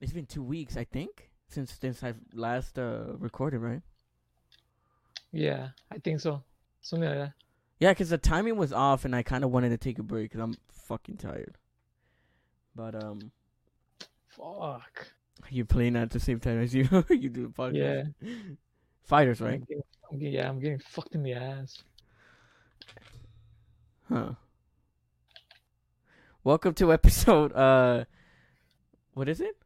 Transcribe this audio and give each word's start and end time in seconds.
It's 0.00 0.12
been 0.12 0.26
two 0.26 0.42
weeks, 0.42 0.76
I 0.76 0.84
think, 0.84 1.30
since 1.48 1.76
since 1.80 2.02
I've 2.02 2.18
last 2.34 2.78
uh 2.78 3.14
recorded, 3.18 3.58
right? 3.60 3.82
Yeah, 5.32 5.68
I 5.90 5.98
think 5.98 6.20
so. 6.20 6.42
Something 6.82 7.08
like 7.08 7.18
that. 7.18 7.32
Yeah, 7.80 7.90
because 7.92 8.10
the 8.10 8.18
timing 8.18 8.56
was 8.56 8.72
off, 8.72 9.04
and 9.04 9.14
I 9.16 9.22
kind 9.22 9.44
of 9.44 9.50
wanted 9.50 9.70
to 9.70 9.78
take 9.78 9.98
a 9.98 10.02
break 10.02 10.30
because 10.30 10.40
I'm 10.42 10.54
fucking 10.70 11.16
tired. 11.16 11.56
But 12.76 12.94
um, 13.02 13.30
Fuck. 14.28 15.08
you're 15.50 15.64
playing 15.66 15.96
at 15.96 16.10
the 16.10 16.20
same 16.20 16.40
time 16.40 16.60
as 16.62 16.74
you 16.74 16.82
you 17.10 17.28
do 17.28 17.42
the 17.48 17.52
podcast. 17.52 18.12
Yeah. 18.20 18.28
Fighters, 19.04 19.40
I'm 19.40 19.46
right? 19.46 19.60
getting, 19.68 19.82
I'm 20.10 20.18
getting- 20.18 20.34
yeah, 20.34 20.48
I'm 20.48 20.58
getting 20.60 20.78
fucked 20.78 21.14
in 21.14 21.22
the 21.22 21.32
ass. 21.34 21.82
Huh. 24.08 24.30
Welcome 26.42 26.74
to 26.74 26.92
episode 26.92 27.52
uh, 27.54 28.04
what 29.14 29.28
is 29.28 29.40
it? 29.40 29.56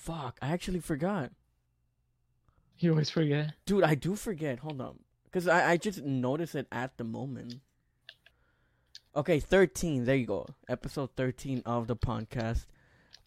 Fuck, 0.00 0.38
I 0.40 0.48
actually 0.52 0.80
forgot, 0.80 1.30
You 2.78 2.92
always 2.92 3.10
forget. 3.10 3.52
dude. 3.66 3.84
I 3.84 3.94
do 3.94 4.16
forget. 4.16 4.58
Hold 4.60 4.80
on, 4.80 4.98
because 5.24 5.46
I 5.46 5.72
I 5.72 5.76
just 5.76 6.02
noticed 6.02 6.54
it 6.54 6.66
at 6.72 6.96
the 6.96 7.04
moment. 7.04 7.60
Okay, 9.14 9.40
thirteen. 9.40 10.04
There 10.06 10.16
you 10.16 10.24
go. 10.26 10.46
Episode 10.68 11.10
thirteen 11.16 11.62
of 11.66 11.86
the 11.86 11.96
podcast. 11.96 12.64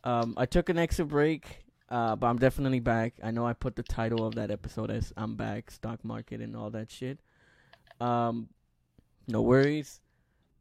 Um, 0.03 0.33
I 0.35 0.47
took 0.47 0.69
an 0.69 0.79
extra 0.79 1.05
break, 1.05 1.63
uh, 1.89 2.15
but 2.15 2.25
I'm 2.27 2.39
definitely 2.39 2.79
back. 2.79 3.13
I 3.21 3.29
know 3.29 3.45
I 3.45 3.53
put 3.53 3.75
the 3.75 3.83
title 3.83 4.25
of 4.25 4.33
that 4.35 4.49
episode 4.49 4.89
as 4.89 5.13
"I'm 5.15 5.35
back," 5.35 5.69
stock 5.69 6.03
market 6.03 6.41
and 6.41 6.55
all 6.57 6.71
that 6.71 6.89
shit. 6.89 7.19
Um, 8.01 8.49
no 9.27 9.43
worries. 9.43 10.01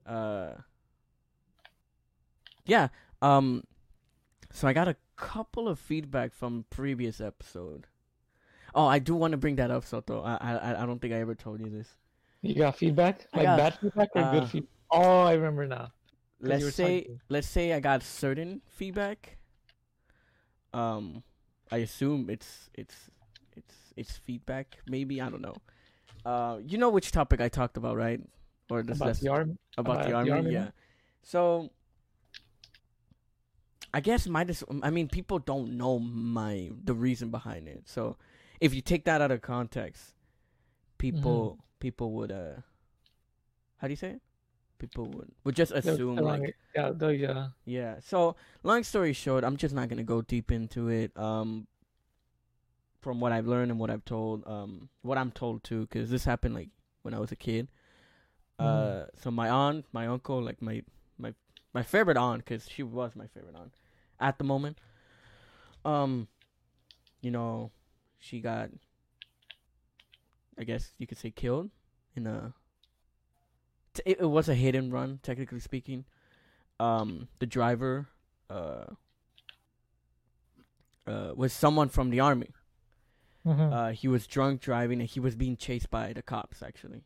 Uh, 0.05 0.61
yeah. 2.67 2.89
Um, 3.23 3.65
so 4.53 4.69
I 4.69 4.75
got 4.75 4.89
a 4.89 4.97
couple 5.17 5.69
of 5.69 5.79
feedback 5.79 6.33
from 6.35 6.65
previous 6.71 7.21
episode. 7.21 7.87
Oh, 8.75 8.87
I 8.87 8.99
do 8.99 9.15
want 9.15 9.33
to 9.33 9.37
bring 9.37 9.57
that 9.57 9.71
up, 9.71 9.85
Soto. 9.85 10.23
I 10.23 10.37
I 10.37 10.83
I 10.83 10.87
don't 10.87 11.01
think 11.01 11.13
I 11.13 11.21
ever 11.21 11.35
told 11.35 11.61
you 11.61 11.69
this. 11.71 11.89
You 12.43 12.55
got 12.57 12.77
feedback? 12.77 13.27
Like 13.35 13.45
got- 13.45 13.59
bad 13.59 13.79
feedback 13.81 14.09
or 14.15 14.23
uh, 14.23 14.33
good 14.33 14.49
feedback? 14.49 14.71
Oh, 14.91 15.21
I 15.23 15.35
remember 15.35 15.67
now. 15.67 15.93
let's 16.41 16.75
say 16.75 17.01
talking. 17.03 17.21
let's 17.29 17.47
say 17.47 17.73
I 17.73 17.81
got 17.81 18.03
certain 18.03 18.61
feedback. 18.69 19.39
Um, 20.75 21.23
I 21.71 21.79
assume 21.79 22.29
it's 22.31 22.69
it's 22.75 23.11
it's 23.57 23.75
it's 23.97 24.17
feedback. 24.17 24.79
Maybe 24.87 25.21
I 25.21 25.31
don't 25.31 25.43
know. 25.43 25.57
Uh, 26.25 26.59
you 26.65 26.79
know 26.79 26.91
which 26.91 27.13
topic 27.13 27.41
I 27.41 27.49
talked 27.49 27.77
about, 27.77 27.97
right? 27.97 28.21
Or 28.71 28.83
this 28.83 28.97
About 28.97 29.17
the 29.17 29.29
army. 29.29 29.57
about, 29.77 29.93
about 29.93 30.03
the 30.05 30.11
the 30.11 30.17
army, 30.17 30.31
army, 30.31 30.53
yeah. 30.53 30.71
So 31.23 31.71
I 33.95 34.01
guess 34.01 34.27
my 34.27 34.45
dis- 34.45 34.65
I 34.83 34.91
mean 34.91 35.09
people 35.09 35.39
don't 35.39 35.77
know 35.77 35.99
my 35.99 36.71
the 36.85 36.95
reason 36.95 37.31
behind 37.31 37.69
it. 37.69 37.83
So 37.87 38.17
if 38.61 38.75
you 38.75 38.81
take 38.81 39.05
that 39.05 39.21
out 39.21 39.31
of 39.31 39.43
context, 39.43 40.15
people 40.99 41.59
people 41.81 42.13
would 42.13 42.33
uh 42.33 42.61
how 43.79 43.89
do 43.89 43.93
you 43.93 43.97
say 43.97 44.11
it? 44.13 44.23
People 44.79 45.07
would 45.09 45.31
would 45.45 45.55
just 45.57 45.73
assume 45.73 46.17
they'll 46.17 46.25
like 46.25 46.57
yeah, 46.75 46.91
they'll, 46.95 47.13
yeah. 47.13 47.49
yeah. 47.65 47.97
So 48.01 48.37
long 48.63 48.83
story 48.83 49.13
short, 49.13 49.45
I'm 49.45 49.57
just 49.57 49.75
not 49.75 49.89
gonna 49.89 50.05
go 50.05 50.23
deep 50.23 50.51
into 50.51 50.89
it. 50.89 51.17
Um, 51.17 51.67
from 53.01 53.21
what 53.21 53.33
I've 53.33 53.47
learned 53.47 53.71
and 53.73 53.81
what 53.81 53.91
I've 53.91 54.05
told, 54.05 54.47
um, 54.47 54.89
what 55.03 55.19
I'm 55.19 55.33
told 55.33 55.65
too, 55.65 55.83
because 55.83 56.11
this 56.11 56.25
happened 56.25 56.55
like 56.55 56.69
when 57.03 57.15
I 57.15 57.19
was 57.19 57.33
a 57.33 57.37
kid. 57.37 57.69
Uh, 58.59 58.65
Mhm. 58.65 59.09
so 59.23 59.31
my 59.31 59.49
aunt, 59.51 59.87
my 59.93 60.07
uncle, 60.07 60.41
like 60.43 60.63
my 60.63 60.83
my 61.19 61.35
my 61.75 61.83
favorite 61.83 62.17
aunt, 62.17 62.45
because 62.45 62.69
she 62.69 62.83
was 62.83 63.15
my 63.17 63.27
favorite 63.27 63.57
aunt 63.57 63.73
at 64.23 64.39
the 64.39 64.45
moment. 64.45 64.79
Um, 65.85 66.29
you 67.21 67.31
know, 67.31 67.71
she 68.19 68.41
got, 68.41 68.71
I 70.59 70.65
guess 70.65 70.93
you 70.99 71.07
could 71.07 71.19
say, 71.19 71.31
killed 71.31 71.71
in 72.15 72.27
a. 72.27 72.55
t- 73.95 74.03
It, 74.07 74.21
was 74.21 74.49
a 74.49 74.55
hit 74.55 74.75
and 74.75 74.93
run, 74.93 75.19
technically 75.23 75.61
speaking 75.61 76.05
um 76.81 77.29
the 77.39 77.47
driver 77.47 78.09
uh 78.51 78.87
uh 81.07 81.33
was 81.37 81.53
someone 81.53 81.89
from 81.89 82.11
the 82.11 82.19
army. 82.21 82.49
Mhm. 83.45 83.73
Uh 83.73 83.91
he 83.93 84.09
was 84.09 84.27
drunk 84.27 84.61
driving 84.61 85.01
and 85.01 85.09
he 85.09 85.21
was 85.21 85.37
being 85.37 85.57
chased 85.57 85.91
by 85.91 86.13
the 86.13 86.23
cops 86.23 86.63
actually. 86.63 87.05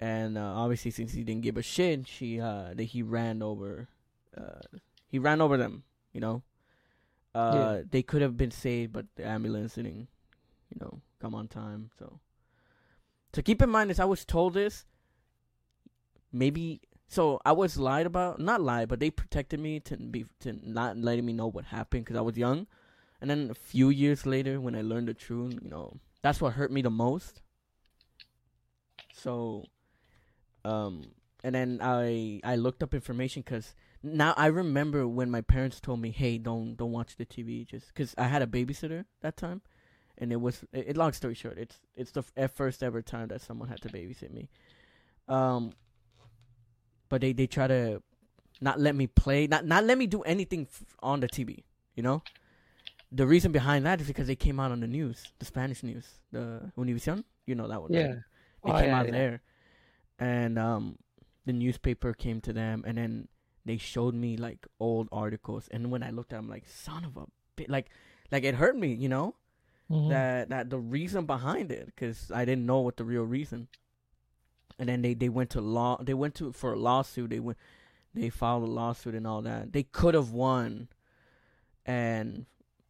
And 0.00 0.38
uh, 0.38 0.52
obviously 0.54 0.92
since 0.92 1.12
he 1.12 1.24
didn't 1.24 1.42
give 1.42 1.56
a 1.56 1.62
shit, 1.62 2.06
she 2.06 2.40
uh 2.40 2.74
that 2.74 2.84
he 2.84 3.02
ran 3.02 3.42
over 3.42 3.88
uh 4.36 4.60
he 5.08 5.18
ran 5.18 5.40
over 5.40 5.56
them, 5.56 5.82
you 6.12 6.20
know. 6.20 6.42
Uh 7.34 7.82
they 7.90 8.02
could 8.02 8.22
have 8.22 8.36
been 8.36 8.50
saved 8.50 8.92
but 8.92 9.06
the 9.16 9.24
ambulance 9.24 9.74
didn't, 9.74 10.08
you 10.70 10.78
know, 10.80 11.00
come 11.20 11.34
on 11.34 11.48
time. 11.48 11.90
So 11.98 12.20
So 13.34 13.42
keep 13.42 13.62
in 13.62 13.70
mind 13.70 13.90
as 13.90 14.00
I 14.00 14.04
was 14.04 14.24
told 14.24 14.54
this 14.54 14.86
maybe 16.32 16.80
so 17.08 17.40
I 17.44 17.52
was 17.52 17.78
lied 17.78 18.04
about, 18.06 18.38
not 18.38 18.60
lied, 18.60 18.88
but 18.88 19.00
they 19.00 19.10
protected 19.10 19.60
me 19.60 19.80
to 19.80 19.96
be 19.96 20.26
to 20.40 20.52
not 20.62 20.98
letting 20.98 21.24
me 21.24 21.32
know 21.32 21.48
what 21.48 21.64
happened 21.66 22.04
because 22.04 22.16
I 22.18 22.20
was 22.20 22.36
young. 22.36 22.66
And 23.20 23.30
then 23.30 23.50
a 23.50 23.54
few 23.54 23.88
years 23.88 24.26
later, 24.26 24.60
when 24.60 24.74
I 24.76 24.82
learned 24.82 25.08
the 25.08 25.14
truth, 25.14 25.58
you 25.62 25.70
know, 25.70 25.96
that's 26.22 26.40
what 26.40 26.52
hurt 26.52 26.70
me 26.70 26.82
the 26.82 26.90
most. 26.90 27.40
So, 29.12 29.64
um, 30.64 31.12
and 31.42 31.54
then 31.54 31.80
I 31.82 32.40
I 32.44 32.56
looked 32.56 32.82
up 32.82 32.94
information 32.94 33.42
because 33.42 33.74
now 34.02 34.34
I 34.36 34.46
remember 34.46 35.06
when 35.08 35.30
my 35.30 35.40
parents 35.40 35.80
told 35.80 36.00
me, 36.00 36.10
"Hey, 36.10 36.38
don't 36.38 36.76
don't 36.76 36.92
watch 36.92 37.16
the 37.16 37.26
TV," 37.26 37.64
just 37.66 37.88
because 37.88 38.14
I 38.18 38.24
had 38.28 38.42
a 38.42 38.46
babysitter 38.46 39.04
that 39.20 39.36
time, 39.36 39.62
and 40.16 40.32
it 40.32 40.40
was 40.40 40.64
it, 40.72 40.88
it. 40.90 40.96
Long 40.96 41.12
story 41.12 41.34
short, 41.34 41.58
it's 41.58 41.76
it's 41.96 42.12
the 42.12 42.22
f- 42.36 42.52
first 42.54 42.82
ever 42.82 43.02
time 43.02 43.28
that 43.28 43.40
someone 43.40 43.68
had 43.68 43.80
to 43.82 43.88
babysit 43.88 44.32
me. 44.32 44.48
Um, 45.28 45.72
but 47.08 47.20
they 47.20 47.32
they 47.32 47.46
try 47.46 47.66
to 47.66 48.02
not 48.60 48.80
let 48.80 48.94
me 48.94 49.06
play, 49.06 49.46
not 49.46 49.64
not 49.64 49.84
let 49.84 49.98
me 49.98 50.06
do 50.06 50.22
anything 50.22 50.66
f- 50.70 50.96
on 51.02 51.20
the 51.20 51.28
TV. 51.28 51.64
You 51.94 52.02
know, 52.02 52.22
the 53.10 53.26
reason 53.26 53.52
behind 53.52 53.84
that 53.86 54.00
is 54.00 54.06
because 54.06 54.26
they 54.26 54.36
came 54.36 54.60
out 54.60 54.70
on 54.70 54.80
the 54.80 54.86
news, 54.86 55.32
the 55.38 55.44
Spanish 55.44 55.82
news, 55.82 56.06
the 56.30 56.70
Univision. 56.76 57.24
You 57.46 57.54
know 57.54 57.66
that 57.68 57.80
one. 57.82 57.92
right? 57.92 58.00
Yeah. 58.00 58.14
They 58.64 58.70
Oh, 58.72 58.78
came 58.80 58.88
yeah, 58.88 58.98
out 59.00 59.06
yeah. 59.06 59.12
there, 59.12 59.42
and 60.18 60.58
um, 60.58 60.98
the 61.46 61.52
newspaper 61.52 62.12
came 62.12 62.40
to 62.42 62.52
them, 62.52 62.84
and 62.86 62.98
then 62.98 63.28
they 63.68 63.76
showed 63.76 64.14
me 64.14 64.36
like 64.36 64.66
old 64.80 65.08
articles, 65.12 65.68
and 65.70 65.90
when 65.92 66.02
I 66.02 66.10
looked 66.10 66.32
at 66.32 66.36
them, 66.36 66.48
like 66.48 66.66
son 66.66 67.04
of 67.04 67.16
a 67.16 67.26
bit, 67.56 67.68
like 67.70 67.86
like 68.32 68.44
it 68.44 68.54
hurt 68.56 68.76
me, 68.76 68.92
you 68.94 69.08
know 69.08 69.34
Mhm. 69.90 70.08
that 70.10 70.48
that 70.50 70.70
the 70.70 70.78
reason 70.78 71.24
behind 71.26 71.72
it 71.72 71.86
because 71.86 72.30
I 72.30 72.44
didn't 72.44 72.66
know 72.66 72.80
what 72.80 72.96
the 72.96 73.04
real 73.04 73.24
reason. 73.24 73.68
And 74.78 74.88
then 74.88 75.02
they 75.02 75.14
they 75.14 75.28
went 75.28 75.50
to 75.50 75.60
law. 75.60 75.96
They 76.02 76.14
went 76.14 76.34
to 76.36 76.52
for 76.52 76.72
a 76.74 76.78
lawsuit. 76.78 77.30
They 77.30 77.40
went. 77.40 77.58
They 78.14 78.30
filed 78.30 78.64
a 78.64 78.66
lawsuit 78.80 79.14
and 79.14 79.26
all 79.26 79.42
that. 79.42 79.72
They 79.72 79.82
could 79.84 80.14
have 80.14 80.30
won. 80.30 80.88
And 81.86 82.46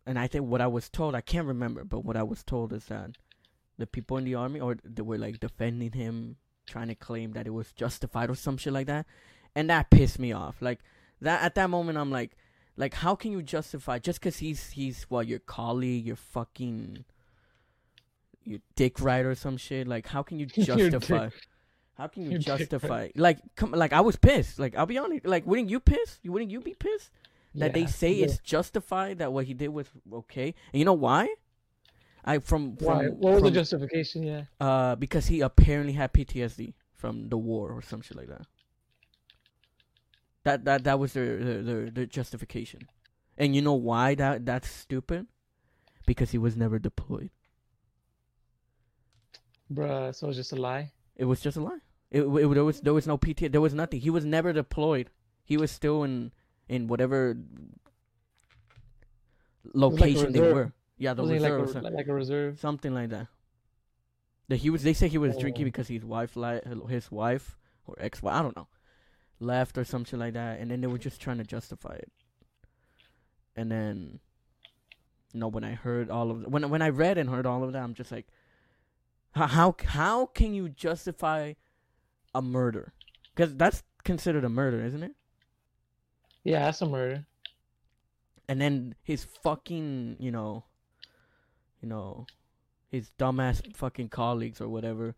and 0.06 0.18
I 0.18 0.26
think 0.26 0.46
what 0.46 0.60
I 0.60 0.66
was 0.66 0.88
told, 0.88 1.14
I 1.14 1.20
can't 1.20 1.46
remember, 1.46 1.84
but 1.84 2.04
what 2.04 2.16
I 2.16 2.22
was 2.22 2.42
told 2.42 2.72
is 2.72 2.86
that 2.86 3.10
the 3.76 3.86
people 3.86 4.16
in 4.16 4.24
the 4.24 4.34
army 4.34 4.58
or 4.60 4.76
they 4.82 5.02
were 5.02 5.18
like 5.18 5.38
defending 5.38 5.92
him, 5.92 6.36
trying 6.66 6.88
to 6.88 6.94
claim 6.94 7.32
that 7.32 7.46
it 7.46 7.50
was 7.50 7.72
justified 7.72 8.30
or 8.30 8.34
some 8.34 8.56
shit 8.56 8.72
like 8.72 8.86
that, 8.86 9.06
and 9.58 9.70
that 9.70 9.90
pissed 9.90 10.20
me 10.20 10.32
off. 10.32 10.54
Like 10.60 10.78
that 11.20 11.42
at 11.42 11.56
that 11.56 11.68
moment, 11.68 11.98
I'm 11.98 12.12
like, 12.12 12.36
like 12.76 12.94
how 12.94 13.16
can 13.16 13.32
you 13.32 13.42
justify 13.42 13.98
just 13.98 14.20
because 14.20 14.38
he's 14.38 14.70
he's 14.70 15.02
what 15.08 15.26
your 15.26 15.40
colleague, 15.40 16.06
your 16.06 16.14
fucking 16.14 17.04
your 18.44 18.60
dick 18.76 19.00
rider 19.00 19.32
or 19.32 19.34
some 19.34 19.56
shit? 19.56 19.88
Like 19.88 20.06
how 20.06 20.22
can 20.22 20.38
you 20.38 20.46
justify? 20.46 21.30
How 21.96 22.06
can 22.06 22.22
you 22.22 22.30
your 22.32 22.38
justify? 22.38 23.08
Like 23.16 23.40
come 23.56 23.72
like 23.72 23.92
I 23.92 24.00
was 24.00 24.14
pissed. 24.14 24.60
Like 24.60 24.76
I'll 24.76 24.86
be 24.86 24.96
honest. 24.96 25.26
Like 25.26 25.44
wouldn't 25.44 25.70
you 25.70 25.80
piss? 25.80 26.20
You 26.22 26.30
wouldn't 26.30 26.52
you 26.52 26.60
be 26.60 26.74
pissed? 26.74 27.10
that 27.54 27.72
they 27.72 27.86
say 27.86 28.12
yeah. 28.12 28.26
it's 28.26 28.38
justified 28.38 29.18
that 29.18 29.32
what 29.32 29.46
he 29.46 29.54
did 29.54 29.68
was 29.68 29.88
okay. 30.12 30.54
And 30.72 30.78
you 30.78 30.84
know 30.84 30.92
why? 30.92 31.34
I 32.24 32.38
from 32.38 32.76
from, 32.76 32.86
Why? 32.86 33.06
What 33.06 33.34
was 33.34 33.42
the 33.42 33.50
justification? 33.50 34.22
Yeah. 34.22 34.42
uh 34.60 34.94
because 34.94 35.26
he 35.26 35.40
apparently 35.40 35.94
had 35.94 36.12
PTSD 36.12 36.74
from 36.94 37.28
the 37.28 37.38
war 37.38 37.72
or 37.72 37.82
some 37.82 38.02
shit 38.02 38.16
like 38.16 38.28
that. 38.28 38.46
That 40.48 40.64
that 40.64 40.84
that 40.84 40.98
was 40.98 41.12
their 41.12 41.36
their 41.44 41.62
their, 41.62 41.90
their 41.90 42.06
justification. 42.06 42.88
And 43.36 43.54
you 43.54 43.60
know 43.60 43.74
why 43.74 44.14
that 44.16 44.46
that's 44.46 44.68
stupid? 44.70 45.26
Because 46.06 46.30
he 46.32 46.38
was 46.38 46.56
never 46.56 46.78
deployed. 46.78 47.28
Bruh, 49.70 50.14
so 50.14 50.24
it 50.26 50.28
was 50.32 50.36
just 50.40 50.52
a 50.52 50.56
lie. 50.56 50.92
It 51.16 51.26
was 51.26 51.40
just 51.44 51.58
a 51.58 51.60
lie. 51.60 51.80
It, 52.10 52.22
it, 52.22 52.54
there 52.54 52.64
was 52.64 52.80
there 52.80 52.94
was 52.94 53.06
no 53.06 53.18
PT. 53.18 53.52
There 53.52 53.60
was 53.60 53.74
nothing. 53.74 54.00
He 54.00 54.08
was 54.08 54.24
never 54.24 54.54
deployed. 54.54 55.10
He 55.44 55.58
was 55.58 55.70
still 55.70 56.02
in 56.02 56.32
in 56.66 56.88
whatever 56.88 57.36
location 59.74 60.32
they 60.32 60.40
were. 60.40 60.72
Yeah, 60.96 61.12
the 61.12 61.22
Wasn't 61.22 61.42
reserve, 61.42 61.74
like 61.74 61.92
a, 61.92 61.96
like 61.96 62.08
a 62.08 62.14
reserve? 62.14 62.58
something 62.58 62.94
like 62.94 63.10
that. 63.10 63.28
That 64.48 64.56
he 64.64 64.70
was. 64.70 64.82
They 64.82 64.94
say 64.94 65.08
he 65.08 65.18
was 65.18 65.36
drinking 65.36 65.64
Oh. 65.64 65.70
because 65.70 65.88
his 65.88 66.04
wife, 66.04 66.36
li- 66.36 66.64
his 66.88 67.10
wife 67.12 67.58
or 67.86 67.96
ex, 68.00 68.22
wife 68.22 68.34
I 68.34 68.42
don't 68.42 68.56
know, 68.56 68.66
left 69.40 69.78
or 69.78 69.84
something 69.84 70.18
like 70.18 70.34
that, 70.34 70.60
and 70.60 70.70
then 70.70 70.80
they 70.80 70.86
were 70.86 70.98
just 70.98 71.20
trying 71.20 71.38
to 71.38 71.44
justify 71.44 71.94
it. 71.94 72.10
And 73.56 73.70
then 73.70 74.20
you 75.32 75.40
know, 75.40 75.48
when 75.48 75.64
I 75.64 75.72
heard 75.72 76.10
all 76.10 76.30
of 76.30 76.46
when 76.46 76.68
when 76.70 76.82
I 76.82 76.88
read 76.88 77.18
and 77.18 77.28
heard 77.28 77.46
all 77.46 77.64
of 77.64 77.72
that, 77.72 77.82
I'm 77.82 77.94
just 77.94 78.10
like, 78.10 78.26
how 79.32 79.46
how, 79.46 79.76
how 79.84 80.26
can 80.26 80.54
you 80.54 80.68
justify 80.68 81.54
a 82.34 82.42
murder? 82.42 82.92
Because 83.34 83.54
that's 83.54 83.82
considered 84.04 84.44
a 84.44 84.48
murder, 84.48 84.84
isn't 84.84 85.02
it? 85.02 85.12
Yeah, 86.44 86.60
that's 86.60 86.80
a 86.80 86.86
murder. 86.86 87.26
And 88.48 88.60
then 88.60 88.94
his 89.02 89.24
fucking, 89.24 90.16
you 90.18 90.30
know, 90.30 90.64
you 91.82 91.88
know, 91.88 92.26
his 92.90 93.10
dumbass 93.18 93.76
fucking 93.76 94.08
colleagues 94.08 94.60
or 94.60 94.68
whatever, 94.68 95.14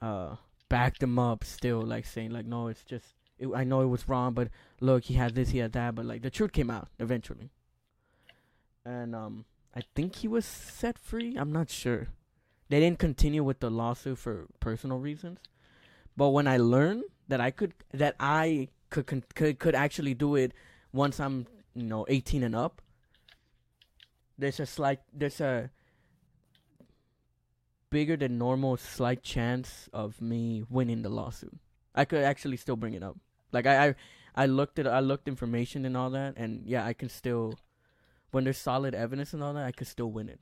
uh, 0.00 0.36
backed 0.68 1.02
him 1.02 1.18
up 1.18 1.42
still, 1.42 1.82
like 1.82 2.06
saying 2.06 2.30
like, 2.30 2.46
no, 2.46 2.68
it's 2.68 2.84
just, 2.84 3.14
it, 3.42 3.48
I 3.54 3.64
know 3.64 3.82
it 3.82 3.86
was 3.86 4.08
wrong, 4.08 4.32
but 4.34 4.48
look, 4.80 5.04
he 5.04 5.14
had 5.14 5.34
this, 5.34 5.50
he 5.50 5.58
had 5.58 5.72
that, 5.72 5.94
but 5.94 6.04
like 6.06 6.22
the 6.22 6.30
truth 6.30 6.52
came 6.52 6.70
out 6.70 6.88
eventually. 6.98 7.50
And 8.84 9.14
um, 9.14 9.44
I 9.74 9.82
think 9.94 10.16
he 10.16 10.28
was 10.28 10.44
set 10.44 10.98
free. 10.98 11.36
I'm 11.36 11.52
not 11.52 11.70
sure. 11.70 12.08
They 12.68 12.80
didn't 12.80 12.98
continue 12.98 13.44
with 13.44 13.60
the 13.60 13.70
lawsuit 13.70 14.18
for 14.18 14.46
personal 14.60 14.98
reasons. 14.98 15.38
But 16.16 16.28
when 16.30 16.46
I 16.46 16.56
learned 16.56 17.04
that 17.28 17.40
I 17.40 17.50
could, 17.50 17.74
that 17.92 18.16
I 18.18 18.68
could 18.90 19.06
could 19.34 19.58
could 19.58 19.74
actually 19.74 20.14
do 20.14 20.36
it 20.36 20.52
once 20.92 21.20
I'm, 21.20 21.46
you 21.74 21.84
know, 21.84 22.06
18 22.08 22.42
and 22.42 22.54
up. 22.54 22.80
There's 24.38 24.60
a 24.60 24.66
slight, 24.66 25.00
there's 25.12 25.40
a 25.40 25.70
bigger 27.90 28.16
than 28.16 28.38
normal 28.38 28.76
slight 28.76 29.22
chance 29.22 29.88
of 29.92 30.20
me 30.20 30.64
winning 30.68 31.02
the 31.02 31.08
lawsuit. 31.08 31.56
I 31.94 32.04
could 32.04 32.24
actually 32.24 32.56
still 32.56 32.76
bring 32.76 32.94
it 32.94 33.02
up. 33.02 33.16
Like 33.52 33.66
I, 33.66 33.88
I, 33.88 33.94
I 34.34 34.46
looked 34.46 34.78
at, 34.78 34.86
I 34.86 35.00
looked 35.00 35.28
information 35.28 35.84
and 35.84 35.96
all 35.96 36.10
that, 36.10 36.34
and 36.36 36.62
yeah, 36.66 36.84
I 36.84 36.94
can 36.94 37.08
still, 37.08 37.58
when 38.30 38.44
there's 38.44 38.58
solid 38.58 38.94
evidence 38.94 39.34
and 39.34 39.42
all 39.42 39.52
that, 39.54 39.64
I 39.64 39.72
could 39.72 39.86
still 39.86 40.10
win 40.10 40.28
it. 40.28 40.40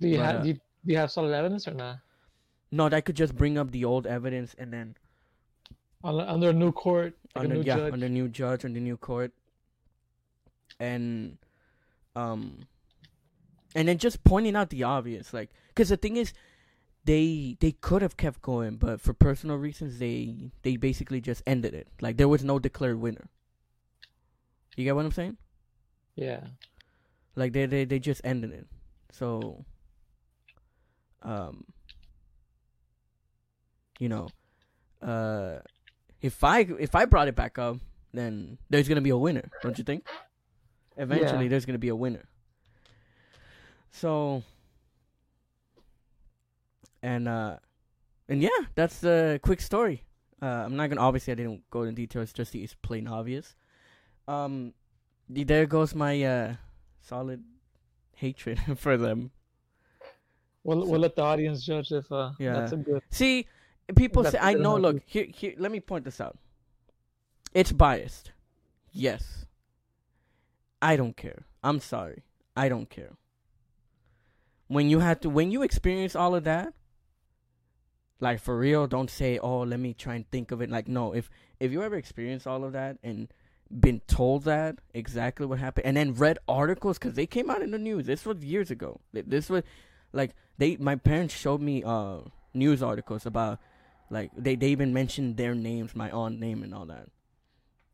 Do 0.00 0.08
you 0.08 0.18
But, 0.18 0.24
have 0.24 0.36
uh, 0.36 0.42
do 0.42 0.48
you, 0.48 0.54
do 0.54 0.92
you 0.92 0.96
have 0.98 1.10
solid 1.10 1.34
evidence 1.34 1.68
or 1.68 1.72
not? 1.74 1.98
No, 2.70 2.86
I 2.86 3.00
could 3.00 3.16
just 3.16 3.36
bring 3.36 3.58
up 3.58 3.70
the 3.70 3.84
old 3.84 4.06
evidence 4.06 4.54
and 4.58 4.72
then 4.72 4.96
Under, 6.04 6.22
under 6.22 6.50
a 6.50 6.52
new 6.52 6.72
court, 6.72 7.16
like 7.34 7.44
under 7.44 7.54
a 7.54 7.58
new 7.58 7.62
yeah 7.62 7.76
judge. 7.76 7.92
under 7.92 8.08
new 8.08 8.28
judge 8.28 8.64
under 8.64 8.80
new 8.80 8.96
court, 8.96 9.32
and 10.78 11.38
um, 12.14 12.66
and 13.74 13.88
then 13.88 13.98
just 13.98 14.24
pointing 14.24 14.56
out 14.56 14.70
the 14.70 14.82
obvious, 14.84 15.32
like 15.34 15.50
because 15.68 15.88
the 15.88 15.96
thing 15.96 16.16
is, 16.16 16.32
they 17.06 17.56
they 17.60 17.72
could 17.72 18.02
have 18.02 18.16
kept 18.16 18.42
going, 18.42 18.76
but 18.76 19.00
for 19.00 19.14
personal 19.14 19.56
reasons, 19.56 19.98
they 19.98 20.50
they 20.62 20.76
basically 20.76 21.20
just 21.20 21.42
ended 21.46 21.72
it. 21.74 21.86
Like 22.00 22.16
there 22.16 22.28
was 22.28 22.42
no 22.44 22.58
declared 22.58 22.98
winner. 23.00 23.28
You 24.76 24.84
get 24.84 24.94
what 24.96 25.04
I'm 25.06 25.12
saying? 25.12 25.36
Yeah. 26.16 26.40
Like 27.36 27.52
they 27.52 27.66
they 27.66 27.84
they 27.84 27.98
just 27.98 28.20
ended 28.24 28.52
it. 28.52 28.66
So, 29.12 29.64
um, 31.22 31.64
you 33.98 34.08
know, 34.08 34.28
uh, 35.00 35.60
if 36.20 36.42
I 36.42 36.60
if 36.78 36.94
I 36.94 37.04
brought 37.04 37.28
it 37.28 37.36
back 37.36 37.58
up, 37.58 37.78
then 38.12 38.58
there's 38.68 38.88
gonna 38.88 39.00
be 39.00 39.10
a 39.10 39.16
winner, 39.16 39.48
don't 39.62 39.78
you 39.78 39.84
think? 39.84 40.06
Eventually, 40.96 41.44
Yeah. 41.44 41.50
there's 41.50 41.66
gonna 41.66 41.78
be 41.78 41.88
a 41.88 41.96
winner. 41.96 42.24
So, 43.92 44.42
and 47.02 47.28
uh, 47.28 47.56
and 48.28 48.42
yeah, 48.42 48.48
that's 48.74 49.00
the 49.00 49.40
quick 49.42 49.60
story. 49.60 50.02
Uh, 50.42 50.46
I'm 50.66 50.76
not 50.76 50.88
gonna 50.90 51.00
obviously 51.00 51.32
I 51.32 51.36
didn't 51.36 51.62
go 51.70 51.82
into 51.82 51.96
details, 51.96 52.32
just 52.32 52.54
it's 52.54 52.74
plain 52.74 53.06
obvious. 53.08 53.54
Um, 54.28 54.74
there 55.28 55.66
goes 55.66 55.94
my 55.94 56.22
uh 56.22 56.54
solid 57.00 57.42
hatred 58.16 58.60
for 58.76 58.96
them. 58.96 59.30
We'll 60.64 60.82
So- 60.82 60.90
we'll 60.90 61.00
let 61.00 61.16
the 61.16 61.22
audience 61.22 61.64
judge 61.64 61.92
if 61.92 62.10
uh 62.12 62.32
Yeah. 62.38 62.54
that's 62.54 62.72
a 62.72 62.76
good. 62.76 63.02
See, 63.10 63.46
people 63.94 64.24
say 64.24 64.38
I 64.40 64.54
know. 64.54 64.76
Look 64.76 65.02
here, 65.06 65.26
here. 65.32 65.54
Let 65.56 65.70
me 65.72 65.80
point 65.80 66.04
this 66.04 66.20
out. 66.20 66.36
It's 67.54 67.72
biased. 67.72 68.32
Yes. 68.92 69.46
I 70.82 70.96
don't 70.96 71.16
care. 71.16 71.46
I'm 71.64 71.80
sorry. 71.80 72.22
I 72.56 72.68
don't 72.68 72.90
care. 72.90 73.12
When 74.68 74.88
you 74.90 75.00
have 75.00 75.20
to, 75.20 75.30
when 75.30 75.50
you 75.50 75.62
experience 75.62 76.14
all 76.16 76.34
of 76.34 76.44
that, 76.44 76.74
like 78.20 78.40
for 78.40 78.56
real, 78.58 78.86
don't 78.86 79.10
say, 79.10 79.38
"Oh, 79.38 79.60
let 79.60 79.80
me 79.80 79.94
try 79.94 80.14
and 80.14 80.30
think 80.30 80.50
of 80.50 80.60
it." 80.60 80.70
Like, 80.70 80.88
no. 80.88 81.12
If 81.12 81.30
if 81.60 81.72
you 81.72 81.82
ever 81.82 81.96
experienced 81.96 82.46
all 82.46 82.64
of 82.64 82.72
that 82.72 82.98
and 83.02 83.28
been 83.80 84.00
told 84.06 84.44
that 84.44 84.78
exactly 84.94 85.46
what 85.46 85.58
happened, 85.58 85.86
and 85.86 85.96
then 85.96 86.14
read 86.14 86.38
articles 86.48 86.98
because 86.98 87.14
they 87.14 87.26
came 87.26 87.50
out 87.50 87.62
in 87.62 87.70
the 87.70 87.78
news. 87.78 88.06
This 88.06 88.24
was 88.24 88.44
years 88.44 88.70
ago. 88.70 89.00
This 89.12 89.48
was 89.50 89.62
like 90.12 90.34
they. 90.58 90.76
My 90.76 90.96
parents 90.96 91.34
showed 91.34 91.60
me 91.60 91.82
uh 91.84 92.20
news 92.54 92.82
articles 92.82 93.26
about 93.26 93.60
like 94.10 94.30
they 94.36 94.56
they 94.56 94.68
even 94.68 94.92
mentioned 94.94 95.36
their 95.36 95.54
names, 95.54 95.94
my 95.94 96.10
aunt 96.10 96.40
name 96.40 96.62
and 96.62 96.74
all 96.74 96.86
that. 96.86 97.08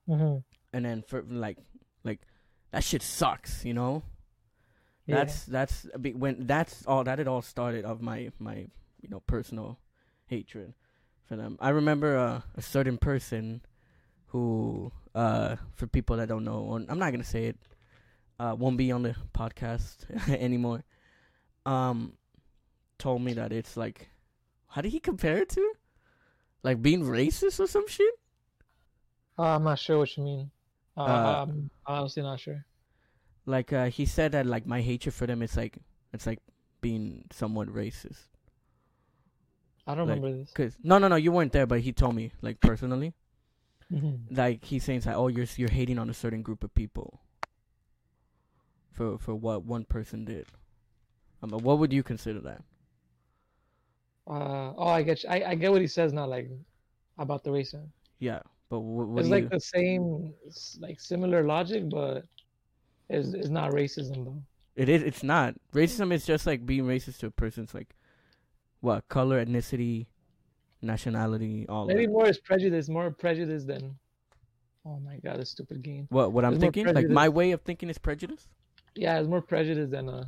hmm 0.06 0.38
And 0.72 0.84
then 0.84 1.02
for 1.02 1.22
like 1.22 1.58
like 2.04 2.20
that 2.70 2.84
shit 2.84 3.02
sucks, 3.02 3.64
you 3.64 3.74
know. 3.74 4.02
Yeah. 5.06 5.16
That's 5.16 5.44
that's 5.44 5.86
when 6.14 6.46
that's 6.46 6.86
all 6.86 7.04
that 7.04 7.18
it 7.18 7.26
all 7.26 7.42
started 7.42 7.84
of 7.84 8.00
my 8.00 8.30
my 8.38 8.68
you 9.00 9.08
know 9.08 9.20
personal 9.20 9.78
hatred 10.32 10.72
for 11.28 11.36
them. 11.36 11.56
I 11.60 11.68
remember 11.70 12.16
uh, 12.16 12.40
a 12.56 12.62
certain 12.62 12.96
person 12.98 13.60
who 14.32 14.90
uh 15.14 15.56
for 15.76 15.86
people 15.86 16.16
that 16.16 16.28
don't 16.28 16.44
know, 16.44 16.60
or 16.70 16.76
I'm 16.88 16.98
not 16.98 17.10
gonna 17.12 17.24
say 17.36 17.44
it, 17.52 17.58
uh 18.40 18.54
won't 18.58 18.78
be 18.78 18.90
on 18.92 19.02
the 19.02 19.14
podcast 19.36 20.08
anymore. 20.46 20.84
Um, 21.66 22.14
told 22.98 23.20
me 23.22 23.34
that 23.34 23.52
it's 23.52 23.76
like, 23.76 24.08
how 24.68 24.80
did 24.80 24.90
he 24.92 25.00
compare 25.00 25.38
it 25.44 25.48
to? 25.50 25.64
Like 26.62 26.80
being 26.80 27.02
racist 27.04 27.60
or 27.60 27.66
some 27.66 27.86
shit. 27.88 28.14
Uh, 29.38 29.56
I'm 29.56 29.64
not 29.64 29.78
sure 29.78 29.98
what 29.98 30.16
you 30.16 30.24
mean. 30.24 30.50
Uh, 30.96 31.02
Uh, 31.02 31.44
I'm 31.44 31.70
honestly 31.86 32.22
not 32.22 32.40
sure. 32.40 32.64
Like 33.44 33.72
uh, 33.72 33.86
he 33.90 34.06
said 34.06 34.32
that 34.32 34.46
like 34.46 34.66
my 34.66 34.80
hatred 34.80 35.14
for 35.14 35.26
them 35.26 35.42
is 35.42 35.56
like 35.56 35.78
it's 36.12 36.26
like 36.26 36.40
being 36.80 37.24
somewhat 37.32 37.68
racist. 37.68 38.31
I 39.86 39.94
don't 39.94 40.08
like, 40.08 40.16
remember 40.16 40.36
this. 40.38 40.54
Cause 40.54 40.76
no 40.82 40.98
no 40.98 41.08
no 41.08 41.16
you 41.16 41.32
weren't 41.32 41.52
there, 41.52 41.66
but 41.66 41.80
he 41.80 41.92
told 41.92 42.14
me 42.14 42.32
like 42.42 42.60
personally. 42.60 43.14
hmm 43.90 44.16
like 44.30 44.64
he's 44.64 44.84
saying 44.84 45.02
like, 45.06 45.16
oh, 45.16 45.28
you're 45.28 45.46
you're 45.56 45.70
hating 45.70 45.98
on 45.98 46.10
a 46.10 46.14
certain 46.14 46.42
group 46.42 46.64
of 46.64 46.74
people 46.74 47.20
for 48.92 49.18
for 49.18 49.34
what 49.34 49.64
one 49.64 49.84
person 49.84 50.24
did. 50.24 50.46
Um, 51.42 51.50
what 51.50 51.78
would 51.78 51.92
you 51.92 52.02
consider 52.02 52.40
that? 52.40 52.62
Uh, 54.26 54.72
oh, 54.76 54.86
I 54.88 55.02
get 55.02 55.22
you. 55.22 55.28
I, 55.30 55.50
I 55.50 55.54
get 55.54 55.72
what 55.72 55.80
he 55.80 55.86
says 55.86 56.12
now, 56.12 56.26
like 56.26 56.50
about 57.18 57.44
the 57.44 57.50
racism. 57.50 57.88
Yeah, 58.18 58.40
but 58.70 58.80
what, 58.80 59.08
what 59.08 59.24
It's 59.24 59.28
like 59.28 59.44
you? 59.44 59.48
the 59.50 59.60
same, 59.60 60.34
like 60.80 61.00
similar 61.00 61.44
logic, 61.44 61.88
but 61.90 62.24
it's, 63.08 63.34
it's 63.34 63.48
not 63.48 63.72
racism 63.72 64.24
though. 64.24 64.42
It 64.76 64.88
is. 64.88 65.02
It's 65.02 65.22
not 65.22 65.54
racism. 65.74 66.12
Is 66.12 66.26
just 66.26 66.46
like 66.46 66.66
being 66.66 66.84
racist 66.84 67.18
to 67.20 67.26
a 67.26 67.30
person's 67.30 67.74
like 67.74 67.94
what 68.82 69.08
color, 69.08 69.42
ethnicity, 69.44 70.06
nationality, 70.82 71.66
all. 71.68 71.86
Maybe 71.86 72.06
that. 72.06 72.12
more 72.12 72.28
is 72.28 72.38
prejudice, 72.38 72.88
more 72.88 73.10
prejudice 73.10 73.64
than. 73.64 73.96
Oh 74.84 74.98
my 74.98 75.16
god, 75.18 75.38
a 75.38 75.46
stupid 75.46 75.82
game. 75.82 76.08
What 76.10 76.32
what 76.32 76.44
I'm 76.44 76.58
There's 76.58 76.72
thinking? 76.74 76.92
Like 76.92 77.08
my 77.08 77.28
way 77.28 77.52
of 77.52 77.62
thinking 77.62 77.88
is 77.88 77.98
prejudice. 77.98 78.48
Yeah, 78.94 79.18
it's 79.18 79.28
more 79.28 79.40
prejudice 79.40 79.88
than 79.90 80.08
uh 80.08 80.24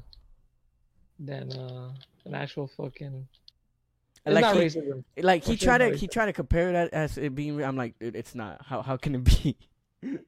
than 1.19 1.53
uh 1.53 1.91
an 2.25 2.35
actual 2.35 2.69
fucking. 2.69 3.27
It's 4.25 4.35
like 4.35 4.57
he, 4.57 4.63
racism. 4.63 5.05
like 5.19 5.45
he 5.45 5.57
tried 5.57 5.79
to 5.79 5.97
he 5.97 6.07
tried 6.07 6.27
to 6.27 6.33
compare 6.33 6.73
that 6.73 6.95
as 6.95 7.19
it 7.19 7.35
being. 7.35 7.63
I'm 7.63 7.77
like, 7.77 7.99
dude, 7.99 8.15
it's 8.15 8.35
not. 8.35 8.65
How 8.65 8.81
how 8.81 8.97
can 8.97 9.17
it 9.17 9.25
be? 9.25 9.57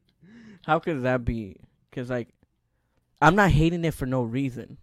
how 0.67 0.81
could 0.81 1.05
that 1.05 1.25
be? 1.25 1.57
Because 1.89 2.11
like, 2.11 2.29
I'm 3.23 3.37
not 3.37 3.53
hating 3.53 3.85
it 3.85 3.95
for 3.95 4.05
no 4.07 4.23
reason. 4.23 4.77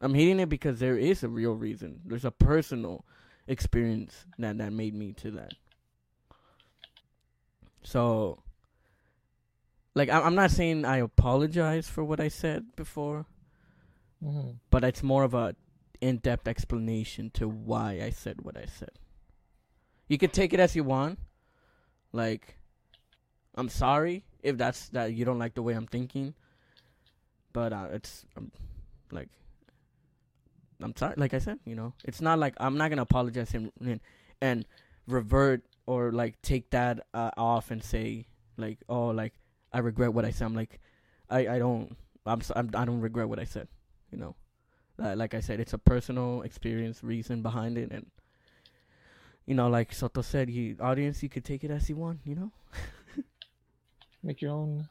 I'm 0.00 0.14
hating 0.14 0.40
it 0.40 0.48
because 0.48 0.80
there 0.80 0.96
is 0.98 1.22
a 1.22 1.28
real 1.28 1.54
reason. 1.54 2.00
There's 2.04 2.24
a 2.24 2.30
personal 2.30 3.04
experience 3.46 4.26
that 4.38 4.58
that 4.58 4.72
made 4.72 4.94
me 4.94 5.12
to 5.14 5.30
that. 5.32 5.54
So, 7.82 8.42
like, 9.94 10.08
I'm 10.10 10.22
I'm 10.24 10.34
not 10.34 10.50
saying 10.50 10.84
I 10.84 10.98
apologize 10.98 11.88
for 11.88 12.04
what 12.04 12.20
I 12.20 12.28
said 12.28 12.76
before, 12.76 13.26
hmm 14.22 14.50
but 14.70 14.84
it's 14.84 15.02
more 15.02 15.24
of 15.24 15.34
a 15.34 15.54
in-depth 16.00 16.48
explanation 16.48 17.30
to 17.30 17.48
why 17.48 18.00
I 18.02 18.10
said 18.10 18.42
what 18.42 18.56
I 18.56 18.64
said. 18.66 18.92
You 20.08 20.18
could 20.18 20.32
take 20.32 20.52
it 20.52 20.60
as 20.60 20.76
you 20.76 20.84
want. 20.84 21.18
Like 22.12 22.58
I'm 23.54 23.68
sorry 23.68 24.24
if 24.42 24.56
that's 24.58 24.88
that 24.90 25.14
you 25.14 25.24
don't 25.24 25.38
like 25.38 25.54
the 25.54 25.62
way 25.62 25.74
I'm 25.74 25.86
thinking. 25.86 26.34
But 27.52 27.72
uh, 27.72 27.88
it's 27.92 28.24
um, 28.36 28.52
like 29.10 29.28
I'm 30.82 30.94
sorry 30.96 31.14
like 31.16 31.34
I 31.34 31.38
said, 31.38 31.58
you 31.64 31.74
know. 31.74 31.94
It's 32.04 32.20
not 32.20 32.38
like 32.38 32.54
I'm 32.58 32.76
not 32.76 32.88
to 32.90 33.02
apologize 33.02 33.54
and, 33.54 33.72
and 33.80 34.00
and 34.40 34.66
revert 35.06 35.62
or 35.86 36.12
like 36.12 36.40
take 36.42 36.70
that 36.70 37.06
uh, 37.14 37.30
off 37.36 37.70
and 37.70 37.82
say 37.82 38.26
like 38.56 38.78
oh 38.88 39.08
like 39.08 39.34
I 39.72 39.78
regret 39.80 40.12
what 40.12 40.24
I 40.24 40.30
said. 40.30 40.46
I'm 40.46 40.54
like 40.54 40.80
I 41.28 41.46
I 41.48 41.58
don't 41.58 41.96
I'm, 42.26 42.40
I'm 42.56 42.70
I 42.74 42.84
don't 42.84 43.00
regret 43.00 43.28
what 43.28 43.38
I 43.38 43.44
said. 43.44 43.68
You 44.10 44.18
know, 44.18 44.34
uh, 45.02 45.14
like 45.16 45.34
I 45.34 45.40
said, 45.40 45.60
it's 45.60 45.72
a 45.72 45.78
personal 45.78 46.42
experience, 46.42 47.02
reason 47.04 47.42
behind 47.42 47.78
it, 47.78 47.90
and 47.92 48.06
you 49.46 49.54
know, 49.54 49.68
like 49.68 49.92
Soto 49.92 50.22
said, 50.22 50.50
you 50.50 50.76
audience, 50.80 51.22
you 51.22 51.28
could 51.28 51.44
take 51.44 51.64
it 51.64 51.70
as 51.70 51.88
you 51.88 51.96
want. 51.96 52.20
You 52.24 52.34
know, 52.34 52.52
Make 54.22 54.42
your 54.42 54.52
own 54.52 54.88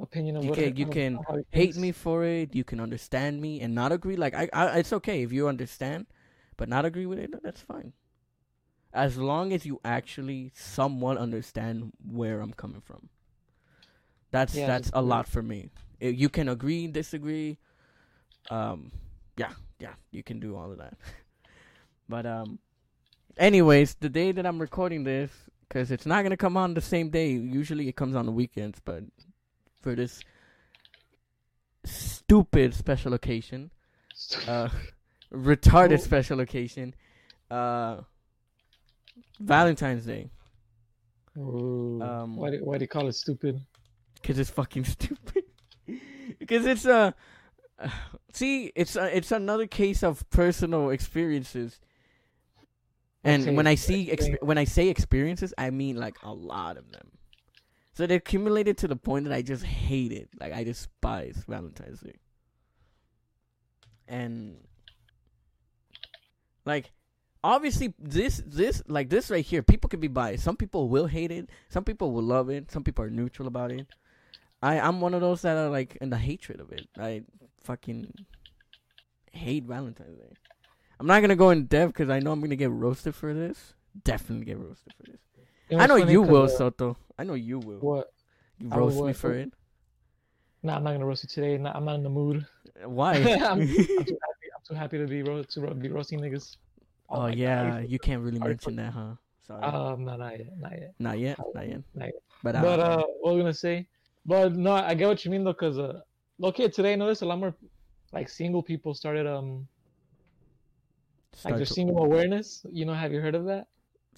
opinion 0.00 0.36
of 0.36 0.44
You 0.44 0.50
what 0.50 0.58
can- 0.58 0.68
it- 0.68 0.78
you 0.78 0.86
can 0.86 1.18
hate 1.52 1.76
me 1.76 1.92
for 1.92 2.24
it. 2.24 2.54
You 2.54 2.64
can 2.64 2.80
understand 2.80 3.40
me 3.40 3.60
and 3.60 3.74
not 3.74 3.92
agree. 3.92 4.16
Like 4.16 4.34
I, 4.34 4.48
I, 4.52 4.78
it's 4.78 4.92
okay 4.92 5.22
if 5.22 5.32
you 5.32 5.48
understand, 5.48 6.06
but 6.56 6.68
not 6.68 6.84
agree 6.84 7.06
with 7.06 7.18
it. 7.18 7.34
That's 7.42 7.60
fine. 7.60 7.92
As 8.92 9.16
long 9.18 9.52
as 9.52 9.66
you 9.66 9.80
actually 9.84 10.50
somewhat 10.54 11.18
understand 11.18 11.92
where 12.04 12.40
I'm 12.40 12.52
coming 12.52 12.80
from. 12.80 13.08
That's 14.30 14.54
Yeah, 14.54 14.66
that's 14.66 14.90
a 14.92 15.02
lot 15.02 15.28
for 15.28 15.42
me. 15.42 15.70
If 16.00 16.18
you 16.18 16.28
can 16.28 16.48
agree, 16.48 16.86
disagree. 16.86 17.58
Um, 18.50 18.92
yeah, 19.36 19.52
yeah, 19.78 19.94
you 20.10 20.22
can 20.22 20.40
do 20.40 20.56
all 20.56 20.70
of 20.70 20.78
that. 20.78 20.96
but 22.08 22.26
um, 22.26 22.58
anyways, 23.36 23.96
the 24.00 24.08
day 24.08 24.32
that 24.32 24.46
I'm 24.46 24.60
recording 24.60 25.04
this, 25.04 25.30
because 25.68 25.90
it's 25.90 26.06
not 26.06 26.22
gonna 26.22 26.36
come 26.36 26.56
on 26.56 26.74
the 26.74 26.80
same 26.80 27.10
day. 27.10 27.30
Usually 27.32 27.88
it 27.88 27.96
comes 27.96 28.14
on 28.16 28.26
the 28.26 28.32
weekends, 28.32 28.80
but 28.84 29.04
for 29.80 29.94
this 29.94 30.20
stupid 31.84 32.74
special 32.74 33.14
occasion, 33.14 33.70
uh, 34.46 34.68
retarded 35.32 36.00
special 36.00 36.40
occasion, 36.40 36.94
uh, 37.50 38.02
Valentine's 39.40 40.04
Day, 40.04 40.30
um, 41.36 42.36
why 42.36 42.50
do, 42.50 42.64
why 42.64 42.78
do 42.78 42.82
you 42.84 42.88
call 42.88 43.06
it 43.08 43.14
stupid? 43.14 43.60
because 44.20 44.38
it's 44.38 44.50
fucking 44.50 44.84
stupid. 44.96 45.44
Because 46.38 46.66
it's 46.66 46.86
uh, 46.86 47.12
see, 48.32 48.72
it's 48.74 48.96
uh, 48.96 49.10
it's 49.12 49.32
another 49.32 49.66
case 49.66 50.02
of 50.02 50.28
personal 50.30 50.90
experiences. 50.90 51.80
And 53.24 53.42
Okay, 53.42 53.54
when 53.54 53.66
I 53.66 53.74
see 53.74 54.10
exp- 54.10 54.42
when 54.42 54.58
I 54.58 54.64
say 54.64 54.88
experiences, 54.88 55.52
I 55.58 55.70
mean 55.70 55.96
like 55.96 56.16
a 56.22 56.32
lot 56.32 56.76
of 56.76 56.90
them. 56.92 57.10
So 57.98 58.06
they 58.06 58.14
accumulated 58.14 58.78
to 58.78 58.86
the 58.86 58.94
point 58.94 59.24
that 59.24 59.34
I 59.34 59.42
just 59.42 59.64
hate 59.64 60.12
it. 60.12 60.28
Like 60.38 60.52
I 60.52 60.62
despise 60.62 61.42
Valentine's 61.48 61.98
Day. 61.98 62.14
And 64.06 64.58
like 66.64 66.92
obviously 67.42 67.94
this 67.98 68.40
this 68.46 68.84
like 68.86 69.10
this 69.10 69.32
right 69.32 69.44
here, 69.44 69.64
people 69.64 69.88
can 69.88 69.98
be 69.98 70.06
biased. 70.06 70.44
Some 70.44 70.56
people 70.56 70.88
will 70.88 71.08
hate 71.08 71.32
it, 71.32 71.50
some 71.70 71.82
people 71.82 72.12
will 72.12 72.22
love 72.22 72.50
it, 72.50 72.70
some 72.70 72.84
people 72.84 73.04
are 73.04 73.10
neutral 73.10 73.48
about 73.48 73.72
it. 73.72 73.88
I 74.62 74.78
I'm 74.78 75.00
one 75.00 75.12
of 75.12 75.20
those 75.20 75.42
that 75.42 75.56
are 75.56 75.68
like 75.68 75.98
in 76.00 76.10
the 76.10 76.18
hatred 76.18 76.60
of 76.60 76.70
it. 76.70 76.86
I 76.96 77.24
fucking 77.64 78.14
hate 79.32 79.64
Valentine's 79.64 80.20
Day. 80.20 80.36
I'm 81.00 81.08
not 81.08 81.20
gonna 81.20 81.34
go 81.34 81.50
in 81.50 81.64
depth 81.64 81.94
because 81.94 82.10
I 82.10 82.20
know 82.20 82.30
I'm 82.30 82.40
gonna 82.40 82.54
get 82.54 82.70
roasted 82.70 83.16
for 83.16 83.34
this. 83.34 83.74
Definitely 84.04 84.44
get 84.44 84.58
roasted 84.58 84.92
for 84.96 85.10
this. 85.10 85.27
I 85.76 85.86
know 85.86 85.96
you 85.96 86.22
will, 86.22 86.44
uh, 86.44 86.48
Soto. 86.48 86.96
I 87.18 87.24
know 87.24 87.34
you 87.34 87.58
will. 87.58 87.78
What? 87.80 88.12
You 88.58 88.68
roast 88.70 89.00
me 89.00 89.12
for 89.12 89.32
it. 89.32 89.52
Nah, 90.62 90.76
I'm 90.76 90.84
not 90.84 90.92
gonna 90.92 91.06
roast 91.06 91.22
you 91.24 91.28
today. 91.28 91.56
Nah, 91.58 91.72
I'm 91.74 91.84
not 91.84 91.94
in 91.96 92.02
the 92.02 92.08
mood. 92.10 92.46
Why? 92.84 93.14
I'm, 93.40 93.60
I'm 93.60 93.66
too 93.68 93.74
happy. 93.98 94.46
I'm 94.54 94.62
too 94.66 94.74
happy 94.74 94.98
to 94.98 95.06
be 95.06 95.22
ro- 95.22 95.42
to 95.42 95.60
ro- 95.60 95.74
be 95.74 95.88
roasting 95.88 96.20
niggas. 96.20 96.56
oh 97.10 97.16
God, 97.28 97.34
yeah, 97.36 97.78
you- 97.80 97.88
you 97.88 97.98
can't 97.98 98.22
really 98.22 98.38
mention 98.38 98.76
that, 98.76 98.92
huh? 98.92 99.14
Sorry. 99.46 99.62
Um, 99.62 100.04
no, 100.04 100.16
not 100.16 100.38
yet, 100.38 100.58
not 100.58 100.72
yet. 100.72 100.94
not 100.98 101.18
yet. 101.18 101.38
Not 101.54 101.68
yet. 101.68 101.82
not 101.94 102.04
yet. 102.06 102.14
But, 102.42 102.56
uh, 102.56 102.62
But 102.62 102.80
uh, 102.80 103.02
what 103.20 103.34
was 103.34 103.42
gonna 103.42 103.54
say? 103.54 103.86
But 104.26 104.54
no, 104.56 104.72
I 104.72 104.94
get 104.94 105.08
what 105.08 105.24
you 105.24 105.30
mean 105.30 105.44
though, 105.44 105.54
cause 105.54 105.78
uh, 105.78 106.00
okay, 106.42 106.68
today 106.68 106.92
I 106.92 106.96
noticed 106.96 107.22
a 107.22 107.26
lot 107.26 107.38
more 107.38 107.54
like 108.12 108.28
single 108.28 108.62
people 108.62 108.92
started 108.94 109.26
um 109.26 109.66
like 111.32 111.38
start 111.40 111.56
their 111.56 111.66
to- 111.66 111.72
single 111.72 112.04
awareness. 112.04 112.64
You 112.70 112.84
know, 112.84 112.94
have 112.94 113.12
you 113.12 113.20
heard 113.20 113.34
of 113.34 113.44
that? 113.46 113.68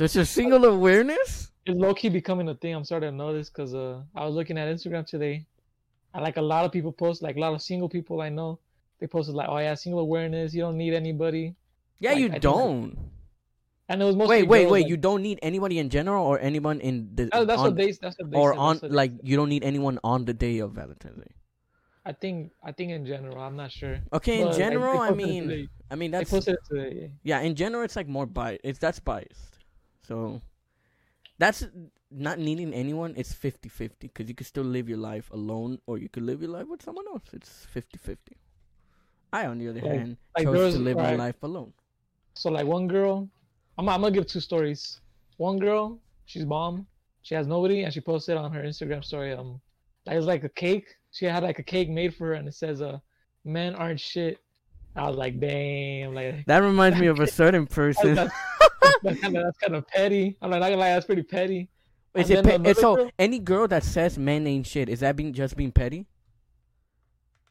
There's 0.00 0.16
a 0.16 0.24
single 0.24 0.64
awareness. 0.64 1.52
It's 1.66 1.78
low 1.78 1.92
key 1.92 2.08
becoming 2.08 2.48
a 2.48 2.54
thing. 2.54 2.74
I'm 2.74 2.84
starting 2.84 3.10
to 3.10 3.14
notice 3.14 3.50
because 3.50 3.74
uh, 3.74 4.00
I 4.16 4.24
was 4.24 4.34
looking 4.34 4.56
at 4.56 4.66
Instagram 4.74 5.04
today, 5.06 5.44
I 6.14 6.20
like 6.22 6.38
a 6.38 6.42
lot 6.42 6.64
of 6.64 6.72
people 6.72 6.90
post, 6.90 7.20
like 7.20 7.36
a 7.36 7.38
lot 7.38 7.52
of 7.52 7.60
single 7.60 7.86
people 7.86 8.22
I 8.22 8.30
know, 8.30 8.58
they 8.98 9.06
posted 9.06 9.34
like, 9.34 9.50
oh 9.50 9.58
yeah, 9.58 9.74
single 9.74 10.00
awareness. 10.00 10.54
You 10.54 10.62
don't 10.62 10.78
need 10.78 10.94
anybody, 10.94 11.54
Yeah, 11.98 12.12
Like, 12.12 12.18
you 12.18 12.30
I 12.32 12.38
don't. 12.38 12.96
and 13.90 14.00
it 14.00 14.04
was 14.06 14.16
mostly 14.16 14.36
Wait, 14.38 14.48
wait, 14.48 14.62
girls, 14.62 14.72
wait. 14.72 14.80
like- 14.84 14.88
You 14.88 14.96
don't 14.96 15.20
need 15.20 15.38
anybody 15.42 15.78
in 15.78 15.90
general, 15.90 16.24
or 16.26 16.40
anyone 16.40 16.80
in 16.80 17.10
the 17.14 17.24
That- 17.26 17.46
that's 17.46 17.60
on, 17.60 17.66
what 17.66 17.76
they. 17.76 17.92
That's 17.92 18.16
what 18.18 18.30
they 18.30 18.38
or 18.38 18.54
said, 18.54 18.58
on 18.58 18.78
like 19.00 19.12
you 19.22 19.36
don't 19.36 19.50
need 19.50 19.64
anyone 19.64 19.98
on 20.02 20.24
the 20.24 20.32
day 20.32 20.60
of 20.60 20.72
Valentine's 20.72 21.18
Day. 21.20 21.34
I 22.06 22.12
think. 22.12 22.52
I 22.64 22.72
think 22.72 22.90
in 22.92 23.04
general, 23.04 23.38
I'm 23.38 23.54
not 23.56 23.70
sure. 23.70 24.00
Okay, 24.14 24.44
But, 24.44 24.52
in 24.54 24.58
general, 24.58 24.98
I 24.98 25.10
mean. 25.10 25.68
I 25.90 25.94
mean 25.96 26.10
they 26.10 26.18
that's 26.18 26.30
posted 26.30 26.54
it 26.54 26.60
today. 26.66 27.10
yeah. 27.22 27.40
In 27.40 27.54
general, 27.54 27.82
it's 27.84 27.96
like 27.96 28.08
more 28.08 28.24
biased. 28.24 28.62
It's 28.64 28.78
that's 28.78 28.98
biased. 28.98 29.59
So 30.10 30.42
that's 31.38 31.64
not 32.10 32.38
needing 32.40 32.74
anyone. 32.74 33.14
It's 33.16 33.32
50-50 33.32 33.90
because 34.00 34.28
you 34.28 34.34
can 34.34 34.44
still 34.44 34.64
live 34.64 34.88
your 34.88 34.98
life 34.98 35.30
alone, 35.30 35.78
or 35.86 35.98
you 35.98 36.08
could 36.08 36.24
live 36.24 36.40
your 36.42 36.50
life 36.50 36.66
with 36.66 36.82
someone 36.82 37.04
else. 37.06 37.22
It's 37.32 37.66
50-50. 37.72 38.16
I, 39.32 39.46
on 39.46 39.58
the 39.58 39.68
other 39.68 39.80
Like- 39.80 39.92
hand, 39.92 40.16
like 40.36 40.46
chose 40.46 40.56
to 40.74 40.78
was- 40.80 40.86
live 40.88 40.96
my 40.96 41.14
life 41.14 41.40
alone. 41.44 41.72
So 42.34 42.50
like 42.50 42.66
one 42.66 42.88
girl, 42.88 43.28
I'm 43.78 43.88
I'm 43.88 44.00
gonna 44.00 44.12
give 44.12 44.26
two 44.26 44.40
stories. 44.40 45.00
One 45.36 45.58
girl, 45.58 46.00
she's 46.26 46.44
bomb. 46.44 46.86
She 47.22 47.34
has 47.36 47.46
nobody, 47.46 47.82
and 47.84 47.92
she 47.94 48.00
posted 48.00 48.36
on 48.36 48.50
her 48.52 48.62
Instagram 48.62 49.04
story. 49.04 49.32
Um, 49.32 49.60
like 50.06 50.16
it's 50.16 50.26
like 50.26 50.42
a 50.44 50.48
cake. 50.48 50.86
She 51.12 51.24
had 51.26 51.42
like 51.44 51.58
a 51.58 51.62
cake 51.62 51.88
made 51.90 52.14
for 52.16 52.28
her, 52.28 52.32
and 52.34 52.48
it 52.48 52.54
says, 52.54 52.82
"Uh, 52.82 52.98
men 53.44 53.74
aren't 53.76 54.00
shit." 54.00 54.38
I 54.96 55.06
was 55.08 55.16
like, 55.16 55.38
damn, 55.38 56.14
like 56.14 56.44
That 56.46 56.62
reminds 56.64 56.98
me 56.98 57.06
of 57.06 57.20
a 57.20 57.26
certain 57.40 57.66
person. 57.66 58.28
that's, 59.02 59.20
kind 59.20 59.36
of 59.36 59.44
that's 59.44 59.58
kind 59.58 59.74
of 59.74 59.86
petty. 59.86 60.36
I'm 60.40 60.50
like, 60.50 60.60
not 60.60 60.68
gonna 60.68 60.80
lie, 60.80 60.90
that's 60.90 61.06
pretty 61.06 61.22
petty. 61.22 61.68
Is 62.14 62.30
and 62.30 62.46
it 62.46 62.62
pe- 62.62 62.70
it's 62.70 62.80
so 62.80 62.96
girl- 62.96 63.10
any 63.18 63.38
girl 63.38 63.68
that 63.68 63.84
says 63.84 64.18
men 64.18 64.46
ain't 64.46 64.66
shit 64.66 64.88
is 64.88 65.00
that 65.00 65.16
being 65.16 65.32
just 65.32 65.56
being 65.56 65.72
petty? 65.72 66.06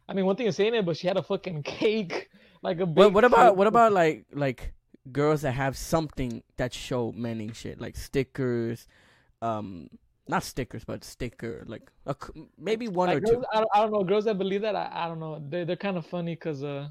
I 0.08 0.14
mean, 0.14 0.26
one 0.26 0.36
thing 0.36 0.48
is 0.48 0.56
saying 0.56 0.74
it, 0.74 0.86
but 0.86 0.98
she 0.98 1.08
had 1.08 1.18
a 1.18 1.24
fucking 1.24 1.64
cake, 1.64 2.30
like 2.62 2.80
a. 2.80 2.86
What 2.86 3.14
what 3.14 3.24
about 3.24 3.52
cake. 3.52 3.58
what 3.58 3.68
about 3.68 3.94
like 3.94 4.26
like 4.34 4.74
girls 5.12 5.42
that 5.42 5.52
have 5.54 5.78
something 5.78 6.44
that 6.58 6.74
show 6.74 7.12
men 7.14 7.40
ain't 7.42 7.56
shit 7.56 7.80
like 7.80 7.96
stickers, 7.96 8.88
um, 9.42 9.90
not 10.30 10.44
stickers 10.44 10.84
but 10.86 11.04
sticker 11.04 11.64
like 11.68 11.90
a, 12.06 12.16
maybe 12.58 12.88
one 12.88 13.08
like 13.08 13.18
or 13.18 13.20
girls, 13.22 13.32
two. 13.38 13.46
I, 13.52 13.58
don't, 13.58 13.70
I 13.74 13.82
don't 13.82 13.92
know 13.92 14.04
girls 14.04 14.26
that 14.26 14.38
believe 14.38 14.62
that 14.62 14.76
I, 14.76 14.90
I 14.92 15.08
don't 15.08 15.20
know 15.20 15.44
they 15.50 15.64
they're 15.64 15.76
kind 15.76 15.98
of 15.98 16.06
funny 16.06 16.36
because 16.36 16.64
uh 16.64 16.88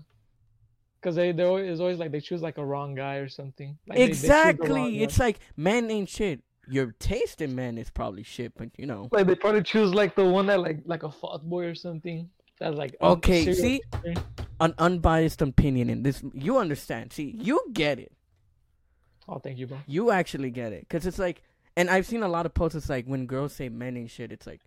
because 1.00 1.14
they 1.17 1.33
they're 1.33 1.47
always, 1.47 1.81
always 1.81 1.99
like 1.99 2.11
they 2.12 2.21
choose 2.21 2.43
like 2.43 2.59
a 2.59 2.64
wrong 2.64 2.95
guy 2.95 3.17
or 3.17 3.28
something 3.28 3.78
like 3.87 3.99
they- 3.99 4.05
they 4.07 4.12
choose 4.12 4.23
the 4.23 4.28
wrong 4.28 4.49
exactly, 4.49 4.99
guy. 4.99 5.05
it's 5.05 5.19
like 5.19 5.38
men 5.57 5.90
ain't 5.90 6.09
shit. 6.09 6.43
Your 6.71 6.93
taste 6.99 7.40
in 7.40 7.55
men 7.55 7.78
is 7.78 7.88
probably 7.90 8.23
shit, 8.23 8.52
but 8.57 8.69
you 8.76 8.85
know. 8.87 9.09
like 9.11 9.26
they 9.26 9.35
probably 9.35 9.62
choose 9.62 9.95
like 9.95 10.14
the 10.14 10.25
one 10.25 10.47
that 10.47 10.61
like 10.61 10.81
like 10.85 11.02
a 11.02 11.11
fuck 11.11 11.43
boy 11.43 11.64
or 11.64 11.75
something 11.75 12.28
that's 12.61 12.76
like 12.76 12.95
Okay, 13.00 13.52
see? 13.55 13.81
An 14.61 14.75
unbiased 14.78 15.40
opinion 15.40 15.88
in 15.88 16.02
this, 16.02 16.23
you 16.35 16.59
understand. 16.59 17.12
See, 17.12 17.35
you 17.40 17.61
get 17.73 17.99
it. 18.00 18.12
oh 19.28 19.38
thank 19.38 19.57
you 19.59 19.67
bro 19.67 19.78
You 19.87 20.11
actually 20.11 20.50
get 20.50 20.73
it, 20.73 20.88
cause 20.90 21.07
it's 21.07 21.19
like, 21.19 21.43
and 21.76 21.88
I've 21.88 22.07
seen 22.07 22.23
a 22.23 22.28
lot 22.28 22.45
of 22.45 22.52
posts. 22.55 22.76
It's 22.76 22.88
like 22.90 23.07
when 23.07 23.26
girls 23.26 23.52
say 23.55 23.69
men 23.69 23.97
ain't 23.97 24.11
shit. 24.11 24.33
It's 24.33 24.47
like, 24.47 24.61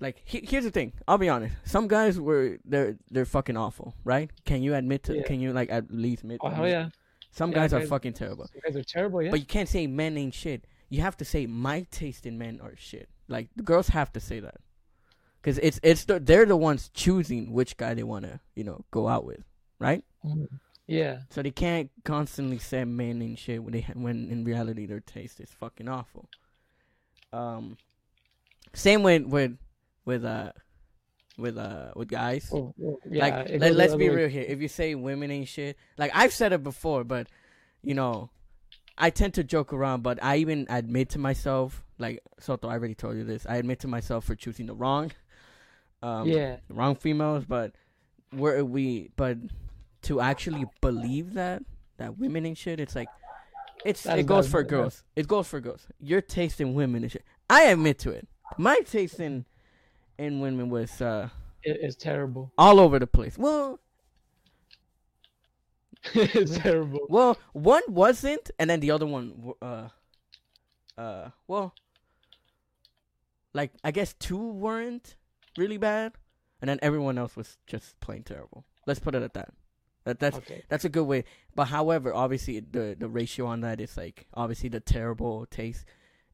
like 0.00 0.22
he, 0.24 0.40
here's 0.46 0.64
the 0.64 0.70
thing. 0.70 0.92
I'll 1.06 1.18
be 1.18 1.28
honest. 1.28 1.54
Some 1.64 1.88
guys 1.88 2.18
were 2.20 2.58
they're 2.64 2.96
they're 3.10 3.24
fucking 3.24 3.56
awful, 3.56 3.94
right? 4.04 4.30
Can 4.44 4.62
you 4.62 4.74
admit 4.74 5.02
to? 5.04 5.16
Yeah. 5.16 5.22
Can 5.22 5.40
you 5.40 5.52
like 5.52 5.70
at 5.70 5.90
least 5.90 6.22
admit? 6.22 6.40
oh 6.42 6.48
hell 6.50 6.68
yeah 6.68 6.88
Some 7.30 7.50
Yeah, 7.50 7.56
guys 7.58 7.72
are 7.74 7.86
fucking 7.86 8.14
terrible, 8.14 8.46
you 8.54 8.60
guys 8.60 8.76
are 8.76 8.84
terrible 8.84 9.22
yeah 9.22 9.30
but 9.30 9.40
you 9.40 9.46
can't 9.46 9.68
say 9.68 9.86
men 9.86 10.16
ain't 10.16 10.34
shit. 10.34 10.64
You 10.88 11.02
have 11.02 11.16
to 11.18 11.24
say 11.24 11.46
my 11.46 11.86
taste 11.90 12.24
in 12.26 12.38
men 12.38 12.60
are 12.62 12.74
shit. 12.76 13.08
Like 13.28 13.48
the 13.56 13.62
girls 13.62 13.88
have 13.88 14.10
to 14.14 14.20
say 14.20 14.40
that, 14.40 14.56
cause 15.42 15.58
it's 15.58 15.78
it's 15.82 16.04
the, 16.04 16.18
they're 16.18 16.46
the 16.46 16.56
ones 16.56 16.90
choosing 16.94 17.52
which 17.52 17.76
guy 17.76 17.92
they 17.94 18.02
wanna 18.04 18.40
you 18.54 18.64
know 18.64 18.84
go 18.90 19.06
out 19.08 19.24
with, 19.26 19.42
right? 19.78 20.02
Mhm. 20.24 20.48
yeah 20.86 21.18
So 21.30 21.42
they 21.42 21.50
can't 21.50 21.90
constantly 22.04 22.58
say 22.58 22.84
men 22.84 23.20
ain't 23.20 23.38
shit 23.38 23.62
when 23.62 23.72
they 23.72 23.82
when 23.94 24.30
in 24.30 24.44
reality 24.44 24.86
their 24.86 25.00
taste 25.00 25.40
is 25.40 25.50
fucking 25.50 25.88
awful. 25.88 26.28
Um, 27.32 27.76
same 28.72 29.02
with 29.02 29.24
with 29.26 29.58
with 30.08 30.24
uh 30.24 30.52
with 31.36 31.58
uh 31.58 31.90
with 31.94 32.08
guys. 32.08 32.50
Oh, 32.52 32.74
yeah 33.08 33.26
like 33.26 33.60
let, 33.60 33.74
let's 33.74 33.94
be 33.94 34.08
way. 34.08 34.16
real 34.16 34.28
here. 34.28 34.44
If 34.48 34.62
you 34.62 34.68
say 34.68 34.94
women 34.94 35.30
ain't 35.30 35.48
shit, 35.48 35.76
like 35.98 36.10
I've 36.14 36.32
said 36.32 36.52
it 36.54 36.64
before, 36.64 37.04
but 37.04 37.28
you 37.82 37.94
know, 37.94 38.30
I 38.96 39.10
tend 39.10 39.34
to 39.34 39.44
joke 39.44 39.72
around. 39.74 40.02
But 40.02 40.18
I 40.24 40.38
even 40.38 40.66
admit 40.70 41.10
to 41.10 41.18
myself, 41.18 41.84
like 41.98 42.22
Soto, 42.40 42.68
I 42.68 42.72
already 42.72 42.94
told 42.94 43.18
you 43.18 43.24
this. 43.24 43.44
I 43.46 43.56
admit 43.56 43.80
to 43.80 43.88
myself 43.88 44.24
for 44.24 44.34
choosing 44.34 44.64
the 44.64 44.74
wrong, 44.74 45.12
um, 46.02 46.26
yeah 46.26 46.56
wrong 46.70 46.96
females, 46.96 47.44
but 47.44 47.72
where 48.30 48.64
we 48.64 49.10
but 49.16 49.36
to 50.02 50.20
actually 50.22 50.64
believe 50.80 51.34
that 51.34 51.62
that 51.98 52.16
women 52.16 52.46
ain't 52.46 52.56
shit, 52.56 52.80
it's 52.80 52.96
like 52.96 53.08
it's 53.84 54.04
That's- 54.04 54.20
it 54.20 54.26
goes 54.26 54.48
for 54.48 54.62
girls. 54.62 55.04
It 55.14 55.28
goes 55.28 55.46
for 55.46 55.60
girls. 55.60 55.86
Your 56.00 56.22
taste 56.22 56.62
in 56.62 56.72
women 56.72 57.04
is 57.04 57.12
shit. 57.12 57.24
I 57.50 57.64
admit 57.64 57.98
to 58.00 58.10
it. 58.10 58.26
My 58.56 58.80
taste 58.80 59.20
in 59.20 59.44
in 60.18 60.40
women 60.40 60.68
was 60.70 61.00
uh 61.00 61.28
It 61.62 61.78
is 61.82 61.96
terrible. 61.96 62.52
all 62.58 62.80
over 62.80 62.98
the 62.98 63.06
place. 63.06 63.36
Well, 63.38 63.80
it's 66.14 66.56
terrible. 66.58 67.06
well, 67.08 67.36
one 67.52 67.82
wasn't, 67.88 68.50
and 68.58 68.70
then 68.70 68.80
the 68.80 68.90
other 68.90 69.06
one, 69.06 69.52
uh, 69.60 69.88
uh, 70.96 71.30
well, 71.46 71.74
like 73.54 73.72
I 73.82 73.90
guess 73.90 74.14
two 74.14 74.38
weren't 74.52 75.16
really 75.56 75.76
bad, 75.76 76.12
and 76.60 76.68
then 76.68 76.78
everyone 76.82 77.18
else 77.18 77.36
was 77.36 77.56
just 77.66 77.98
plain 78.00 78.22
terrible. 78.22 78.64
Let's 78.86 79.00
put 79.00 79.14
it 79.14 79.22
at 79.22 79.34
that. 79.34 79.52
That 80.04 80.18
that's 80.20 80.38
Okay. 80.38 80.62
that's 80.68 80.84
a 80.84 80.88
good 80.88 81.04
way. 81.04 81.24
But 81.54 81.66
however, 81.66 82.14
obviously 82.14 82.60
the 82.60 82.96
the 82.98 83.08
ratio 83.08 83.46
on 83.46 83.60
that 83.62 83.80
is 83.80 83.96
like 83.96 84.26
obviously 84.34 84.68
the 84.68 84.80
terrible 84.80 85.46
taste 85.46 85.84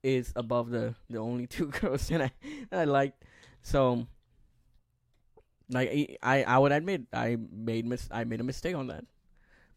is 0.02 0.32
above 0.36 0.70
the 0.70 0.94
the 1.08 1.18
only 1.18 1.46
two 1.56 1.68
girls 1.68 2.08
that 2.08 2.20
I 2.20 2.30
that 2.70 2.80
I 2.80 2.84
liked. 2.84 3.24
So 3.64 4.06
like 5.70 6.18
I 6.22 6.44
I 6.44 6.58
would 6.58 6.72
admit 6.72 7.02
I 7.12 7.36
made 7.50 7.86
mis- 7.86 8.08
I 8.12 8.24
made 8.24 8.40
a 8.40 8.44
mistake 8.44 8.76
on 8.76 8.88
that. 8.88 9.04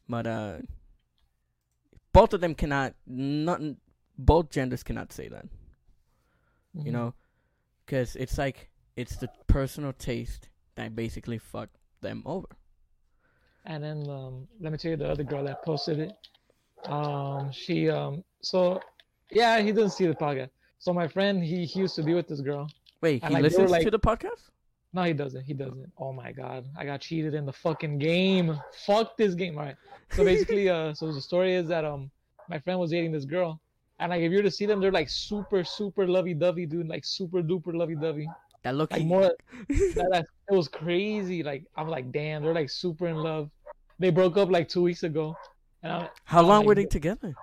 But 0.10 0.28
uh 0.28 0.58
both 2.14 2.34
of 2.34 2.42
them 2.42 2.56
cannot 2.56 2.96
not 3.08 3.62
both 4.18 4.50
genders 4.52 4.84
cannot 4.84 5.14
say 5.14 5.30
that, 5.30 5.48
you 6.84 6.92
Mhm. 6.92 6.94
know? 6.94 7.16
Cuz 7.88 8.16
it's 8.16 8.38
like 8.38 8.70
it's 8.96 9.18
the 9.18 9.30
personal 9.48 9.94
taste 9.94 10.50
that 10.76 10.96
basically 10.96 11.38
fucked 11.40 11.78
them 12.02 12.24
over. 12.26 12.48
And 13.66 13.84
then 13.84 14.10
um, 14.10 14.48
let 14.60 14.72
me 14.72 14.78
tell 14.78 14.92
you 14.92 14.98
the 14.98 15.10
other 15.10 15.24
girl 15.24 15.44
that 15.46 15.64
posted 15.64 16.00
it. 16.00 16.14
Um, 16.90 17.52
she 17.52 17.90
um, 17.90 18.24
so 18.42 18.82
yeah, 19.32 19.60
he 19.60 19.72
didn't 19.72 19.92
see 19.92 20.08
the 20.08 20.16
podcast. 20.16 20.52
So 20.80 20.94
my 20.94 21.08
friend, 21.08 21.44
he, 21.44 21.66
he 21.66 21.80
used 21.82 21.96
to 21.96 22.04
be 22.04 22.14
with 22.14 22.28
this 22.28 22.42
girl. 22.42 22.70
Wait, 23.02 23.24
he 23.24 23.34
like, 23.34 23.44
listens 23.44 23.72
like- 23.72 23.84
to 23.84 23.92
the 23.92 24.00
podcast? 24.00 24.50
No, 24.94 25.04
he 25.04 25.14
doesn't. 25.14 25.44
He 25.44 25.54
doesn't. 25.54 25.92
Oh 25.98 26.14
my 26.14 26.32
god, 26.32 26.66
I 26.78 26.86
got 26.86 27.02
cheated 27.02 27.34
in 27.34 27.46
the 27.46 27.54
fucking 27.54 28.00
game. 28.00 28.58
Fuck 28.86 29.18
this 29.18 29.36
game. 29.36 29.58
All 29.58 29.66
right. 29.66 29.76
So 30.12 30.24
basically, 30.24 30.70
uh, 30.76 30.94
so 30.94 31.12
the 31.12 31.22
story 31.22 31.54
is 31.54 31.68
that 31.68 31.84
um, 31.86 32.10
my 32.50 32.58
friend 32.58 32.80
was 32.80 32.92
dating 32.92 33.12
this 33.12 33.26
girl, 33.26 33.60
and 34.00 34.10
like 34.12 34.22
if 34.22 34.32
you 34.32 34.38
were 34.38 34.44
to 34.44 34.50
see 34.52 34.66
them, 34.66 34.80
they're 34.80 34.92
like 34.92 35.10
super 35.10 35.64
super 35.64 36.08
lovey 36.08 36.34
dovey, 36.34 36.66
dude. 36.66 36.88
Like 36.88 37.04
super 37.06 37.44
duper 37.44 37.76
lovey 37.76 37.96
dovey. 37.96 38.28
That 38.64 38.76
look 38.76 38.92
Like 38.92 39.04
more. 39.04 39.22
that, 39.70 40.08
that 40.12 40.26
it 40.50 40.56
was 40.56 40.68
crazy. 40.70 41.44
Like 41.44 41.66
I'm 41.76 41.90
like, 41.90 42.12
damn, 42.12 42.42
they're 42.42 42.54
like 42.54 42.70
super 42.70 43.08
in 43.08 43.18
love. 43.18 43.52
They 44.00 44.10
broke 44.10 44.38
up 44.38 44.50
like 44.50 44.70
two 44.70 44.82
weeks 44.82 45.04
ago, 45.04 45.36
and 45.84 45.92
I'm 45.92 46.08
How 46.24 46.42
long 46.42 46.60
like, 46.60 46.68
were 46.68 46.76
they 46.76 46.86
together? 46.86 47.36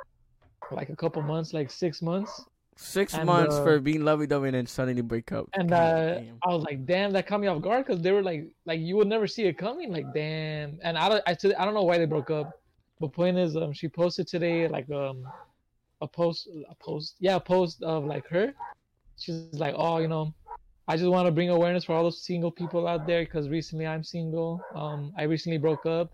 like 0.71 0.89
a 0.89 0.97
couple 0.97 1.21
months, 1.23 1.53
like 1.53 1.71
six 1.71 2.01
months. 2.01 2.43
Six 2.77 3.15
And, 3.15 3.27
months 3.27 3.55
uh, 3.55 3.63
for 3.63 3.81
being 3.81 4.05
lovey 4.05 4.27
dovey 4.27 4.49
and 4.49 4.57
then 4.57 4.67
suddenly 4.67 5.03
break 5.03 5.31
up. 5.33 5.49
And 5.55 5.73
uh. 5.73 6.21
I 6.43 6.49
was 6.49 6.65
like, 6.65 6.85
damn, 6.87 7.13
that 7.13 7.27
caught 7.27 7.41
me 7.41 7.47
off 7.47 7.63
guard 7.63 7.87
because 7.87 8.03
they 8.03 8.11
were 8.11 8.23
like, 8.23 8.47
like 8.67 8.81
you 8.81 8.97
would 8.97 9.07
never 9.07 9.27
see 9.27 9.45
it 9.45 9.57
coming. 9.57 9.93
Like, 9.93 10.13
damn. 10.13 10.79
And 10.83 10.99
I 10.99 11.09
don't, 11.09 11.23
I, 11.27 11.35
still- 11.35 11.55
I 11.59 11.65
don't 11.65 11.75
know 11.75 11.85
why 11.85 11.99
they 11.99 12.07
broke 12.07 12.31
up. 12.31 12.61
But 13.01 13.13
point 13.13 13.39
is, 13.39 13.57
um, 13.57 13.73
she 13.73 13.89
posted 13.89 14.27
today 14.27 14.69
like 14.69 14.91
um, 14.91 15.27
a 16.01 16.07
post, 16.07 16.49
a 16.69 16.75
post, 16.77 17.17
yeah, 17.21 17.37
a 17.37 17.41
post 17.41 17.83
of 17.83 18.05
like 18.05 18.27
her. 18.29 18.55
She's 19.19 19.47
like, 19.53 19.75
oh, 19.77 19.99
you 19.99 20.09
know, 20.09 20.35
I 20.89 20.97
just 20.97 21.09
want 21.09 21.27
to 21.27 21.33
bring 21.33 21.51
awareness 21.51 21.85
for 21.85 21.95
all 21.95 22.03
those 22.03 22.23
single 22.23 22.51
people 22.51 22.87
out 22.87 23.07
there 23.07 23.25
because 23.25 23.49
recently 23.49 23.87
I'm 23.87 24.03
single. 24.03 24.61
Um, 24.75 25.13
I 25.17 25.23
recently 25.25 25.59
broke 25.59 25.87
up, 25.87 26.11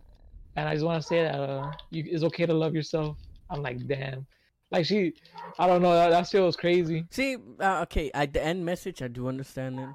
and 0.57 0.69
I 0.69 0.75
just 0.75 0.85
want 0.85 1.02
to 1.02 1.07
say 1.07 1.23
that 1.23 1.35
uh, 1.35 1.73
you, 1.90 2.05
it's 2.07 2.23
okay 2.25 2.47
to 2.47 2.55
love 2.55 2.75
yourself. 2.75 3.17
I'm 3.49 3.62
like, 3.62 3.87
damn. 3.87 4.26
Like 4.70 4.86
she, 4.86 5.14
I 5.58 5.66
don't 5.66 5.82
know. 5.82 5.92
That, 5.94 6.10
that 6.10 6.28
shit 6.28 6.42
was 6.42 6.56
crazy. 6.56 7.04
See, 7.10 7.36
uh, 7.58 7.80
okay, 7.82 8.10
at 8.14 8.32
the 8.32 8.42
end 8.42 8.64
message, 8.64 9.02
I 9.02 9.08
do 9.08 9.26
understand 9.28 9.80
it. 9.80 9.88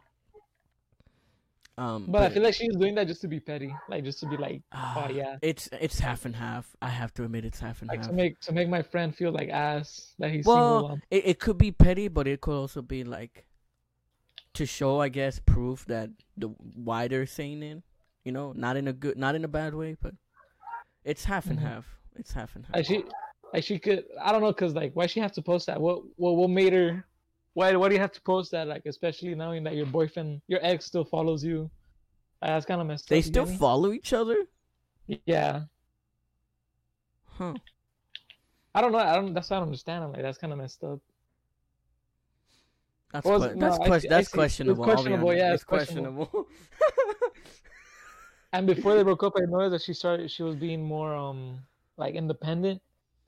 Um, 1.77 2.05
But 2.07 2.21
I 2.23 2.29
feel 2.29 2.41
like 2.43 2.53
she's 2.53 2.75
doing 2.77 2.95
that 2.95 3.07
just 3.07 3.19
to 3.21 3.27
be 3.27 3.39
petty, 3.41 3.73
like 3.89 4.05
just 4.05 4.19
to 4.21 4.27
be 4.27 4.37
like, 4.37 4.61
ah, 4.71 5.07
oh 5.07 5.11
yeah, 5.11 5.35
it's 5.41 5.67
it's 5.73 5.99
half 5.99 6.23
and 6.23 6.33
half. 6.35 6.73
I 6.81 6.87
have 6.87 7.13
to 7.15 7.23
admit, 7.25 7.43
it's 7.43 7.59
half 7.59 7.81
and 7.81 7.89
like 7.89 7.99
half. 7.99 8.07
to 8.07 8.13
make 8.13 8.39
to 8.41 8.53
make 8.53 8.69
my 8.69 8.81
friend 8.81 9.13
feel 9.13 9.31
like 9.31 9.49
ass 9.49 10.13
that 10.19 10.31
he's 10.31 10.45
Well, 10.45 10.55
single. 10.55 10.85
Um, 10.93 11.01
it 11.11 11.25
it 11.25 11.39
could 11.39 11.57
be 11.57 11.71
petty, 11.73 12.07
but 12.07 12.27
it 12.27 12.39
could 12.39 12.55
also 12.55 12.81
be 12.81 13.03
like 13.03 13.45
to 14.53 14.65
show, 14.65 15.01
I 15.01 15.09
guess, 15.09 15.39
proof 15.39 15.83
that 15.87 16.11
the 16.37 16.47
why 16.47 17.09
they're 17.09 17.25
saying 17.25 17.61
it. 17.61 17.83
You 18.23 18.31
know, 18.31 18.53
not 18.53 18.77
in 18.77 18.87
a 18.87 18.93
good, 18.93 19.17
not 19.17 19.35
in 19.35 19.43
a 19.43 19.49
bad 19.49 19.75
way, 19.75 19.97
but 20.01 20.13
it's 21.03 21.25
half 21.25 21.47
and 21.47 21.59
Mhm. 21.59 21.63
half. 21.63 21.85
It's 22.15 22.31
half 22.31 22.55
and 22.55 22.65
half. 22.65 22.75
like 22.75 22.85
she, 22.85 23.03
like 23.53 23.63
she 23.63 23.79
could, 23.79 24.05
I 24.21 24.31
don't 24.31 24.41
know, 24.41 24.53
cause 24.53 24.73
like 24.73 24.91
why 24.93 25.07
she 25.07 25.19
have 25.19 25.31
to 25.33 25.41
post 25.41 25.67
that? 25.67 25.79
What 25.79 26.03
what 26.17 26.35
what 26.35 26.49
made 26.49 26.73
her? 26.73 27.05
Why 27.53 27.75
why 27.75 27.87
do 27.89 27.95
you 27.95 28.01
have 28.01 28.11
to 28.13 28.21
post 28.21 28.51
that? 28.51 28.67
Like 28.67 28.85
especially 28.85 29.33
knowing 29.35 29.63
that 29.63 29.75
your 29.75 29.85
boyfriend, 29.85 30.41
your 30.47 30.59
ex, 30.61 30.85
still 30.85 31.05
follows 31.05 31.43
you. 31.43 31.69
Like, 32.41 32.51
that's 32.51 32.65
kind 32.65 32.81
of 32.81 32.87
messed 32.87 33.07
they 33.09 33.17
up. 33.19 33.25
you 33.25 33.27
still 33.27 33.45
follow 33.45 33.91
each 33.93 34.13
other, 34.13 34.37
yeah. 35.25 35.61
huh? 37.25 37.53
I 38.73 38.81
don't 38.81 38.91
know. 38.91 38.97
I 38.99 39.15
don't. 39.15 39.33
That's 39.33 39.49
what 39.49 39.57
I 39.57 39.59
don't 39.59 39.67
understand. 39.69 40.03
I'm 40.03 40.11
like 40.11 40.21
that's 40.21 40.37
kind 40.37 40.51
of 40.51 40.59
messed 40.59 40.83
up. 40.83 40.99
That's 43.13 43.25
Well, 43.25 43.39
que- 43.39 43.55
no, 43.55 43.69
that's 43.69 43.79
I 43.79 43.87
ques- 43.87 44.05
I 44.05 44.07
that's. 44.09 44.27
It's 44.27 44.33
questionable. 44.33 44.83
I'll 44.83 44.89
questionable, 44.91 45.33
yeah, 45.33 45.53
it's 45.53 45.61
it's 45.61 45.63
questionable. 45.63 46.25
questionable. 46.25 46.51
And 48.55 48.65
before 48.65 48.95
they 48.95 49.03
broke 49.03 49.21
up, 49.21 49.33
I 49.35 49.41
noticed 49.41 49.71
that 49.71 49.81
she 49.81 49.93
started. 49.93 50.31
She 50.31 50.41
was 50.41 50.55
being 50.55 50.81
more 50.81 51.13
um 51.13 51.59
like 51.97 52.15
independent, 52.15 52.81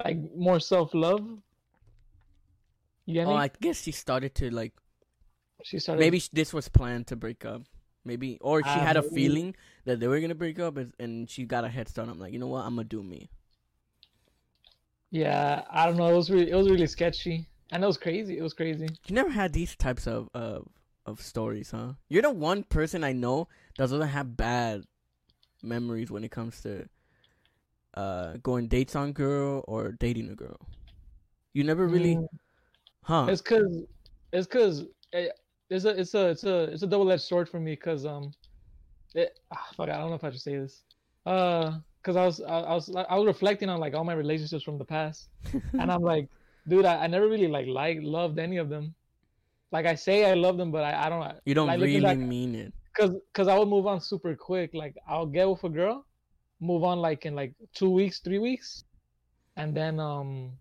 like 0.04 0.18
more 0.36 0.60
self 0.60 0.94
love. 0.94 1.26
You 3.06 3.14
get 3.16 3.28
me? 3.28 3.34
oh, 3.34 3.38
I 3.38 3.50
guess 3.62 3.82
she 3.82 3.92
started 3.92 4.36
to 4.36 4.50
like 4.52 4.74
she 5.64 5.80
started. 5.80 6.00
maybe 6.00 6.22
this 6.34 6.54
was 6.54 6.68
planned 6.70 7.08
to 7.08 7.16
break 7.16 7.46
up. 7.46 7.64
Maybe, 8.06 8.38
or 8.40 8.64
she 8.64 8.80
Ah, 8.80 8.80
had 8.80 8.96
a 8.96 9.02
maybe. 9.02 9.16
feeling 9.16 9.56
that 9.86 10.00
they 10.00 10.08
were 10.08 10.22
gonna 10.22 10.36
break 10.36 10.60
up, 10.60 10.78
and, 10.78 10.94
and 11.00 11.30
she 11.30 11.44
got 11.46 11.66
a 11.66 11.70
head 11.70 11.90
start. 11.90 12.08
I'm 12.10 12.20
like, 12.20 12.32
you 12.32 12.40
know 12.40 12.48
what? 12.48 12.64
I'm 12.66 12.76
gonna 12.76 12.86
do 12.86 13.04
me. 13.04 13.30
Yeah, 15.12 15.64
I 15.70 15.86
don't 15.86 15.98
know. 15.98 16.08
It 16.08 16.16
was 16.16 16.30
really, 16.30 16.50
it 16.52 16.56
was 16.56 16.70
really 16.70 16.88
sketchy, 16.88 17.46
and 17.72 17.84
it 17.84 17.88
was 17.88 17.98
crazy. 17.98 18.38
It 18.38 18.42
was 18.42 18.54
crazy. 18.54 18.98
You 19.08 19.16
never 19.16 19.30
had 19.30 19.54
these 19.54 19.76
types 19.76 20.08
of 20.08 20.30
of 20.34 20.68
of 21.06 21.22
stories, 21.22 21.72
huh? 21.72 21.94
You're 22.10 22.22
the 22.22 22.32
one 22.32 22.64
person 22.64 23.04
I 23.04 23.14
know 23.14 23.48
that 23.78 23.90
doesn't 23.90 24.02
have 24.10 24.36
bad 24.38 24.84
memories 25.64 26.12
when 26.12 26.24
it 26.24 26.32
comes 26.32 26.62
to 26.64 26.90
uh 27.94 28.34
going 28.44 28.68
dates 28.68 28.96
on 28.96 29.14
girl 29.14 29.64
or 29.68 29.94
dating 29.94 30.30
a 30.30 30.36
girl. 30.36 30.58
You 31.54 31.64
never 31.64 31.88
really, 31.88 32.16
Mm, 32.16 32.28
huh? 33.04 33.28
It's 33.30 33.42
cause, 33.42 33.84
it's 34.32 34.48
cause 34.48 34.86
it, 35.14 35.32
it's 35.70 35.86
a, 35.86 36.00
it's 36.00 36.14
a, 36.14 36.28
it's 36.30 36.44
a, 36.44 36.64
it's 36.66 36.84
a 36.84 36.88
double 36.88 37.12
edged 37.12 37.24
sword 37.24 37.50
for 37.50 37.60
me. 37.60 37.76
Cause 37.76 38.06
um, 38.06 38.32
it, 39.16 39.40
ah, 39.52 39.68
fuck, 39.76 39.90
I 39.90 39.98
don't 39.98 40.10
know 40.10 40.16
if 40.16 40.24
I 40.24 40.30
should 40.32 40.42
say 40.42 40.58
this. 40.58 40.84
Uh, 41.26 41.80
cause 42.04 42.16
I 42.16 42.26
was, 42.26 42.42
I, 42.42 42.60
I 42.60 42.74
was, 42.74 42.88
like, 42.90 43.08
I 43.10 43.18
was 43.18 43.26
reflecting 43.26 43.70
on 43.70 43.80
like 43.80 43.94
all 43.96 44.04
my 44.04 44.14
relationships 44.14 44.64
from 44.64 44.78
the 44.78 44.86
past, 44.86 45.30
and 45.74 45.92
I'm 45.92 46.02
like, 46.02 46.30
dude, 46.68 46.86
I, 46.86 47.04
I 47.04 47.08
never 47.08 47.28
really 47.28 47.48
like 47.48 47.68
like 47.68 48.00
loved 48.02 48.40
any 48.40 48.58
of 48.58 48.70
them. 48.70 48.94
Like 49.72 49.86
I 49.86 49.96
say 49.96 50.30
I 50.30 50.34
love 50.36 50.58
them, 50.58 50.72
but 50.72 50.84
I, 50.86 51.08
I 51.08 51.10
don't. 51.10 51.36
you 51.46 51.54
don't 51.54 51.68
like, 51.68 51.80
really 51.82 52.00
back- 52.02 52.18
mean 52.18 52.56
it. 52.56 52.74
cause 52.96 53.12
cause 53.34 53.48
I 53.50 53.58
would 53.60 53.68
move 53.68 53.88
on 53.88 54.00
super 54.00 54.36
quick. 54.36 54.74
Like 54.74 54.96
I'll 55.08 55.26
get 55.26 55.50
with 55.50 55.64
a 55.66 55.70
girl, 55.70 56.06
move 56.60 56.84
on 56.84 57.00
like 57.00 57.26
in 57.26 57.36
like 57.36 57.54
two 57.74 57.90
weeks, 57.90 58.20
three 58.20 58.40
weeks, 58.40 58.84
and 59.56 59.76
then 59.76 60.00
um, 60.00 60.52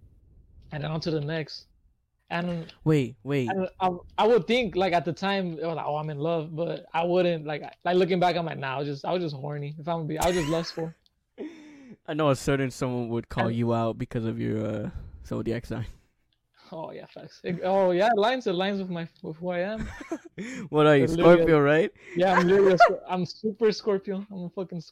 and 0.72 0.82
then 0.82 0.90
on 0.90 1.00
to 1.00 1.10
the 1.10 1.20
next. 1.20 1.66
And, 2.28 2.66
Wait, 2.82 3.14
wait. 3.22 3.48
and 3.48 3.68
I, 3.78 3.88
I 4.18 4.26
would 4.26 4.48
think 4.48 4.74
like 4.74 4.92
at 4.92 5.04
the 5.04 5.12
time 5.12 5.52
it 5.60 5.64
was 5.64 5.76
like 5.76 5.86
oh 5.86 5.94
I'm 5.94 6.10
in 6.10 6.18
love, 6.18 6.56
but 6.56 6.84
I 6.92 7.04
wouldn't 7.04 7.46
like 7.46 7.62
like 7.84 7.96
looking 7.96 8.18
back 8.18 8.34
I'm 8.34 8.44
like 8.46 8.58
nah 8.58 8.74
I 8.74 8.78
was 8.78 8.88
just 8.88 9.04
I 9.04 9.12
was 9.12 9.22
just 9.22 9.36
horny 9.36 9.76
if 9.78 9.86
I'm 9.86 9.98
gonna 9.98 10.08
be 10.08 10.18
I 10.18 10.26
was 10.26 10.34
just 10.34 10.48
lustful. 10.48 10.92
I 12.08 12.14
know 12.14 12.30
a 12.30 12.34
certain 12.36 12.72
someone 12.72 13.08
would 13.10 13.28
call 13.28 13.46
And- 13.46 13.54
you 13.56 13.72
out 13.72 13.96
because 13.96 14.24
of 14.24 14.40
your 14.40 14.66
uh 14.66 14.90
zodiac 15.24 15.66
sign. 15.66 15.86
Oh 16.72 16.90
yeah, 16.90 17.06
facts. 17.06 17.40
It- 17.44 17.60
oh 17.62 17.92
yeah, 17.92 18.08
it 18.08 18.18
lines 18.18 18.48
it 18.48 18.54
lines 18.54 18.80
with 18.80 18.90
my 18.90 19.06
with 19.22 19.36
who 19.36 19.50
I 19.50 19.60
am. 19.60 19.88
what 20.70 20.88
are 20.88 20.96
you, 20.96 21.06
Scorpio, 21.06 21.60
right? 21.60 21.92
Yeah, 22.16 22.34
I'm 22.36 22.48
literally 22.48 22.76
I'm 23.08 23.24
super 23.24 23.70
Scorpio. 23.70 24.26
I'm 24.32 24.46
a 24.46 24.50
fucking 24.50 24.82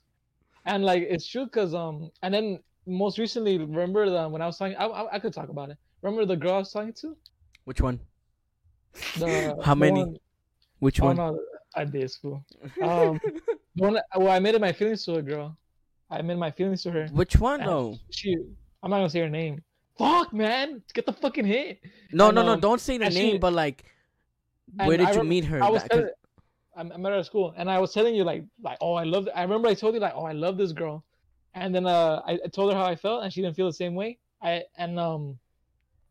and 0.66 0.84
like 0.84 1.02
it's 1.08 1.26
true 1.26 1.44
because 1.46 1.74
um 1.74 2.10
and 2.22 2.32
then 2.34 2.58
most 2.86 3.18
recently 3.18 3.58
remember 3.58 4.08
the 4.08 4.28
when 4.28 4.42
I 4.42 4.46
was 4.46 4.58
talking 4.58 4.76
I, 4.76 4.86
I 4.86 5.14
I 5.14 5.18
could 5.18 5.32
talk 5.32 5.48
about 5.48 5.70
it. 5.70 5.78
Remember 6.02 6.26
the 6.26 6.36
girl 6.36 6.54
I 6.54 6.58
was 6.58 6.72
talking 6.72 6.92
to? 7.00 7.16
Which 7.64 7.80
one? 7.80 7.98
The 9.18 9.56
How 9.64 9.74
the 9.74 9.80
many? 9.80 10.04
one- 10.04 10.16
Which 10.80 11.00
oh 11.00 11.06
one? 11.06 11.16
no, 11.16 11.40
I 11.74 11.84
did 11.84 12.10
school. 12.10 12.44
Um, 12.82 13.20
one 13.76 13.98
well 14.16 14.28
I 14.28 14.36
admitted 14.36 14.60
my 14.60 14.72
feelings 14.72 15.04
to 15.06 15.14
a 15.14 15.22
girl. 15.22 15.56
I 16.10 16.18
admitted 16.18 16.38
my 16.38 16.50
feelings 16.50 16.82
to 16.82 16.90
her. 16.90 17.08
Which 17.08 17.36
one 17.38 17.60
though? 17.60 17.96
She 18.10 18.36
I'm 18.82 18.90
not 18.90 18.98
gonna 18.98 19.10
say 19.10 19.20
her 19.20 19.30
name. 19.30 19.62
Fuck 19.98 20.32
man, 20.32 20.82
get 20.92 21.06
the 21.06 21.12
fucking 21.12 21.44
hit. 21.46 21.80
No, 22.12 22.28
and, 22.28 22.34
no, 22.34 22.42
no. 22.42 22.52
um, 22.54 22.60
Don't 22.60 22.80
say 22.80 22.98
the 22.98 23.08
name, 23.10 23.34
she- 23.34 23.38
but 23.38 23.52
like, 23.52 23.84
where 24.74 24.96
did 24.96 25.06
I 25.06 25.12
you 25.12 25.22
meet 25.24 25.44
her? 25.46 25.62
I 25.62 25.70
was 25.70 25.82
That- 25.84 26.14
I 26.76 26.80
I 26.80 26.96
met 26.96 27.12
her 27.12 27.18
at 27.18 27.26
school, 27.26 27.54
and 27.56 27.70
I 27.70 27.78
was 27.78 27.92
telling 27.92 28.14
you 28.14 28.24
like 28.24 28.44
like 28.62 28.78
oh 28.80 28.94
I 28.94 29.04
love 29.04 29.28
I 29.34 29.42
remember 29.42 29.68
I 29.68 29.74
told 29.74 29.94
you 29.94 30.00
like 30.00 30.14
oh 30.14 30.24
I 30.24 30.32
love 30.32 30.56
this 30.56 30.72
girl, 30.72 31.04
and 31.54 31.74
then 31.74 31.86
uh 31.86 32.22
I, 32.26 32.38
I 32.44 32.48
told 32.48 32.72
her 32.72 32.78
how 32.78 32.86
I 32.86 32.96
felt, 32.96 33.22
and 33.22 33.32
she 33.32 33.42
didn't 33.42 33.56
feel 33.56 33.66
the 33.66 33.72
same 33.72 33.94
way. 33.94 34.18
I 34.42 34.64
and 34.76 34.98
um 34.98 35.38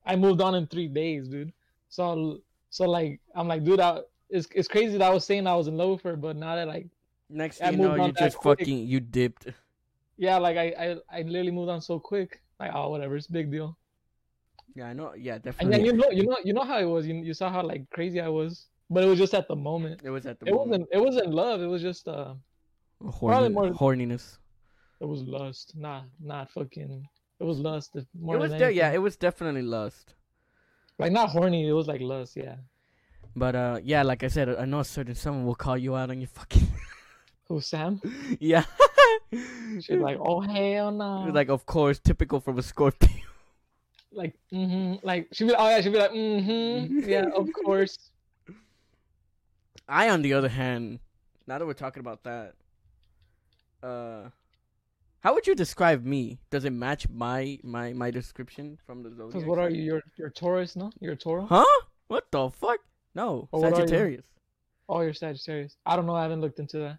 I 0.05 0.15
moved 0.15 0.41
on 0.41 0.55
in 0.55 0.67
three 0.67 0.87
days, 0.87 1.27
dude. 1.27 1.53
So 1.89 2.39
so 2.69 2.89
like 2.89 3.19
I'm 3.35 3.47
like 3.47 3.63
dude, 3.63 3.79
I, 3.79 3.99
it's 4.29 4.47
it's 4.53 4.67
crazy 4.67 4.97
that 4.97 5.05
I 5.05 5.13
was 5.13 5.25
saying 5.25 5.47
I 5.47 5.55
was 5.55 5.67
in 5.67 5.77
love 5.77 5.89
with 5.89 6.01
her, 6.03 6.15
but 6.15 6.35
now 6.35 6.55
that 6.55 6.67
like 6.67 6.87
Next 7.29 7.61
I 7.61 7.71
you 7.71 7.77
know, 7.77 7.95
you 7.95 8.11
just 8.11 8.37
quick. 8.37 8.59
fucking 8.59 8.85
you 8.85 8.99
dipped. 8.99 9.47
yeah, 10.17 10.37
like 10.37 10.57
I 10.57 10.97
I, 11.11 11.19
I 11.19 11.21
literally 11.23 11.51
moved 11.51 11.69
on 11.69 11.81
so 11.81 11.99
quick. 11.99 12.41
Like 12.59 12.71
oh 12.73 12.89
whatever, 12.89 13.15
it's 13.15 13.27
a 13.27 13.31
big 13.31 13.51
deal. 13.51 13.77
Yeah, 14.75 14.85
I 14.85 14.93
know. 14.93 15.13
Yeah, 15.15 15.37
definitely. 15.37 15.63
And 15.65 15.73
then 15.73 15.85
you 15.85 15.93
know 15.93 16.09
you 16.11 16.27
know 16.27 16.37
you 16.43 16.53
know 16.53 16.63
how 16.63 16.77
it 16.79 16.85
was. 16.85 17.07
You 17.07 17.15
you 17.15 17.33
saw 17.33 17.51
how 17.51 17.63
like 17.63 17.89
crazy 17.89 18.21
I 18.21 18.27
was, 18.27 18.67
but 18.93 19.03
it 19.03 19.07
was 19.07 19.19
just 19.19 19.33
at 19.33 19.47
the 19.47 19.55
moment. 19.55 20.01
it 20.03 20.09
was 20.09 20.25
at 20.25 20.39
the 20.39 20.45
It 20.47 20.53
moment. 20.53 20.69
wasn't 20.69 20.87
it 20.91 21.01
wasn't 21.07 21.29
love. 21.33 21.61
It 21.61 21.67
was 21.67 21.81
just 21.81 22.07
uh 22.07 22.33
Horny, 23.19 23.49
more- 23.49 23.71
horniness. 23.71 24.37
it 25.01 25.05
was 25.05 25.21
lust. 25.23 25.73
Not 25.75 26.03
not 26.19 26.51
fucking. 26.51 27.07
It 27.39 27.43
was 27.43 27.59
lust. 27.59 27.95
More 28.19 28.35
It 28.35 28.39
was 28.39 28.51
than 28.51 28.59
de- 28.59 28.71
yeah, 28.73 28.91
it 28.91 29.01
was 29.01 29.15
definitely 29.17 29.61
lust. 29.63 30.13
like 30.99 31.11
not 31.11 31.29
horny. 31.29 31.67
It 31.67 31.73
was 31.73 31.87
like 31.87 32.01
lust. 32.01 32.35
Yeah. 32.37 32.55
But 33.35 33.55
uh, 33.55 33.79
yeah, 33.83 34.03
like 34.03 34.23
I 34.23 34.27
said, 34.29 34.47
I 34.49 34.65
know 34.65 34.79
a 34.81 34.85
certain 34.85 35.15
someone 35.15 35.45
will 35.45 35.55
call 35.55 35.77
you 35.77 35.95
out 35.95 36.09
on 36.11 36.19
your 36.21 36.27
fucking. 36.29 36.67
Who 37.49 37.59
Sam? 37.61 37.99
yeah. 38.39 38.63
She's 39.81 39.89
like, 39.99 40.17
oh 40.21 40.39
hell 40.41 40.91
no. 40.91 41.27
like 41.33 41.49
of 41.49 41.65
course, 41.65 41.99
typical 41.99 42.39
from 42.39 42.57
a 42.59 42.63
Scorpio. 42.63 43.09
like 44.13 44.35
mm-hmm. 44.53 45.05
Like 45.05 45.27
she'd 45.33 45.47
be 45.47 45.55
oh 45.57 45.67
yeah 45.69 45.81
she'd 45.81 45.91
be 45.91 45.97
like 45.99 46.11
mm-hmm. 46.11 46.99
yeah 47.13 47.25
of 47.35 47.49
course. 47.65 47.97
I, 49.87 50.09
on 50.09 50.21
the 50.21 50.33
other 50.33 50.49
hand, 50.49 50.99
now 51.47 51.57
that 51.57 51.65
we're 51.65 51.73
talking 51.73 51.99
about 52.01 52.23
that, 52.23 52.55
uh, 53.81 54.29
how 55.19 55.33
would 55.33 55.47
you 55.47 55.55
describe 55.55 56.03
me? 56.03 56.39
Does 56.49 56.65
it 56.65 56.71
match 56.71 57.07
my 57.09 57.57
my 57.63 57.93
my 57.93 58.11
description 58.11 58.77
from 58.85 59.03
the 59.03 59.09
zodiac? 59.09 59.27
Because 59.33 59.45
what 59.45 59.59
are 59.59 59.69
you? 59.69 59.81
You're 59.81 60.03
you're 60.17 60.29
Taurus, 60.29 60.75
no? 60.75 60.91
You're 60.99 61.15
Toro. 61.15 61.45
Huh? 61.45 61.65
What 62.07 62.25
the 62.31 62.49
fuck? 62.49 62.79
No, 63.15 63.47
Oh, 63.53 63.63
are 63.63 63.69
you? 63.69 63.75
Sagittarius. 63.75 64.25
Oh, 64.89 65.01
you're 65.01 65.13
Sagittarius. 65.13 65.77
I 65.85 65.95
don't 65.95 66.05
know. 66.05 66.15
I 66.15 66.23
haven't 66.23 66.41
looked 66.41 66.59
into 66.59 66.79
that. 66.79 66.97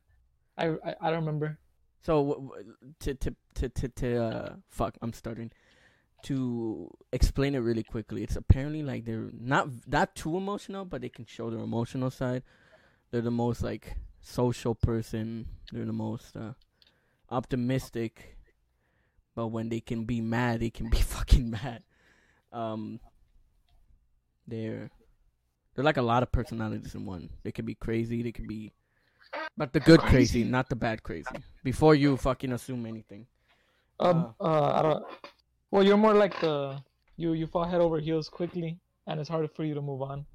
I 0.56 0.68
I, 0.68 0.94
I 1.00 1.10
don't 1.10 1.20
remember. 1.24 1.58
So 2.02 2.54
to 3.00 3.14
to 3.14 3.34
to 3.54 3.68
to 3.68 3.88
to 3.88 4.24
uh 4.24 4.54
fuck, 4.68 4.96
I'm 5.02 5.12
starting 5.12 5.50
to 6.24 6.90
explain 7.12 7.54
it 7.54 7.58
really 7.58 7.82
quickly. 7.82 8.22
It's 8.22 8.36
apparently 8.36 8.82
like 8.82 9.04
they're 9.04 9.30
not 9.32 9.68
not 9.86 10.14
too 10.14 10.36
emotional, 10.36 10.84
but 10.86 11.02
they 11.02 11.10
can 11.10 11.26
show 11.26 11.50
their 11.50 11.60
emotional 11.60 12.10
side. 12.10 12.42
They're 13.14 13.22
the 13.22 13.30
most 13.30 13.62
like 13.62 13.94
social 14.20 14.74
person. 14.74 15.46
They're 15.70 15.84
the 15.84 15.92
most 15.92 16.36
uh, 16.36 16.54
optimistic. 17.30 18.36
But 19.36 19.54
when 19.54 19.68
they 19.68 19.78
can 19.78 20.02
be 20.02 20.20
mad, 20.20 20.58
they 20.58 20.70
can 20.70 20.90
be 20.90 20.96
fucking 21.14 21.48
mad. 21.48 21.84
Um, 22.52 22.98
they're 24.48 24.90
they're 25.74 25.84
like 25.84 25.96
a 25.96 26.02
lot 26.02 26.24
of 26.24 26.32
personalities 26.32 26.96
in 26.96 27.06
one. 27.06 27.30
They 27.44 27.52
can 27.52 27.64
be 27.64 27.76
crazy. 27.76 28.20
They 28.20 28.32
can 28.32 28.48
be, 28.48 28.72
but 29.56 29.72
the 29.72 29.78
good 29.78 30.00
crazy, 30.00 30.40
Crazy. 30.40 30.44
not 30.50 30.68
the 30.68 30.74
bad 30.74 31.04
crazy. 31.04 31.38
Before 31.62 31.94
you 31.94 32.16
fucking 32.16 32.50
assume 32.50 32.84
anything. 32.84 33.28
Um. 34.00 34.34
Uh. 34.40 34.72
I 34.72 34.82
don't. 34.82 35.04
Well, 35.70 35.84
you're 35.84 35.96
more 35.96 36.14
like 36.14 36.40
the 36.40 36.82
you 37.16 37.34
you 37.34 37.46
fall 37.46 37.62
head 37.62 37.80
over 37.80 38.00
heels 38.00 38.28
quickly, 38.28 38.80
and 39.06 39.20
it's 39.20 39.28
harder 39.28 39.46
for 39.46 39.62
you 39.62 39.74
to 39.74 39.80
move 39.80 40.02
on. 40.02 40.26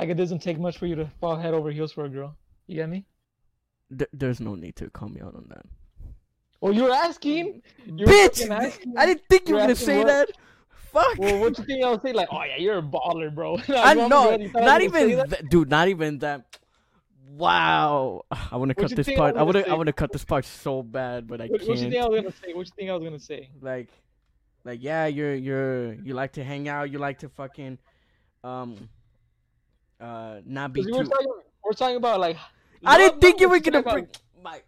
Like 0.00 0.08
it 0.08 0.14
doesn't 0.14 0.38
take 0.40 0.58
much 0.58 0.78
for 0.78 0.86
you 0.86 0.94
to 0.96 1.06
fall 1.20 1.36
head 1.36 1.52
over 1.52 1.70
heels 1.70 1.92
for 1.92 2.06
a 2.06 2.08
girl. 2.08 2.34
You 2.66 2.76
get 2.76 2.88
me? 2.88 3.04
Th- 3.96 4.08
there's 4.14 4.40
no 4.40 4.54
need 4.54 4.76
to 4.76 4.88
call 4.88 5.10
me 5.10 5.20
out 5.20 5.34
on 5.34 5.44
that. 5.50 5.66
Well, 6.62 6.72
you're 6.72 6.90
asking. 6.92 7.60
You're 7.84 8.08
Bitch! 8.08 8.48
asking. 8.48 8.96
I 8.96 9.04
didn't 9.04 9.24
think 9.28 9.46
you 9.48 9.56
were 9.56 9.60
gonna 9.60 9.76
say 9.76 9.98
what- 9.98 10.06
that. 10.06 10.28
Fuck. 10.90 11.18
Well, 11.18 11.38
what 11.38 11.56
you 11.58 11.64
think 11.64 11.84
I 11.84 11.90
would 11.90 12.00
say? 12.02 12.12
Like, 12.14 12.28
oh 12.32 12.42
yeah, 12.42 12.56
you're 12.56 12.78
a 12.78 12.82
baller, 12.82 13.32
bro. 13.32 13.58
I 13.68 13.92
You 13.92 13.98
want 13.98 13.98
me 13.98 14.08
know, 14.08 14.36
to- 14.36 14.42
you 14.42 14.48
thought 14.48 14.62
I 14.62 14.66
not 14.66 14.82
was 14.82 14.92
gonna 14.92 15.04
say 15.04 15.12
even, 15.12 15.30
that, 15.30 15.50
dude. 15.50 15.68
Not 15.70 15.88
even 15.88 16.18
that. 16.20 16.58
Wow, 17.36 18.22
I 18.50 18.56
want 18.56 18.70
to 18.70 18.74
cut 18.74 18.90
this 18.96 19.10
part. 19.14 19.36
I 19.36 19.42
want 19.42 19.54
gonna 19.54 19.68
I 19.68 19.74
want 19.74 19.86
to 19.88 19.92
cut 19.92 20.12
this 20.12 20.24
part 20.24 20.46
so 20.46 20.82
bad, 20.82 21.26
but 21.28 21.42
I 21.42 21.46
What, 21.46 21.60
what 21.60 21.76
you 21.78 21.90
think 21.90 22.02
I 22.02 22.08
was 22.08 22.20
gonna 22.22 22.32
say? 22.32 22.54
What 22.54 22.66
you 22.66 22.72
think 22.74 22.88
I 22.90 22.94
was 22.94 23.04
gonna 23.04 23.18
say? 23.20 23.50
Like, 23.60 23.90
like 24.64 24.82
yeah, 24.82 25.06
you're, 25.06 25.34
you're, 25.34 25.92
you 25.94 26.14
like 26.14 26.32
to 26.32 26.42
hang 26.44 26.68
out. 26.68 26.90
You 26.90 26.98
like 26.98 27.18
to 27.20 27.28
fucking, 27.28 27.78
um, 28.42 28.88
uh, 30.00 30.40
not 30.46 30.72
be 30.72 30.82
we 30.82 30.92
were 30.92 31.04
too. 31.04 31.10
talking, 31.10 31.32
we're 31.64 31.72
talking 31.72 31.96
about 31.96 32.20
like. 32.20 32.36
I 32.84 32.96
didn't 32.96 33.20
think 33.20 33.40
you 33.40 33.48
we're 33.48 33.60
gonna 33.60 33.82
bring 33.82 34.08
my. 34.42 34.60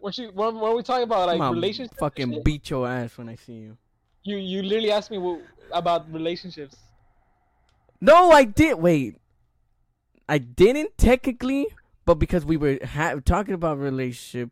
What 0.00 0.18
you? 0.18 0.30
What, 0.34 0.54
what 0.54 0.72
are 0.72 0.76
we 0.76 0.82
talking 0.82 1.04
about? 1.04 1.28
Like 1.28 1.36
I'ma 1.36 1.50
relationships. 1.50 1.96
fucking 1.98 2.42
beat 2.42 2.68
your 2.70 2.88
ass 2.88 3.16
when 3.16 3.28
I 3.28 3.36
see 3.36 3.52
you. 3.52 3.76
You 4.24 4.36
you 4.36 4.62
literally 4.62 4.90
asked 4.90 5.10
me 5.10 5.18
what, 5.18 5.40
about 5.72 6.12
relationships. 6.12 6.76
No, 8.00 8.32
I 8.32 8.44
did. 8.44 8.78
Wait, 8.78 9.16
I 10.28 10.38
didn't 10.38 10.98
technically, 10.98 11.68
but 12.04 12.16
because 12.16 12.44
we 12.44 12.56
were 12.56 12.78
ha- 12.84 13.20
talking 13.24 13.54
about 13.54 13.78
relationship, 13.78 14.50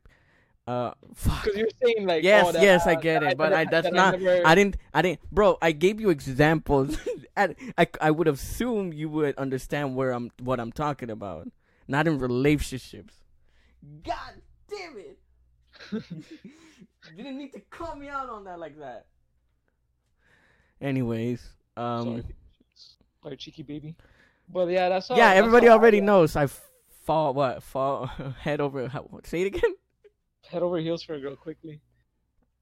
uh, 0.69 0.93
fuck. 1.15 1.43
Because 1.43 1.59
you're 1.59 1.69
saying 1.83 2.07
like. 2.07 2.23
Yes, 2.23 2.47
oh, 2.47 2.53
that, 2.53 2.63
yes, 2.63 2.87
I 2.87 2.95
get 2.95 3.23
that 3.23 3.33
it, 3.33 3.39
but 3.39 3.53
I 3.53 3.65
that's 3.65 3.91
that 3.91 3.93
not. 3.93 4.15
I 4.15 4.55
didn't. 4.55 4.77
I 4.95 5.03
didn't, 5.03 5.21
bro. 5.33 5.59
I 5.61 5.73
gave 5.73 6.01
you 6.01 6.11
examples. 6.11 6.97
and 7.45 7.57
I 7.79 7.87
I 8.01 8.11
would 8.11 8.29
assume 8.29 8.93
you 8.93 9.09
would 9.09 9.37
understand 9.37 9.97
where 9.97 10.13
I'm 10.13 10.31
what 10.43 10.61
I'm 10.61 10.73
talking 10.73 11.11
about. 11.11 11.49
Not 11.89 12.07
in 12.07 12.19
relationships. 12.19 13.15
God 14.05 14.35
damn 14.69 14.97
it! 14.99 15.19
you 15.93 17.17
didn't 17.17 17.39
need 17.39 17.53
to 17.55 17.61
call 17.71 17.97
me 17.97 18.09
out 18.09 18.29
on 18.29 18.45
that 18.45 18.59
like 18.59 18.79
that. 18.79 19.07
Anyways, 20.81 21.47
um, 21.77 22.05
Sorry, 22.05 22.25
sorry, 23.23 23.37
cheeky 23.37 23.63
baby. 23.63 23.97
But 24.49 24.69
yeah, 24.69 24.89
that's 24.89 25.09
how. 25.09 25.17
yeah, 25.17 25.33
everybody 25.33 25.69
I 25.69 25.73
already 25.73 25.99
am. 25.99 26.07
knows 26.07 26.37
I 26.37 26.49
fall 27.05 27.35
what 27.35 27.63
fall 27.63 28.07
head 28.41 28.61
over. 28.61 28.89
How, 28.89 29.07
say 29.25 29.43
it 29.43 29.47
again. 29.47 29.75
Head 30.49 30.63
over 30.63 30.79
heels 30.79 31.03
for 31.03 31.15
a 31.15 31.21
girl 31.21 31.37
quickly. 31.37 31.81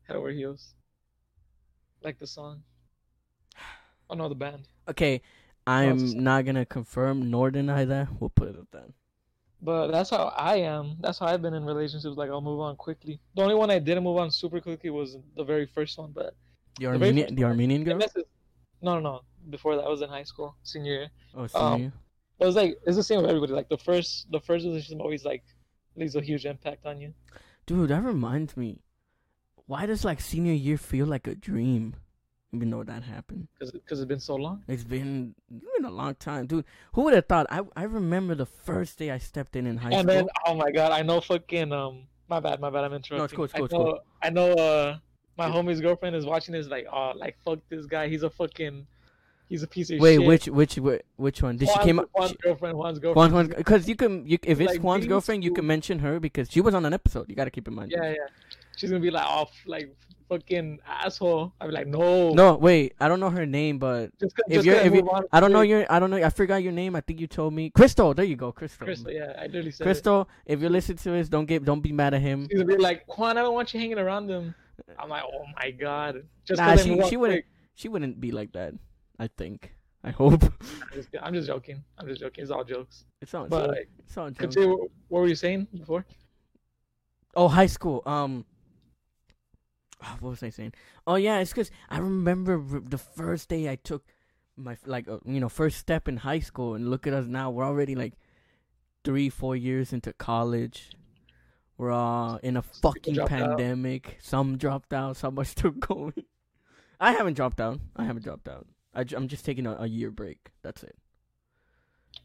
Head 0.07 0.17
over 0.17 0.31
heels. 0.31 0.75
Like 2.03 2.19
the 2.19 2.27
song. 2.27 2.63
Oh 4.11 4.15
no, 4.15 4.29
the 4.29 4.35
band. 4.35 4.69
Okay, 4.89 5.21
I'm 5.67 6.23
not 6.23 6.45
gonna 6.45 6.65
confirm 6.65 7.31
nor 7.31 7.51
deny 7.51 7.85
that. 7.85 8.09
We'll 8.19 8.31
put 8.31 8.49
it 8.49 8.57
at 8.57 8.71
that. 8.73 8.89
But 9.61 9.89
that's 9.89 10.11
how 10.11 10.33
I 10.37 10.57
am. 10.57 10.97
That's 11.01 11.19
how 11.19 11.27
I've 11.27 11.43
been 11.43 11.55
in 11.55 11.65
relationships. 11.65 12.17
Like 12.17 12.31
I'll 12.31 12.41
move 12.41 12.61
on 12.61 12.77
quickly. 12.77 13.21
The 13.35 13.43
only 13.43 13.55
one 13.55 13.71
I 13.71 13.79
didn't 13.79 14.05
move 14.05 14.17
on 14.17 14.31
super 14.31 14.61
quickly 14.61 14.91
was 14.91 15.17
the 15.37 15.45
very 15.45 15.67
first 15.67 15.99
one. 15.99 16.13
But 16.15 16.35
The 16.79 16.87
Armenian, 16.87 17.35
the. 17.35 17.45
Armenian 17.45 17.85
girl. 17.85 18.01
is, 18.01 18.13
no, 18.81 18.95
no, 18.95 19.01
no. 19.01 19.21
Before 19.51 19.77
that, 19.77 19.83
I 19.85 19.89
was 19.89 20.01
in 20.03 20.09
high 20.09 20.23
school, 20.23 20.55
senior 20.63 20.93
year. 20.93 21.09
Oh, 21.35 21.49
um, 21.55 21.75
senior. 21.75 21.93
It 22.39 22.47
was 22.47 22.55
like 22.55 22.79
it's 22.87 22.97
the 22.97 23.03
same 23.03 23.21
with 23.21 23.29
everybody. 23.29 23.53
Like 23.53 23.69
the 23.69 23.79
first, 23.79 24.31
the 24.31 24.41
first 24.41 24.65
relationship 24.65 25.01
always 25.01 25.25
like 25.25 25.43
leaves 25.97 26.15
a 26.15 26.21
huge 26.21 26.47
impact 26.47 26.87
on 26.87 27.01
you. 27.01 27.13
dude, 27.67 27.91
that 27.91 28.03
reminds 28.05 28.57
me. 28.57 28.81
Why 29.67 29.87
does 29.87 30.05
like 30.05 30.21
senior 30.21 30.53
year 30.53 30.79
feel 30.79 31.07
like 31.07 31.27
a 31.27 31.35
dream? 31.35 31.97
Even 32.55 32.71
though 32.71 32.83
that 32.83 33.03
happened, 33.03 33.47
Cause, 33.59 33.73
cause 33.87 34.01
it's 34.01 34.09
been 34.09 34.21
so 34.21 34.35
long. 34.35 34.63
it's 34.69 34.83
been 34.85 35.35
it's 35.55 35.67
been 35.77 35.85
a 35.85 35.91
long 35.91 36.15
time, 36.15 36.47
dude. 36.47 36.65
Who 36.95 37.03
would 37.03 37.13
have 37.15 37.27
thought? 37.27 37.47
I 37.51 37.61
I 37.77 37.83
remember 37.83 38.35
the 38.35 38.47
first 38.47 38.99
day 38.99 39.11
I 39.11 39.19
stepped 39.19 39.55
in 39.55 39.67
in 39.67 39.77
high 39.77 39.91
and 39.91 40.09
school. 40.09 40.15
then, 40.15 40.29
oh 40.47 40.55
my 40.55 40.71
god, 40.71 40.93
I 40.93 41.03
know 41.03 41.21
fucking 41.21 41.73
um, 41.73 42.05
my 42.29 42.41
bad, 42.41 42.59
my 42.59 42.71
bad, 42.71 42.85
I'm 42.85 42.95
interrupting. 42.95 43.37
cool, 43.37 43.45
it's 43.45 43.53
cool, 43.53 43.63
I 43.63 43.65
it's 43.67 43.73
know, 43.75 43.79
cool. 43.85 43.99
I 44.23 44.31
know. 44.31 44.53
Uh, 44.53 44.97
my 45.37 45.49
homie's 45.51 45.81
girlfriend 45.83 46.17
is 46.17 46.25
watching 46.25 46.53
this. 46.55 46.69
Like, 46.69 46.87
oh, 46.91 47.13
like 47.15 47.37
fuck 47.45 47.59
this 47.69 47.85
guy. 47.85 48.09
He's 48.09 48.23
a 48.23 48.31
fucking, 48.31 48.87
he's 49.51 49.63
a 49.63 49.67
piece 49.69 49.91
of 49.91 50.01
Wait, 50.01 50.17
shit. 50.19 50.27
which 50.27 50.49
which 50.49 50.79
which 50.79 51.03
which 51.17 51.43
one? 51.43 51.59
Did 51.59 51.69
she 51.69 51.79
came 51.81 51.99
up? 51.99 52.09
Juan's 52.15 52.31
she- 52.31 52.37
girlfriend. 52.39 52.79
Juan's 52.79 52.99
girlfriend. 52.99 53.33
Juan, 53.35 53.49
because 53.49 53.87
you 53.87 53.95
can, 53.95 54.27
you, 54.27 54.39
if 54.43 54.59
it's 54.59 54.73
Like, 54.73 54.81
Juan's 54.81 55.07
girlfriend, 55.07 55.45
you 55.45 55.53
can 55.53 55.67
mention 55.67 55.99
her 55.99 56.19
because 56.19 56.51
she 56.51 56.63
was 56.63 56.73
on 56.75 56.87
an 56.87 56.95
episode. 56.95 57.29
You 57.29 57.37
got 57.37 57.45
to 57.45 57.51
keep 57.51 57.69
in 57.69 57.75
mind. 57.75 57.93
Yeah, 57.95 58.09
yeah. 58.11 58.17
She's 58.79 58.91
gonna 58.91 59.03
be 59.03 59.11
like, 59.11 59.27
oh, 59.29 59.49
like 59.67 59.95
fucking 60.29 60.81
asshole. 60.87 61.53
I'd 61.61 61.67
be 61.69 61.73
like, 61.73 61.87
no. 61.87 62.33
No, 62.33 62.55
wait, 62.57 62.95
I 63.01 63.09
don't 63.09 63.21
know 63.21 63.31
her 63.31 63.47
name, 63.47 63.79
but 63.79 64.11
Just 64.19 64.37
'cause- 64.37 64.45
if 64.49 64.55
just 64.57 64.67
you're- 64.67 64.79
if 64.79 64.93
you- 64.95 65.09
I 65.33 65.41
don't 65.41 65.53
know 65.53 65.63
your, 65.63 65.87
I 65.91 65.99
don't 65.99 66.11
know, 66.11 66.17
I 66.23 66.31
forgot 66.31 66.63
your 66.63 66.73
name. 66.73 66.95
I 66.97 67.01
think 67.01 67.21
you 67.21 67.27
told 67.27 67.53
me 67.55 67.71
Crystal. 67.71 68.13
There 68.15 68.25
you 68.25 68.37
go, 68.37 68.53
Crystal. 68.53 68.85
Crystal, 68.87 69.11
yeah, 69.13 69.33
I 69.39 69.47
literally 69.47 69.71
said 69.71 69.85
it. 69.85 69.89
Crystal, 69.89 70.29
if 70.47 70.61
you 70.61 70.69
listen 70.69 70.97
to 70.97 71.11
this, 71.11 71.29
don't 71.29 71.47
get, 71.47 71.65
don't 71.65 71.81
be 71.81 71.93
mad 71.93 72.15
at 72.15 72.21
him. 72.21 72.47
She's 72.51 72.61
gonna 72.61 72.77
be 72.77 72.83
like, 72.83 73.07
Juan, 73.17 73.39
I 73.39 73.43
don't 73.43 73.55
want 73.55 73.73
you 73.73 73.81
hanging 73.81 73.99
around 73.99 74.27
them. 74.27 74.55
I'm 74.99 75.09
like, 75.09 75.23
oh 75.25 75.45
my 75.57 75.71
god. 75.71 76.25
Just 76.45 76.61
Nah, 76.61 76.77
she- 76.77 76.83
she 77.09 77.17
wouldn't- 77.17 77.45
quick. 77.45 77.47
She 77.75 77.89
wouldn't 77.89 78.21
be 78.21 78.31
like 78.33 78.53
that. 78.53 78.75
I 79.19 79.29
think. 79.29 79.75
I 80.05 80.11
hope. 80.11 80.43
I'm 80.45 80.53
just, 80.95 81.09
I'm 81.21 81.35
just 81.35 81.47
joking. 81.49 81.83
I'm 81.99 82.07
just 82.07 82.21
joking. 82.21 82.43
It's 82.43 82.51
all 82.53 82.63
jokes. 82.65 83.05
It's 83.21 83.35
on. 83.35 83.49
But 83.49 83.71
like, 83.71 83.89
it's 83.99 84.17
on. 84.17 84.33
continue. 84.35 84.71
What, 84.71 84.91
what 85.09 85.21
were 85.23 85.27
you 85.27 85.35
saying 85.35 85.67
before? 85.77 86.05
Oh, 87.35 87.49
high 87.49 87.67
school. 87.67 88.03
Um, 88.07 88.45
ah, 90.03 90.17
what 90.21 90.31
was 90.31 90.43
I 90.43 90.51
saying? 90.51 90.75
Oh 91.07 91.17
yeah, 91.17 91.39
it's 91.39 91.51
because 91.51 91.71
I 91.89 91.99
remember 91.99 92.63
the 92.81 92.99
first 92.99 93.49
day 93.49 93.71
I 93.71 93.77
took 93.77 94.05
my 94.57 94.77
like 94.87 95.09
uh, 95.09 95.19
you 95.25 95.41
know 95.41 95.49
first 95.49 95.79
step 95.79 96.09
in 96.09 96.19
high 96.19 96.41
school, 96.41 96.75
and 96.75 96.91
look 96.91 97.07
at 97.07 97.13
us 97.13 97.27
now. 97.27 97.51
We're 97.51 97.65
already 97.65 97.95
like 97.95 98.15
three, 99.05 99.29
four 99.29 99.57
years 99.57 99.93
into 99.93 100.13
college. 100.13 100.91
We're 101.77 101.93
all 101.93 102.37
in 102.43 102.57
a 102.57 102.63
fucking 102.63 103.15
dropped 103.15 103.33
out. 103.33 103.57
pandemic. 103.59 104.19
Some 104.21 104.59
dropped 104.59 104.93
out. 104.93 105.17
Some 105.17 105.39
are 105.39 105.45
still 105.57 105.71
going. 105.71 106.25
I 107.01 107.13
haven't 107.13 107.35
dropped 107.35 107.61
out. 107.61 107.81
I 107.95 108.05
haven't 108.05 108.25
dropped 108.25 108.49
out. 108.49 108.67
I, 108.95 109.05
am 109.15 109.29
just 109.29 109.45
taking 109.45 109.67
a, 109.67 109.77
a 109.79 109.87
year 109.87 110.11
break. 110.11 110.51
That's 110.63 110.83
it. 110.83 110.97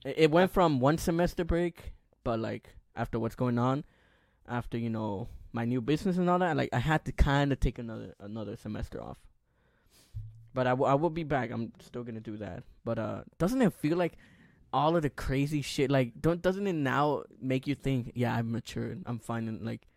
It, 0.03 0.15
it 0.17 0.31
went 0.31 0.51
from 0.51 0.79
one 0.79 0.97
semester 0.97 1.43
break, 1.43 1.93
but 2.23 2.39
like 2.39 2.75
after 2.95 3.19
what's 3.19 3.35
going 3.35 3.59
on, 3.59 3.83
after 4.47 4.77
you 4.77 4.89
know 4.89 5.27
my 5.53 5.65
new 5.65 5.79
business 5.81 6.17
and 6.17 6.29
all 6.29 6.39
that, 6.39 6.57
like 6.57 6.69
I 6.73 6.79
had 6.79 7.05
to 7.05 7.11
kind 7.11 7.51
of 7.51 7.59
take 7.59 7.79
another 7.79 8.13
another 8.19 8.57
semester 8.57 9.01
off. 9.01 9.17
But 10.53 10.67
I, 10.67 10.71
w- 10.71 10.89
I 10.89 10.95
will 10.95 11.09
be 11.09 11.23
back. 11.23 11.51
I'm 11.51 11.71
still 11.79 12.03
gonna 12.03 12.19
do 12.19 12.37
that. 12.37 12.63
But 12.83 12.99
uh, 12.99 13.23
doesn't 13.39 13.61
it 13.61 13.73
feel 13.73 13.97
like 13.97 14.17
all 14.71 14.95
of 14.95 15.01
the 15.03 15.09
crazy 15.09 15.61
shit? 15.61 15.89
Like, 15.89 16.19
don't 16.19 16.41
doesn't 16.41 16.67
it 16.67 16.73
now 16.73 17.23
make 17.41 17.65
you 17.67 17.75
think? 17.75 18.11
Yeah, 18.15 18.35
I'm 18.35 18.51
matured. 18.51 19.03
I'm 19.05 19.19
finding 19.19 19.63
like 19.63 19.87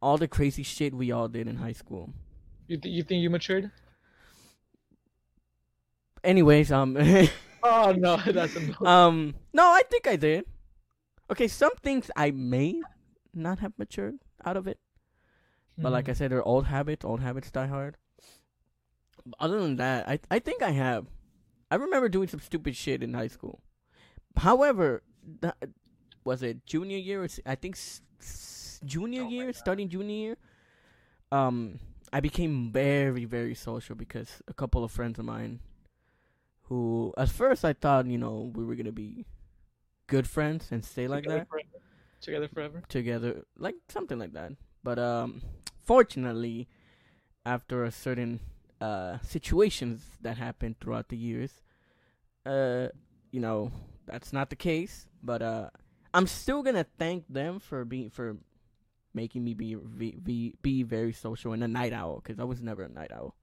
all 0.00 0.16
the 0.16 0.28
crazy 0.28 0.62
shit 0.62 0.94
we 0.94 1.12
all 1.12 1.28
did 1.28 1.46
in 1.48 1.56
high 1.56 1.72
school. 1.72 2.10
You 2.66 2.76
th- 2.78 2.94
you 2.94 3.02
think 3.02 3.22
you 3.22 3.30
matured? 3.30 3.70
Anyways, 6.22 6.72
um, 6.72 6.96
Oh 7.62 7.92
no, 7.92 8.16
that's 8.26 8.56
a 8.56 8.84
um, 8.84 9.34
no, 9.52 9.64
I 9.64 9.82
think 9.90 10.06
I 10.06 10.16
did. 10.16 10.44
Okay, 11.30 11.48
some 11.48 11.72
things 11.82 12.10
I 12.14 12.30
may 12.30 12.82
not 13.32 13.58
have 13.60 13.72
matured 13.78 14.16
out 14.44 14.56
of 14.56 14.66
it. 14.66 14.78
But 15.76 15.92
like 15.92 16.08
I 16.08 16.12
said, 16.12 16.30
they're 16.30 16.42
old 16.42 16.66
habits. 16.66 17.04
Old 17.04 17.20
habits 17.20 17.50
die 17.50 17.66
hard. 17.66 17.96
But 19.26 19.36
other 19.40 19.60
than 19.60 19.76
that, 19.76 20.08
I 20.08 20.18
I 20.30 20.38
think 20.38 20.62
I 20.62 20.70
have. 20.70 21.06
I 21.70 21.76
remember 21.76 22.08
doing 22.08 22.28
some 22.28 22.40
stupid 22.40 22.76
shit 22.76 23.02
in 23.02 23.14
high 23.14 23.26
school. 23.28 23.60
However, 24.36 25.02
that, 25.40 25.56
was 26.24 26.42
it 26.42 26.64
junior 26.66 26.98
year? 26.98 27.24
Or, 27.24 27.28
I 27.46 27.54
think 27.56 27.74
s- 27.76 28.02
s- 28.20 28.80
junior 28.84 29.22
Oh 29.22 29.28
year, 29.28 29.52
starting 29.52 29.88
junior 29.88 30.14
year. 30.14 30.36
Um, 31.32 31.80
I 32.12 32.20
became 32.20 32.70
very 32.70 33.24
very 33.24 33.54
social 33.54 33.96
because 33.96 34.42
a 34.46 34.54
couple 34.54 34.84
of 34.84 34.92
friends 34.92 35.18
of 35.18 35.24
mine, 35.24 35.58
who 36.68 37.12
at 37.16 37.28
first 37.30 37.64
I 37.64 37.72
thought 37.72 38.06
you 38.06 38.18
know 38.18 38.52
we 38.54 38.64
were 38.64 38.74
gonna 38.76 38.92
be 38.92 39.26
good 40.06 40.28
friends 40.28 40.68
and 40.70 40.84
stay 40.84 41.08
like 41.08 41.24
together 41.24 41.38
that 41.40 41.48
Forever. 41.48 41.68
Together 42.20 42.48
forever. 42.48 42.82
together, 42.88 43.44
like 43.58 43.74
something 43.88 44.18
like 44.18 44.32
that. 44.32 44.52
But 44.82 44.98
um, 44.98 45.42
fortunately, 45.84 46.68
after 47.46 47.84
a 47.84 47.90
certain 47.92 48.40
uh 48.80 49.18
situations 49.22 50.02
that 50.20 50.36
happened 50.36 50.76
throughout 50.80 51.08
the 51.08 51.16
years, 51.16 51.62
uh, 52.46 52.88
you 53.30 53.40
know 53.40 53.70
that's 54.06 54.32
not 54.32 54.50
the 54.50 54.56
case. 54.56 55.06
But 55.22 55.42
uh, 55.42 55.70
I'm 56.12 56.26
still 56.26 56.62
gonna 56.62 56.86
thank 56.98 57.24
them 57.28 57.58
for 57.60 57.84
being 57.84 58.10
for 58.10 58.36
making 59.14 59.44
me 59.44 59.54
be 59.54 59.74
be 59.74 60.12
be, 60.22 60.54
be 60.60 60.82
very 60.82 61.12
social 61.12 61.52
and 61.52 61.62
a 61.64 61.68
night 61.68 61.92
owl 61.92 62.20
because 62.22 62.38
I 62.40 62.44
was 62.44 62.60
never 62.60 62.82
a 62.82 62.88
night 62.88 63.12
owl. 63.12 63.34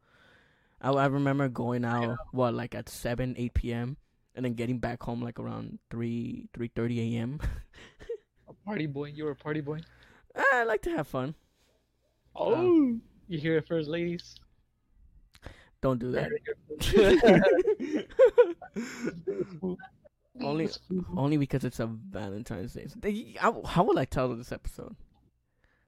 I, 0.82 0.91
I 0.91 1.06
remember 1.08 1.47
going 1.47 1.86
out 1.86 2.17
what 2.32 2.54
like 2.54 2.75
at 2.75 2.89
seven 2.89 3.36
eight 3.38 3.54
p.m. 3.54 3.97
and 4.36 4.45
then 4.45 4.54
getting 4.54 4.80
back 4.80 5.01
home 5.04 5.21
like 5.21 5.39
around 5.39 5.80
three 5.89 6.47
three 6.54 6.69
thirty 6.75 7.15
a.m. 7.15 7.39
A 8.49 8.54
party 8.65 8.86
boy. 8.86 9.06
You 9.06 9.25
were 9.25 9.32
a 9.32 9.36
party 9.36 9.62
boy. 9.62 9.80
I 10.36 10.63
like 10.63 10.82
to 10.84 10.91
have 10.91 11.08
fun. 11.08 11.36
Oh, 12.35 12.97
you 13.27 13.39
hear 13.39 13.57
it 13.57 13.67
first, 13.67 13.89
ladies. 13.89 14.35
Don't 15.81 15.99
do 15.99 16.11
that. 16.11 16.29
Only- 20.41 20.69
Only 21.15 21.37
because 21.37 21.63
it's 21.63 21.79
a 21.79 21.87
Valentine's 21.87 22.73
Day. 22.73 22.87
They- 22.95 23.35
How, 23.37 23.61
how 23.63 23.83
will 23.83 23.99
I 23.99 24.05
tell 24.05 24.33
this 24.35 24.51
episode? 24.51 24.95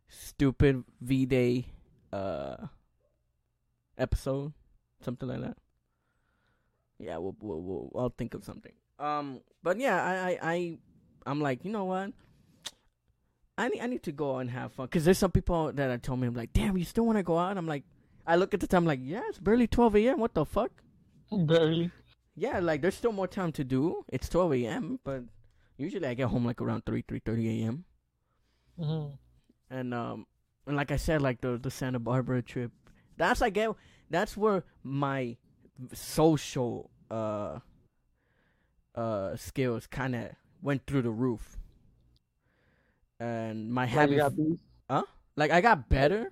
Stupid 0.09 0.83
V 1.01 1.25
Day 1.25 1.65
uh 2.11 2.67
episode, 3.97 4.53
something 5.01 5.27
like 5.27 5.41
that. 5.41 5.57
Yeah, 6.99 7.17
we'll, 7.17 7.35
we'll, 7.41 7.61
we'll 7.61 7.91
I'll 7.95 8.13
think 8.15 8.35
of 8.35 8.43
something. 8.43 8.73
Um, 8.99 9.41
but 9.63 9.79
yeah, 9.79 10.03
I 10.03 10.13
I, 10.13 10.37
I 10.53 10.77
I'm 11.25 11.41
like, 11.41 11.65
you 11.65 11.71
know 11.71 11.85
what? 11.85 12.11
I 13.57 13.69
need 13.69 13.81
I 13.81 13.87
need 13.87 14.03
to 14.03 14.11
go 14.11 14.37
and 14.37 14.49
have 14.49 14.73
fun 14.73 14.87
because 14.87 15.05
there's 15.05 15.17
some 15.17 15.31
people 15.31 15.71
that 15.73 15.89
are 15.89 15.97
telling 15.97 16.21
me 16.21 16.27
I'm 16.27 16.33
like, 16.33 16.53
damn, 16.53 16.77
you 16.77 16.85
still 16.85 17.05
want 17.05 17.17
to 17.17 17.23
go 17.23 17.37
out? 17.37 17.57
I'm 17.57 17.67
like, 17.67 17.83
I 18.25 18.35
look 18.35 18.53
at 18.53 18.59
the 18.59 18.67
time 18.67 18.83
I'm 18.83 18.85
like, 18.87 18.99
yeah, 19.03 19.21
it's 19.27 19.39
barely 19.39 19.67
12 19.67 19.95
a.m. 19.97 20.19
What 20.19 20.33
the 20.33 20.45
fuck? 20.45 20.71
Barely. 21.31 21.91
Yeah, 22.35 22.59
like 22.59 22.81
there's 22.81 22.95
still 22.95 23.11
more 23.11 23.27
time 23.27 23.51
to 23.53 23.63
do. 23.63 24.05
It's 24.09 24.27
12 24.29 24.53
a.m., 24.53 24.99
but 25.03 25.23
usually 25.77 26.07
I 26.07 26.13
get 26.15 26.29
home 26.29 26.45
like 26.45 26.61
around 26.61 26.85
3 26.85 27.03
3:30 27.03 27.61
a.m. 27.63 27.85
hmm 28.79 29.05
And 29.69 29.93
um 29.93 30.25
and 30.67 30.75
like 30.75 30.91
I 30.91 30.97
said 30.97 31.21
like 31.21 31.41
the 31.41 31.57
the 31.57 31.71
Santa 31.71 31.99
Barbara 31.99 32.41
trip. 32.41 32.71
That's 33.17 33.41
I 33.41 33.49
get 33.49 33.69
that's 34.09 34.35
where 34.37 34.63
my 34.83 35.37
social 35.93 36.89
uh 37.11 37.59
uh 38.95 39.35
skills 39.35 39.87
kind 39.87 40.15
of 40.15 40.31
went 40.61 40.85
through 40.85 41.01
the 41.03 41.11
roof. 41.11 41.57
And 43.19 43.71
my 43.71 43.85
Like 43.91 44.09
habit 44.09 44.11
you 44.11 44.17
got 44.17 44.35
these. 44.35 44.57
like 45.35 45.51
I 45.51 45.61
got 45.61 45.89
better 45.89 46.31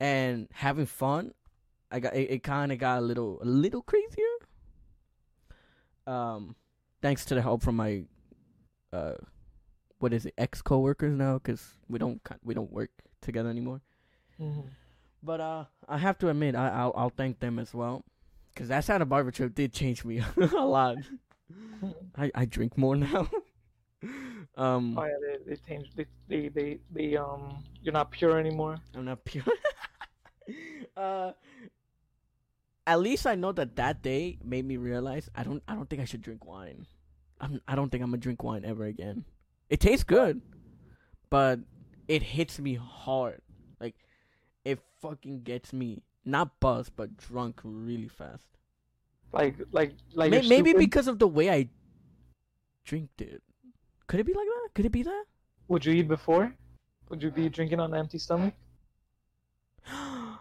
and 0.00 0.48
having 0.52 0.86
fun. 0.86 1.32
I 1.90 2.00
got 2.00 2.14
it, 2.14 2.30
it 2.30 2.42
kind 2.42 2.72
of 2.72 2.78
got 2.78 2.98
a 2.98 3.02
little 3.02 3.40
a 3.42 3.46
little 3.46 3.82
crazier. 3.82 4.34
Um, 6.06 6.56
thanks 7.02 7.24
to 7.26 7.34
the 7.34 7.42
help 7.42 7.62
from 7.62 7.76
my 7.76 8.04
uh, 8.92 9.14
what 9.98 10.12
is 10.12 10.26
it 10.26 10.34
ex 10.38 10.62
coworkers 10.62 11.14
now 11.16 11.34
because 11.38 11.74
we 11.88 11.98
don't 11.98 12.20
we 12.44 12.54
don't 12.54 12.72
work 12.72 12.90
together 13.22 13.48
anymore. 13.50 13.82
hmm 14.38 14.68
But 15.22 15.40
uh, 15.40 15.64
I 15.88 15.98
have 15.98 16.18
to 16.18 16.28
admit 16.28 16.54
I 16.54 16.68
I'll, 16.70 16.92
I'll 16.96 17.10
thank 17.10 17.40
them 17.40 17.58
as 17.58 17.74
well 17.74 18.04
because 18.52 18.68
that 18.68 18.84
Santa 18.84 19.06
Barbara 19.06 19.32
trip 19.32 19.54
did 19.54 19.72
change 19.72 20.04
me 20.04 20.22
a 20.36 20.64
lot. 20.64 20.98
I 22.16 22.30
I 22.34 22.44
drink 22.44 22.76
more 22.76 22.96
now. 22.96 23.28
um, 24.58 24.98
Oh 24.98 25.04
yeah, 25.04 25.12
they 25.22 25.54
they 25.54 25.56
changed. 25.68 25.96
They, 25.96 26.06
they 26.28 26.48
they 26.48 26.78
they 26.90 27.16
um. 27.16 27.62
You're 27.80 27.92
not 27.92 28.10
pure 28.10 28.38
anymore. 28.38 28.76
I'm 28.94 29.04
not 29.04 29.24
pure. 29.24 29.44
uh, 30.96 31.32
at 32.86 33.00
least 33.00 33.26
I 33.26 33.36
know 33.36 33.52
that 33.52 33.76
that 33.76 34.02
day 34.02 34.38
made 34.42 34.66
me 34.66 34.76
realize 34.76 35.30
I 35.34 35.44
don't. 35.44 35.62
I 35.68 35.74
don't 35.74 35.88
think 35.88 36.02
I 36.02 36.04
should 36.04 36.22
drink 36.22 36.44
wine. 36.44 36.86
I'm. 37.40 37.60
I 37.68 37.76
don't 37.76 37.90
think 37.90 38.02
I'm 38.02 38.10
gonna 38.10 38.18
drink 38.18 38.42
wine 38.42 38.64
ever 38.64 38.84
again. 38.84 39.24
It 39.70 39.78
tastes 39.78 40.04
good, 40.04 40.42
but 41.30 41.60
it 42.08 42.22
hits 42.22 42.58
me 42.58 42.74
hard. 42.74 43.40
Like 43.80 43.94
it 44.64 44.80
fucking 45.00 45.42
gets 45.42 45.72
me 45.72 46.02
not 46.24 46.58
buzzed, 46.58 46.92
but 46.96 47.16
drunk 47.16 47.60
really 47.62 48.08
fast. 48.08 48.48
Like 49.32 49.54
like 49.70 49.92
like. 50.14 50.32
May- 50.32 50.48
maybe 50.48 50.72
because 50.72 51.06
of 51.06 51.20
the 51.20 51.28
way 51.28 51.48
I 51.48 51.68
drink 52.84 53.10
it. 53.20 53.42
Could 54.08 54.20
it 54.20 54.24
be 54.26 54.32
like 54.34 54.46
that? 54.46 54.68
Could 54.74 54.86
it 54.86 54.92
be 54.92 55.02
that? 55.04 55.24
Would 55.68 55.84
you 55.84 55.92
eat 55.92 56.08
before? 56.08 56.52
Would 57.10 57.22
you 57.22 57.30
be 57.30 57.48
drinking 57.48 57.78
on 57.80 57.92
an 57.94 58.00
empty 58.00 58.18
stomach? 58.18 58.54
oh 59.92 60.38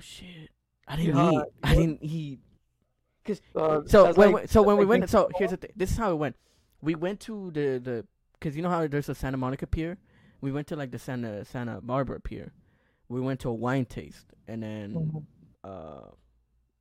shit! 0.00 0.50
I 0.86 0.96
didn't 0.96 1.16
Yeah, 1.16 1.30
eat. 1.30 1.42
I 1.62 1.74
didn't 1.74 1.98
eat. 2.02 2.40
Uh, 3.54 3.80
So 3.86 4.12
when 4.12 4.32
like- 4.32 4.42
we, 4.42 4.46
so 4.48 4.62
when 4.62 4.76
we 4.76 4.84
like 4.84 5.00
went, 5.00 5.10
so 5.10 5.30
here's 5.36 5.50
the 5.52 5.56
thing. 5.56 5.70
This 5.76 5.90
is 5.92 5.96
how 5.96 6.10
it 6.12 6.16
went. 6.16 6.36
We 6.80 6.94
went 6.94 7.20
to 7.20 7.50
the 7.52 7.78
the 7.78 8.06
because 8.34 8.56
you 8.56 8.62
know 8.62 8.70
how 8.70 8.86
there's 8.86 9.08
a 9.08 9.14
Santa 9.14 9.36
Monica 9.36 9.66
pier. 9.66 9.98
We 10.40 10.50
went 10.52 10.66
to 10.68 10.76
like 10.76 10.90
the 10.90 10.98
Santa 10.98 11.44
Santa 11.44 11.80
Barbara 11.80 12.20
pier. 12.20 12.52
We 13.08 13.20
went 13.20 13.40
to 13.40 13.48
a 13.50 13.54
wine 13.54 13.84
taste, 13.86 14.26
and 14.48 14.62
then 14.62 14.94
Mhm. 14.94 15.24
uh, 15.64 16.08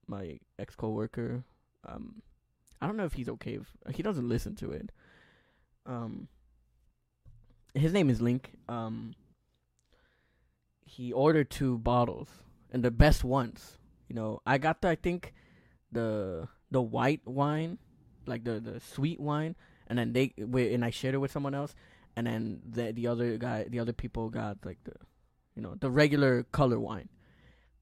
my 0.08 0.40
ex 0.58 0.76
coworker, 0.76 1.44
um, 1.86 2.22
I 2.82 2.88
don't 2.88 2.98
know 2.98 3.06
if 3.06 3.14
he's 3.14 3.30
okay 3.30 3.60
if 3.86 3.96
he 3.96 4.02
doesn't 4.02 4.28
listen 4.28 4.56
to 4.56 4.72
it. 4.72 4.92
Um, 5.86 6.28
his 7.74 7.94
name 7.94 8.10
is 8.10 8.22
Link. 8.22 8.54
Um, 8.68 9.14
he 10.86 11.14
ordered 11.14 11.50
two 11.50 11.78
bottles 11.78 12.28
and 12.72 12.84
the 12.84 12.92
best 12.92 13.24
ones. 13.24 13.78
You 14.10 14.16
know, 14.16 14.42
I 14.46 14.58
got 14.58 14.82
the 14.82 14.90
I 14.90 14.96
think 14.96 15.34
the 15.92 16.48
the 16.70 16.82
white 16.82 17.22
wine, 17.26 17.78
like 18.26 18.44
the 18.44 18.60
the 18.60 18.80
sweet 18.80 19.20
wine, 19.20 19.56
and 19.88 20.00
then 20.00 20.14
they 20.14 20.34
and 20.38 20.84
I 20.84 20.90
shared 20.90 21.16
it 21.16 21.20
with 21.20 21.32
someone 21.32 21.54
else, 21.54 21.76
and 22.16 22.28
then 22.28 22.62
the 22.68 22.92
the 22.92 23.08
other 23.08 23.38
guy, 23.38 23.66
the 23.70 23.80
other 23.80 23.94
people 23.94 24.30
got 24.30 24.58
like 24.66 24.84
the, 24.84 24.94
you 25.56 25.62
know, 25.62 25.76
the 25.76 25.90
regular 25.90 26.44
color 26.44 26.80
wine, 26.80 27.10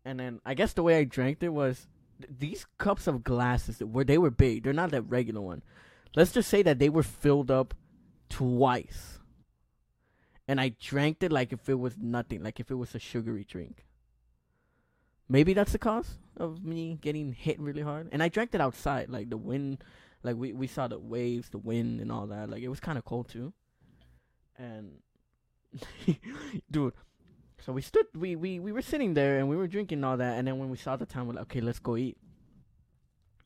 and 0.06 0.20
then 0.20 0.40
I 0.46 0.54
guess 0.54 0.74
the 0.74 0.84
way 0.84 0.98
I 1.00 1.04
drank 1.04 1.42
it 1.42 1.50
was 1.50 1.88
these 2.28 2.66
cups 2.78 3.08
of 3.08 3.24
glasses 3.24 3.80
where 3.80 4.06
they 4.06 4.18
were 4.18 4.32
big. 4.32 4.64
They're 4.64 4.74
not 4.74 4.92
that 4.92 5.04
regular 5.04 5.42
one. 5.42 5.62
Let's 6.16 6.32
just 6.32 6.50
say 6.50 6.64
that 6.64 6.80
they 6.80 6.90
were 6.90 7.04
filled 7.04 7.52
up 7.52 7.74
twice. 8.30 9.20
And 10.48 10.60
I 10.60 10.70
drank 10.80 11.22
it 11.22 11.32
like 11.32 11.54
if 11.54 11.70
it 11.70 11.80
was 11.80 11.96
nothing, 11.98 12.44
like 12.44 12.60
if 12.60 12.72
it 12.72 12.76
was 12.76 12.96
a 12.96 13.00
sugary 13.00 13.44
drink. 13.44 13.86
Maybe 15.28 15.54
that's 15.54 15.74
the 15.74 15.78
cause 15.78 16.18
of 16.38 16.66
me 16.66 16.98
getting 17.00 17.34
hit 17.34 17.60
really 17.60 17.84
hard. 17.84 18.10
And 18.12 18.24
I 18.24 18.30
drank 18.30 18.56
it 18.56 18.62
outside, 18.62 19.10
like 19.10 19.30
the 19.30 19.38
wind, 19.38 19.84
like 20.24 20.36
we 20.36 20.54
we 20.54 20.66
saw 20.66 20.88
the 20.88 20.98
waves, 20.98 21.50
the 21.50 21.60
wind, 21.60 22.02
and 22.02 22.12
all 22.12 22.26
that. 22.28 22.50
Like 22.50 22.64
it 22.64 22.68
was 22.68 22.80
kind 22.80 22.98
of 22.98 23.06
cold 23.06 23.30
too. 23.30 23.54
And 24.58 24.94
dude, 26.72 26.94
so 27.66 27.74
we 27.74 27.82
stood, 27.82 28.06
we 28.16 28.36
we 28.36 28.60
we 28.60 28.72
were 28.72 28.82
sitting 28.82 29.14
there 29.14 29.40
and 29.40 29.50
we 29.50 29.56
were 29.56 29.68
drinking 29.68 30.04
all 30.04 30.18
that. 30.18 30.38
And 30.38 30.48
then 30.48 30.58
when 30.60 30.70
we 30.70 30.78
saw 30.78 30.96
the 30.96 31.06
time, 31.06 31.28
we're 31.28 31.34
like, 31.34 31.44
okay, 31.44 31.62
let's 31.62 31.80
go 31.80 31.98
eat. 31.98 32.18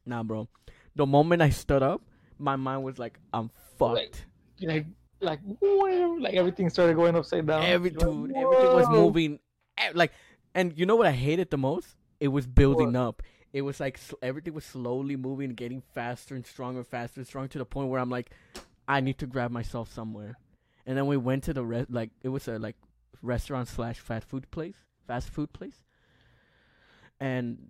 Nah, 0.06 0.24
bro. 0.24 0.48
The 0.96 1.06
moment 1.06 1.42
I 1.42 1.50
stood 1.50 1.82
up, 1.82 2.02
my 2.38 2.56
mind 2.56 2.84
was 2.84 3.00
like, 3.00 3.20
I'm 3.34 3.50
fucked. 3.78 4.26
Like, 4.62 4.86
like 5.22 5.40
like 5.60 6.20
like 6.20 6.34
everything 6.36 6.70
started 6.70 6.96
going 6.96 7.16
upside 7.16 7.48
down. 7.48 7.64
Every 7.64 7.90
dude, 7.90 8.32
like, 8.32 8.44
everything 8.44 8.74
was 8.76 8.90
moving, 8.90 9.40
like, 9.94 10.12
and 10.54 10.78
you 10.78 10.86
know 10.86 10.96
what 10.96 11.08
I 11.08 11.12
hated 11.12 11.50
the 11.50 11.58
most? 11.58 11.96
It 12.20 12.28
was 12.28 12.46
building 12.46 12.96
up. 12.96 13.24
It 13.54 13.62
was 13.62 13.80
like 13.80 13.98
s- 13.98 14.14
everything 14.22 14.54
was 14.54 14.66
slowly 14.66 15.16
moving, 15.16 15.52
getting 15.52 15.82
faster 15.94 16.36
and 16.36 16.46
stronger, 16.46 16.84
faster 16.84 17.20
and 17.20 17.28
stronger 17.28 17.48
to 17.50 17.58
the 17.60 17.66
point 17.66 17.90
where 17.90 18.00
I'm 18.00 18.10
like, 18.10 18.32
I 18.88 19.00
need 19.00 19.18
to 19.20 19.28
grab 19.28 19.52
myself 19.52 19.92
somewhere. 19.94 20.38
And 20.86 20.98
then 20.98 21.08
we 21.08 21.18
went 21.18 21.44
to 21.46 21.54
the 21.54 21.64
re- 21.66 21.86
like 21.90 22.10
it 22.22 22.30
was 22.30 22.48
a 22.48 22.60
like 22.60 22.76
restaurant 23.22 23.68
slash 23.68 24.00
fast 24.00 24.28
food 24.28 24.50
place, 24.52 24.76
fast 25.08 25.30
food 25.30 25.54
place, 25.54 25.84
and 27.20 27.70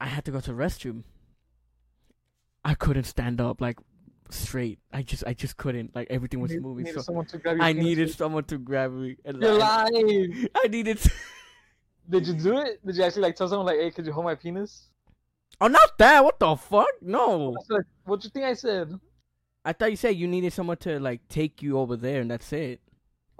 I 0.00 0.06
had 0.06 0.24
to 0.26 0.30
go 0.30 0.40
to 0.40 0.52
the 0.52 0.56
restroom. 0.56 1.04
I 2.64 2.74
couldn't 2.74 3.04
stand 3.04 3.40
up 3.40 3.60
like 3.60 3.78
straight. 4.30 4.78
I 4.92 5.02
just 5.02 5.24
I 5.26 5.34
just 5.34 5.56
couldn't. 5.56 5.94
Like 5.94 6.08
everything 6.10 6.40
was 6.40 6.52
Need- 6.52 6.62
moving 6.62 6.84
needed 6.84 6.96
so. 6.98 7.02
someone 7.02 7.26
to 7.26 7.38
grab 7.38 7.58
I 7.60 7.72
needed 7.72 8.08
with. 8.08 8.16
someone 8.16 8.44
to 8.44 8.58
grab 8.58 8.92
me. 8.92 9.16
And 9.24 9.42
You're 9.42 9.60
I- 9.62 9.88
lying. 9.88 10.48
I 10.56 10.68
needed. 10.68 11.00
Did 12.10 12.26
you 12.26 12.34
do 12.34 12.58
it? 12.58 12.84
Did 12.84 12.96
you 12.96 13.04
actually 13.04 13.22
like 13.22 13.36
tell 13.36 13.48
someone 13.48 13.66
like, 13.66 13.78
"Hey, 13.78 13.90
could 13.90 14.04
you 14.06 14.12
hold 14.12 14.24
my 14.26 14.34
penis"? 14.34 14.88
Oh, 15.60 15.68
not 15.68 15.96
that. 15.98 16.24
What 16.24 16.38
the 16.40 16.56
fuck? 16.56 16.88
No. 17.00 17.54
Said, 17.68 17.82
what 18.04 18.24
you 18.24 18.30
think 18.30 18.44
I 18.46 18.54
said? 18.54 18.92
I 19.64 19.72
thought 19.72 19.90
you 19.92 19.96
said 19.96 20.16
you 20.16 20.26
needed 20.26 20.52
someone 20.52 20.76
to 20.78 20.98
like 20.98 21.20
take 21.28 21.62
you 21.62 21.78
over 21.78 21.94
there, 21.96 22.20
and 22.20 22.30
that's 22.30 22.52
it. 22.52 22.80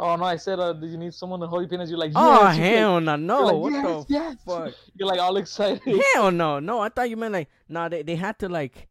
Oh 0.03 0.17
no, 0.17 0.25
I 0.25 0.35
said, 0.35 0.59
uh, 0.59 0.73
did 0.73 0.91
you 0.91 0.99
need 0.99 1.15
someone 1.15 1.39
to 1.39 1.47
hold 1.47 1.63
your 1.63 1.69
penis? 1.69 1.89
You're 1.89 1.99
like, 1.99 2.11
oh. 2.17 2.33
You're 2.35 2.43
like- 2.43 2.59
hell 2.59 3.01
no, 3.01 3.15
no. 3.15 3.39
you're 3.39 3.47
like, 3.47 3.57
what 3.63 3.73
yes, 3.73 4.05
the 4.07 4.13
yes. 4.13 4.37
fuck? 4.45 4.75
You're 4.97 5.09
like 5.09 5.21
all 5.21 5.37
excited. 5.37 5.81
hell 6.15 6.33
no, 6.33 6.59
no. 6.59 6.81
I 6.81 6.89
thought 6.89 7.09
you 7.09 7.17
meant 7.17 7.33
like 7.35 7.49
nah. 7.69 7.89
They 7.89 8.03
they 8.03 8.17
had 8.17 8.37
to 8.41 8.49
like, 8.49 8.89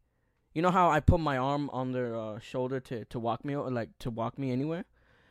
you 0.54 0.62
know 0.62 0.70
how 0.70 0.88
I 0.88 1.00
put 1.00 1.20
my 1.20 1.36
arm 1.36 1.68
on 1.70 1.92
their 1.92 2.16
uh, 2.16 2.38
shoulder 2.40 2.80
to 2.80 3.04
to 3.04 3.18
walk 3.18 3.44
me 3.44 3.54
or 3.54 3.70
like 3.70 3.90
to 3.98 4.10
walk 4.10 4.38
me 4.38 4.52
anywhere. 4.52 4.86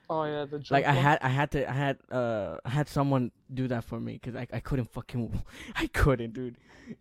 Oh 0.07 0.25
yeah, 0.25 0.45
the 0.45 0.57
Like 0.69 0.83
drunk 0.83 0.85
I 0.85 0.93
had 0.93 1.19
I 1.23 1.29
had 1.29 1.51
to 1.51 1.67
I 1.69 1.73
had 1.73 1.97
uh 2.11 2.57
I 2.63 2.69
had 2.69 2.87
someone 2.87 3.31
do 3.51 3.67
that 3.69 3.83
for 3.83 3.99
me 3.99 4.13
because 4.21 4.35
I 4.35 4.45
I 4.53 4.59
couldn't 4.59 4.91
fucking 4.91 5.41
I 5.75 5.87
couldn't 5.87 6.33
dude. 6.33 6.57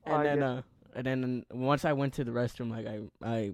Oh, 0.07 0.15
And 0.15 0.25
then 0.25 0.43
uh 0.43 0.63
and 0.95 1.07
then 1.07 1.45
once 1.51 1.85
I 1.85 1.93
went 1.93 2.15
to 2.15 2.25
the 2.25 2.31
restroom 2.31 2.71
like 2.71 2.87
I 2.87 3.01
I 3.23 3.53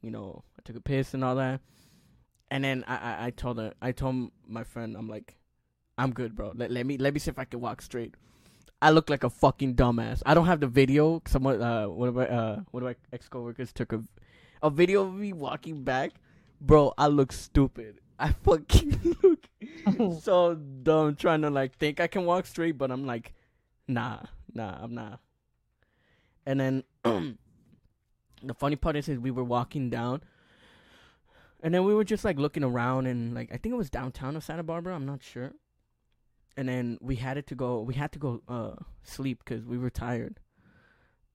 you 0.00 0.10
know 0.10 0.44
I 0.58 0.62
took 0.64 0.76
a 0.76 0.80
piss 0.80 1.12
and 1.12 1.22
all 1.24 1.34
that. 1.36 1.60
And 2.50 2.64
then 2.64 2.84
I, 2.86 2.96
I, 2.96 3.26
I 3.26 3.30
told 3.30 3.58
her 3.58 3.74
I 3.80 3.92
told 3.92 4.30
my 4.46 4.64
friend 4.64 4.96
I'm 4.96 5.08
like 5.08 5.36
I'm 5.96 6.12
good 6.12 6.34
bro 6.34 6.52
let, 6.54 6.70
let 6.70 6.86
me 6.86 6.96
let 6.98 7.14
me 7.14 7.20
see 7.20 7.30
if 7.30 7.38
I 7.38 7.44
can 7.44 7.60
walk 7.60 7.82
straight. 7.82 8.14
I 8.82 8.90
look 8.90 9.10
like 9.10 9.24
a 9.24 9.30
fucking 9.30 9.76
dumbass. 9.76 10.22
I 10.24 10.34
don't 10.34 10.46
have 10.46 10.60
the 10.60 10.66
video. 10.66 11.22
Someone 11.26 11.62
uh 11.62 11.86
one 11.86 12.08
of 12.08 12.14
my 12.14 12.28
uh 12.28 12.60
one 12.70 12.82
of 12.82 12.88
my 12.88 12.96
ex 13.12 13.28
coworkers 13.28 13.72
took 13.72 13.92
a 13.92 14.02
a 14.62 14.70
video 14.70 15.06
of 15.06 15.14
me 15.14 15.32
walking 15.32 15.84
back. 15.84 16.12
Bro, 16.60 16.94
I 16.98 17.06
look 17.06 17.32
stupid. 17.32 18.00
I 18.18 18.32
fucking 18.44 19.16
look 19.22 19.48
so 20.20 20.54
dumb 20.54 21.16
trying 21.16 21.42
to 21.42 21.50
like 21.50 21.76
think 21.78 22.00
I 22.00 22.06
can 22.06 22.24
walk 22.24 22.46
straight, 22.46 22.76
but 22.76 22.90
I'm 22.90 23.06
like, 23.06 23.32
nah, 23.88 24.20
nah, 24.52 24.76
I'm 24.80 24.94
not. 24.94 25.20
And 26.46 26.60
then 26.60 26.84
the 27.04 28.54
funny 28.58 28.76
part 28.76 28.96
is, 28.96 29.08
is 29.08 29.18
we 29.18 29.30
were 29.30 29.44
walking 29.44 29.88
down, 29.88 30.22
and 31.62 31.74
then 31.74 31.84
we 31.84 31.94
were 31.94 32.04
just 32.04 32.24
like 32.24 32.38
looking 32.38 32.64
around, 32.64 33.06
and 33.06 33.34
like 33.34 33.50
I 33.52 33.56
think 33.56 33.72
it 33.72 33.78
was 33.78 33.90
downtown 33.90 34.36
of 34.36 34.44
Santa 34.44 34.62
Barbara. 34.62 34.94
I'm 34.94 35.06
not 35.06 35.22
sure. 35.22 35.52
And 36.56 36.68
then 36.68 36.98
we 37.00 37.16
had 37.16 37.36
it 37.36 37.46
to 37.48 37.54
go. 37.54 37.80
We 37.80 37.94
had 37.94 38.12
to 38.12 38.18
go 38.18 38.42
uh 38.48 38.74
sleep 39.02 39.42
because 39.44 39.64
we 39.64 39.78
were 39.78 39.90
tired. 39.90 40.40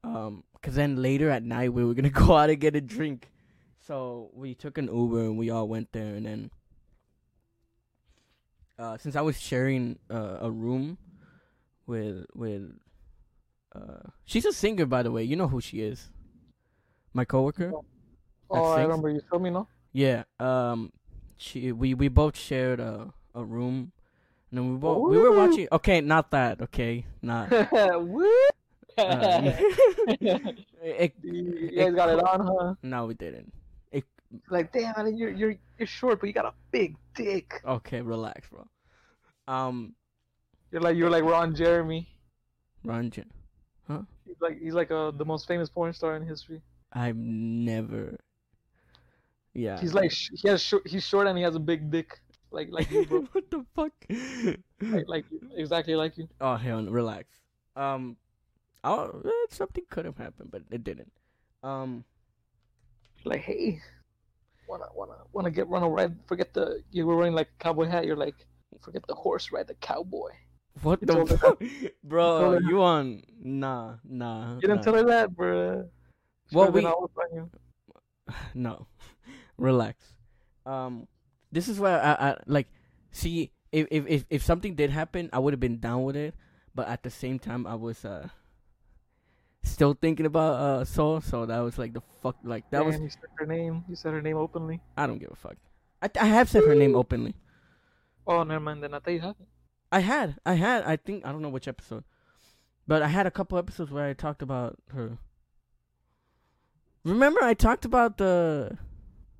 Um, 0.03 0.43
cause 0.61 0.75
then 0.75 1.01
later 1.01 1.31
at 1.31 1.41
night 1.41 1.73
we 1.73 1.83
were 1.83 1.93
gonna 1.93 2.09
go 2.25 2.35
out 2.35 2.49
and 2.49 2.59
get 2.59 2.75
a 2.75 2.81
drink. 2.81 3.31
So 3.79 4.29
we 4.33 4.55
took 4.55 4.77
an 4.77 4.88
Uber 4.88 5.21
and 5.21 5.38
we 5.38 5.49
all 5.49 5.67
went 5.67 5.91
there, 5.91 6.15
and 6.15 6.25
then 6.25 6.51
uh, 8.77 8.97
since 8.97 9.15
I 9.15 9.21
was 9.21 9.39
sharing 9.39 9.99
uh, 10.09 10.38
a 10.41 10.51
room 10.51 10.97
with 11.88 12.25
with 12.33 12.71
uh, 13.73 14.09
she's 14.25 14.45
a 14.45 14.53
singer 14.53 14.85
by 14.85 15.03
the 15.03 15.11
way. 15.11 15.23
You 15.23 15.35
know 15.35 15.47
who 15.47 15.61
she 15.61 15.81
is? 15.81 16.09
My 17.13 17.25
coworker. 17.25 17.71
Oh, 18.49 18.71
I 18.73 18.83
remember 18.83 19.09
you 19.09 19.21
told 19.29 19.41
me 19.41 19.49
no. 19.49 19.67
Yeah. 19.95 20.23
Um, 20.41 20.91
she 21.38 21.71
we 21.71 21.93
we 21.93 22.10
both 22.10 22.36
shared 22.36 22.81
a 22.81 23.13
a 23.34 23.43
room, 23.43 23.93
and 24.51 24.58
then 24.60 24.71
we 24.73 24.77
both 24.77 25.10
we 25.10 25.17
were 25.17 25.31
watching. 25.31 25.69
Okay, 25.71 26.01
not 26.01 26.31
that. 26.31 26.62
Okay, 26.62 27.05
not. 27.21 27.49
Uh, 28.97 29.51
it, 30.81 31.13
you 31.21 31.69
guys 31.75 31.93
got 31.93 32.08
it 32.08 32.23
on, 32.23 32.47
huh? 32.47 32.75
no, 32.81 33.08
we 33.08 33.13
didn't. 33.13 33.51
Like, 34.49 34.71
damn, 34.71 34.93
I 34.95 35.03
mean, 35.03 35.17
you're 35.17 35.31
you're 35.31 35.55
you're 35.77 35.86
short, 35.86 36.21
but 36.21 36.27
you 36.27 36.34
got 36.34 36.45
a 36.45 36.53
big 36.71 36.95
dick. 37.13 37.62
Okay, 37.65 38.01
relax, 38.01 38.47
bro. 38.47 38.65
Um, 39.47 39.95
You're 40.71 40.81
like 40.81 40.95
you're 40.95 41.10
like 41.10 41.25
Ron 41.25 41.55
Jeremy. 41.55 42.08
Ranjan, 42.86 43.25
He's 44.25 44.39
like 44.39 44.62
he's 44.62 44.73
like 44.73 44.91
uh, 44.91 45.12
the 45.12 45.25
most 45.25 45.45
famous 45.45 45.69
porn 45.69 45.91
star 45.91 46.15
in 46.15 46.25
history. 46.25 46.62
I've 46.93 47.17
never. 47.17 48.17
Yeah. 49.55 49.79
He's 49.79 49.93
like 49.93 50.11
he 50.11 50.47
has 50.49 50.61
short, 50.61 50.85
he's 50.85 51.07
short 51.07 51.27
and 51.27 51.37
he 51.37 51.43
has 51.43 51.55
a 51.55 51.59
big 51.63 51.89
dick. 51.89 52.19
Like 52.51 52.67
like 52.71 52.91
you, 52.91 53.05
bro. 53.05 53.21
what 53.31 53.49
the 53.49 53.65
fuck? 53.73 53.91
like, 54.81 55.07
like 55.07 55.25
exactly 55.55 55.95
like 55.95 56.17
you. 56.17 56.27
oh 56.41 56.55
hell, 56.55 56.81
no, 56.81 56.91
relax. 56.91 57.27
Um, 57.75 58.17
oh, 58.83 59.21
eh, 59.25 59.47
something 59.49 59.83
could 59.89 60.05
have 60.05 60.17
happened, 60.17 60.51
but 60.51 60.61
it 60.71 60.83
didn't. 60.83 61.11
Um, 61.63 62.03
Like, 63.25 63.41
hey, 63.41 63.81
wanna 64.69 64.85
wanna 64.93 65.17
wanna 65.33 65.51
get 65.51 65.67
run 65.67 65.83
a 65.83 65.89
ride? 65.89 66.15
Forget 66.27 66.53
the 66.53 66.83
you 66.91 67.07
were 67.07 67.15
wearing 67.17 67.33
like 67.33 67.49
cowboy 67.59 67.87
hat. 67.87 68.05
You're 68.05 68.15
like, 68.19 68.35
forget 68.81 69.03
the 69.07 69.15
horse, 69.15 69.51
ride 69.51 69.67
the 69.67 69.75
cowboy. 69.75 70.29
what 70.83 70.99
You 71.01 71.07
the 71.07 71.37
fuck, 71.37 71.61
bro? 72.03 72.59
You 72.59 72.83
on? 72.83 73.23
Nah, 73.41 73.95
nah. 74.03 74.55
You 74.55 74.61
didn't 74.61 74.77
nah. 74.77 74.81
tell 74.83 74.95
her 74.95 75.03
that, 75.05 75.35
bro. 75.35 75.89
Well, 76.51 76.65
Should've 76.67 76.75
we- 76.75 76.85
all 76.85 77.05
up 77.05 77.17
on 77.17 77.35
you. 77.35 77.49
no, 78.53 78.87
relax. 79.57 80.13
Um, 80.65 81.07
this 81.51 81.67
is 81.67 81.79
where 81.79 82.01
I, 82.01 82.11
I 82.29 82.37
like. 82.47 82.67
See, 83.11 83.51
if 83.71 83.87
if 83.91 84.05
if 84.07 84.25
if 84.29 84.43
something 84.43 84.75
did 84.75 84.89
happen, 84.89 85.29
I 85.31 85.39
would 85.39 85.53
have 85.53 85.59
been 85.59 85.79
down 85.79 86.03
with 86.03 86.15
it. 86.15 86.35
But 86.73 86.87
at 86.87 87.03
the 87.03 87.09
same 87.09 87.39
time, 87.39 87.65
I 87.65 87.75
was 87.75 88.03
uh 88.03 88.29
still 89.63 89.93
thinking 89.93 90.25
about 90.25 90.53
uh 90.55 90.85
Soul. 90.85 91.21
So 91.21 91.45
that 91.45 91.59
was 91.59 91.77
like 91.77 91.93
the 91.93 92.01
fuck. 92.21 92.35
Like 92.43 92.69
that 92.71 92.85
was. 92.85 92.99
You 92.99 93.09
said 93.09 93.29
her 93.37 93.45
name. 93.45 93.85
You 93.87 93.95
said 93.95 94.13
her 94.13 94.21
name 94.21 94.37
openly. 94.37 94.81
I 94.97 95.07
don't 95.07 95.19
give 95.19 95.31
a 95.31 95.35
fuck. 95.35 95.55
I 96.01 96.09
I 96.19 96.25
have 96.25 96.49
said 96.49 96.63
her 96.65 96.75
name 96.75 96.95
openly. 96.95 97.35
Oh, 98.27 98.43
never 98.43 98.59
mind. 98.59 98.83
Then 98.83 98.93
I 98.93 98.99
thought 98.99 99.11
you 99.11 99.21
haven't. 99.21 99.47
I 99.91 99.99
had, 99.99 100.37
I 100.45 100.55
had, 100.55 100.83
I 100.83 100.97
think 100.97 101.25
I 101.25 101.31
don't 101.31 101.41
know 101.41 101.49
which 101.49 101.67
episode, 101.67 102.03
but 102.87 103.01
I 103.01 103.07
had 103.07 103.27
a 103.27 103.31
couple 103.31 103.57
episodes 103.57 103.91
where 103.91 104.09
I 104.09 104.13
talked 104.13 104.41
about 104.41 104.77
her. 104.93 105.19
Remember, 107.03 107.41
I 107.41 107.53
talked 107.53 107.85
about 107.85 108.17
the 108.17 108.77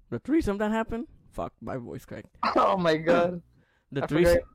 the 0.10 0.20
threesome 0.20 0.58
that 0.60 0.72
happened. 0.72 1.08
Fuck, 1.32 1.54
my 1.62 1.78
voice 1.78 2.06
cracked. 2.06 2.28
Oh 2.56 2.78
my 2.78 2.96
god. 2.98 3.42
The 3.92 4.04
I 4.04 4.08
threesome. 4.08 4.34
forgot. 4.36 4.48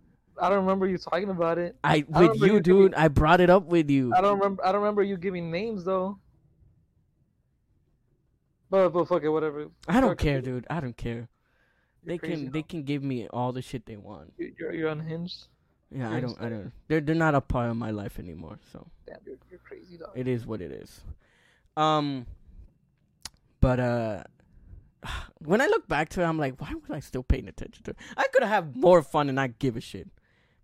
I 0.43 0.49
don't 0.49 0.59
remember 0.65 0.87
you 0.89 0.97
talking 0.99 1.29
about 1.31 1.59
it. 1.59 1.77
I 1.85 1.97
I 1.97 1.99
with 1.99 2.09
remember 2.41 2.47
you, 2.47 2.53
you 2.55 2.61
dude. 2.61 2.95
I 2.95 3.09
brought 3.09 3.41
it 3.41 3.51
up 3.51 3.67
with 3.67 3.91
you. 3.91 4.13
I 4.15 4.21
don't 4.21 4.39
remember. 4.39 4.65
I 4.67 4.73
don't 4.73 4.81
remember 4.81 5.03
you 5.03 5.17
giving 5.17 5.51
names 5.51 5.85
though. 5.85 6.19
But 8.71 8.91
but 8.91 9.07
fuck 9.09 9.23
it, 9.23 9.29
whatever. 9.29 9.67
I 9.89 10.01
don't 10.01 10.19
care, 10.19 10.41
dude. 10.41 10.67
I 10.71 10.81
don't 10.81 10.97
care. 10.97 11.29
You're 12.05 12.17
They 12.17 12.19
can 12.19 12.51
they 12.53 12.63
can 12.63 12.83
give 12.85 13.03
me 13.03 13.29
all 13.29 13.53
the 13.53 13.63
shit 13.63 13.87
they 13.87 13.97
want. 13.97 14.33
You- 14.39 14.55
You're 14.59 14.73
you're 14.75 14.89
unhinged. 14.89 15.49
Yeah, 15.91 16.09
I 16.09 16.13
You're 16.13 16.21
don't 16.23 16.41
I 16.41 16.49
don't. 16.49 16.73
They're 16.89 17.01
they're 17.01 17.15
not 17.15 17.35
a 17.35 17.41
part 17.41 17.69
of 17.71 17.77
my 17.77 17.91
life 17.91 18.19
anymore. 18.19 18.59
So 18.73 18.87
Damn, 19.07 19.17
you're 19.27 19.37
you're 19.51 19.61
crazy 19.61 19.99
dog. 19.99 20.11
it 20.15 20.29
is 20.29 20.47
what 20.47 20.61
it 20.61 20.71
is. 20.71 21.01
Um, 21.77 22.27
but 23.61 23.81
uh, 23.81 24.23
when 25.39 25.61
I 25.61 25.67
look 25.67 25.89
back 25.89 26.09
to 26.11 26.23
it, 26.23 26.25
I'm 26.25 26.39
like, 26.39 26.61
why 26.61 26.73
was 26.75 26.91
I 26.91 27.01
still 27.01 27.23
paying 27.23 27.49
attention 27.49 27.85
to 27.85 27.91
it? 27.93 27.97
I 28.17 28.27
could 28.33 28.43
have 28.43 28.77
more 28.77 29.03
fun 29.03 29.29
and 29.29 29.37
not 29.37 29.59
give 29.59 29.77
a 29.77 29.81
shit. 29.81 30.09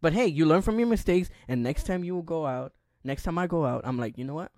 But 0.01 0.13
hey, 0.13 0.27
you 0.27 0.47
learn 0.47 0.63
from 0.63 0.79
your 0.79 0.89
mistakes, 0.89 1.31
and 1.49 1.63
next 1.63 1.85
time 1.85 2.05
you 2.05 2.15
will 2.15 2.23
go 2.23 2.47
out, 2.47 2.73
next 3.03 3.23
time 3.23 3.39
I 3.39 3.47
go 3.47 3.65
out, 3.65 3.83
I'm 3.85 3.99
like, 3.99 4.19
you 4.19 4.25
know 4.25 4.35
what? 4.35 4.53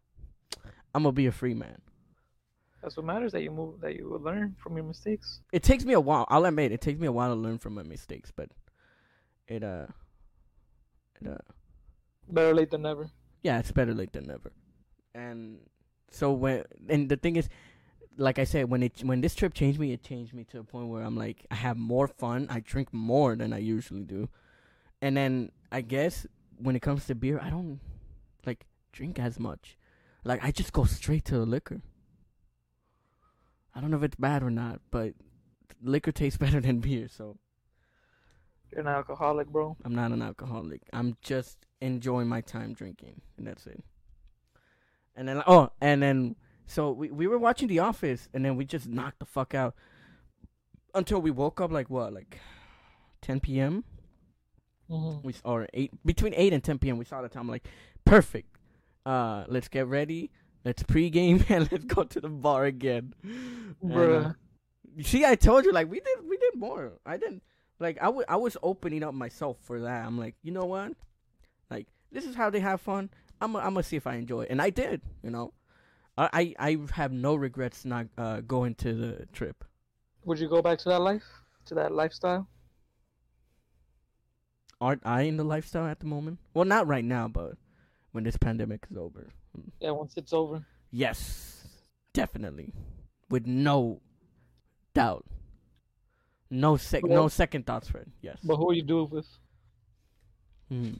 I'm 0.95 1.03
gonna 1.03 1.13
be 1.13 1.27
a 1.27 1.33
free 1.33 1.55
man. 1.55 1.79
That's 2.83 2.97
what 2.97 3.07
matters. 3.07 3.33
That 3.33 3.43
you 3.43 3.51
move. 3.51 3.81
That 3.81 3.97
you 3.97 4.09
will 4.09 4.21
learn 4.21 4.57
from 4.59 4.77
your 4.77 4.85
mistakes. 4.85 5.41
It 5.53 5.63
takes 5.63 5.85
me 5.85 5.95
a 5.95 6.01
while. 6.01 6.27
I'll 6.29 6.45
admit, 6.45 6.73
it 6.73 6.81
takes 6.81 6.99
me 7.01 7.07
a 7.07 7.13
while 7.13 7.35
to 7.35 7.41
learn 7.41 7.59
from 7.59 7.75
my 7.75 7.83
mistakes, 7.83 8.33
but 8.35 8.51
it 9.49 9.65
uh, 9.65 9.87
it 11.21 11.29
uh, 11.29 11.39
Better 12.29 12.55
late 12.55 12.71
than 12.71 12.83
never. 12.83 13.11
yeah, 13.43 13.59
it's 13.59 13.73
better 13.73 13.95
late 13.95 14.13
than 14.13 14.27
never. 14.27 14.53
And 15.15 15.59
so 16.11 16.33
when 16.33 16.65
and 16.89 17.09
the 17.09 17.17
thing 17.17 17.37
is, 17.37 17.49
like 18.19 18.39
I 18.39 18.45
said, 18.45 18.69
when 18.69 18.83
it 18.83 19.03
when 19.05 19.21
this 19.21 19.35
trip 19.35 19.55
changed 19.55 19.79
me, 19.79 19.93
it 19.93 20.03
changed 20.03 20.35
me 20.35 20.45
to 20.51 20.59
a 20.59 20.65
point 20.65 20.89
where 20.89 21.03
I'm 21.03 21.17
like, 21.17 21.47
I 21.51 21.55
have 21.55 21.77
more 21.77 22.09
fun. 22.09 22.49
I 22.51 22.61
drink 22.61 22.93
more 22.93 23.37
than 23.37 23.53
I 23.53 23.59
usually 23.59 24.03
do, 24.03 24.29
and 25.01 25.17
then 25.17 25.53
I 25.71 25.81
guess 25.83 26.27
when 26.59 26.75
it 26.77 26.83
comes 26.83 27.07
to 27.07 27.15
beer, 27.15 27.41
I 27.41 27.49
don't 27.51 27.81
like 28.45 28.67
drink 28.93 29.19
as 29.19 29.39
much. 29.39 29.79
Like 30.25 30.45
I 30.45 30.51
just 30.51 30.73
go 30.73 30.85
straight 30.85 31.25
to 31.27 31.35
the 31.39 31.47
liquor. 31.47 31.81
I 33.75 33.81
don't 33.81 33.91
know 33.93 33.99
if 33.99 34.03
it's 34.03 34.17
bad 34.17 34.43
or 34.43 34.51
not, 34.51 34.81
but 34.91 35.15
liquor 35.81 36.11
tastes 36.13 36.39
better 36.45 36.61
than 36.61 36.81
beer, 36.81 37.07
so 37.09 37.37
You're 38.73 38.81
an 38.81 38.89
alcoholic, 38.89 39.49
bro. 39.49 39.77
I'm 39.85 39.95
not 39.95 40.11
an 40.11 40.23
alcoholic. 40.23 40.83
I'm 40.93 41.17
just 41.23 41.67
enjoying 41.81 42.29
my 42.29 42.41
time 42.41 42.75
drinking, 42.75 43.21
and 43.37 43.47
that's 43.47 43.67
it. 43.67 43.83
And 45.15 45.29
then 45.29 45.43
oh, 45.47 45.71
and 45.81 46.03
then 46.03 46.37
so 46.69 46.93
we 46.93 47.11
we 47.11 47.27
were 47.27 47.39
watching 47.39 47.67
The 47.67 47.79
Office, 47.79 48.29
and 48.35 48.45
then 48.45 48.57
we 48.57 48.65
just 48.67 48.87
knocked 48.87 49.19
the 49.19 49.25
fuck 49.25 49.55
out 49.55 49.75
until 50.95 51.21
we 51.21 51.31
woke 51.31 51.61
up 51.61 51.73
like 51.73 51.89
what, 51.89 52.13
like 52.13 52.39
10 53.23 53.41
p.m. 53.41 53.85
Mm-hmm. 54.91 55.27
We 55.27 55.35
or 55.45 55.67
eight 55.73 55.91
between 56.05 56.35
eight 56.35 56.53
and 56.53 56.63
10 56.63 56.79
p.m. 56.79 56.99
We 56.99 57.07
saw 57.07 57.23
the 57.23 57.29
time 57.29 57.49
like 57.49 57.67
perfect. 58.05 58.55
Uh, 59.07 59.45
let's 59.49 59.69
get 59.69 59.87
ready. 59.87 60.31
Let's 60.65 60.83
pregame 60.83 61.45
and 61.51 61.71
let's 61.73 61.87
go 61.87 62.05
to 62.05 62.21
the 62.21 62.29
bar 62.29 62.67
again. 62.67 63.15
And, 63.23 63.93
uh, 63.93 63.97
Bruh. 63.97 64.37
See, 65.03 65.25
I 65.25 65.37
told 65.37 65.65
you, 65.65 65.73
like 65.73 65.91
we 65.91 66.01
did, 66.01 66.29
we 66.29 66.37
did 66.37 66.55
more. 66.55 66.93
I 67.07 67.17
didn't 67.17 67.43
like 67.81 67.97
I 68.01 68.11
wa- 68.11 68.25
I 68.29 68.37
was 68.37 68.59
opening 68.63 69.03
up 69.03 69.15
myself 69.15 69.57
for 69.63 69.81
that. 69.81 70.05
I'm 70.05 70.19
like, 70.19 70.35
you 70.43 70.53
know 70.53 70.67
what? 70.67 70.93
Like 71.71 71.87
this 72.13 72.27
is 72.27 72.35
how 72.35 72.51
they 72.51 72.61
have 72.61 72.83
fun. 72.83 73.09
I'm 73.41 73.57
i 73.57 73.61
I'm 73.61 73.75
gonna 73.75 73.85
see 73.85 73.97
if 73.97 74.07
I 74.07 74.17
enjoy 74.17 74.43
it, 74.43 74.51
and 74.51 74.61
I 74.61 74.71
did. 74.71 75.01
You 75.23 75.31
know, 75.31 75.53
I, 76.19 76.55
I 76.59 76.79
have 76.93 77.13
no 77.13 77.37
regrets 77.37 77.85
not 77.85 78.07
uh, 78.19 78.41
going 78.41 78.75
to 78.77 78.93
the 78.95 79.27
trip. 79.33 79.65
Would 80.25 80.39
you 80.41 80.49
go 80.49 80.61
back 80.61 80.79
to 80.81 80.89
that 80.89 81.01
life? 81.01 81.23
To 81.67 81.75
that 81.75 81.93
lifestyle? 81.93 82.49
Aren't 84.81 85.05
I 85.07 85.23
in 85.23 85.37
the 85.37 85.45
lifestyle 85.45 85.87
at 85.87 86.01
the 86.01 86.07
moment? 86.07 86.39
Well, 86.55 86.65
not 86.65 86.87
right 86.87 87.05
now, 87.05 87.29
but 87.29 87.55
when 88.13 88.25
this 88.25 88.37
pandemic 88.37 88.87
is 88.91 88.97
over, 88.97 89.29
Yeah, 89.81 89.91
once 89.91 90.15
it's 90.17 90.33
over. 90.33 90.65
yes, 90.91 91.67
definitely, 92.13 92.73
with 93.29 93.47
no 93.47 94.01
doubt, 94.95 95.25
no 96.51 96.77
sec, 96.77 97.05
no 97.05 97.29
second 97.29 97.67
thoughts, 97.67 97.89
Fred. 97.89 98.11
Yes. 98.23 98.39
But 98.43 98.57
who 98.57 98.71
are 98.71 98.75
you 98.75 98.83
do 98.83 99.03
it 99.03 99.11
with? 99.11 99.27
Hmm. 100.69 100.93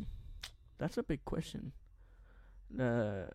That's 0.79 0.99
a 0.99 1.03
big 1.03 1.25
question. 1.25 1.73
Uh, 2.79 3.27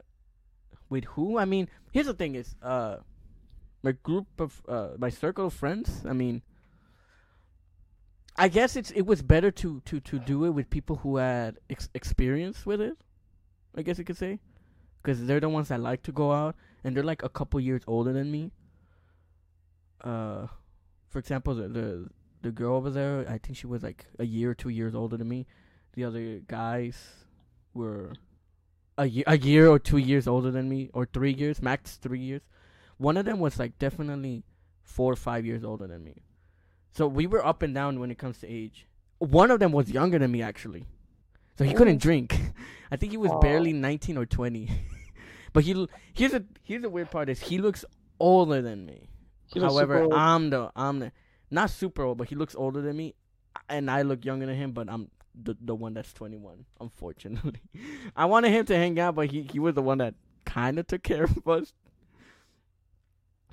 with 0.93 1.03
who? 1.05 1.37
I 1.37 1.45
mean, 1.45 1.67
here's 1.91 2.05
the 2.05 2.13
thing: 2.13 2.35
is 2.35 2.55
uh, 2.61 2.97
my 3.81 3.91
group 3.91 4.27
of 4.39 4.61
uh, 4.67 4.89
my 4.97 5.09
circle 5.09 5.47
of 5.47 5.53
friends. 5.53 6.05
I 6.07 6.13
mean, 6.13 6.41
I 8.37 8.47
guess 8.47 8.75
it's 8.75 8.91
it 8.91 9.05
was 9.05 9.21
better 9.21 9.51
to 9.51 9.81
to 9.81 9.99
to 9.99 10.19
do 10.19 10.45
it 10.45 10.51
with 10.51 10.69
people 10.69 10.97
who 11.03 11.17
had 11.17 11.59
ex- 11.69 11.89
experience 11.93 12.65
with 12.65 12.79
it. 12.79 12.97
I 13.75 13.81
guess 13.81 13.97
you 13.97 14.05
could 14.05 14.17
say, 14.17 14.39
because 15.01 15.25
they're 15.25 15.41
the 15.41 15.49
ones 15.49 15.67
that 15.67 15.81
like 15.81 16.03
to 16.03 16.11
go 16.11 16.31
out, 16.31 16.55
and 16.83 16.95
they're 16.95 17.03
like 17.03 17.23
a 17.23 17.29
couple 17.29 17.59
years 17.59 17.81
older 17.87 18.13
than 18.13 18.31
me. 18.31 18.51
Uh, 20.01 20.47
for 21.09 21.19
example, 21.19 21.55
the 21.55 21.67
the 21.67 22.09
the 22.41 22.51
girl 22.51 22.75
over 22.75 22.89
there, 22.89 23.25
I 23.27 23.37
think 23.37 23.57
she 23.57 23.67
was 23.67 23.83
like 23.83 24.05
a 24.19 24.25
year 24.25 24.51
or 24.51 24.55
two 24.55 24.69
years 24.69 24.95
older 24.95 25.17
than 25.17 25.27
me. 25.27 25.45
The 25.93 26.03
other 26.05 26.39
guys 26.47 26.97
were 27.73 28.13
a 28.97 29.05
year, 29.05 29.23
a 29.27 29.37
year 29.37 29.69
or 29.69 29.79
two 29.79 29.97
years 29.97 30.27
older 30.27 30.51
than 30.51 30.69
me, 30.69 30.89
or 30.93 31.05
three 31.05 31.33
years, 31.33 31.61
max 31.61 31.95
three 31.97 32.19
years. 32.19 32.41
One 32.97 33.17
of 33.17 33.25
them 33.25 33.39
was 33.39 33.59
like 33.59 33.77
definitely 33.79 34.43
four 34.83 35.13
or 35.13 35.15
five 35.15 35.45
years 35.45 35.63
older 35.63 35.87
than 35.87 36.03
me. 36.03 36.23
So 36.91 37.07
we 37.07 37.25
were 37.27 37.45
up 37.45 37.61
and 37.63 37.73
down 37.73 37.99
when 37.99 38.11
it 38.11 38.17
comes 38.17 38.37
to 38.39 38.47
age. 38.47 38.87
One 39.17 39.51
of 39.51 39.59
them 39.59 39.71
was 39.71 39.89
younger 39.89 40.19
than 40.19 40.31
me 40.31 40.41
actually, 40.41 40.85
so 41.57 41.63
he 41.63 41.73
couldn't 41.73 42.01
drink. 42.01 42.39
I 42.91 42.97
think 42.97 43.11
he 43.11 43.17
was 43.17 43.31
barely 43.41 43.73
nineteen 43.73 44.17
or 44.17 44.25
twenty. 44.25 44.69
but 45.53 45.63
he 45.63 45.87
here's 46.13 46.33
a 46.33 46.43
here's 46.61 46.81
the 46.81 46.89
weird 46.89 47.09
part 47.09 47.29
is 47.29 47.39
he 47.39 47.57
looks 47.57 47.85
older 48.19 48.61
than 48.61 48.85
me. 48.85 49.09
However. 49.55 50.07
I'm 50.13 50.49
the 50.49 50.71
I'm 50.75 50.99
the 50.99 51.11
not 51.49 51.69
super 51.69 52.03
old, 52.03 52.17
but 52.17 52.29
he 52.29 52.35
looks 52.35 52.55
older 52.55 52.81
than 52.81 52.97
me, 52.97 53.15
and 53.69 53.89
I 53.89 54.01
look 54.01 54.25
younger 54.25 54.45
than 54.45 54.55
him. 54.55 54.71
But 54.71 54.89
I'm 54.89 55.09
the 55.35 55.55
the 55.61 55.75
one 55.75 55.93
that's 55.93 56.13
21. 56.13 56.65
Unfortunately, 56.79 57.61
I 58.15 58.25
wanted 58.25 58.51
him 58.51 58.65
to 58.67 58.75
hang 58.75 58.99
out, 58.99 59.15
but 59.15 59.31
he 59.31 59.43
he 59.43 59.59
was 59.59 59.75
the 59.75 59.81
one 59.81 59.99
that 59.99 60.15
kind 60.45 60.79
of 60.79 60.87
took 60.87 61.03
care 61.03 61.23
of 61.25 61.47
us. 61.47 61.73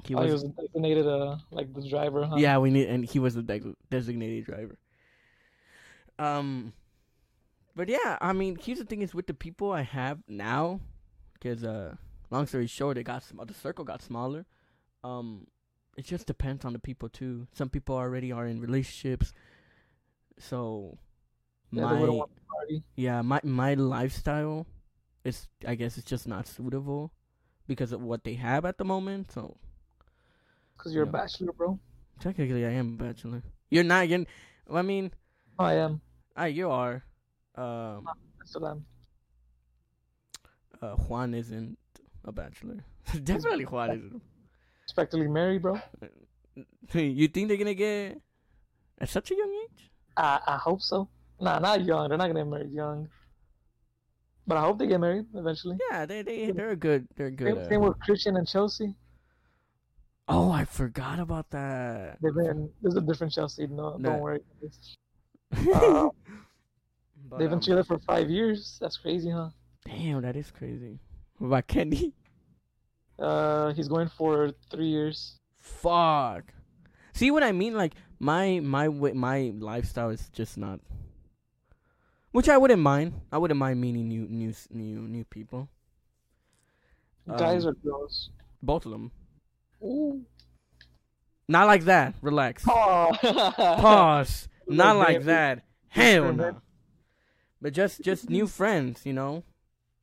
He 0.04 0.14
Oh, 0.14 0.22
was, 0.22 0.30
he 0.32 0.32
was 0.32 0.44
designated 0.44 1.06
uh 1.06 1.38
like 1.50 1.72
the 1.74 1.88
driver, 1.88 2.24
huh? 2.26 2.42
yeah, 2.42 2.58
we 2.58 2.70
need, 2.70 2.88
and 2.88 3.04
he 3.04 3.18
was 3.18 3.34
the 3.34 3.42
de- 3.42 3.76
designated 3.90 4.44
driver. 4.46 4.78
Um, 6.18 6.72
but 7.74 7.88
yeah, 7.88 8.18
I 8.20 8.32
mean, 8.32 8.56
here's 8.60 8.78
the 8.78 8.84
thing: 8.84 9.02
is 9.02 9.14
with 9.14 9.26
the 9.26 9.34
people 9.34 9.72
I 9.72 9.82
have 9.82 10.18
now, 10.28 10.80
because 11.34 11.64
uh, 11.64 11.96
long 12.30 12.46
story 12.46 12.66
short, 12.66 12.98
it 12.98 13.04
got 13.04 13.22
sm- 13.22 13.42
the 13.46 13.54
circle 13.54 13.84
got 13.84 14.02
smaller. 14.02 14.46
Um, 15.04 15.46
it 15.96 16.04
just 16.06 16.26
depends 16.26 16.64
on 16.64 16.72
the 16.72 16.78
people 16.78 17.08
too. 17.08 17.48
Some 17.52 17.70
people 17.70 17.96
already 17.96 18.32
are 18.32 18.46
in 18.46 18.60
relationships, 18.60 19.32
so 20.38 20.58
Yeah, 20.58 20.58
they 20.58 20.90
wouldn't 20.90 21.09
my 21.72 21.82
want 22.08 22.30
to 22.34 22.42
party. 22.50 22.82
yeah 22.96 23.22
my 23.22 23.40
my 23.44 23.74
lifestyle 23.74 24.66
is 25.24 25.48
I 25.66 25.74
guess 25.74 25.96
it's 25.98 26.08
just 26.08 26.26
not 26.26 26.46
suitable 26.46 27.12
because 27.66 27.92
of 27.92 28.02
what 28.02 28.24
they 28.24 28.34
have 28.34 28.64
at 28.64 28.78
the 28.78 28.84
moment. 28.84 29.30
So 29.32 29.56
Cause 30.78 30.94
you're 30.94 31.04
Yeah. 31.04 31.10
a 31.10 31.12
bachelor, 31.12 31.52
bro. 31.52 31.78
technically, 32.18 32.64
I 32.64 32.70
am 32.70 32.94
a 32.98 33.04
bachelor. 33.04 33.42
You're 33.68 33.84
not. 33.84 34.08
You're, 34.08 34.24
I 34.72 34.82
mean, 34.82 35.12
I 35.58 35.74
am. 35.74 36.00
Ah, 36.36 36.46
you 36.46 36.70
are. 36.70 37.04
Um, 37.54 38.08
Still 38.46 38.66
am. 38.66 38.84
uh, 40.80 40.96
Juan 40.96 41.34
isn't 41.34 41.76
a 42.24 42.32
bachelor. 42.32 42.82
Definitely 43.24 43.64
Juan 43.66 43.90
isn't. 43.90 44.22
Respectfully 44.84 45.28
married, 45.28 45.62
bro. 45.62 45.78
you 46.94 47.28
think 47.28 47.48
they're 47.48 47.56
gonna 47.60 47.74
get 47.74 48.18
at 48.98 49.08
such 49.08 49.30
a 49.30 49.34
young 49.36 49.52
age? 49.68 49.90
I 50.16 50.40
I 50.46 50.56
hope 50.56 50.80
so. 50.82 51.08
Nah, 51.40 51.58
not 51.58 51.84
young. 51.84 52.08
They're 52.08 52.18
not 52.18 52.26
gonna 52.26 52.40
get 52.40 52.48
married 52.48 52.72
young. 52.72 53.08
But 54.46 54.56
I 54.56 54.62
hope 54.62 54.78
they 54.78 54.86
get 54.86 55.00
married 55.00 55.26
eventually. 55.34 55.76
Yeah, 55.90 56.06
they 56.06 56.22
they 56.22 56.50
they're 56.50 56.70
a 56.70 56.76
good. 56.76 57.06
They're 57.16 57.30
good. 57.30 57.54
Same, 57.54 57.58
uh, 57.58 57.68
same 57.68 57.80
with 57.82 58.00
Christian 58.00 58.36
and 58.36 58.46
Chelsea. 58.46 58.94
oh, 60.28 60.50
I 60.50 60.64
forgot 60.64 61.18
about 61.18 61.50
that. 61.50 62.18
They've 62.22 62.34
been 62.34 62.70
there's 62.82 62.96
a 62.96 63.00
different 63.00 63.32
Chelsea. 63.32 63.66
No, 63.66 63.98
don't 64.00 64.20
worry. 64.20 64.40
Uh, 65.72 66.08
But, 67.30 67.38
They've 67.38 67.48
been 67.48 67.58
um, 67.58 67.60
together 67.60 67.84
for 67.84 67.98
five 68.00 68.28
years. 68.28 68.76
That's 68.80 68.96
crazy, 68.96 69.30
huh? 69.30 69.50
Damn, 69.84 70.22
that 70.22 70.34
is 70.34 70.50
crazy. 70.50 70.98
What 71.38 71.46
about 71.46 71.66
Kenny? 71.68 72.14
Uh, 73.18 73.72
he's 73.74 73.86
going 73.86 74.08
for 74.08 74.50
three 74.70 74.88
years. 74.88 75.38
Fuck. 75.58 76.54
See 77.12 77.30
what 77.30 77.42
I 77.42 77.52
mean? 77.52 77.74
Like 77.74 77.94
my 78.18 78.60
my 78.60 78.88
my 78.88 79.52
lifestyle 79.58 80.08
is 80.08 80.30
just 80.30 80.56
not. 80.56 80.80
Which 82.32 82.48
I 82.48 82.56
wouldn't 82.58 82.82
mind. 82.82 83.20
I 83.32 83.38
wouldn't 83.38 83.58
mind 83.58 83.80
meeting 83.80 84.08
new 84.08 84.26
new 84.28 84.52
new 84.70 85.00
new 85.02 85.24
people. 85.24 85.68
Guys 87.36 87.64
Um, 87.64 87.70
or 87.70 87.74
girls? 87.74 88.30
Both 88.62 88.86
of 88.86 88.92
them. 88.92 89.10
Ooh. 89.82 90.22
Not 91.48 91.66
like 91.66 91.84
that. 91.84 92.14
Relax. 92.22 92.64
Oh. 92.68 93.10
Pause. 93.52 94.48
Not 94.68 94.96
Like 94.96 95.24
that. 95.24 95.64
Hell 95.88 96.32
no. 96.32 96.60
But 97.60 97.72
just 97.72 98.02
just 98.02 98.30
new 98.30 98.46
friends, 98.58 99.04
you 99.04 99.12
know. 99.12 99.42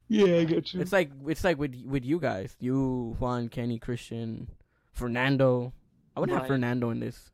Yeah, 0.09 0.35
I 0.37 0.43
get 0.45 0.73
you. 0.73 0.81
It's 0.81 0.91
like 0.91 1.11
it's 1.27 1.43
like 1.43 1.57
with 1.57 1.75
with 1.85 2.03
you 2.05 2.19
guys, 2.19 2.55
you, 2.59 3.15
Juan, 3.19 3.49
Kenny, 3.49 3.79
Christian, 3.79 4.47
Fernando. 4.93 5.73
I 6.15 6.19
would 6.19 6.29
have 6.29 6.39
Right. 6.41 6.47
Fernando 6.47 6.89
in 6.89 6.99
this. 6.99 7.29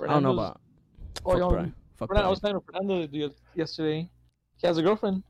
I 0.00 0.06
don't 0.06 0.22
know 0.22 0.30
Fernando's- 0.34 0.38
about. 0.38 0.60
Oh, 1.26 1.72
Fernando, 2.06 2.28
I 2.28 2.30
was 2.30 2.40
talking 2.40 2.58
to 2.60 2.64
Fernando 2.64 3.08
yesterday. 3.54 4.08
He 4.56 4.66
has 4.66 4.78
a 4.78 4.82
girlfriend, 4.82 5.22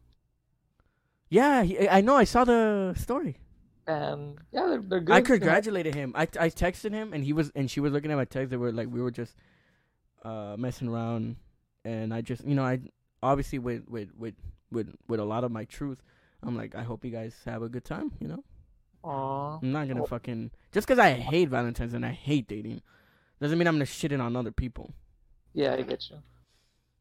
Yeah, 1.31 1.63
he, 1.63 1.89
I 1.89 2.01
know. 2.01 2.17
I 2.17 2.25
saw 2.25 2.45
the 2.45 2.95
story. 2.97 3.39
and 3.87 4.39
yeah, 4.53 4.67
they're, 4.67 4.83
they're 4.83 5.01
good. 5.01 5.15
I 5.15 5.21
congratulated 5.23 5.95
him. 5.95 6.13
I 6.15 6.23
I 6.39 6.51
texted 6.51 6.93
him, 6.93 7.13
and 7.13 7.25
he 7.25 7.33
was 7.33 7.51
and 7.55 7.71
she 7.71 7.81
was 7.81 7.93
looking 7.93 8.11
at 8.11 8.17
my 8.17 8.25
text. 8.25 8.51
They 8.51 8.57
were 8.57 8.73
like 8.73 8.89
we 8.91 9.01
were 9.03 9.11
just 9.11 9.35
uh 10.25 10.57
messing 10.59 10.89
around, 10.89 11.37
and 11.85 12.13
I 12.13 12.21
just 12.21 12.45
you 12.45 12.55
know 12.55 12.65
I 12.65 12.81
obviously 13.23 13.59
with 13.59 13.89
with 13.89 14.11
with 14.17 14.35
with 14.71 14.95
with 15.09 15.21
a 15.21 15.25
lot 15.25 15.45
of 15.45 15.51
my 15.51 15.65
truth, 15.65 15.99
I'm 16.43 16.57
like 16.57 16.75
I 16.75 16.83
hope 16.83 17.05
you 17.05 17.11
guys 17.11 17.35
have 17.47 17.63
a 17.63 17.69
good 17.69 17.85
time. 17.85 18.13
You 18.21 18.29
know, 18.29 18.45
Aw. 19.05 19.59
I'm 19.63 19.73
not 19.73 19.89
gonna 19.89 20.07
fucking 20.07 20.51
just 20.73 20.87
because 20.87 20.99
I 20.99 21.13
hate 21.13 21.49
Valentine's 21.49 21.95
and 21.95 22.05
I 22.05 22.13
hate 22.13 22.47
dating, 22.49 22.83
doesn't 23.41 23.59
mean 23.59 23.67
I'm 23.69 23.75
gonna 23.77 23.87
shit 23.87 24.13
it 24.13 24.21
on 24.21 24.37
other 24.37 24.53
people. 24.53 24.93
Yeah, 25.55 25.75
I 25.75 25.83
get 25.83 26.09
you. 26.11 26.17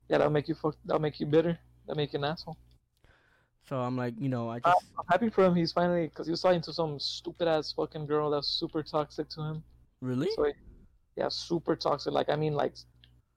Yeah, 0.10 0.18
that'll 0.20 0.32
make 0.32 0.48
you 0.48 0.56
fuck. 0.56 0.76
That'll 0.86 1.02
make 1.02 1.20
you 1.20 1.26
bitter. 1.26 1.58
That'll 1.86 1.98
make 1.98 2.14
you 2.14 2.20
an 2.20 2.26
asshole. 2.26 2.58
So 3.68 3.78
I'm 3.78 3.98
like 3.98 4.14
you 4.20 4.30
know 4.30 4.50
I 4.50 4.60
just 4.60 4.86
I'm 4.98 5.06
happy 5.10 5.30
for 5.30 5.44
him. 5.46 5.56
He's 5.56 5.72
finally 5.74 6.08
because 6.08 6.28
he 6.28 6.32
was 6.32 6.42
talking 6.42 6.62
to 6.62 6.74
some 6.74 7.00
stupid 7.00 7.48
ass 7.48 7.74
fucking 7.74 8.06
girl 8.06 8.30
that's 8.30 8.48
super 8.48 8.82
toxic 8.84 9.30
to 9.30 9.42
him. 9.42 9.64
really 10.02 10.30
So 10.36 10.46
he, 10.46 10.54
yeah, 11.16 11.30
super 11.30 11.76
toxic. 11.76 12.14
Like 12.14 12.30
I 12.30 12.36
mean, 12.36 12.54
like, 12.54 12.76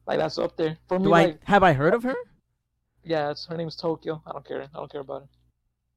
like 0.06 0.18
that's 0.18 0.38
up 0.38 0.56
there 0.56 0.78
for 0.88 0.98
me. 0.98 1.06
do 1.06 1.14
I 1.14 1.24
like, 1.24 1.44
have 1.44 1.62
I 1.62 1.72
heard 1.72 1.94
of 1.94 2.02
her? 2.04 2.14
yeah, 3.02 3.30
it's 3.30 3.46
her 3.46 3.56
name's 3.56 3.76
Tokyo. 3.76 4.22
I 4.26 4.32
don't 4.32 4.44
care. 4.46 4.62
I 4.62 4.66
don't 4.78 4.90
care 4.90 5.00
about 5.00 5.22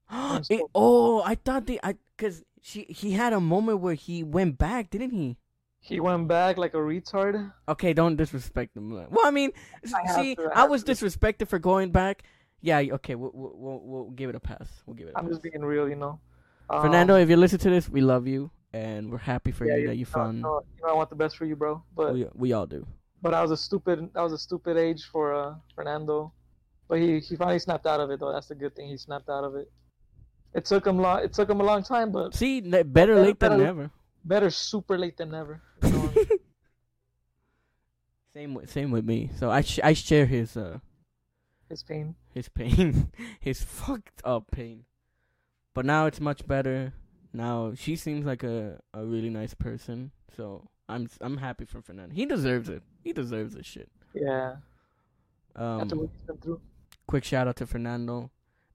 her. 0.09 0.41
It- 0.49 0.63
oh, 0.73 1.21
I 1.23 1.35
thought 1.35 1.65
they 1.65 1.79
I 1.83 1.95
because 2.17 2.43
she 2.61 2.83
he 2.83 3.11
had 3.11 3.33
a 3.33 3.39
moment 3.39 3.79
where 3.79 3.93
he 3.93 4.23
went 4.23 4.57
back, 4.57 4.89
didn't 4.89 5.11
he? 5.11 5.37
He 5.83 5.99
went 5.99 6.29
back 6.29 6.57
like 6.57 6.73
a 6.73 6.77
retard. 6.77 7.51
Okay, 7.67 7.91
don't 7.91 8.15
disrespect 8.15 8.77
him. 8.77 8.91
Well, 8.93 9.25
I 9.25 9.31
mean, 9.31 9.51
I 9.93 10.15
see, 10.15 10.35
to, 10.35 10.49
I 10.55 10.61
I 10.61 10.65
was 10.65 10.81
to. 10.85 10.93
disrespected 10.93 11.49
for 11.49 11.59
going 11.59 11.91
back. 11.91 12.23
Yeah, 12.61 12.79
okay, 12.79 13.15
we'll, 13.15 13.31
we'll, 13.33 13.81
we'll, 13.83 14.09
give 14.11 14.29
it 14.29 14.35
a 14.35 14.39
pass. 14.39 14.65
We'll 14.85 14.95
give 14.95 15.07
it 15.09 15.13
a 15.13 15.17
I'm 15.17 15.25
pass. 15.25 15.33
just 15.33 15.43
being 15.43 15.61
real, 15.61 15.89
you 15.89 15.97
know. 15.97 16.21
Um, 16.69 16.83
Fernando, 16.83 17.17
if 17.17 17.29
you 17.29 17.35
listen 17.35 17.59
to 17.59 17.69
this, 17.69 17.89
we 17.89 17.99
love 17.99 18.25
you 18.27 18.49
and 18.71 19.11
we're 19.11 19.17
happy 19.17 19.51
for 19.51 19.65
yeah, 19.65 19.75
you 19.75 19.87
that 19.87 19.97
you 19.97 20.05
found. 20.05 20.37
You 20.37 20.43
know, 20.43 20.61
you 20.77 20.83
know, 20.85 20.93
I 20.93 20.95
want 20.95 21.09
the 21.09 21.17
best 21.17 21.35
for 21.35 21.43
you, 21.43 21.57
bro. 21.57 21.83
But 21.93 22.13
we, 22.13 22.27
we 22.33 22.53
all 22.53 22.65
do. 22.65 22.87
but 23.21 23.33
I 23.33 23.41
was 23.41 23.51
a 23.51 23.57
stupid. 23.57 24.09
That 24.13 24.21
was 24.21 24.31
a 24.31 24.37
stupid 24.37 24.77
age 24.77 25.03
for 25.11 25.33
uh, 25.33 25.55
Fernando. 25.75 26.31
But 26.87 26.99
he 26.99 27.19
he 27.19 27.35
finally 27.35 27.59
snapped 27.59 27.85
out 27.85 27.99
of 27.99 28.09
it 28.09 28.21
though. 28.21 28.31
That's 28.31 28.47
the 28.47 28.55
good 28.55 28.73
thing. 28.73 28.87
He 28.87 28.95
snapped 28.95 29.27
out 29.27 29.43
of 29.43 29.55
it. 29.55 29.69
It 30.53 30.63
took 30.63 30.87
him 30.87 30.97
long. 30.99 31.23
It 31.23 31.33
took 31.33 31.49
him 31.49 31.59
a 31.59 31.63
long 31.63 31.83
time, 31.83 32.11
but 32.11 32.33
See, 32.33 32.61
better 32.61 32.83
Better- 32.85 33.15
late 33.15 33.39
than 33.39 33.51
better- 33.51 33.63
never. 33.63 33.91
Better 34.23 34.49
super 34.49 34.97
late 34.97 35.17
than 35.17 35.31
never. 35.31 35.61
You 35.83 35.89
know? 35.91 36.13
Same 38.33 38.53
with 38.55 38.69
same 38.71 38.89
with 38.91 39.05
me. 39.05 39.29
So 39.37 39.51
I 39.51 39.61
sh- 39.61 39.79
I 39.83 39.93
share 39.93 40.25
his 40.25 40.57
uh 40.57 40.79
His 41.69 41.83
pain. 41.83 42.15
his 42.33 42.49
pain, 42.49 43.11
his 43.39 43.61
fucked 43.61 44.21
up 44.25 44.49
pain. 44.51 44.85
But 45.75 45.85
now 45.85 46.07
it's 46.07 46.19
much 46.19 46.45
better. 46.47 46.93
Now 47.31 47.73
she 47.75 47.95
seems 47.95 48.25
like 48.25 48.43
a 48.43 48.79
a 48.93 49.05
really 49.05 49.29
nice 49.29 49.53
person. 49.53 50.11
So 50.35 50.67
I'm 50.89 51.07
I'm 51.21 51.37
happy 51.37 51.65
for 51.65 51.81
Fernando. 51.81 52.15
He 52.15 52.25
deserves 52.25 52.69
it. 52.69 52.81
He 53.03 53.13
deserves 53.13 53.53
this 53.53 53.67
shit. 53.67 53.89
Yeah. 54.15 54.55
After 55.55 55.93
Um, 55.95 56.01
what 56.01 56.09
he's 56.11 56.21
been 56.25 56.37
through. 56.37 56.61
quick 57.05 57.23
shout 57.23 57.47
out 57.47 57.57
to 57.57 57.67
Fernando, 57.67 58.31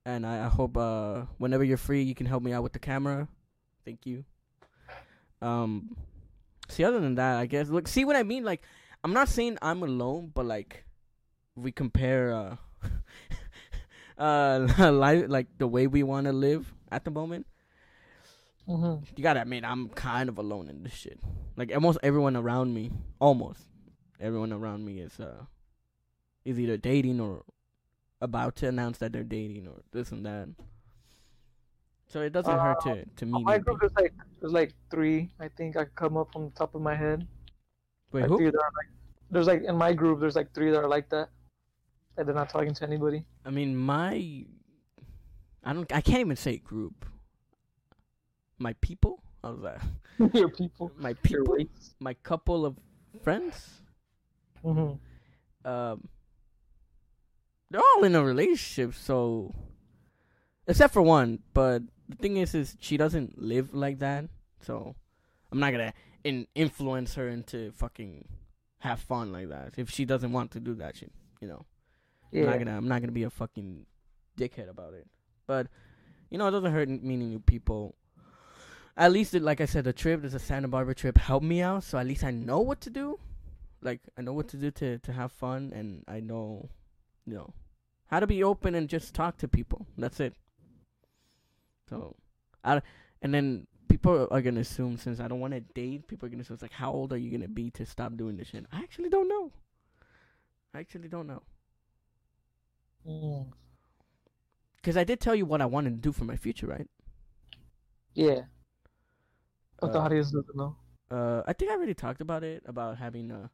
and 0.06 0.24
I, 0.24 0.46
I 0.46 0.48
hope 0.48 0.76
uh 0.76 1.22
whenever 1.38 1.64
you're 1.64 1.76
free 1.82 2.02
you 2.02 2.14
can 2.14 2.26
help 2.26 2.44
me 2.44 2.52
out 2.52 2.62
with 2.62 2.74
the 2.74 2.78
camera. 2.78 3.26
Thank 3.84 4.06
you. 4.06 4.24
Um, 5.40 5.96
see, 6.68 6.84
other 6.84 7.00
than 7.00 7.14
that, 7.16 7.38
I 7.38 7.46
guess 7.46 7.68
look, 7.68 7.88
see 7.88 8.04
what 8.04 8.16
I 8.16 8.22
mean. 8.22 8.44
Like, 8.44 8.62
I'm 9.04 9.12
not 9.12 9.28
saying 9.28 9.58
I'm 9.62 9.82
alone, 9.82 10.32
but 10.34 10.46
like, 10.46 10.84
we 11.54 11.72
compare 11.72 12.32
uh 12.32 12.56
uh 14.18 14.66
life 14.92 15.24
like 15.28 15.46
the 15.58 15.66
way 15.66 15.86
we 15.86 16.02
want 16.02 16.26
to 16.26 16.32
live 16.32 16.72
at 16.90 17.04
the 17.04 17.10
moment. 17.10 17.46
hmm 18.66 18.96
You 19.16 19.22
gotta 19.22 19.42
admit, 19.42 19.64
I'm 19.64 19.88
kind 19.90 20.28
of 20.28 20.38
alone 20.38 20.68
in 20.68 20.82
this 20.82 20.92
shit. 20.92 21.18
Like 21.56 21.72
almost 21.74 21.98
everyone 22.02 22.36
around 22.36 22.74
me, 22.74 22.90
almost 23.20 23.60
everyone 24.20 24.52
around 24.52 24.84
me 24.84 25.00
is 25.00 25.18
uh 25.20 25.44
is 26.44 26.58
either 26.58 26.76
dating 26.76 27.20
or 27.20 27.44
about 28.20 28.56
to 28.56 28.68
announce 28.68 28.98
that 28.98 29.12
they're 29.12 29.22
dating 29.24 29.66
or 29.68 29.82
this 29.92 30.10
and 30.12 30.24
that. 30.26 30.48
So 32.08 32.22
it 32.22 32.32
doesn't 32.32 32.58
hurt 32.58 32.80
to 32.82 33.04
to 33.04 33.26
meet. 33.26 33.44
My 33.44 33.58
group, 33.58 33.82
is 33.84 33.92
like 33.96 34.14
there's 34.40 34.52
like 34.52 34.72
three. 34.90 35.30
I 35.40 35.48
think 35.48 35.76
I 35.76 35.84
come 35.84 36.16
up 36.16 36.32
from 36.32 36.46
the 36.46 36.50
top 36.52 36.74
of 36.74 36.80
my 36.80 36.94
head. 36.94 37.26
Wait, 38.12 38.22
like 38.22 38.30
who? 38.30 38.38
three 38.38 38.46
that 38.50 38.56
are 38.56 38.72
like, 38.76 38.90
there's 39.30 39.46
like 39.46 39.64
in 39.64 39.76
my 39.76 39.92
group, 39.92 40.20
there's 40.20 40.36
like 40.36 40.52
three 40.54 40.70
that 40.70 40.78
are 40.78 40.88
like 40.88 41.08
that. 41.10 41.28
That 42.16 42.26
they're 42.26 42.34
not 42.34 42.48
talking 42.48 42.74
to 42.74 42.84
anybody. 42.84 43.24
I 43.44 43.50
mean, 43.50 43.76
my 43.76 44.46
I 45.62 45.72
don't. 45.72 45.92
I 45.92 46.00
can't 46.00 46.20
even 46.20 46.36
say 46.36 46.56
group. 46.56 47.04
My 48.58 48.72
people. 48.80 49.22
How's 49.42 49.60
that? 49.62 49.82
Your 50.34 50.48
people. 50.48 50.90
My 50.96 51.12
people. 51.12 51.58
My 52.00 52.14
couple 52.14 52.64
of 52.64 52.76
friends. 53.22 53.82
hmm 54.62 54.92
um 55.64 56.08
they're 57.70 57.80
all 57.80 58.04
in 58.04 58.14
a 58.14 58.24
relationship 58.24 58.94
so 58.94 59.52
except 60.66 60.94
for 60.94 61.02
one 61.02 61.40
but 61.52 61.82
the 62.08 62.16
thing 62.16 62.36
is 62.36 62.54
is 62.54 62.76
she 62.80 62.96
doesn't 62.96 63.40
live 63.40 63.74
like 63.74 63.98
that 63.98 64.24
so 64.60 64.94
i'm 65.52 65.60
not 65.60 65.72
gonna 65.72 65.92
in- 66.24 66.46
influence 66.54 67.14
her 67.14 67.28
into 67.28 67.70
fucking 67.72 68.26
have 68.80 69.00
fun 69.00 69.32
like 69.32 69.48
that. 69.48 69.74
If 69.76 69.90
she 69.90 70.04
doesn't 70.04 70.30
want 70.30 70.52
to 70.52 70.60
do 70.60 70.74
that 70.74 70.96
shit 70.96 71.12
you 71.40 71.48
know. 71.48 71.64
I'm 72.32 72.50
not 72.50 72.58
gonna 72.58 72.76
i'm 72.76 72.88
not 72.88 73.00
gonna 73.00 73.12
be 73.12 73.24
a 73.24 73.30
fucking 73.30 73.86
dickhead 74.38 74.68
about 74.68 74.94
it. 74.94 75.06
But 75.46 75.68
you 76.30 76.38
know 76.38 76.46
it 76.48 76.50
doesn't 76.52 76.72
hurt 76.72 76.88
meeting 76.88 77.30
new 77.30 77.40
people. 77.40 77.96
At 78.96 79.12
least 79.12 79.34
it, 79.34 79.42
like 79.42 79.60
i 79.60 79.64
said 79.64 79.84
the 79.84 79.92
trip 79.92 80.20
there's 80.20 80.34
a 80.34 80.38
santa 80.38 80.68
barbara 80.68 80.94
trip 80.94 81.16
helped 81.18 81.46
me 81.46 81.62
out 81.62 81.84
so 81.84 81.98
at 81.98 82.06
least 82.06 82.24
i 82.24 82.30
know 82.30 82.60
what 82.60 82.80
to 82.82 82.90
do. 82.90 83.18
Like 83.80 84.00
I 84.16 84.22
know 84.22 84.32
what 84.32 84.48
to 84.48 84.56
do 84.56 84.70
to 84.72 84.98
to 84.98 85.12
have 85.12 85.30
fun, 85.32 85.72
and 85.74 86.04
I 86.08 86.18
know, 86.20 86.68
you 87.26 87.34
know, 87.34 87.54
how 88.06 88.18
to 88.20 88.26
be 88.26 88.42
open 88.42 88.74
and 88.74 88.88
just 88.88 89.14
talk 89.14 89.38
to 89.38 89.48
people. 89.48 89.86
That's 89.96 90.18
it. 90.20 90.34
So, 91.88 92.16
I 92.64 92.82
and 93.22 93.34
then 93.34 93.66
people 93.88 94.28
are 94.30 94.42
gonna 94.42 94.60
assume 94.60 94.98
since 94.98 95.20
I 95.20 95.28
don't 95.28 95.40
want 95.40 95.54
to 95.54 95.60
date, 95.60 96.06
people 96.08 96.26
are 96.26 96.30
gonna 96.30 96.42
assume 96.42 96.54
it's 96.54 96.62
like, 96.62 96.72
how 96.72 96.92
old 96.92 97.12
are 97.12 97.16
you 97.18 97.30
gonna 97.30 97.48
be 97.48 97.70
to 97.72 97.86
stop 97.86 98.16
doing 98.16 98.36
this 98.36 98.48
shit? 98.48 98.66
I 98.72 98.80
actually 98.80 99.08
don't 99.10 99.28
know. 99.28 99.52
I 100.74 100.78
actually 100.80 101.08
don't 101.08 101.26
know 101.26 101.42
Mm. 103.04 103.52
because 104.76 104.96
I 104.96 105.04
did 105.04 105.20
tell 105.20 105.34
you 105.34 105.44
what 105.46 105.60
I 105.60 105.66
wanted 105.66 105.90
to 105.90 105.96
do 105.96 106.12
for 106.12 106.24
my 106.24 106.36
future, 106.36 106.66
right? 106.66 106.88
Yeah. 108.14 108.44
But 109.80 109.90
the 109.92 109.98
Uh, 109.98 110.00
audience 110.00 110.30
doesn't 110.30 110.56
know. 110.56 110.76
Uh, 111.10 111.42
I 111.46 111.52
think 111.52 111.70
I 111.70 111.74
already 111.74 111.94
talked 111.94 112.20
about 112.20 112.44
it 112.44 112.62
about 112.66 112.98
having 112.98 113.30
a 113.30 113.50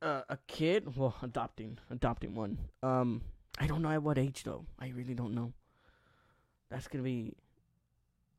a, 0.00 0.24
a 0.30 0.38
kid. 0.46 0.96
Well, 0.96 1.14
adopting, 1.22 1.78
adopting 1.90 2.34
one. 2.34 2.58
Um, 2.82 3.22
I 3.58 3.66
don't 3.66 3.82
know 3.82 3.90
at 3.90 4.02
what 4.02 4.18
age 4.18 4.44
though. 4.44 4.66
I 4.78 4.88
really 4.88 5.14
don't 5.14 5.34
know. 5.34 5.52
That's 6.72 6.88
gonna 6.88 7.04
be. 7.04 7.34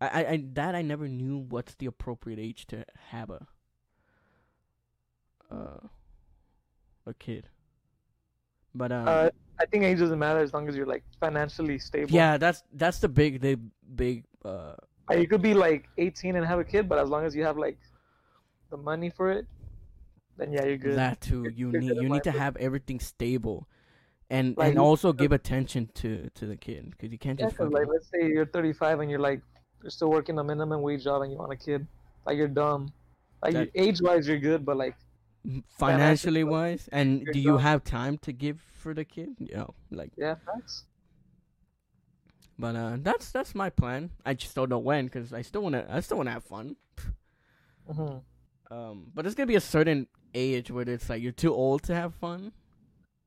I, 0.02 0.08
I, 0.08 0.30
I 0.32 0.44
that 0.54 0.74
I 0.76 0.82
never 0.82 1.08
knew 1.08 1.38
what's 1.38 1.76
the 1.76 1.86
appropriate 1.86 2.40
age 2.40 2.66
to 2.68 2.84
have 3.10 3.30
a. 3.30 3.48
Uh, 5.52 5.88
a 7.06 7.14
kid. 7.14 7.48
But 8.74 8.92
um, 8.92 9.08
Uh, 9.08 9.30
I 9.60 9.66
think 9.68 9.84
age 9.84 10.00
doesn't 10.00 10.18
matter 10.18 10.40
as 10.40 10.52
long 10.52 10.68
as 10.68 10.76
you're 10.76 10.88
like 10.88 11.04
financially 11.20 11.78
stable. 11.78 12.10
yeah, 12.12 12.38
that's 12.38 12.64
that's 12.74 13.00
the 13.00 13.08
big 13.08 13.40
the 13.42 13.60
big 13.96 14.26
uh 14.44 14.74
Uh, 15.12 15.14
You 15.16 15.28
could 15.28 15.42
be 15.44 15.54
like 15.54 15.90
18 15.98 16.36
and 16.36 16.46
have 16.46 16.60
a 16.60 16.64
kid, 16.64 16.90
but 16.90 16.98
as 16.98 17.10
long 17.10 17.24
as 17.26 17.36
you 17.36 17.44
have 17.44 17.58
like 17.58 17.78
the 18.72 18.78
money 18.78 19.12
for 19.12 19.30
it, 19.32 19.46
then 20.38 20.52
yeah, 20.52 20.66
you're 20.66 20.78
good. 20.78 20.98
That 20.98 21.22
too. 21.22 21.44
You're- 21.44 21.54
You 21.54 21.70
you're 21.72 21.82
need 21.82 21.96
you 22.02 22.10
need 22.10 22.24
to 22.24 22.32
have 22.32 22.56
everything 22.58 23.00
stable, 23.00 23.68
and 24.34 24.58
Like, 24.58 24.72
and 24.72 24.80
also 24.80 25.14
give 25.14 25.32
attention 25.32 25.90
to 26.02 26.10
to 26.38 26.44
the 26.52 26.58
kid 26.58 26.84
because 26.92 27.10
you 27.14 27.20
can't 27.26 27.40
Yeah, 27.40 27.48
just 27.48 27.58
fucking. 27.58 27.72
like 27.78 27.88
let's 27.94 28.10
say 28.14 28.22
you're 28.34 28.46
35 28.58 29.00
and 29.02 29.10
you're 29.12 29.20
like 29.30 29.42
you're 29.82 29.92
still 29.98 30.10
working 30.18 30.40
a 30.40 30.44
minimum 30.44 30.82
wage 30.82 31.04
job 31.08 31.22
and 31.24 31.32
you 31.32 31.38
want 31.38 31.52
a 31.54 31.62
kid, 31.68 31.86
like 32.26 32.36
you're 32.38 32.48
dumb. 32.64 32.92
Like 33.44 33.54
That- 33.54 33.70
age 33.76 34.00
wise, 34.02 34.28
you're 34.28 34.40
good, 34.50 34.66
but 34.66 34.78
like 34.78 34.96
financially 35.78 36.44
wise, 36.44 36.88
and 36.92 37.26
do 37.34 37.40
you 37.40 37.54
dumb. 37.60 37.60
have 37.70 37.84
time 37.84 38.18
to 38.20 38.32
give 38.32 38.58
for 38.82 38.94
the 38.94 39.04
kid? 39.06 39.30
You 39.40 39.56
know, 39.58 39.74
like, 39.92 40.12
yeah, 40.18 40.36
facts. 40.46 40.86
but 42.58 42.76
uh, 42.76 42.98
that's 43.02 43.32
that's 43.32 43.54
my 43.54 43.70
plan. 43.70 44.12
I 44.26 44.34
just 44.36 44.56
don't 44.56 44.70
know 44.70 44.80
when 44.80 45.06
because 45.06 45.34
I 45.34 45.42
still 45.42 45.62
wanna 45.62 45.86
I 45.90 46.00
still 46.00 46.18
wanna 46.18 46.32
have 46.32 46.44
fun. 46.46 46.76
hmm 47.92 48.18
Um, 48.72 49.12
but 49.14 49.24
there's 49.24 49.36
gonna 49.36 49.48
be 49.56 49.56
a 49.56 49.68
certain 49.78 50.08
age 50.34 50.72
where 50.72 50.88
it's 50.90 51.10
like 51.10 51.22
you're 51.22 51.32
too 51.46 51.54
old 51.54 51.84
to 51.84 51.94
have 51.94 52.16
fun. 52.16 52.54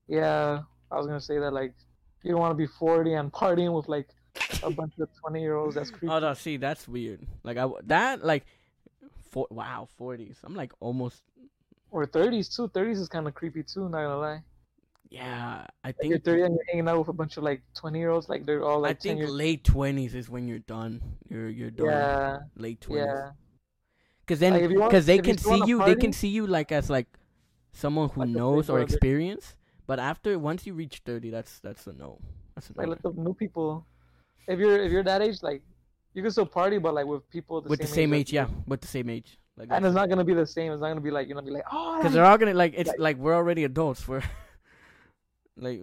Yeah, 0.09 0.63
I 0.91 0.97
was 0.97 1.07
gonna 1.07 1.20
say 1.20 1.39
that 1.39 1.53
like 1.53 1.74
you 2.22 2.32
don't 2.32 2.41
want 2.41 2.53
to 2.53 2.57
be 2.57 2.66
40 2.66 3.12
and 3.14 3.32
partying 3.32 3.74
with 3.76 3.89
like 3.89 4.09
a 4.62 4.70
bunch 4.70 4.95
of 4.99 5.09
20 5.20 5.41
year 5.41 5.57
olds. 5.57 5.74
That's 5.74 5.91
creepy. 5.91 6.09
Oh 6.09 6.18
no, 6.18 6.34
see 6.34 6.57
that's 6.57 6.87
weird. 6.89 7.26
Like 7.45 7.57
I 7.57 7.68
that 7.84 8.24
like, 8.24 8.45
for 9.30 9.47
wow 9.51 9.89
forties. 9.97 10.39
I'm 10.45 10.55
like 10.55 10.72
almost 10.80 11.22
Or 11.91 12.07
30s 12.07 12.55
too. 12.55 12.68
30s 12.68 12.99
is 12.99 13.09
kind 13.09 13.26
of 13.26 13.34
creepy 13.34 13.62
too. 13.62 13.89
Not 13.89 14.03
gonna 14.03 14.18
lie. 14.18 14.43
yeah. 15.11 15.66
I 15.84 15.89
Like 15.89 15.97
you're 16.03 16.12
think 16.18 16.24
30 16.24 16.43
and 16.43 16.55
you're 16.55 16.64
hanging 16.68 16.89
out 16.89 16.99
with 16.99 17.09
a 17.09 17.12
bunch 17.12 17.37
of 17.37 17.43
like 17.45 17.62
20 17.74 17.99
year 17.99 18.11
olds. 18.11 18.28
Like 18.28 18.45
they're 18.45 18.64
all 18.64 18.84
I 18.84 18.89
like 18.91 19.01
10 19.01 19.11
think 19.11 19.18
years. 19.20 19.30
late 19.30 19.64
twenties 19.64 20.14
is 20.14 20.28
when 20.28 20.49
you're 20.49 20.59
done. 20.66 21.01
You're 21.28 21.49
you're 21.49 21.70
done. 21.70 21.87
Yeah, 21.87 22.39
Late 22.57 22.80
twenties. 22.80 23.07
yeah. 23.07 23.30
Because 24.20 24.41
then, 24.41 24.55
Like, 24.55 24.62
want- 24.76 24.91
because 24.91 25.07
they 25.07 25.18
if 25.18 25.26
you 25.26 25.34
can 25.34 25.39
see 25.39 25.62
you, 25.66 25.84
they 25.84 25.95
can 25.95 26.12
see 26.12 26.28
you 26.28 26.49
like 26.49 26.72
as 26.72 26.91
like 26.91 27.07
someone 27.72 28.09
who 28.09 28.20
Like 28.22 28.30
knows 28.30 28.68
or 28.68 28.78
brother. 28.84 28.99
But 29.87 29.99
after 29.99 30.39
once 30.39 30.66
you 30.66 30.74
reach 30.74 31.03
thirty, 31.05 31.30
that's 31.30 31.59
that's 31.61 31.87
a 31.87 31.93
no. 31.93 32.18
That's 32.55 32.70
a 32.70 32.72
no. 32.74 32.82
Like 32.82 32.89
let 32.89 33.03
the 33.03 33.12
new 33.20 33.34
people. 33.34 33.87
If 34.49 34.59
you're 34.59 34.82
if 34.82 34.91
you're 34.93 35.05
that 35.05 35.22
age, 35.22 35.43
like 35.43 35.62
you 36.14 36.22
can 36.22 36.30
still 36.30 36.47
party, 36.47 36.78
but 36.78 36.95
like 36.95 37.07
with 37.07 37.28
people 37.30 37.61
the 37.61 37.68
with 37.68 37.80
same 37.80 37.87
the 37.89 37.95
same 37.95 38.12
as 38.14 38.20
age, 38.20 38.32
yeah, 38.32 38.49
with 38.66 38.80
the 38.80 38.89
same 38.89 39.11
age. 39.11 39.39
Like 39.57 39.68
And 39.70 39.87
it's 39.87 39.95
not 39.95 40.09
gonna 40.09 40.24
be 40.24 40.34
the 40.34 40.47
same. 40.47 40.72
It's 40.72 40.80
not 40.80 40.89
gonna 40.89 41.01
be 41.01 41.11
like 41.11 41.28
you're 41.28 41.34
gonna 41.34 41.47
be 41.47 41.53
like, 41.53 41.64
oh, 41.72 41.99
because 41.99 42.12
they're 42.12 42.24
all 42.24 42.37
gonna 42.39 42.55
like 42.55 42.74
it's 42.76 42.89
like- 42.89 42.99
like 42.99 43.16
we're 43.18 43.34
already 43.34 43.64
adults. 43.64 44.07
We're 44.09 44.22
like, 45.57 45.80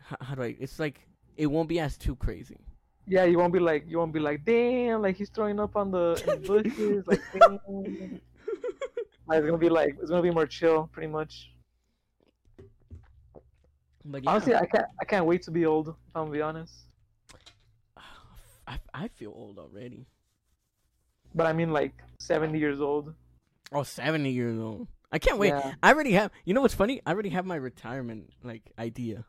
how, 0.00 0.16
how 0.20 0.34
do 0.34 0.42
I? 0.42 0.56
It's 0.58 0.78
like 0.78 1.00
it 1.36 1.46
won't 1.46 1.68
be 1.68 1.80
as 1.80 1.96
too 1.96 2.16
crazy. 2.16 2.58
yeah, 3.06 3.24
you 3.24 3.38
won't 3.38 3.52
be 3.52 3.58
like 3.58 3.84
you 3.88 3.98
won't 3.98 4.12
be 4.12 4.20
like, 4.20 4.44
damn, 4.44 5.02
like 5.02 5.16
he's 5.16 5.30
throwing 5.30 5.58
up 5.58 5.74
on 5.76 5.90
the, 5.90 6.14
the 6.26 6.36
bushes, 6.36 7.06
like, 7.06 7.20
damn. 7.38 8.20
Like, 9.26 9.38
it's 9.38 9.46
gonna 9.46 9.58
be 9.58 9.68
like 9.68 9.96
it's 10.00 10.10
gonna 10.10 10.22
be 10.22 10.30
more 10.30 10.46
chill, 10.46 10.88
pretty 10.92 11.08
much. 11.08 11.50
But 14.04 14.24
yeah, 14.24 14.30
Honestly, 14.30 14.54
I 14.54 14.66
can't 14.66 14.86
I 15.00 15.04
can't 15.04 15.26
wait 15.26 15.42
to 15.42 15.50
be 15.50 15.66
old. 15.66 15.88
If 15.88 15.94
I'm 16.14 16.22
gonna 16.24 16.32
be 16.32 16.42
honest. 16.42 16.72
I 18.66 18.78
I 18.94 19.08
feel 19.08 19.32
old 19.34 19.58
already. 19.58 20.06
But 21.34 21.46
I 21.46 21.52
mean 21.52 21.72
like 21.72 21.94
70 22.18 22.58
years 22.58 22.80
old. 22.80 23.14
Oh, 23.72 23.82
70 23.82 24.30
years 24.30 24.58
old. 24.58 24.88
I 25.12 25.18
can't 25.18 25.38
wait. 25.38 25.48
Yeah. 25.48 25.74
I 25.82 25.92
already 25.92 26.12
have. 26.12 26.30
You 26.44 26.54
know 26.54 26.60
what's 26.60 26.74
funny? 26.74 27.00
I 27.04 27.10
already 27.12 27.30
have 27.30 27.44
my 27.44 27.56
retirement 27.56 28.30
like 28.42 28.62
idea. 28.78 29.24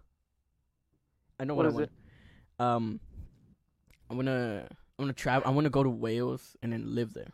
I 1.39 1.43
know 1.45 1.55
what, 1.55 1.65
What 1.65 1.65
I 1.65 1.69
is 1.84 1.89
want. 2.59 2.72
Um, 2.76 2.99
I'm 4.09 4.15
gonna 4.17 4.67
I'm 4.69 5.05
gonna 5.05 5.13
travel. 5.13 5.47
I 5.47 5.51
want 5.51 5.65
to 5.65 5.69
go 5.72 5.84
to 5.84 5.89
Wales 5.89 6.55
and 6.61 6.72
then 6.74 6.95
live 6.95 7.13
there. 7.13 7.32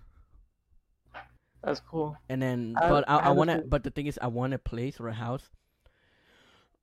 That's 1.63 1.81
cool. 1.81 2.15
And 2.29 2.41
then, 2.41 2.75
I- 2.77 2.89
but 2.89 3.03
I, 3.09 3.17
I 3.17 3.31
I 3.31 3.45
to. 3.45 3.63
But 3.67 3.83
the 3.83 3.91
thing 3.91 4.07
is, 4.07 4.17
I 4.21 4.27
want 4.27 4.53
a 4.53 4.57
place 4.57 4.99
or 4.99 5.07
a 5.09 5.13
house. 5.13 5.49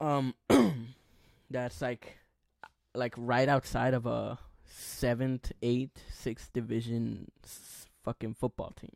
Um, 0.01 0.35
that's 1.51 1.81
like, 1.81 2.19
like 2.95 3.15
right 3.17 3.49
outside 3.49 3.95
of 3.95 4.07
a 4.07 4.39
seventh, 4.67 5.53
eighth, 5.63 6.01
sixth 6.13 6.53
division 6.53 7.31
s- 7.45 7.87
fucking 8.05 8.35
football 8.35 8.73
team. 8.79 8.93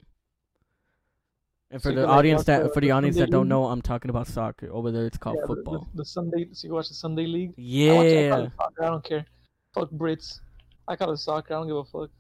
And 1.71 1.83
for 1.83 1.91
you 1.91 1.97
the 1.97 2.07
audience 2.09 2.45
that 2.45 2.63
the- 2.65 2.69
for 2.71 2.81
the 2.81 2.89
the 2.89 2.91
audience 2.93 3.17
Sunday 3.17 3.27
that 3.27 3.31
don't 3.31 3.43
league? 3.43 3.49
know, 3.51 3.67
I'm 3.67 3.83
talking 3.83 4.11
about 4.11 4.27
soccer. 4.27 4.71
Over 4.73 4.91
there, 4.91 5.07
it's 5.07 5.19
called 5.19 5.37
Yeah, 5.41 5.47
football. 5.47 5.89
The, 5.93 5.99
the 5.99 6.05
Sunday, 6.05 6.49
so 6.53 6.67
you 6.69 6.75
watch 6.75 6.89
the 6.89 6.95
Sunday 6.95 7.27
League. 7.27 7.51
I, 7.51 7.93
watch, 7.95 8.07
I, 8.07 8.09
yeah, 8.09 8.31
call 8.31 8.45
it 8.45 8.53
soccer, 8.57 8.85
I 8.85 8.87
don't 8.89 9.05
care. 9.05 9.27
Fuck 9.75 9.91
Brits. 9.91 10.41
I 10.89 10.97
call 10.97 11.11
it 11.13 11.19
soccer. 11.19 11.55
I 11.55 11.59
don't 11.59 11.67
give 11.69 11.77
a 11.77 11.85
fuck. 11.85 12.11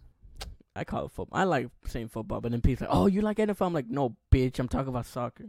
I 0.76 0.84
call 0.84 1.06
it 1.06 1.12
football. 1.12 1.38
I 1.40 1.44
like 1.44 1.68
saying 1.86 2.08
football, 2.08 2.40
but 2.42 2.52
then 2.52 2.60
people 2.60 2.86
like, 2.86 2.94
"Oh, 2.94 3.06
you 3.06 3.22
like 3.22 3.38
NFL?" 3.38 3.66
I'm 3.66 3.72
like, 3.72 3.88
"No, 3.88 4.14
bitch. 4.30 4.58
I'm 4.58 4.68
talking 4.68 4.90
about 4.90 5.06
soccer." 5.06 5.46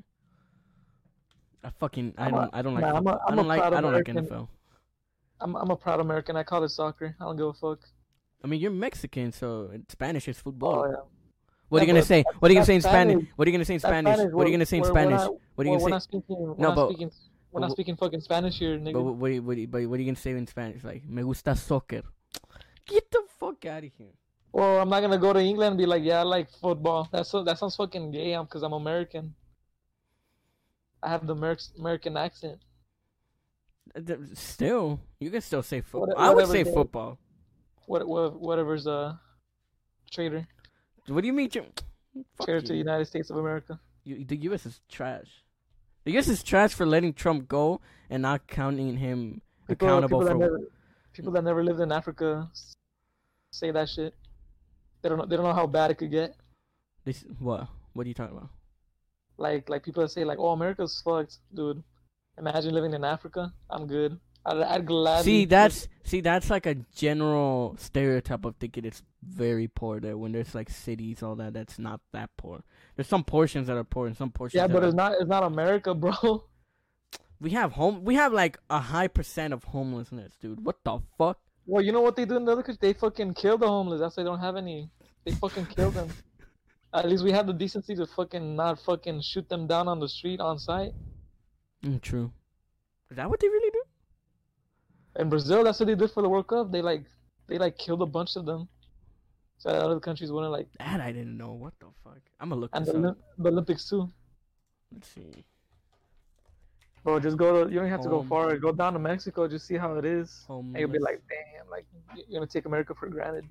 I 1.63 1.69
fucking 1.71 2.13
I 2.17 2.25
I'm 2.27 2.33
a- 2.33 2.37
don't 2.37 2.55
I 2.55 2.61
don't 2.61 2.73
like 2.75 2.83
I'm 2.83 3.07
a-. 3.07 3.11
I'm 3.11 3.17
I 3.27 3.33
a 3.33 3.35
don't 3.35 3.47
like 3.47 3.61
I 3.61 3.69
don't 3.81 3.93
like. 3.93 4.05
NFL. 4.05 4.47
I'm 5.41 5.55
I'm 5.55 5.69
a 5.69 5.75
proud 5.75 5.99
American. 5.99 6.35
I 6.35 6.43
call 6.43 6.63
it 6.63 6.69
soccer. 6.69 7.15
I 7.19 7.23
don't 7.25 7.37
give 7.37 7.47
a 7.47 7.53
fuck. 7.53 7.79
I 8.43 8.47
mean, 8.47 8.61
you're 8.61 8.71
Mexican, 8.71 9.31
so 9.31 9.71
Spanish 9.89 10.27
is 10.27 10.39
football. 10.39 10.85
Oh 10.85 10.89
yeah. 10.89 10.95
What 11.67 11.81
are 11.81 11.85
you 11.85 11.91
gonna 11.91 12.03
say? 12.03 12.23
What 12.39 12.49
are 12.49 12.53
you 12.53 12.57
gonna 12.57 12.65
say 12.65 12.75
in 12.75 12.81
Spanish? 12.81 13.25
What 13.35 13.47
are 13.47 13.49
you 13.51 13.57
gonna 13.57 13.65
say 13.65 13.75
in 13.75 13.79
Spanish? 13.79 14.17
What 14.31 14.45
are 14.45 14.49
you 14.49 14.55
gonna 14.55 14.65
say 14.65 14.77
in 14.77 14.83
Spanish? 14.85 15.21
What 15.55 15.67
are 15.67 15.69
you 15.69 15.77
gonna 15.77 15.79
say? 15.81 15.89
not 15.89 16.03
speaking. 16.03 16.35
We're 16.39 16.55
No, 16.57 16.71
but-. 16.73 17.11
We're 17.51 17.61
not 17.61 17.71
speaking 17.71 17.95
fucking 17.95 18.21
Spanish 18.21 18.59
here, 18.59 18.77
nigga. 18.77 18.93
But 18.93 19.01
what, 19.01 19.15
what, 19.15 19.43
what, 19.43 19.71
but 19.71 19.89
what 19.89 19.97
are 19.97 20.01
you 20.01 20.05
gonna 20.05 20.15
say 20.15 20.31
in 20.31 20.45
Spanish? 20.45 20.83
Like, 20.83 21.03
me 21.07 21.23
gusta 21.23 21.55
soccer. 21.55 22.03
Get 22.85 23.09
the 23.11 23.23
fuck 23.39 23.65
out 23.65 23.83
of 23.83 23.91
here. 23.97 24.13
Well, 24.51 24.79
I'm 24.79 24.89
not 24.89 25.01
gonna 25.01 25.17
go 25.17 25.33
to 25.33 25.39
England 25.39 25.69
and 25.73 25.77
be 25.77 25.85
like, 25.85 26.03
yeah, 26.03 26.19
I 26.19 26.23
like 26.23 26.49
football. 26.51 27.07
That's 27.11 27.29
so, 27.29 27.43
that 27.43 27.57
sounds 27.57 27.75
fucking 27.75 28.11
gay. 28.11 28.33
Um, 28.33 28.41
I'm 28.41 28.45
because 28.45 28.63
I'm 28.63 28.73
American. 28.73 29.33
I 31.01 31.09
have 31.09 31.25
the 31.25 31.33
American 31.35 32.17
accent. 32.17 32.59
Still, 34.33 34.99
you 35.19 35.31
can 35.31 35.41
still 35.41 35.63
say 35.63 35.81
football. 35.81 36.07
What- 36.07 36.17
I 36.17 36.33
would 36.33 36.47
say 36.47 36.63
football. 36.63 37.17
What, 37.85 38.07
what 38.07 38.39
whatever's 38.39 38.85
uh 38.85 39.15
traitor 40.11 40.47
What 41.07 41.21
do 41.21 41.27
you 41.27 41.33
mean? 41.33 41.49
Traitor 41.49 42.61
to 42.61 42.67
the. 42.67 42.75
United 42.77 43.05
States 43.05 43.31
of 43.31 43.37
America. 43.37 43.79
You, 44.03 44.23
the 44.23 44.37
U.S. 44.49 44.65
is 44.67 44.79
trash. 44.89 45.43
The 46.03 46.11
U.S. 46.13 46.27
is 46.27 46.43
trash 46.43 46.73
for 46.73 46.85
letting 46.85 47.13
Trump 47.13 47.47
go 47.47 47.81
and 48.09 48.21
not 48.21 48.45
counting 48.47 48.97
him 48.97 49.41
People, 49.67 49.87
accountable 49.87 50.19
people 50.19 50.25
that 50.25 50.33
for. 50.33 50.37
never 50.39 50.59
people 51.13 51.31
that 51.31 51.43
never 51.43 51.63
lived 51.63 51.79
in 51.79 51.91
Africa 51.91 52.49
say 53.51 53.71
that 53.71 53.89
shit. 53.89 54.13
They 55.01 55.09
don't 55.09 55.17
know. 55.17 55.25
They 55.25 55.35
don't 55.35 55.45
know 55.45 55.53
how 55.53 55.65
bad 55.67 55.89
it 55.91 55.95
could 55.97 56.11
get. 56.11 56.35
This 57.05 57.25
what? 57.39 57.67
What 57.93 58.05
are 58.05 58.09
you 58.09 58.13
talking 58.13 58.37
about? 58.37 58.49
Like 59.39 59.69
like 59.69 59.83
people 59.83 60.07
say 60.07 60.23
like, 60.25 60.37
oh, 60.39 60.49
America's 60.49 61.01
fucked, 61.03 61.37
dude. 61.53 61.81
Imagine 62.37 62.73
living 62.73 62.93
in 62.93 63.03
Africa. 63.03 63.53
I'm 63.69 63.87
good. 63.87 64.19
I'd, 64.45 64.57
I'd 64.57 64.85
gladly. 64.85 65.23
See, 65.23 65.45
that's 65.45 65.87
see, 66.03 66.21
that's 66.21 66.49
like 66.49 66.65
a 66.65 66.75
general 66.95 67.75
stereotype 67.79 68.45
of 68.45 68.55
thinking 68.57 68.85
it's 68.85 69.01
very 69.23 69.67
poor 69.67 69.99
there. 69.99 70.17
When 70.17 70.31
there's 70.31 70.53
like 70.53 70.69
cities, 70.69 71.23
all 71.23 71.35
that, 71.35 71.53
that's 71.53 71.79
not 71.79 72.01
that 72.13 72.29
poor. 72.37 72.63
There's 72.95 73.07
some 73.07 73.23
portions 73.23 73.67
that 73.67 73.77
are 73.77 73.83
poor 73.83 74.07
and 74.07 74.15
some 74.15 74.31
portions. 74.31 74.57
yeah, 74.57 74.67
but 74.67 74.83
it's 74.83 74.93
not. 74.93 75.13
It's 75.13 75.29
not 75.29 75.43
America, 75.43 75.93
bro. 75.93 76.45
we 77.39 77.51
have 77.51 77.71
home. 77.73 78.03
We 78.03 78.15
have 78.15 78.33
like 78.33 78.57
a 78.69 78.79
high 78.79 79.07
percent 79.07 79.53
of 79.53 79.63
homelessness, 79.63 80.33
dude. 80.41 80.63
What 80.65 80.83
the 80.83 80.99
fuck? 81.17 81.39
Well, 81.65 81.83
you 81.83 81.91
know 81.91 82.01
what 82.01 82.15
they 82.15 82.25
do 82.25 82.35
in 82.35 82.45
the 82.45 82.51
other 82.51 82.63
countries? 82.63 82.79
They 82.79 82.93
fucking 82.93 83.35
kill 83.35 83.57
the 83.57 83.67
homeless. 83.67 83.99
That's 84.01 84.17
why 84.17 84.23
they 84.23 84.29
don't 84.29 84.39
have 84.39 84.55
any. 84.55 84.89
They 85.23 85.31
fucking 85.31 85.67
kill 85.67 85.91
them. 85.91 86.09
At 86.93 87.07
least 87.07 87.23
we 87.23 87.31
have 87.31 87.45
the 87.45 87.53
decency 87.53 87.95
to 87.95 88.05
fucking 88.07 88.55
not 88.55 88.79
fucking 88.79 89.21
shoot 89.21 89.47
them 89.47 89.67
down 89.67 89.87
on 89.87 89.99
the 89.99 90.09
street 90.09 90.39
on 90.39 90.57
site. 90.57 90.93
Mm, 91.83 92.01
true. 92.01 92.31
Is 93.11 93.17
that 93.17 93.29
what 93.29 93.39
they 93.39 93.47
really 93.47 93.71
do? 93.71 93.83
In 95.21 95.29
Brazil, 95.29 95.63
that's 95.63 95.79
what 95.79 95.87
they 95.87 95.95
did 95.95 96.11
for 96.11 96.21
the 96.23 96.29
World 96.29 96.47
Cup. 96.47 96.71
They 96.71 96.81
like 96.81 97.03
they 97.47 97.57
like 97.57 97.77
killed 97.77 98.01
a 98.01 98.05
bunch 98.05 98.35
of 98.35 98.45
them. 98.45 98.67
So 99.57 99.69
other 99.69 99.99
countries 99.99 100.31
wouldn't 100.31 100.51
like. 100.51 100.67
That 100.79 101.01
I 101.01 101.11
didn't 101.11 101.37
know. 101.37 101.51
What 101.53 101.73
the 101.79 101.87
fuck? 102.03 102.19
I'm 102.39 102.49
gonna 102.49 102.61
look 102.61 102.71
And 102.73 102.85
the. 102.85 102.93
Olymp- 102.93 103.17
the 103.37 103.49
Olympics 103.49 103.89
too. 103.89 104.09
Let's 104.91 105.07
see. 105.09 105.43
Bro, 107.03 107.19
just 107.19 107.37
go 107.37 107.65
to. 107.65 107.71
You 107.71 107.79
don't 107.79 107.89
have 107.89 108.01
to 108.01 108.09
go 108.09 108.23
far. 108.23 108.55
Go 108.57 108.71
down 108.71 108.93
to 108.93 108.99
Mexico. 108.99 109.47
Just 109.47 109.67
see 109.67 109.75
how 109.75 109.95
it 109.95 110.05
is. 110.05 110.45
And 110.49 110.75
you'll 110.77 110.89
be 110.89 110.99
like, 110.99 111.21
damn, 111.29 111.69
like 111.69 111.85
you're 112.15 112.39
gonna 112.39 112.47
take 112.47 112.65
America 112.65 112.93
for 112.95 113.07
granted. 113.07 113.45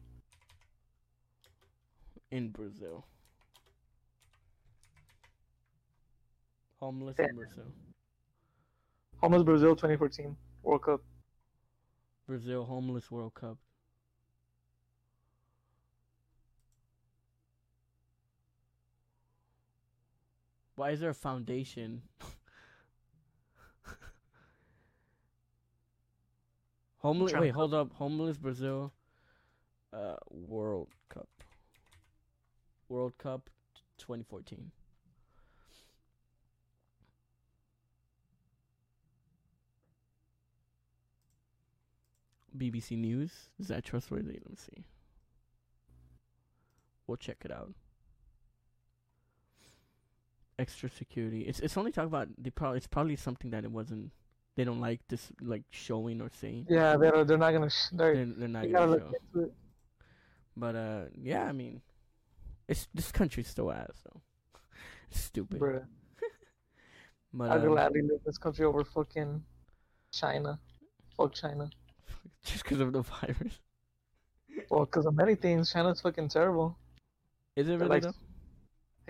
in 2.31 2.51
Brazil. 2.51 3.07
Homeless 6.81 7.17
Yeah. 7.19 7.27
in 7.31 7.37
Brazil. 7.37 7.73
Homeless 9.21 9.43
Brazil 9.43 9.75
2014 9.77 10.37
World 10.63 10.83
Cup. 10.83 11.03
Brazil 12.27 12.65
homeless 12.65 13.11
World 13.11 13.35
Cup. 13.35 13.59
Why 20.77 20.91
is 20.93 21.01
there 21.01 21.11
a 21.11 21.15
foundation? 21.15 22.03
homeless. 26.99 27.33
Wait, 27.33 27.51
hold 27.51 27.75
up. 27.75 27.93
Homeless 27.95 28.37
Brazil. 28.37 28.93
Uh, 29.93 30.15
World 30.31 30.95
Cup. 31.09 31.29
World 32.89 33.19
Cup, 33.19 33.51
2014. 33.99 34.71
BBC 42.59 42.97
News. 42.99 43.31
Is 43.59 43.69
that 43.69 43.85
trustworthy? 43.85 44.33
Let 44.33 44.51
me 44.51 44.57
see. 44.57 44.85
We'll 47.07 47.17
check 47.17 47.39
it 47.45 47.53
out. 47.53 47.73
Extra 50.59 50.91
security. 50.91 51.43
It's 51.43 51.61
it's 51.61 51.77
only 51.77 51.93
talk 51.93 52.07
about 52.07 52.29
they 52.37 52.51
probably 52.51 52.79
it's 52.79 52.87
probably 52.87 53.17
something 53.17 53.51
that 53.53 53.65
it 53.65 53.71
wasn't. 53.71 54.11
They 54.57 54.65
don't 54.65 54.81
like 54.81 55.01
this 55.09 55.31
like 55.41 55.63
showing 55.71 56.21
or 56.21 56.31
saying. 56.41 56.67
Yeah, 56.69 56.97
they're 56.97 57.25
they're 57.25 57.39
not 57.39 57.53
gonna. 57.53 57.71
Sh- 57.71 57.93
they're, 57.93 58.15
They're, 58.17 58.27
they're 58.27 58.49
not 58.49 58.67
you 58.67 58.73
gotta 58.73 58.99
gonna 58.99 59.13
show. 59.35 59.51
But 60.57 60.75
uh, 60.75 61.03
yeah, 61.15 61.45
I 61.45 61.53
mean, 61.53 61.81
it's 62.67 62.89
this 62.93 63.13
country's 63.13 63.47
still 63.47 63.71
ass, 63.71 63.93
so 64.03 64.21
stupid. 65.11 65.61
Bruh. 65.61 65.85
But 67.33 67.51
I'd 67.51 67.61
um, 67.61 67.69
gladly 67.69 68.01
live 68.01 68.13
in 68.13 68.21
this 68.25 68.39
country 68.39 68.65
over 68.65 68.83
fucking 68.85 69.43
China. 70.11 70.59
Fuck 71.15 71.35
China. 71.35 71.69
just 72.45 72.63
because 72.65 72.81
of 72.81 72.93
the 72.93 73.03
virus, 73.03 73.59
Well, 74.71 74.85
because 74.85 75.07
of 75.07 75.15
many 75.15 75.35
things, 75.35 75.73
China's 75.73 76.01
fucking 76.01 76.29
terrible. 76.29 76.77
is 77.57 77.69
it 77.69 77.77
really? 77.77 77.89
like- 77.89 78.03
though? 78.03 78.15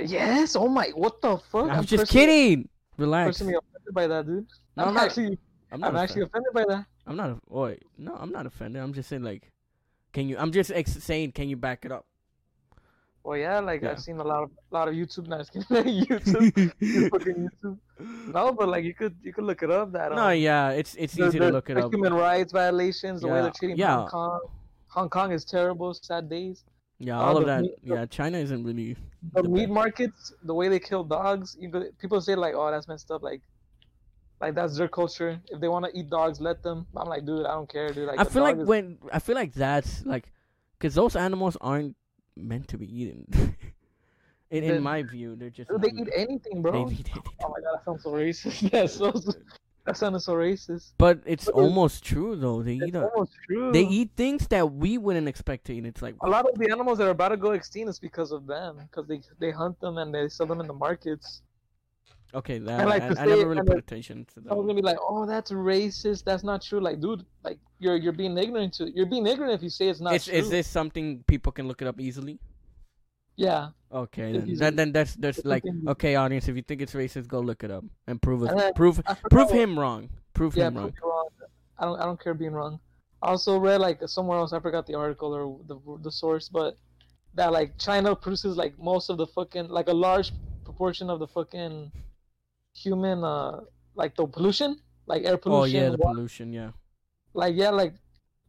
Yes. 0.01 0.55
Oh 0.55 0.69
my. 0.69 0.91
What 0.95 1.21
the 1.21 1.39
fuck? 1.51 1.71
I'm, 1.71 1.85
just 1.85 2.09
kidding. 2.13 2.69
Relax. 2.99 3.27
Personally 3.39 3.55
offended 3.55 3.95
by 3.95 4.07
that, 4.07 4.27
dude. 4.27 4.47
No, 4.77 4.85
I'm, 4.85 4.89
I'm 4.91 4.95
not- 4.95 5.05
actually, 5.07 5.39
I'm 5.73 5.81
not. 5.81 5.91
I'm 5.91 5.97
actually 5.97 6.23
offended. 6.23 6.53
by 6.55 6.65
that. 6.69 6.87
I'm 7.07 7.17
not. 7.17 7.39
Wait, 7.49 7.83
no, 7.97 8.15
I'm 8.15 8.31
not 8.31 8.47
offended. 8.47 8.81
I'm 8.81 8.93
just 8.93 9.09
saying 9.09 9.23
like, 9.23 9.51
can 10.13 10.29
you? 10.29 10.37
I'm 10.39 10.53
just 10.53 10.71
ex- 10.71 11.03
saying, 11.03 11.33
can 11.33 11.49
you 11.49 11.57
back 11.57 11.85
it 11.85 11.91
up? 11.91 12.07
Well, 13.25 13.37
yeah, 13.37 13.61
like 13.61 13.83
Yeah. 13.83 13.91
I've 13.93 14.01
seen 14.01 14.19
a 14.19 14.25
lot 14.25 14.45
of, 14.45 14.51
lot 14.71 14.89
of 14.89 14.95
YouTube. 14.95 15.27
No, 15.29 15.39
just 15.39 15.53
kidding. 15.53 15.67
YouTube, 16.07 17.11
fucking 17.11 17.49
YouTube. 17.49 17.79
No, 18.33 18.53
but 18.53 18.69
like 18.69 18.85
you 18.85 18.95
could, 18.95 19.15
you 19.23 19.33
could 19.33 19.45
look 19.45 19.63
it 19.63 19.71
up. 19.71 19.93
That 19.93 20.13
no, 20.13 20.29
um, 20.29 20.37
yeah, 20.39 20.71
it's 20.71 20.95
it's 20.95 21.15
the- 21.15 21.27
easy 21.29 21.39
the- 21.39 21.47
to 21.47 21.53
look 21.53 21.69
it 21.71 21.75
the 21.75 21.87
up. 21.87 21.93
Human 21.93 22.15
rights 22.15 22.53
violations, 22.53 23.21
the 23.21 23.29
way 23.29 23.43
they're 23.43 23.51
treating 23.51 23.77
yeah. 23.77 23.97
Hong 23.97 24.09
Kong. 24.09 24.41
Hong 24.89 25.09
Kong 25.11 25.33
is 25.33 25.45
terrible. 25.45 25.93
Sad 25.95 26.31
days. 26.31 26.65
Yeah, 27.01 27.19
all 27.19 27.29
all 27.31 27.37
of 27.39 27.47
that. 27.47 27.63
meat- 27.63 27.75
Yeah, 27.83 28.07
China 28.07 28.39
isn't 28.39 28.65
really. 28.65 28.97
The, 29.35 29.43
The 29.43 29.49
meat 29.49 29.67
best. 29.67 29.73
markets, 29.73 30.33
the 30.43 30.55
way 30.55 30.69
they 30.69 30.81
kill 30.81 31.05
dogs. 31.05 31.57
You 31.61 31.69
go, 31.69 31.85
people 32.01 32.21
say 32.21 32.35
like, 32.35 32.55
oh, 32.57 32.71
that's 32.71 32.89
messed 32.89 33.11
up. 33.11 33.23
Like, 33.23 33.43
like 34.41 34.55
that's 34.55 34.77
their 34.79 34.89
culture. 34.89 35.39
If 35.49 35.61
they 35.61 35.69
want 35.69 35.85
to 35.85 35.91
eat 35.97 36.09
dogs, 36.11 36.41
let 36.41 36.63
them. 36.63 36.87
I'm 36.97 37.09
like, 37.09 37.25
dude, 37.27 37.45
I 37.47 37.53
don't 37.53 37.69
care, 37.71 37.93
dude. 37.93 38.07
Like, 38.09 38.19
I 38.19 38.23
a 38.23 38.25
feel 38.25 38.43
like 38.43 38.57
is- 38.59 38.67
when 38.67 38.99
I 39.13 39.19
feel 39.19 39.35
like 39.35 39.53
that's 39.53 40.05
like, 40.07 40.33
cause 40.81 40.95
those 40.95 41.15
animals 41.17 41.57
aren't 41.61 41.95
meant 42.43 42.69
to 42.69 42.79
be 42.79 42.87
eaten. 42.87 43.27
in 44.51 44.65
in 44.65 44.83
my 44.83 45.03
view, 45.03 45.37
they're 45.37 45.51
just. 45.51 45.71
they 45.81 45.89
eat 45.89 46.09
anything, 46.15 46.63
bro. 46.63 46.73
They 46.89 46.95
eat 46.95 47.09
anything. 47.15 47.35
Oh 47.45 47.49
my 47.49 47.61
god, 47.61 47.79
that 47.79 47.85
sounds 47.85 48.03
so 48.03 48.11
racist. 48.13 48.71
That's 48.71 48.95
so. 48.95 49.13
That 49.85 49.97
sounded 49.97 50.21
so 50.21 50.35
racist. 50.35 50.93
But 50.99 51.21
it's 51.25 51.47
But- 51.47 51.55
almost 51.55 52.05
true 52.05 52.37
though. 52.37 52.63
They 52.63 52.75
eat 52.75 52.95
a, 52.95 53.09
almost 53.09 53.33
true. 53.47 53.73
they 53.73 53.85
eat 53.85 54.11
things 54.17 54.47
that 54.49 54.71
we 54.71 54.99
wouldn't 54.99 55.29
expect 55.29 55.65
to 55.67 55.75
eat. 55.75 55.87
It's 55.87 56.03
like 56.03 56.15
a 56.21 56.29
lot 56.29 56.47
of 56.47 56.59
the 56.59 56.71
animals 56.71 56.99
that 56.99 57.07
are 57.07 57.17
about 57.17 57.31
to 57.31 57.39
go 57.39 57.53
extinct 57.53 57.89
is 57.89 57.99
because 57.99 58.31
of 58.31 58.47
them, 58.47 58.77
because 58.85 59.09
they 59.09 59.21
they 59.39 59.51
hunt 59.51 59.81
them 59.81 59.97
and 59.97 60.15
they 60.15 60.29
sell 60.29 60.47
them 60.47 60.61
in 60.61 60.67
the 60.67 60.75
markets. 60.75 61.41
Okay, 62.35 62.59
that 62.59 62.87
like 62.87 63.03
I, 63.03 63.07
I 63.09 63.27
never 63.27 63.49
really 63.49 63.59
and 63.59 63.67
put 63.67 63.79
attention 63.79 64.27
to 64.35 64.41
that. 64.41 64.53
I 64.53 64.55
was 64.55 64.65
gonna 64.65 64.75
be 64.75 64.83
like, 64.83 64.99
oh, 65.01 65.27
that's 65.27 65.51
racist. 65.51 66.25
That's 66.25 66.45
not 66.45 66.63
true. 66.63 66.81
Like, 66.81 67.01
dude, 67.01 67.25
like 67.45 67.59
you're 67.79 67.97
you're 67.97 68.13
being 68.13 68.37
ignorant 68.39 68.75
to. 68.75 68.91
You're 68.95 69.07
being 69.07 69.27
ignorant 69.27 69.55
if 69.55 69.63
you 69.63 69.71
say 69.71 69.89
it's 69.89 70.01
not 70.01 70.15
Is 70.15 70.25
true. 70.27 70.35
is 70.35 70.51
this 70.51 70.67
something 70.69 71.25
people 71.27 71.53
can 71.53 71.69
look 71.69 71.83
it 71.83 71.89
up 71.89 72.01
easily? 72.01 72.39
Yeah. 73.37 73.69
Okay, 73.93 74.33
then 74.33 74.57
then, 74.57 74.77
then 74.77 74.93
that's 74.93 75.15
that's 75.15 75.45
like 75.45 75.65
okay, 75.89 76.17
audience. 76.17 76.49
If 76.49 76.57
you 76.57 76.63
think 76.63 76.83
it's 76.83 76.93
racist, 76.93 77.29
go 77.29 77.41
look 77.41 77.63
it 77.65 77.71
up 77.71 77.85
and 78.07 78.21
prove 78.21 78.43
And 78.43 78.51
it. 78.51 78.57
then 78.59 78.73
Prove 78.75 79.01
I 79.07 79.15
prove 79.31 79.51
him 79.51 79.79
wrong. 79.79 80.11
Prove 80.35 80.57
Yeah, 80.57 80.67
him 80.69 80.75
prove 80.75 80.85
wrong. 80.85 80.93
wrong. 81.03 81.29
I 81.79 81.85
don't 81.85 82.01
I 82.01 82.05
don't 82.05 82.21
care 82.23 82.35
being 82.35 82.53
wrong. 82.53 82.81
I 83.23 83.29
also 83.29 83.59
read 83.59 83.81
like 83.81 84.01
somewhere 84.07 84.39
else. 84.39 84.53
I 84.53 84.61
forgot 84.61 84.87
the 84.87 84.95
article 84.95 85.33
or 85.35 85.59
the 85.67 85.79
the 86.03 86.11
source, 86.13 86.49
but 86.49 86.77
that 87.35 87.53
like 87.53 87.79
China 87.79 88.15
produces 88.15 88.57
like 88.57 88.79
most 88.79 89.09
of 89.09 89.17
the 89.19 89.27
fucking 89.27 89.69
like 89.69 89.89
a 89.89 89.95
large 89.95 90.33
proportion 90.65 91.09
of 91.09 91.19
the 91.21 91.27
fucking 91.29 91.91
human 92.83 93.25
uh 93.25 93.61
like 93.95 94.15
the 94.17 94.27
pollution, 94.27 94.79
like 95.07 95.25
air 95.25 95.37
pollution. 95.37 95.81
Oh 95.81 95.83
yeah, 95.85 95.91
the 95.91 95.97
wa- 95.99 96.13
pollution. 96.13 96.53
Yeah, 96.53 96.71
like 97.35 97.55
yeah, 97.57 97.71
like 97.71 97.95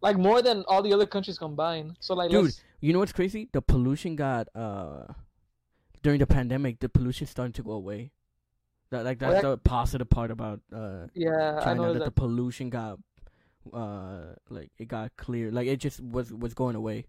like 0.02 0.18
more 0.18 0.42
than 0.42 0.64
all 0.68 0.82
the 0.82 0.94
other 0.94 1.06
countries 1.06 1.38
combined. 1.38 1.98
So 2.00 2.14
like 2.14 2.30
Dude, 2.32 2.46
let's- 2.46 2.62
you 2.82 2.94
know 2.94 3.00
what's 3.00 3.12
crazy? 3.14 3.50
The 3.52 3.62
pollution 3.62 4.16
got 4.16 4.48
uh 4.56 5.06
during 6.04 6.20
the 6.20 6.28
pandemic. 6.28 6.80
The 6.80 6.90
pollution 6.90 7.28
starting 7.28 7.54
to 7.54 7.64
go 7.64 7.72
away. 7.72 8.12
That 8.92 9.06
like 9.06 9.22
Oh, 9.22 9.30
that's 9.32 9.44
yeah. 9.44 9.50
the 9.52 9.58
positive 9.58 10.10
part 10.10 10.32
about 10.32 10.62
uh 10.74 11.08
yeah, 11.14 11.58
I 11.60 11.64
China 11.64 11.82
know 11.82 11.94
that 11.94 12.00
that. 12.00 12.06
the 12.06 12.12
pollution 12.22 12.70
got 12.70 12.98
uh 13.74 14.34
like 14.50 14.72
it 14.80 14.88
got 14.88 15.16
clear 15.18 15.52
like 15.52 15.68
it 15.68 15.78
just 15.78 16.00
was 16.02 16.34
was 16.34 16.54
going 16.56 16.76
away 16.76 17.06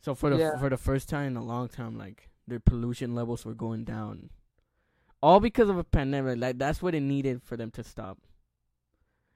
so 0.00 0.14
for 0.14 0.30
the 0.30 0.38
Yeah. 0.38 0.58
for 0.58 0.68
the 0.70 0.76
first 0.78 1.08
time 1.08 1.26
in 1.28 1.36
a 1.36 1.44
long 1.44 1.68
time 1.68 1.96
like 1.96 2.30
the 2.48 2.58
pollution 2.58 3.14
levels 3.14 3.44
were 3.44 3.54
going 3.54 3.84
down 3.84 4.30
all 5.22 5.40
because 5.40 5.68
of 5.68 5.78
a 5.78 5.84
pandemic 5.84 6.38
like 6.38 6.58
that's 6.58 6.82
what 6.82 6.94
it 6.94 7.00
needed 7.00 7.42
for 7.42 7.56
them 7.56 7.70
to 7.70 7.82
stop 7.84 8.18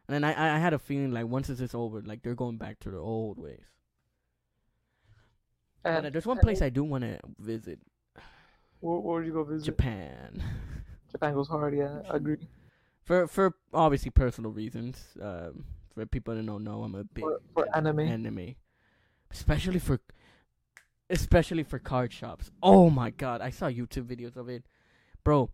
and 0.09 0.15
then 0.15 0.25
i 0.25 0.57
i 0.57 0.59
had 0.59 0.73
a 0.73 0.79
feeling 0.79 1.13
like 1.13 1.27
once 1.27 1.49
this 1.49 1.61
is 1.61 1.75
over 1.75 2.01
like 2.03 2.23
they're 2.23 2.35
going 2.35 2.57
back 2.57 2.79
to 2.81 2.91
their 2.91 3.01
old 3.01 3.39
ways 3.39 3.65
and, 5.85 6.07
uh, 6.07 6.11
there's 6.11 6.27
one 6.27 6.39
place 6.39 6.63
i 6.63 6.69
do 6.69 6.83
want 6.85 7.05
to 7.05 7.19
visit 7.39 7.79
where, 8.81 8.99
where 8.99 9.19
would 9.19 9.27
you 9.27 9.33
go 9.33 9.45
visit? 9.45 9.65
japan 9.67 10.43
Japan 11.13 11.33
goes 11.35 11.47
hard. 11.47 11.77
Yeah, 11.77 12.01
I 12.11 12.17
agree. 12.17 12.39
for 13.05 13.29
for 13.29 13.55
obviously 13.73 14.11
personal 14.11 14.51
reasons 14.51 15.07
um 15.23 15.65
for 15.95 16.05
people 16.07 16.35
that 16.35 16.45
don't 16.45 16.65
know 16.65 16.83
i'm 16.83 16.97
a 16.97 17.05
big 17.05 17.23
For, 17.23 17.41
for 17.53 17.77
anime. 17.77 18.01
anime, 18.01 18.57
especially 19.31 19.79
for 19.79 20.01
especially 21.09 21.63
for 21.63 21.79
card 21.79 22.13
shops. 22.13 22.51
Oh 22.63 22.91
my 22.91 23.11
god, 23.11 23.41
I 23.43 23.51
saw 23.51 23.67
YouTube 23.67 24.07
videos 24.07 24.37
of 24.37 24.49
it, 24.49 24.65
bro. 25.23 25.51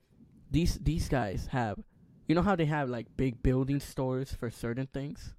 These 0.51 0.78
these 0.82 1.09
guys 1.09 1.46
have, 1.53 1.78
you 2.26 2.34
know 2.34 2.42
how 2.42 2.57
they 2.57 2.66
have 2.66 2.88
like 2.88 3.07
big 3.16 3.42
building 3.42 3.80
stores 3.80 4.32
for 4.32 4.51
certain 4.51 4.86
things. 4.86 5.34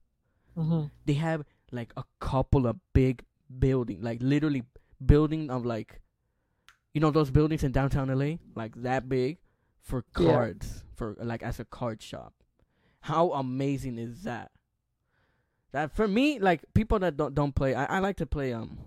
hmm 0.56 0.86
They 1.06 1.14
have 1.14 1.44
like 1.72 1.94
a 1.98 2.04
couple 2.20 2.66
of 2.68 2.78
big 2.94 3.24
building, 3.60 4.02
like 4.02 4.20
literally 4.22 4.64
building 5.06 5.50
of 5.50 5.66
like, 5.66 6.02
you 6.94 7.02
know 7.02 7.12
those 7.12 7.32
buildings 7.32 7.64
in 7.64 7.72
downtown 7.72 8.10
LA, 8.10 8.38
like 8.56 8.76
that 8.84 9.08
big, 9.10 9.38
for 9.82 10.04
Yeah. 10.18 10.26
cards 10.26 10.84
for 10.96 11.16
like 11.20 11.44
as 11.44 11.60
a 11.60 11.66
card 11.66 12.02
shop. 12.02 12.34
How 13.02 13.32
amazing 13.32 13.98
is 13.98 14.24
that? 14.24 14.52
That 15.72 15.96
for 15.96 16.08
me, 16.08 16.40
like 16.40 16.64
people 16.74 17.00
that 17.00 17.18
don't 17.18 17.34
don't 17.34 17.56
play, 17.56 17.74
I, 17.76 17.98
I 17.98 18.00
like 18.00 18.18
to 18.18 18.26
play 18.26 18.54
um, 18.54 18.78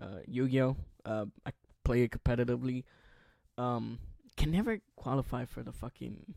uh, 0.00 0.20
Yu-Gi-Oh. 0.26 0.76
Uh, 1.04 1.26
I 1.46 1.52
play 1.84 2.02
it 2.02 2.10
competitively. 2.12 2.84
Um, 3.58 3.98
can 4.36 4.50
never 4.50 4.80
qualify 4.96 5.44
for 5.44 5.62
the 5.62 5.72
fucking, 5.72 6.34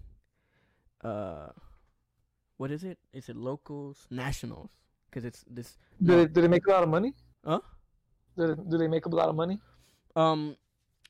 uh, 1.03 1.47
what 2.57 2.71
is 2.71 2.83
it? 2.83 2.97
Is 3.13 3.29
it 3.29 3.35
locals, 3.35 4.07
nationals? 4.09 4.69
Because 5.09 5.25
it's 5.25 5.43
this. 5.49 5.77
Do, 6.01 6.11
No. 6.11 6.17
they, 6.17 6.25
do 6.27 6.41
they 6.41 6.47
make 6.47 6.65
a 6.67 6.71
lot 6.71 6.83
of 6.83 6.89
money? 6.89 7.13
Huh? 7.45 7.59
Do 8.37 8.47
they, 8.47 8.61
do 8.69 8.77
they 8.77 8.87
make 8.87 9.05
a 9.05 9.09
lot 9.09 9.29
of 9.29 9.35
money? 9.35 9.59
Um, 10.15 10.57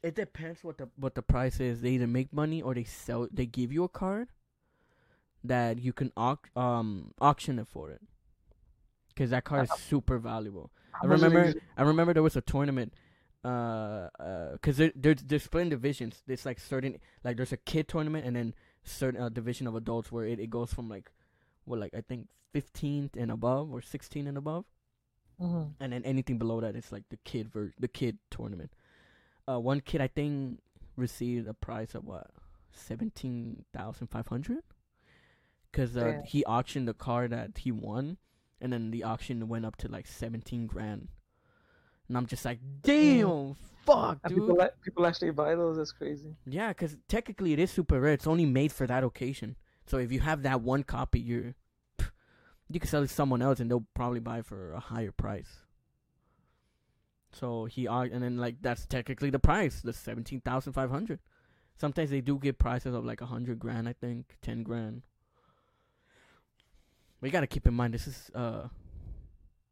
it 0.04 0.16
depends 0.16 0.64
what 0.64 0.78
the 0.78 0.90
what 0.98 1.16
the 1.16 1.22
price 1.22 1.60
is. 1.60 1.82
They 1.82 1.92
either 1.92 2.08
make 2.08 2.32
money 2.32 2.62
or 2.62 2.74
they 2.76 2.84
sell. 2.84 3.28
They 3.32 3.46
give 3.46 3.72
you 3.72 3.84
a 3.84 3.90
card 3.90 4.30
that 5.44 5.80
you 5.80 5.94
can 5.94 6.12
auc- 6.12 6.56
um 6.56 7.14
auction 7.20 7.58
it 7.60 7.68
for 7.68 7.90
it. 7.92 8.02
Because 9.10 9.30
that 9.32 9.44
card 9.46 9.64
is 9.64 9.72
super 9.82 10.20
valuable. 10.20 10.72
I 11.02 11.08
much 11.08 11.20
do 11.22 11.30
they 11.30 11.36
remember. 11.36 11.60
I 11.78 11.82
remember 11.84 12.14
there 12.14 12.24
was 12.24 12.36
a 12.36 12.42
tournament. 12.42 12.94
Uh, 13.46 14.10
uh, 14.20 14.58
cause 14.64 14.78
they're 14.78 14.92
they're 14.96 15.14
they're 15.14 15.40
split 15.40 15.62
in 15.64 15.70
divisions. 15.70 16.24
It's 16.28 16.46
like 16.48 16.60
certain 16.60 16.98
like 17.24 17.38
there's 17.38 17.54
a 17.54 17.58
kid 17.58 17.88
tournament 17.88 18.26
and 18.26 18.36
then 18.36 18.56
certain 18.84 19.22
uh, 19.22 19.30
division 19.30 19.68
of 19.68 19.76
adults 19.76 20.12
where 20.12 20.26
it, 20.26 20.40
it 20.40 20.50
goes 20.50 20.74
from 20.74 20.90
like, 20.90 21.12
what 21.66 21.80
like 21.80 21.94
I 21.94 22.02
think 22.02 22.28
15 22.54 23.12
and 23.18 23.30
above 23.30 23.72
or 23.72 23.82
16 23.82 24.28
and 24.28 24.38
above 24.38 24.66
Mhm. 25.40 25.74
and 25.82 25.92
then 25.94 26.04
anything 26.06 26.38
below 26.40 26.62
that 26.62 26.76
is 26.76 26.92
like 26.92 27.04
the 27.10 27.18
kid 27.18 27.50
ver- 27.52 27.74
the 27.78 27.88
kid 27.90 28.18
tournament. 28.32 28.72
Uh, 29.48 29.60
one 29.60 29.82
kid 29.82 30.02
I 30.02 30.08
think 30.08 30.62
received 30.96 31.48
a 31.48 31.54
prize 31.54 31.94
of 31.94 32.06
what 32.06 32.32
seventeen 32.72 33.66
thousand 33.74 34.08
five 34.08 34.28
hundred, 34.28 34.64
because 35.72 35.98
uh, 35.98 36.22
he 36.26 36.44
auctioned 36.46 36.88
the 36.88 36.94
car 36.94 37.28
that 37.28 37.58
he 37.60 37.72
won, 37.72 38.18
and 38.62 38.72
then 38.72 38.92
the 38.92 39.04
auction 39.04 39.48
went 39.50 39.66
up 39.66 39.76
to 39.78 39.88
like 39.90 40.08
seventeen 40.08 40.68
grand. 40.68 41.10
And 42.08 42.18
I'm 42.18 42.26
just 42.26 42.46
like, 42.46 42.60
damn, 42.82 43.56
fuck, 43.86 44.20
dude. 44.28 44.38
people, 44.38 44.70
people 44.84 45.06
actually 45.06 45.32
buy 45.32 45.56
those. 45.56 45.78
That's 45.78 45.92
crazy. 45.92 46.36
Yeah, 46.46 46.70
because 46.70 46.98
technically 47.08 47.54
it 47.54 47.60
is 47.60 47.72
super 47.72 48.00
rare. 48.00 48.14
It's 48.14 48.28
only 48.28 48.46
made 48.46 48.72
for 48.72 48.88
that 48.88 49.04
occasion. 49.04 49.56
So 49.88 49.98
if 49.98 50.12
you 50.12 50.20
have 50.20 50.44
that 50.44 50.62
one 50.62 50.84
copy, 50.84 51.20
you're 51.20 51.56
you 52.70 52.80
can 52.80 52.90
sell 52.90 53.04
it 53.04 53.08
to 53.08 53.14
someone 53.14 53.42
else 53.42 53.60
and 53.60 53.70
they'll 53.70 53.86
probably 53.94 54.20
buy 54.20 54.40
it 54.40 54.46
for 54.46 54.74
a 54.74 54.80
higher 54.80 55.12
price. 55.12 55.66
So 57.32 57.66
he 57.66 57.86
and 57.88 58.24
then 58.24 58.38
like 58.38 58.62
that's 58.62 58.86
technically 58.86 59.30
the 59.30 59.40
price, 59.40 59.82
the 59.82 59.94
seventeen 59.94 60.42
thousand 60.42 60.74
five 60.74 60.90
hundred. 60.90 61.20
Sometimes 61.78 62.10
they 62.10 62.22
do 62.22 62.40
get 62.40 62.58
prices 62.58 62.94
of 62.94 63.04
like 63.04 63.20
a 63.22 63.26
hundred 63.26 63.60
grand, 63.60 63.90
I 63.90 63.94
think, 63.94 64.38
ten 64.42 64.64
grand. 64.64 65.02
We 67.20 67.30
gotta 67.32 67.48
keep 67.48 67.68
in 67.68 67.74
mind 67.74 67.94
this 67.94 68.08
is 68.08 68.32
uh, 68.34 68.68
This 68.68 68.68
is 68.68 68.68
high 68.68 68.85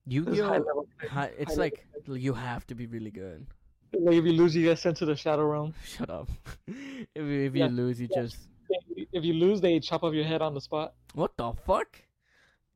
Yu-Gi-Oh. 0.06 0.86
Hi, 1.10 1.32
it's 1.38 1.58
like 1.58 1.86
you 2.08 2.34
have 2.34 2.68
to 2.68 2.76
be 2.76 2.88
really 2.88 3.12
good. 3.12 3.46
Like 3.94 4.16
if 4.16 4.26
you 4.26 4.34
lose, 4.34 4.56
you 4.56 4.64
get 4.64 4.80
sent 4.80 4.98
to 4.98 5.06
the 5.06 5.16
shadow 5.16 5.46
realm. 5.46 5.74
Shut 5.86 6.10
up. 6.10 6.30
if 6.68 6.76
you, 7.16 7.42
if 7.46 7.56
Yeah, 7.56 7.66
you 7.68 7.72
lose, 7.72 8.02
you 8.02 8.08
yeah. 8.12 8.22
just 8.24 8.38
If 9.14 9.24
you 9.24 9.34
lose, 9.34 9.62
they 9.62 9.80
chop 9.80 10.04
off 10.04 10.14
your 10.14 10.26
head 10.26 10.42
on 10.42 10.54
the 10.54 10.62
spot. 10.62 10.94
What 11.14 11.32
the 11.38 11.54
fuck? 11.66 12.02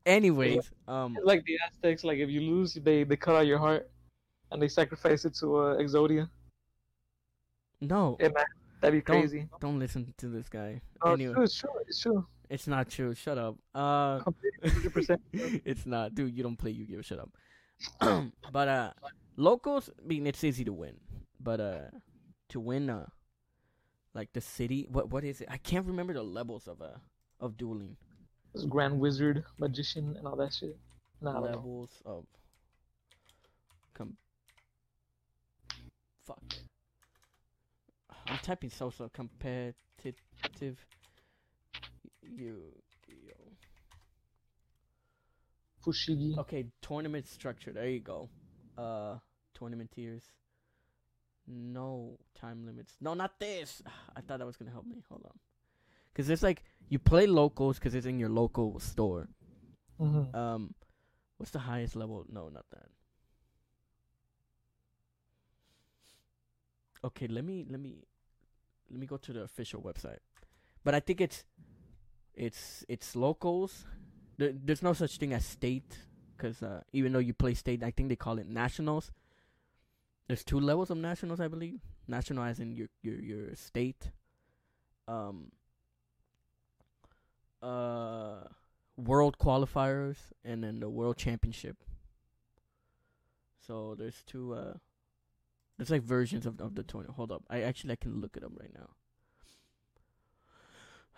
Anyways, 0.05 0.71
um, 0.87 1.17
like 1.23 1.43
the 1.45 1.57
Aztecs. 1.67 2.03
Like 2.05 2.19
if 2.19 2.29
you 2.29 2.39
lose, 2.41 2.75
they 2.75 3.03
they 3.03 3.17
cut 3.17 3.35
out 3.35 3.45
your 3.45 3.57
heart, 3.57 3.89
and 4.51 4.61
they 4.61 4.69
sacrifice 4.69 5.25
it 5.25 5.35
to 5.39 5.57
uh, 5.57 5.77
Exodia. 5.77 6.29
no, 7.81 8.15
Yeah, 8.19 8.29
man, 8.29 8.45
that'd 8.79 8.93
be 8.93 9.03
Don't- 9.05 9.19
crazy. 9.21 9.49
don't 9.59 9.79
listen 9.79 10.13
to 10.17 10.27
this 10.29 10.47
guy. 10.47 10.81
No, 11.03 11.11
anyway, 11.11 11.33
it's 11.43 11.55
true. 11.55 11.71
It's 11.87 11.99
true. 11.99 12.19
It's 12.19 12.36
it's 12.49 12.67
not 12.67 12.89
true. 12.89 13.13
Shut 13.13 13.37
up. 13.37 13.57
Uh, 13.73 14.19
Hundred 14.63 14.93
percent. 14.93 15.21
it's 15.33 15.85
not, 15.85 16.15
dude. 16.15 16.35
You 16.35 16.43
don't 16.43 16.57
play 16.57 16.71
Yu-Gi-Oh. 16.71 17.01
Shut 17.01 17.19
up. 17.19 17.29
but 18.51 18.67
uh, 18.67 18.91
locals. 19.35 19.89
I 19.99 20.07
mean, 20.07 20.27
it's 20.27 20.43
easy 20.43 20.63
to 20.65 20.73
win, 20.73 20.95
but 21.39 21.59
uh, 21.59 21.89
to 22.49 22.59
win 22.59 22.89
uh, 22.89 23.07
like 24.13 24.33
the 24.33 24.41
city. 24.41 24.87
What 24.89 25.09
what 25.11 25.23
is 25.23 25.41
it? 25.41 25.47
I 25.49 25.57
can't 25.57 25.85
remember 25.85 26.13
the 26.13 26.23
levels 26.23 26.67
of 26.67 26.81
uh 26.81 26.97
of 27.39 27.57
dueling. 27.57 27.97
This 28.53 28.65
Grand 28.65 28.99
Wizard, 28.99 29.43
Magician, 29.59 30.15
and 30.17 30.25
all 30.25 30.35
that 30.37 30.53
shit. 30.53 30.77
Nah, 31.21 31.31
I 31.31 31.33
don't 31.33 31.43
know. 31.43 31.57
levels 31.57 31.91
of 32.05 32.25
fuck 36.27 36.41
I'm 38.27 38.37
typing 38.39 38.69
so 38.69 38.89
so 38.89 39.09
competitive 39.13 40.85
you 42.37 42.73
Fushigi. 45.85 46.37
okay 46.37 46.65
tournament 46.81 47.27
structure. 47.27 47.71
There 47.71 47.87
you 47.89 47.99
go. 47.99 48.29
Uh 48.77 49.17
tournament 49.53 49.91
tiers. 49.91 50.23
No 51.47 52.19
time 52.39 52.65
limits. 52.65 52.95
No 52.99 53.13
not 53.13 53.39
this. 53.39 53.81
I 54.15 54.21
thought 54.21 54.39
that 54.39 54.45
was 54.45 54.57
gonna 54.57 54.71
help 54.71 54.85
me. 54.85 55.03
Hold 55.09 55.25
on. 55.25 55.39
Because 56.11 56.29
it's 56.29 56.43
like 56.43 56.63
you 56.89 56.99
play 56.99 57.27
locals 57.27 57.79
because 57.79 57.95
it's 57.95 58.05
in 58.05 58.19
your 58.19 58.29
local 58.29 58.79
store. 58.79 59.29
Hmm 59.97 60.35
Um, 60.35 60.73
what's 61.37 61.51
the 61.51 61.59
highest 61.59 61.95
level? 61.95 62.25
No, 62.29 62.49
not 62.49 62.65
that. 62.71 62.89
Okay, 67.03 67.27
let 67.27 67.45
me 67.45 67.65
let 67.69 67.79
me 67.79 68.03
let 68.89 68.99
me 68.99 69.05
go 69.05 69.17
to 69.17 69.33
the 69.33 69.41
official 69.41 69.81
website. 69.81 70.19
But 70.83 70.95
I 70.95 70.99
think 70.99 71.21
it's 71.21 71.43
it's 72.37 72.85
it's 72.87 73.15
locals. 73.15 73.85
There, 74.37 74.53
there's 74.53 74.83
no 74.83 74.93
such 74.93 75.17
thing 75.17 75.33
as 75.33 75.45
state, 75.45 75.97
because 76.35 76.61
uh, 76.63 76.81
even 76.93 77.11
though 77.11 77.19
you 77.19 77.33
play 77.33 77.55
state, 77.55 77.83
I 77.83 77.91
think 77.91 78.09
they 78.09 78.15
call 78.15 78.37
it 78.37 78.47
nationals. 78.47 79.11
There's 80.27 80.43
two 80.43 80.59
levels 80.59 80.89
of 80.89 80.97
nationals, 80.97 81.39
I 81.39 81.47
believe. 81.47 81.79
National 82.07 82.43
as 82.43 82.59
in 82.59 82.75
your 82.75 82.87
your 83.01 83.19
your 83.19 83.55
state. 83.55 84.11
Um. 85.07 85.51
Uh, 87.59 88.45
world 88.97 89.39
qualifiers 89.39 90.17
and 90.45 90.63
then 90.63 90.79
the 90.79 90.87
world 90.87 91.17
championship. 91.17 91.77
So 93.65 93.95
there's 93.97 94.23
two. 94.27 94.53
Uh, 94.53 94.73
there's 95.77 95.89
like 95.89 96.03
versions 96.03 96.45
of 96.45 96.61
of 96.61 96.75
the 96.75 96.83
tournament. 96.83 97.15
Hold 97.15 97.31
up, 97.31 97.43
I 97.49 97.61
actually 97.61 97.93
I 97.93 97.95
can 97.95 98.21
look 98.21 98.37
it 98.37 98.43
up 98.43 98.51
right 98.59 98.73
now. 98.73 98.89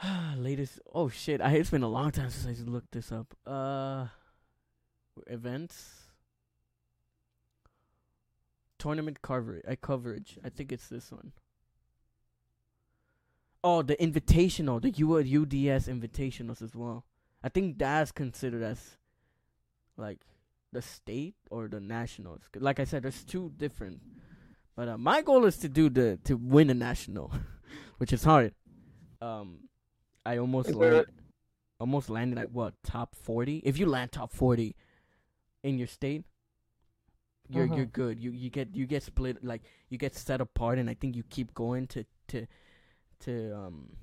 Latest. 0.37 0.79
Oh 0.93 1.09
shit! 1.09 1.41
I 1.41 1.51
it's 1.51 1.69
been 1.69 1.83
a 1.83 1.89
long 1.89 2.11
time 2.11 2.29
since 2.29 2.59
I 2.59 2.63
looked 2.63 2.91
this 2.91 3.11
up. 3.11 3.35
Uh, 3.45 4.07
events 5.27 6.09
tournament 8.79 9.21
coverage. 9.21 9.63
I 9.67 9.75
coverage. 9.75 10.39
I 10.43 10.49
think 10.49 10.71
it's 10.71 10.87
this 10.87 11.11
one. 11.11 11.33
Oh, 13.63 13.81
the 13.81 13.97
invitational, 13.97 14.81
the 14.81 14.89
U 14.91 15.17
UDS 15.17 15.87
invitationals 15.87 16.61
as 16.61 16.73
well. 16.73 17.05
I 17.43 17.49
think 17.49 17.77
that's 17.77 18.11
considered 18.11 18.63
as 18.63 18.97
like 19.97 20.21
the 20.71 20.81
state 20.81 21.35
or 21.51 21.67
the 21.67 21.81
nationals. 21.81 22.41
Like 22.55 22.79
I 22.79 22.85
said, 22.85 23.03
there's 23.03 23.23
two 23.23 23.51
different. 23.57 23.99
But 24.75 24.87
uh, 24.87 24.97
my 24.97 25.21
goal 25.21 25.45
is 25.45 25.57
to 25.57 25.69
do 25.69 25.89
the 25.89 26.19
to 26.23 26.37
win 26.37 26.69
a 26.69 26.73
national, 26.73 27.33
which 27.97 28.13
is 28.13 28.23
hard. 28.23 28.53
Um, 29.21 29.68
I 30.25 30.37
almost 30.37 30.69
landed, 30.75 31.07
almost 31.79 32.09
landed 32.09 32.37
at 32.39 32.51
what 32.51 32.73
top 32.83 33.15
forty. 33.15 33.57
If 33.65 33.77
you 33.77 33.85
land 33.85 34.11
top 34.11 34.31
forty 34.31 34.75
in 35.63 35.77
your 35.77 35.87
state, 35.87 36.23
you're 37.49 37.65
Uh-huh. 37.65 37.75
you're 37.75 37.85
good. 37.85 38.19
You 38.19 38.31
you 38.31 38.49
get 38.49 38.75
you 38.75 38.85
get 38.85 39.03
split 39.03 39.43
like 39.43 39.63
you 39.89 39.97
get 39.97 40.15
set 40.15 40.41
apart, 40.41 40.77
and 40.77 40.89
I 40.89 40.93
think 40.93 41.15
you 41.15 41.23
keep 41.23 41.53
going 41.53 41.87
to 41.87 42.05
to 42.29 42.45
to 43.21 43.51
um. 43.55 43.97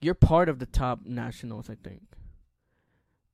You're 0.00 0.14
part 0.14 0.48
of 0.48 0.60
the 0.60 0.66
top 0.66 1.04
nationals, 1.04 1.68
I 1.68 1.74
think. 1.74 2.02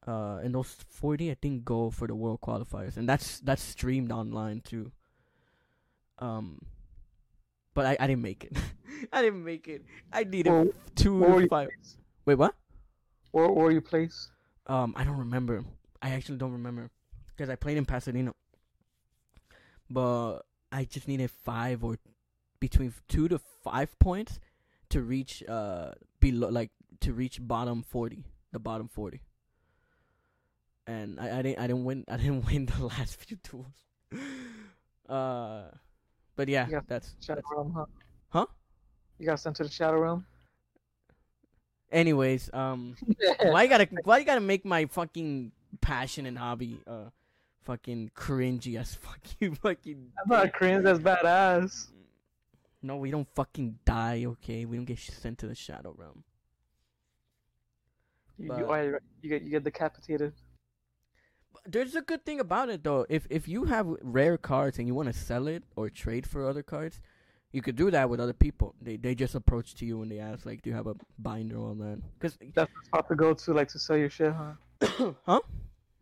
Uh, 0.07 0.41
and 0.43 0.55
those 0.55 0.73
forty, 0.89 1.31
I 1.31 1.35
think, 1.35 1.65
go 1.65 1.91
for 1.91 2.07
the 2.07 2.15
world 2.15 2.41
qualifiers, 2.41 2.97
and 2.97 3.09
that's 3.09 3.41
that's 3.41 3.63
streamed 3.63 4.11
online 4.13 4.61
too. 4.61 4.93
Um, 6.19 6.61
but 7.75 7.87
I 7.87 7.97
I 8.01 8.07
didn't 8.07 8.23
make 8.23 8.45
it. 8.45 8.57
I 9.13 9.23
didn't 9.23 9.45
make 9.45 9.69
it. 9.69 9.85
I 10.13 10.25
needed 10.25 10.51
Well, 10.51 10.69
two 10.95 11.19
were 11.19 11.47
five. 11.49 11.69
Wait, 12.25 12.37
what? 12.37 12.55
Where, 13.33 13.49
where 13.49 13.65
were 13.67 13.71
you 13.73 13.81
placed? 13.81 14.31
Um, 14.67 14.95
I 14.97 15.05
don't 15.05 15.19
remember. 15.19 15.65
I 16.01 16.11
actually 16.11 16.39
don't 16.39 16.53
remember 16.53 16.91
because 17.29 17.51
I 17.51 17.57
played 17.57 17.77
in 17.77 17.85
Pasadena. 17.85 18.33
But 19.91 20.41
I 20.73 20.85
just 20.85 21.09
needed 21.09 21.31
five 21.31 21.85
or 21.85 21.99
between 22.61 22.95
two 23.09 23.29
to 23.29 23.39
five 23.63 23.99
points 23.99 24.41
to 24.91 25.03
reach 25.03 25.43
uh 25.49 25.93
below 26.21 26.49
like 26.49 26.71
to 27.01 27.13
reach 27.13 27.39
bottom 27.43 27.83
forty, 27.83 28.25
the 28.53 28.59
bottom 28.59 28.89
forty. 28.89 29.21
And 30.87 31.19
I, 31.19 31.39
I 31.39 31.43
didn't 31.43 31.59
I 31.59 31.67
didn't 31.67 31.85
win 31.85 32.05
I 32.09 32.17
didn't 32.17 32.47
win 32.51 32.67
the 32.67 32.87
last 32.87 33.17
few 33.17 33.37
duels. 33.37 33.85
Uh, 35.09 35.65
but 36.37 36.49
yeah, 36.49 36.67
Yeah. 36.71 36.81
that's, 36.87 37.15
Shadow 37.21 37.41
that's 37.43 37.49
Realm, 37.53 37.73
huh? 37.73 37.87
Huh? 38.31 38.47
You 39.19 39.27
got 39.27 39.41
sent 39.41 39.57
to 39.57 39.65
the 39.65 39.71
Shadow 39.71 39.99
Realm? 40.01 40.27
anyways. 41.93 42.51
Um, 42.53 42.97
why 43.43 43.63
you 43.65 43.69
gotta 43.69 43.89
why 44.03 44.19
you 44.19 44.25
gotta 44.25 44.41
make 44.41 44.65
my 44.65 44.87
fucking 44.87 45.53
passion 45.81 46.27
and 46.27 46.37
hobby 46.39 46.81
uh 46.87 47.11
fucking 47.63 48.11
cringy 48.17 48.79
as 48.79 48.95
fuck 49.05 49.19
you 49.41 49.55
fucking 49.57 50.13
That's 50.17 50.29
not 50.29 50.53
cringe, 50.53 50.85
that's 50.85 50.99
badass. 50.99 51.89
no 52.83 52.97
we 52.97 53.11
don't 53.11 53.29
fucking 53.35 53.79
die 53.85 54.25
okay 54.27 54.65
we 54.67 54.77
don't 54.77 54.85
get 54.85 54.99
sent 54.99 55.39
to 55.39 55.47
the 55.47 55.55
shadow 55.55 55.95
realm 55.97 56.23
You, 58.39 58.49
But- 58.49 58.59
you, 58.85 58.99
you 59.23 59.31
get 59.31 59.43
you 59.43 59.51
get 59.51 59.65
decapitated. 59.65 60.33
There's 61.67 61.95
a 61.95 62.03
good 62.03 62.25
thing 62.25 62.41
about 62.41 62.69
it 62.69 62.85
though 62.85 63.07
if 63.09 63.27
if 63.31 63.49
you 63.49 63.65
have 63.65 63.87
rare 64.03 64.37
cards 64.37 64.79
and 64.79 64.87
you 64.87 64.95
want 64.95 65.09
to 65.09 65.13
sell 65.15 65.47
it 65.49 65.65
or 65.77 65.89
trade 65.91 66.27
for 66.27 66.49
other 66.49 66.63
cards 66.63 67.01
you 67.53 67.63
could 67.63 67.77
do 67.77 67.91
that 67.91 68.11
with 68.11 68.21
other 68.21 68.33
people 68.33 68.75
they 68.83 68.97
they 68.97 69.15
just 69.15 69.35
approach 69.35 69.75
to 69.77 69.87
you 69.87 70.03
and 70.03 70.11
they 70.11 70.19
ask 70.19 70.45
like 70.45 70.61
do 70.63 70.71
you 70.71 70.77
have 70.77 70.87
a 70.89 70.95
binder 71.19 71.59
on 71.59 71.79
that 71.79 71.99
because 72.19 72.37
That's 72.55 72.71
the 72.73 72.87
spot 72.87 73.09
to 73.09 73.15
go 73.15 73.33
to, 73.35 73.53
like 73.53 73.69
to 73.69 73.79
sell 73.79 73.97
your 73.97 74.11
shit, 74.11 74.33
huh? 74.33 75.13
huh 75.25 75.41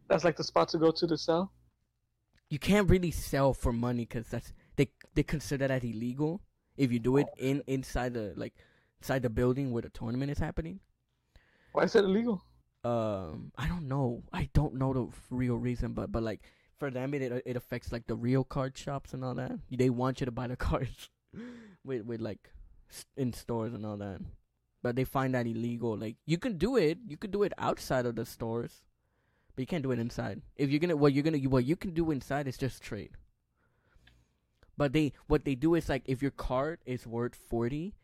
That's 0.08 0.24
like 0.24 0.36
the 0.36 0.44
spot 0.44 0.68
to 0.70 0.78
go 0.78 0.90
to 0.90 1.06
to 1.06 1.16
sell. 1.18 1.52
you 2.48 2.58
can't 2.58 2.88
really 2.88 3.10
sell 3.10 3.52
for 3.52 3.72
money 3.72 4.04
because 4.06 4.28
that's 4.28 4.52
they 4.76 4.88
they 5.14 5.22
consider 5.22 5.68
that 5.68 5.84
illegal 5.84 6.40
if 6.76 6.90
you 6.90 6.98
do 6.98 7.18
it 7.18 7.26
in 7.38 7.62
inside 7.66 8.14
the 8.14 8.32
like 8.36 8.54
inside 9.00 9.22
the 9.22 9.30
building 9.30 9.72
where 9.72 9.82
the 9.82 9.90
tournament 9.90 10.30
is 10.30 10.38
happening. 10.38 10.80
Why 11.72 11.84
is 11.84 11.94
it 11.96 12.04
illegal? 12.04 12.42
Um, 12.84 13.52
I 13.56 13.68
don't 13.68 13.88
know. 13.88 14.22
I 14.32 14.48
don't 14.52 14.74
know 14.74 14.92
the 14.92 15.08
real 15.30 15.56
reason, 15.56 15.92
but 15.92 16.10
but 16.10 16.22
like 16.22 16.40
for 16.78 16.90
them, 16.90 17.14
it 17.14 17.22
it, 17.46 17.56
affects 17.56 17.92
like 17.92 18.06
the 18.08 18.16
real 18.16 18.42
card 18.42 18.76
shops 18.76 19.14
and 19.14 19.24
all 19.24 19.34
that. 19.36 19.52
They 19.70 19.88
want 19.88 20.20
you 20.20 20.26
to 20.26 20.32
buy 20.32 20.48
the 20.48 20.56
cards 20.68 21.10
with 21.84 22.04
with 22.04 22.20
like 22.20 22.50
in 23.16 23.32
stores 23.32 23.72
and 23.72 23.86
all 23.86 23.96
that, 23.98 24.20
but 24.82 24.96
they 24.96 25.04
find 25.04 25.34
that 25.34 25.46
illegal. 25.46 25.96
Like 25.96 26.16
you 26.26 26.38
can 26.38 26.58
do 26.58 26.76
it, 26.76 26.98
you 27.06 27.16
can 27.16 27.30
do 27.30 27.44
it 27.44 27.52
outside 27.56 28.04
of 28.04 28.16
the 28.16 28.26
stores, 28.26 28.82
but 29.54 29.62
you 29.62 29.66
can't 29.66 29.84
do 29.84 29.92
it 29.92 30.00
inside. 30.00 30.42
If 30.56 30.70
you're 30.70 30.80
gonna 30.80 30.96
what 30.96 31.12
you're 31.12 31.22
gonna 31.22 31.38
what 31.38 31.64
you 31.64 31.76
can 31.76 31.94
do 31.94 32.10
inside 32.10 32.48
is 32.48 32.58
just 32.58 32.82
trade. 32.82 33.12
But 34.76 34.92
they 34.92 35.12
what 35.28 35.44
they 35.44 35.54
do 35.54 35.76
is 35.76 35.88
like 35.88 36.02
if 36.06 36.20
your 36.20 36.32
card 36.32 36.80
is 36.84 37.06
worth 37.06 37.36
forty, 37.36 37.94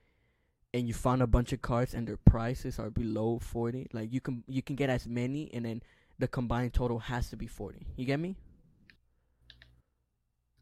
and 0.75 0.87
you 0.87 0.95
found 0.95 1.23
a 1.23 1.27
bunch 1.27 1.53
of 1.53 1.63
cards 1.63 1.95
and 1.95 2.07
their 2.07 2.19
prices 2.19 2.79
are 2.79 2.91
below 2.91 3.39
forty, 3.39 3.87
like 3.93 4.13
you 4.13 4.21
can 4.21 4.45
you 4.47 4.63
can 4.63 4.77
get 4.77 4.91
as 4.91 5.07
many 5.07 5.51
and 5.53 5.65
then 5.65 5.83
the 6.19 6.29
combined 6.29 6.75
total 6.75 6.99
has 6.99 7.31
to 7.31 7.37
be 7.37 7.47
forty. 7.47 7.87
You 7.97 8.05
get 8.05 8.21
me? 8.21 8.37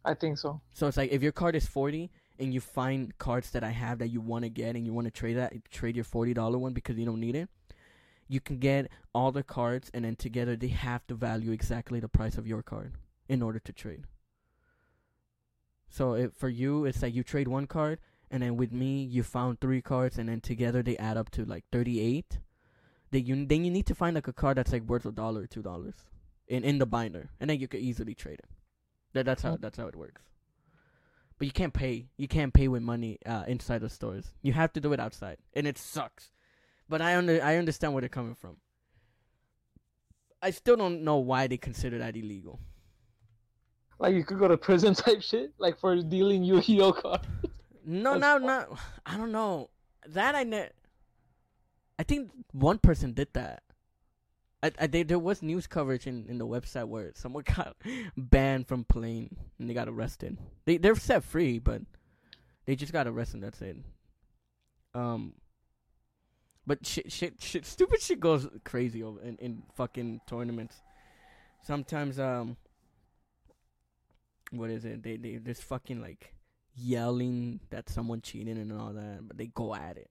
I 0.04 0.14
think 0.14 0.38
so. 0.38 0.60
So 0.72 0.86
it's 0.86 0.96
like 0.96 1.10
if 1.10 1.22
your 1.22 1.32
card 1.32 1.56
is 1.56 1.66
forty 1.66 2.10
and 2.38 2.54
you 2.54 2.60
find 2.60 3.16
cards 3.18 3.50
that 3.50 3.64
I 3.64 3.70
have 3.70 3.98
that 3.98 4.08
you 4.08 4.20
want 4.20 4.44
to 4.44 4.48
get 4.48 4.76
and 4.76 4.86
you 4.86 4.92
want 4.92 5.06
to 5.06 5.10
trade 5.10 5.36
that 5.36 5.52
trade 5.70 5.96
your 5.96 6.04
forty 6.04 6.32
dollar 6.32 6.58
one 6.58 6.72
because 6.72 6.96
you 6.96 7.04
don't 7.04 7.20
need 7.20 7.34
it, 7.34 7.48
you 8.28 8.40
can 8.40 8.58
get 8.58 8.88
all 9.12 9.32
the 9.32 9.42
cards 9.42 9.90
and 9.92 10.04
then 10.04 10.14
together 10.14 10.54
they 10.54 10.68
have 10.68 11.04
to 11.08 11.14
value 11.14 11.50
exactly 11.50 11.98
the 11.98 12.08
price 12.08 12.38
of 12.38 12.46
your 12.46 12.62
card 12.62 12.92
in 13.28 13.42
order 13.42 13.58
to 13.58 13.72
trade. 13.72 14.04
So 15.88 16.14
if 16.14 16.32
for 16.34 16.48
you 16.48 16.84
it's 16.84 17.02
like 17.02 17.14
you 17.14 17.24
trade 17.24 17.48
one 17.48 17.66
card 17.66 17.98
and 18.30 18.42
then 18.42 18.56
with 18.56 18.72
me 18.72 19.02
you 19.04 19.22
found 19.22 19.60
three 19.60 19.82
cards 19.82 20.18
and 20.18 20.28
then 20.28 20.40
together 20.40 20.82
they 20.82 20.96
add 20.96 21.16
up 21.16 21.30
to 21.30 21.44
like 21.44 21.64
thirty 21.72 22.00
eight. 22.00 22.38
Then 23.10 23.26
you 23.26 23.46
then 23.46 23.64
you 23.64 23.70
need 23.70 23.86
to 23.86 23.94
find 23.94 24.14
like 24.14 24.28
a 24.28 24.32
card 24.32 24.58
that's 24.58 24.72
like 24.72 24.82
worth 24.82 25.06
a 25.06 25.12
dollar 25.12 25.46
two 25.46 25.62
dollars 25.62 25.94
in 26.48 26.64
in 26.64 26.78
the 26.78 26.86
binder 26.86 27.30
and 27.40 27.50
then 27.50 27.60
you 27.60 27.68
could 27.68 27.80
easily 27.80 28.14
trade 28.14 28.40
it. 28.40 28.50
That 29.12 29.26
that's 29.26 29.42
how 29.42 29.56
that's 29.56 29.78
how 29.78 29.86
it 29.86 29.96
works. 29.96 30.22
But 31.38 31.46
you 31.46 31.52
can't 31.52 31.74
pay. 31.74 32.06
You 32.16 32.28
can't 32.28 32.52
pay 32.52 32.68
with 32.68 32.82
money 32.82 33.18
uh, 33.26 33.44
inside 33.46 33.80
the 33.82 33.90
stores. 33.90 34.32
You 34.42 34.52
have 34.54 34.72
to 34.72 34.80
do 34.80 34.92
it 34.92 35.00
outside, 35.00 35.36
and 35.54 35.66
it 35.66 35.76
sucks. 35.76 36.30
But 36.88 37.02
I 37.02 37.16
under 37.16 37.42
I 37.42 37.56
understand 37.56 37.92
where 37.92 38.00
they're 38.00 38.08
coming 38.08 38.34
from. 38.34 38.56
I 40.42 40.50
still 40.50 40.76
don't 40.76 41.02
know 41.02 41.16
why 41.16 41.46
they 41.46 41.56
consider 41.56 41.98
that 41.98 42.16
illegal. 42.16 42.60
Like 43.98 44.14
you 44.14 44.24
could 44.24 44.38
go 44.38 44.48
to 44.48 44.56
prison 44.56 44.94
type 45.06 45.22
shit, 45.22 45.52
like 45.58 45.78
for 45.78 45.96
dealing 45.96 46.42
Yu-Gi-Oh 46.44 46.92
cards. 46.92 47.26
No, 47.86 48.18
That's 48.18 48.42
no, 48.42 48.46
no. 48.46 48.76
I 49.06 49.16
don't 49.16 49.30
know. 49.30 49.70
That 50.08 50.34
I 50.34 50.42
ne- 50.42 50.70
I 51.98 52.02
think 52.02 52.30
one 52.52 52.78
person 52.78 53.12
did 53.12 53.28
that. 53.34 53.62
I, 54.62 54.72
I 54.80 54.86
they, 54.88 55.04
there 55.04 55.20
was 55.20 55.40
news 55.40 55.68
coverage 55.68 56.06
in, 56.08 56.26
in 56.28 56.38
the 56.38 56.46
website 56.46 56.88
where 56.88 57.12
someone 57.14 57.44
got 57.56 57.76
banned 58.16 58.66
from 58.66 58.84
playing 58.84 59.36
and 59.58 59.70
they 59.70 59.74
got 59.74 59.88
arrested. 59.88 60.36
They 60.64 60.78
they're 60.78 60.96
set 60.96 61.22
free, 61.22 61.60
but 61.60 61.82
they 62.66 62.74
just 62.74 62.92
got 62.92 63.06
arrested. 63.06 63.40
That's 63.42 63.62
it. 63.62 63.76
Um. 64.94 65.34
But 66.68 66.84
shit, 66.84 67.12
shit, 67.12 67.40
shit, 67.40 67.64
stupid 67.64 68.02
shit 68.02 68.18
goes 68.18 68.48
crazy 68.64 69.00
over 69.00 69.20
in, 69.22 69.36
in 69.36 69.62
fucking 69.76 70.22
tournaments. 70.26 70.74
Sometimes, 71.62 72.18
um, 72.18 72.56
what 74.50 74.70
is 74.70 74.84
it? 74.84 75.04
They 75.04 75.16
they 75.16 75.36
just 75.36 75.62
fucking 75.62 76.00
like 76.00 76.34
yelling 76.76 77.60
that 77.70 77.88
someone 77.88 78.20
cheating 78.20 78.58
and 78.58 78.72
all 78.72 78.92
that, 78.92 79.26
but 79.26 79.36
they 79.36 79.46
go 79.46 79.74
at 79.74 79.96
it. 79.96 80.10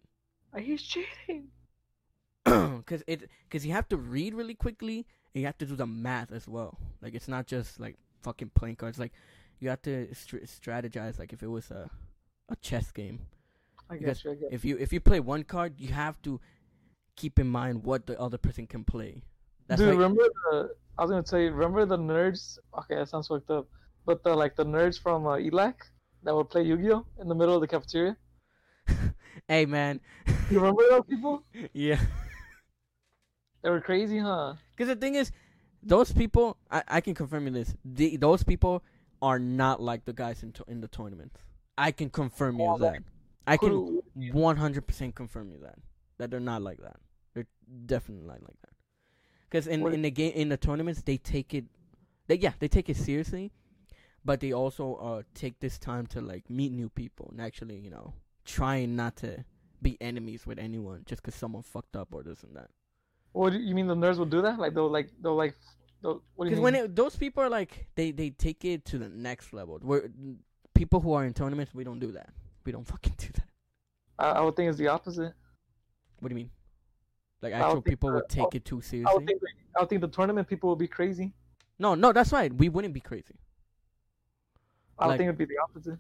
Like, 0.53 0.63
he's 0.63 0.81
cheating. 0.81 1.49
cause 2.45 3.03
it 3.07 3.27
cause 3.49 3.65
you 3.65 3.71
have 3.71 3.89
to 3.89 3.97
read 3.97 4.35
really 4.35 4.53
quickly 4.53 5.07
and 5.33 5.41
you 5.41 5.47
have 5.47 5.57
to 5.57 5.65
do 5.65 5.75
the 5.75 5.87
math 5.87 6.31
as 6.31 6.47
well. 6.47 6.77
Like 7.01 7.15
it's 7.15 7.27
not 7.27 7.47
just 7.47 7.79
like 7.79 7.95
fucking 8.21 8.51
playing 8.53 8.75
cards. 8.75 8.99
Like 8.99 9.13
you 9.59 9.69
have 9.69 9.81
to 9.83 10.13
str- 10.13 10.45
strategize. 10.45 11.17
Like 11.17 11.33
if 11.33 11.41
it 11.41 11.47
was 11.47 11.71
a 11.71 11.89
a 12.49 12.55
chess 12.57 12.91
game, 12.91 13.21
I 13.89 13.97
guess. 13.97 14.23
I 14.25 14.35
guess. 14.35 14.49
if 14.51 14.63
you 14.63 14.77
if 14.77 14.93
you 14.93 14.99
play 14.99 15.19
one 15.19 15.43
card, 15.43 15.73
you 15.79 15.89
have 15.89 16.21
to 16.21 16.39
keep 17.15 17.39
in 17.39 17.47
mind 17.47 17.83
what 17.83 18.05
the 18.05 18.19
other 18.19 18.37
person 18.37 18.67
can 18.67 18.83
play. 18.83 19.23
That's 19.67 19.79
Dude, 19.79 19.89
why, 19.89 19.95
remember 19.95 20.23
the? 20.51 20.69
I 20.97 21.01
was 21.01 21.09
gonna 21.09 21.23
tell 21.23 21.39
you. 21.39 21.51
Remember 21.51 21.85
the 21.85 21.97
nerds? 21.97 22.59
Okay, 22.77 22.95
that 22.95 23.09
sounds 23.09 23.27
fucked 23.27 23.49
up. 23.49 23.67
But 24.05 24.23
the 24.23 24.35
like 24.35 24.55
the 24.55 24.65
nerds 24.65 25.01
from 25.01 25.25
uh, 25.25 25.37
ELAC 25.37 25.73
that 26.25 26.35
would 26.35 26.49
play 26.49 26.63
Yu-Gi-Oh 26.63 27.05
in 27.21 27.27
the 27.27 27.35
middle 27.35 27.55
of 27.55 27.61
the 27.61 27.67
cafeteria. 27.67 28.17
hey 29.47 29.65
man, 29.65 30.01
You 30.49 30.59
remember 30.59 30.83
those 30.89 31.05
people? 31.07 31.43
yeah. 31.73 31.99
They 33.61 33.69
were 33.69 33.81
crazy, 33.81 34.19
huh? 34.19 34.55
Because 34.71 34.89
the 34.89 34.95
thing 34.95 35.15
is, 35.15 35.31
those 35.81 36.11
people, 36.11 36.57
I, 36.69 36.83
I 36.87 37.01
can 37.01 37.15
confirm 37.15 37.45
you 37.47 37.51
this. 37.53 37.73
The, 37.83 38.17
those 38.17 38.43
people 38.43 38.83
are 39.21 39.39
not 39.39 39.81
like 39.81 40.05
the 40.05 40.13
guys 40.13 40.43
in 40.43 40.51
to, 40.53 40.63
in 40.67 40.81
the 40.81 40.87
tournaments. 40.87 41.35
I 41.77 41.91
can 41.91 42.09
confirm 42.09 42.59
you 42.59 42.65
Oh, 42.65 42.77
that. 42.79 42.99
I 43.47 43.57
can 43.57 43.69
Who- 43.69 44.03
one 44.31 44.57
hundred 44.57 44.87
percent 44.87 45.13
confirm 45.15 45.51
you 45.51 45.59
that 45.59 45.75
that 46.17 46.31
they're 46.31 46.39
not 46.39 46.61
like 46.61 46.79
that. 46.81 46.97
They're 47.33 47.45
definitely 47.85 48.25
not 48.25 48.41
like 48.41 48.55
that. 48.61 48.73
Because 49.49 49.67
in 49.67 49.81
What- 49.81 49.93
in 49.93 50.01
the 50.01 50.11
game 50.11 50.33
in 50.33 50.49
the 50.49 50.57
tournaments 50.57 51.01
they 51.03 51.17
take 51.17 51.53
it, 51.53 51.65
they 52.27 52.35
yeah 52.37 52.53
they 52.59 52.67
take 52.67 52.89
it 52.89 52.97
seriously, 52.97 53.51
but 54.25 54.39
they 54.39 54.51
also 54.51 54.95
uh 54.95 55.21
take 55.33 55.59
this 55.59 55.77
time 55.77 56.05
to 56.07 56.19
like 56.19 56.49
meet 56.49 56.71
new 56.71 56.89
people 56.89 57.29
and 57.31 57.39
actually 57.39 57.77
you 57.77 57.89
know 57.89 58.13
trying 58.43 58.95
not 58.95 59.15
to 59.15 59.45
be 59.81 59.97
enemies 60.01 60.45
with 60.47 60.57
anyone 60.59 61.03
just 61.05 61.21
because 61.21 61.35
someone 61.35 61.61
fucked 61.63 61.95
up 61.95 62.09
or 62.11 62.23
this 62.23 62.43
and 62.43 62.55
that. 62.55 62.69
What 63.33 63.51
do 63.53 63.59
you 63.59 63.75
mean 63.75 63.87
the 63.87 63.95
nerds 63.95 64.17
will 64.17 64.25
do 64.25 64.41
that? 64.41 64.57
Like 64.57 64.73
they'll 64.73 64.89
like 64.89 65.09
they'll 65.21 65.35
like 65.35 65.55
they'll, 66.01 66.21
what 66.35 66.45
do 66.45 66.49
you 66.49 66.55
Because 66.55 66.59
when 66.63 66.75
it, 66.75 66.95
those 66.95 67.15
people 67.15 67.43
are 67.43 67.49
like 67.49 67.87
they 67.95 68.11
they 68.11 68.29
take 68.31 68.65
it 68.65 68.85
to 68.85 68.97
the 68.97 69.09
next 69.09 69.53
level. 69.53 69.79
Where 69.81 70.09
people 70.73 70.99
who 71.01 71.13
are 71.13 71.25
in 71.25 71.33
tournaments, 71.33 71.73
we 71.73 71.83
don't 71.83 71.99
do 71.99 72.11
that. 72.13 72.29
We 72.65 72.71
don't 72.71 72.87
fucking 72.93 73.15
do 73.17 73.27
that. 73.35 73.47
I, 74.17 74.39
I 74.39 74.41
would 74.41 74.55
think 74.55 74.69
it's 74.69 74.77
the 74.79 74.87
opposite. 74.87 75.33
What 76.19 76.29
do 76.29 76.33
you 76.33 76.35
mean? 76.35 76.51
Like 77.41 77.53
actual 77.53 77.81
people 77.81 78.09
the- 78.09 78.15
would 78.15 78.29
take 78.29 78.55
it 78.55 78.63
too 78.65 78.77
I 78.77 78.81
seriously. 78.81 79.13
would 79.15 79.27
think 79.27 79.41
I 79.77 79.81
would 79.81 79.89
think 79.89 80.01
the 80.01 80.07
tournament 80.07 80.47
people 80.47 80.69
would 80.69 80.79
be 80.79 80.87
crazy. 80.87 81.33
No, 81.77 81.93
no, 81.93 82.13
that's 82.13 82.31
right. 82.31 82.53
We 82.53 82.69
wouldn't 82.69 82.93
be 82.93 83.01
crazy. 83.01 83.35
I 84.97 85.07
Like- 85.07 85.17
think 85.17 85.27
it'd 85.29 85.37
be 85.37 85.45
the 85.45 85.57
opposite. 85.61 85.99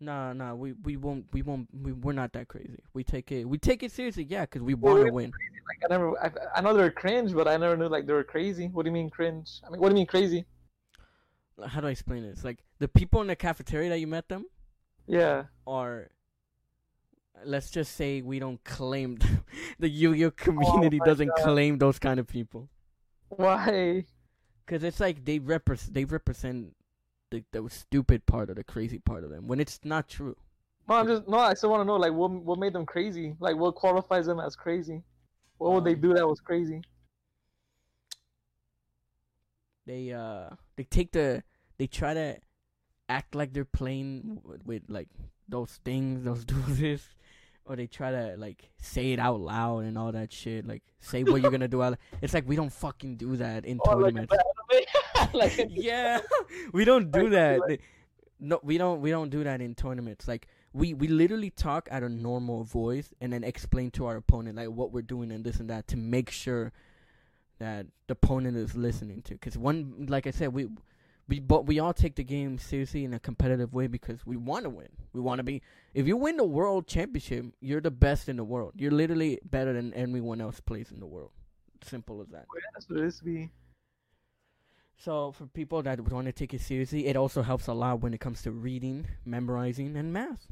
Nah, 0.00 0.32
nah, 0.32 0.54
we 0.54 0.72
we 0.74 0.96
won't 0.96 1.26
we 1.32 1.42
won't 1.42 1.68
we 1.72 1.92
we're 1.92 2.12
not 2.12 2.32
that 2.34 2.46
crazy. 2.46 2.78
We 2.94 3.02
take 3.02 3.32
it 3.32 3.44
we 3.44 3.58
take 3.58 3.82
it 3.82 3.90
seriously, 3.90 4.24
yeah, 4.24 4.42
because 4.42 4.62
we 4.62 4.74
want 4.74 5.04
to 5.06 5.12
win. 5.12 5.32
Like 5.32 5.82
I 5.84 5.88
never, 5.92 6.18
I, 6.24 6.30
I 6.56 6.60
know 6.60 6.72
they're 6.72 6.90
cringe, 6.90 7.34
but 7.34 7.46
I 7.48 7.56
never 7.56 7.76
knew 7.76 7.88
like 7.88 8.06
they 8.06 8.12
were 8.12 8.24
crazy. 8.24 8.68
What 8.68 8.84
do 8.84 8.88
you 8.90 8.94
mean 8.94 9.10
cringe? 9.10 9.60
I 9.66 9.70
mean, 9.70 9.80
what 9.80 9.88
do 9.88 9.94
you 9.94 10.00
mean 10.00 10.06
crazy? 10.06 10.46
How 11.66 11.80
do 11.80 11.88
I 11.88 11.90
explain 11.90 12.22
it? 12.24 12.28
It's 12.28 12.44
like 12.44 12.62
the 12.78 12.86
people 12.88 13.20
in 13.20 13.26
the 13.26 13.34
cafeteria 13.36 13.88
that 13.90 13.98
you 13.98 14.06
met 14.06 14.28
them 14.28 14.46
Yeah. 15.06 15.44
are. 15.66 16.10
Let's 17.44 17.70
just 17.70 17.94
say 17.96 18.20
we 18.22 18.38
don't 18.38 18.62
claim 18.64 19.18
the 19.78 19.88
Yu-Gi-Oh 19.88 20.30
community 20.32 20.98
oh 21.00 21.04
my 21.04 21.06
doesn't 21.06 21.28
God. 21.28 21.38
claim 21.44 21.78
those 21.78 21.98
kind 21.98 22.18
of 22.20 22.26
people. 22.28 22.68
Why? 23.28 24.04
Cause 24.66 24.82
it's 24.84 25.00
like 25.00 25.24
they 25.24 25.38
represent 25.38 25.94
they 25.94 26.04
represent 26.04 26.74
the 27.30 27.44
the 27.52 27.68
stupid 27.70 28.26
part 28.26 28.50
or 28.50 28.54
the 28.54 28.64
crazy 28.64 28.98
part 28.98 29.24
of 29.24 29.30
them 29.30 29.46
when 29.46 29.60
it's 29.60 29.80
not 29.84 30.08
true. 30.08 30.36
No, 30.88 30.94
I'm 30.96 31.06
just 31.06 31.28
no. 31.28 31.38
I 31.38 31.54
still 31.54 31.70
want 31.70 31.82
to 31.82 31.84
know 31.84 31.96
like 31.96 32.12
what 32.12 32.30
what 32.30 32.58
made 32.58 32.72
them 32.72 32.86
crazy. 32.86 33.36
Like 33.40 33.56
what 33.56 33.74
qualifies 33.74 34.26
them 34.26 34.40
as 34.40 34.56
crazy? 34.56 35.02
What 35.58 35.72
would 35.74 35.84
they 35.84 35.94
Um, 35.94 36.00
do 36.00 36.14
that 36.14 36.26
was 36.26 36.40
crazy? 36.40 36.82
They 39.86 40.12
uh 40.12 40.50
they 40.76 40.84
take 40.84 41.12
the 41.12 41.42
they 41.78 41.86
try 41.86 42.14
to 42.14 42.36
act 43.08 43.34
like 43.34 43.52
they're 43.52 43.64
playing 43.64 44.40
with, 44.44 44.64
with 44.66 44.82
like 44.88 45.08
those 45.48 45.80
things, 45.84 46.24
those 46.24 46.44
do 46.54 46.60
this, 46.68 47.02
or 47.64 47.76
they 47.76 47.86
try 47.86 48.10
to 48.10 48.34
like 48.36 48.70
say 48.80 49.12
it 49.12 49.18
out 49.18 49.40
loud 49.40 49.84
and 49.84 49.96
all 49.96 50.12
that 50.12 50.32
shit. 50.32 50.66
Like 50.66 50.82
say 51.00 51.24
what 51.24 51.40
you're 51.40 51.50
gonna 51.50 51.68
do. 51.68 51.82
Out 51.82 51.98
It's 52.22 52.34
like 52.34 52.46
we 52.46 52.56
don't 52.56 52.72
fucking 52.72 53.16
do 53.16 53.36
that 53.36 53.64
in 53.64 53.80
Or 53.80 53.94
tournaments. 53.94 54.30
like 54.30 54.40
yeah, 55.70 56.20
we 56.72 56.84
don't 56.84 57.10
do 57.10 57.30
that. 57.30 57.60
like- 57.60 57.82
no, 58.40 58.60
we 58.62 58.78
don't. 58.78 59.00
We 59.00 59.10
don't 59.10 59.30
do 59.30 59.42
that 59.44 59.60
in 59.60 59.74
tournaments. 59.74 60.28
Like 60.28 60.46
we 60.72 60.94
we 60.94 61.08
literally 61.08 61.50
talk 61.50 61.88
at 61.90 62.02
a 62.02 62.08
normal 62.08 62.64
voice 62.64 63.12
and 63.20 63.32
then 63.32 63.42
explain 63.42 63.90
to 63.92 64.06
our 64.06 64.16
opponent 64.16 64.56
like 64.56 64.68
what 64.68 64.92
we're 64.92 65.02
doing 65.02 65.32
and 65.32 65.44
this 65.44 65.58
and 65.58 65.68
that 65.70 65.88
to 65.88 65.96
make 65.96 66.30
sure 66.30 66.72
that 67.58 67.86
the 68.06 68.12
opponent 68.12 68.56
is 68.56 68.76
listening 68.76 69.22
to. 69.22 69.34
Because 69.34 69.58
one, 69.58 70.06
like 70.08 70.26
I 70.26 70.30
said, 70.30 70.52
we 70.52 70.68
we 71.28 71.40
but 71.40 71.66
we 71.66 71.78
all 71.78 71.92
take 71.92 72.14
the 72.16 72.24
game 72.24 72.58
seriously 72.58 73.04
in 73.04 73.12
a 73.12 73.18
competitive 73.18 73.74
way 73.74 73.86
because 73.86 74.24
we 74.24 74.36
want 74.36 74.64
to 74.64 74.70
win. 74.70 74.88
We 75.12 75.20
want 75.20 75.38
to 75.38 75.42
be. 75.42 75.62
If 75.94 76.06
you 76.06 76.16
win 76.16 76.36
the 76.36 76.44
world 76.44 76.86
championship, 76.86 77.46
you're 77.60 77.80
the 77.80 77.90
best 77.90 78.28
in 78.28 78.36
the 78.36 78.44
world. 78.44 78.72
You're 78.76 78.92
literally 78.92 79.38
better 79.44 79.72
than 79.72 79.92
anyone 79.94 80.40
else 80.40 80.60
plays 80.60 80.90
in 80.90 81.00
the 81.00 81.06
world. 81.06 81.30
Simple 81.84 82.20
as 82.22 82.28
that. 82.28 82.46
that's 82.74 82.88
what 82.88 83.00
it 83.00 83.04
is 83.04 83.18
to 83.18 83.24
be. 83.24 83.50
So 84.98 85.30
for 85.32 85.46
people 85.46 85.80
that 85.82 86.00
want 86.00 86.26
to 86.26 86.32
take 86.32 86.52
it 86.54 86.60
seriously, 86.60 87.06
it 87.06 87.16
also 87.16 87.42
helps 87.42 87.68
a 87.68 87.72
lot 87.72 88.00
when 88.00 88.12
it 88.14 88.20
comes 88.20 88.42
to 88.42 88.50
reading, 88.50 89.06
memorizing, 89.24 89.96
and 89.96 90.12
math, 90.12 90.48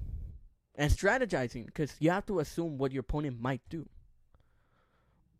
and 0.76 0.90
strategizing. 0.90 1.66
Because 1.66 1.96
you 1.98 2.10
have 2.10 2.26
to 2.26 2.38
assume 2.38 2.78
what 2.78 2.92
your 2.92 3.00
opponent 3.00 3.40
might 3.40 3.60
do. 3.68 3.88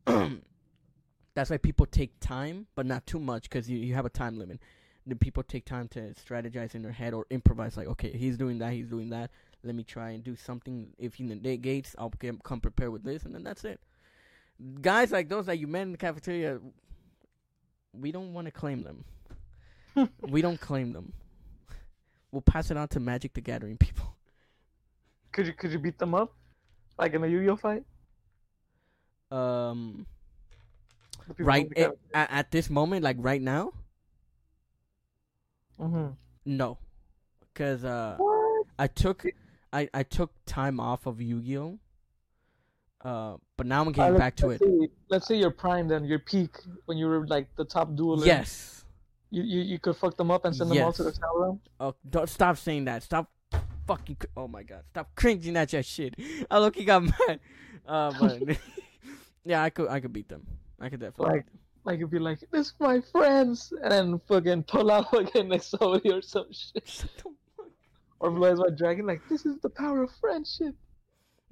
That's 1.34 1.50
why 1.50 1.58
people 1.58 1.86
take 1.86 2.18
time, 2.18 2.66
but 2.74 2.84
not 2.84 3.06
too 3.06 3.20
much, 3.20 3.44
because 3.44 3.70
you, 3.70 3.78
you 3.78 3.94
have 3.94 4.06
a 4.06 4.10
time 4.10 4.38
limit. 4.38 4.60
Then 5.06 5.18
people 5.18 5.44
take 5.44 5.64
time 5.64 5.86
to 5.88 6.12
strategize 6.14 6.74
in 6.74 6.82
their 6.82 6.90
head 6.90 7.14
or 7.14 7.26
improvise. 7.30 7.76
Like, 7.76 7.86
okay, 7.86 8.10
he's 8.10 8.36
doing 8.36 8.58
that, 8.58 8.72
he's 8.72 8.88
doing 8.88 9.10
that. 9.10 9.30
Let 9.62 9.76
me 9.76 9.84
try 9.84 10.10
and 10.10 10.24
do 10.24 10.34
something. 10.34 10.88
If 10.98 11.14
he 11.14 11.22
negates, 11.22 11.94
I'll 11.96 12.12
come 12.42 12.60
prepared 12.60 12.90
with 12.90 13.04
this, 13.04 13.22
and 13.22 13.32
then 13.32 13.44
that's 13.44 13.64
it. 13.64 13.80
Guys 14.80 15.12
like 15.12 15.28
those 15.28 15.46
that 15.46 15.58
you 15.58 15.68
met 15.68 15.82
in 15.82 15.92
the 15.92 15.98
cafeteria, 15.98 16.58
we 18.00 18.12
don't 18.12 18.32
want 18.32 18.46
to 18.46 18.50
claim 18.50 18.82
them. 18.82 19.04
we 20.28 20.42
don't 20.42 20.60
claim 20.60 20.92
them. 20.92 21.12
We'll 22.30 22.42
pass 22.42 22.70
it 22.70 22.76
on 22.76 22.88
to 22.88 23.00
Magic 23.00 23.32
the 23.34 23.40
Gathering 23.40 23.76
people. 23.76 24.14
Could 25.32 25.46
you 25.46 25.52
could 25.52 25.72
you 25.72 25.78
beat 25.78 25.98
them 25.98 26.14
up, 26.14 26.32
like 26.98 27.14
in 27.14 27.22
a 27.22 27.26
Yu-Gi-Oh 27.26 27.56
fight? 27.56 27.84
Um, 29.30 30.06
right 31.38 31.68
the 31.70 31.96
at, 32.14 32.30
at, 32.30 32.50
this 32.50 32.70
moment, 32.70 33.02
like 33.02 33.16
right 33.18 33.42
now, 33.42 33.72
Mhm. 35.78 36.16
no, 36.44 36.78
because 37.40 37.84
uh, 37.84 38.16
What? 38.18 38.66
I 38.78 38.86
took 38.86 39.26
I 39.72 39.88
I 39.92 40.02
took 40.04 40.32
time 40.46 40.80
off 40.80 41.06
of 41.06 41.20
Yu-Gi-Oh. 41.20 41.78
Uh, 43.06 43.36
but 43.56 43.66
now 43.66 43.80
I'm 43.82 43.88
Uh, 43.88 43.92
getting 43.92 44.14
let's- 44.14 44.18
back 44.24 44.36
to 44.42 44.50
it. 44.50 44.58
Say, 44.60 44.88
let's 45.08 45.26
say 45.28 45.36
your 45.38 45.52
prime, 45.52 45.86
then 45.86 46.04
your 46.04 46.18
peak 46.18 46.52
when 46.86 46.98
you 46.98 47.06
were 47.06 47.24
like 47.26 47.46
the 47.56 47.64
top 47.64 47.94
duelist. 47.94 48.26
Yes. 48.26 48.84
You, 49.30 49.42
you 49.42 49.60
you 49.62 49.78
could 49.78 49.96
fuck 49.96 50.16
them 50.16 50.30
up 50.30 50.44
and 50.44 50.54
send 50.54 50.70
them 50.70 50.82
all 50.82 50.92
to 50.92 51.02
the 51.04 51.10
Yes. 51.10 51.18
cell 51.18 51.36
room. 51.36 51.60
Oh, 51.78 51.94
don't 52.08 52.28
stop 52.28 52.56
saying 52.56 52.84
that. 52.86 53.02
Stop 53.04 53.30
fucking. 53.86 54.16
cr- 54.16 54.26
Oh 54.36 54.48
my 54.48 54.62
god. 54.64 54.82
Stop 54.90 55.14
cringing 55.14 55.56
at 55.56 55.72
your 55.72 55.82
shit. 55.84 56.14
I 56.50 56.58
look, 56.58 56.74
he 56.74 56.84
got 56.84 57.02
mad. 57.04 57.38
Uh, 57.86 58.12
but 58.18 58.58
yeah, 59.44 59.62
I 59.62 59.70
could, 59.70 59.88
I 59.88 60.00
could 60.00 60.12
beat 60.12 60.28
them. 60.28 60.44
I 60.80 60.88
could 60.88 61.00
definitely. 61.00 61.36
Like- 61.36 61.46
Like 61.84 62.00
you'd 62.00 62.10
be 62.10 62.18
like, 62.18 62.40
"This 62.50 62.66
is 62.68 62.74
my 62.80 63.00
friends," 63.14 63.72
and 63.82 63.92
then 63.92 64.20
fucking 64.26 64.64
pull 64.64 64.90
out 64.90 65.08
fucking 65.14 65.50
Exodia 65.54 66.18
or 66.18 66.22
some 66.22 66.50
shit. 66.52 66.82
Shut 66.88 67.10
the 67.18 67.30
fuck- 67.56 67.70
Or 68.18 68.32
Blue 68.32 68.48
Eyes 68.50 68.58
White 68.58 68.74
Dragon, 68.76 69.06
like, 69.06 69.22
"This 69.28 69.46
is 69.46 69.54
the 69.62 69.70
power 69.70 70.02
of 70.02 70.10
friendship." 70.20 70.74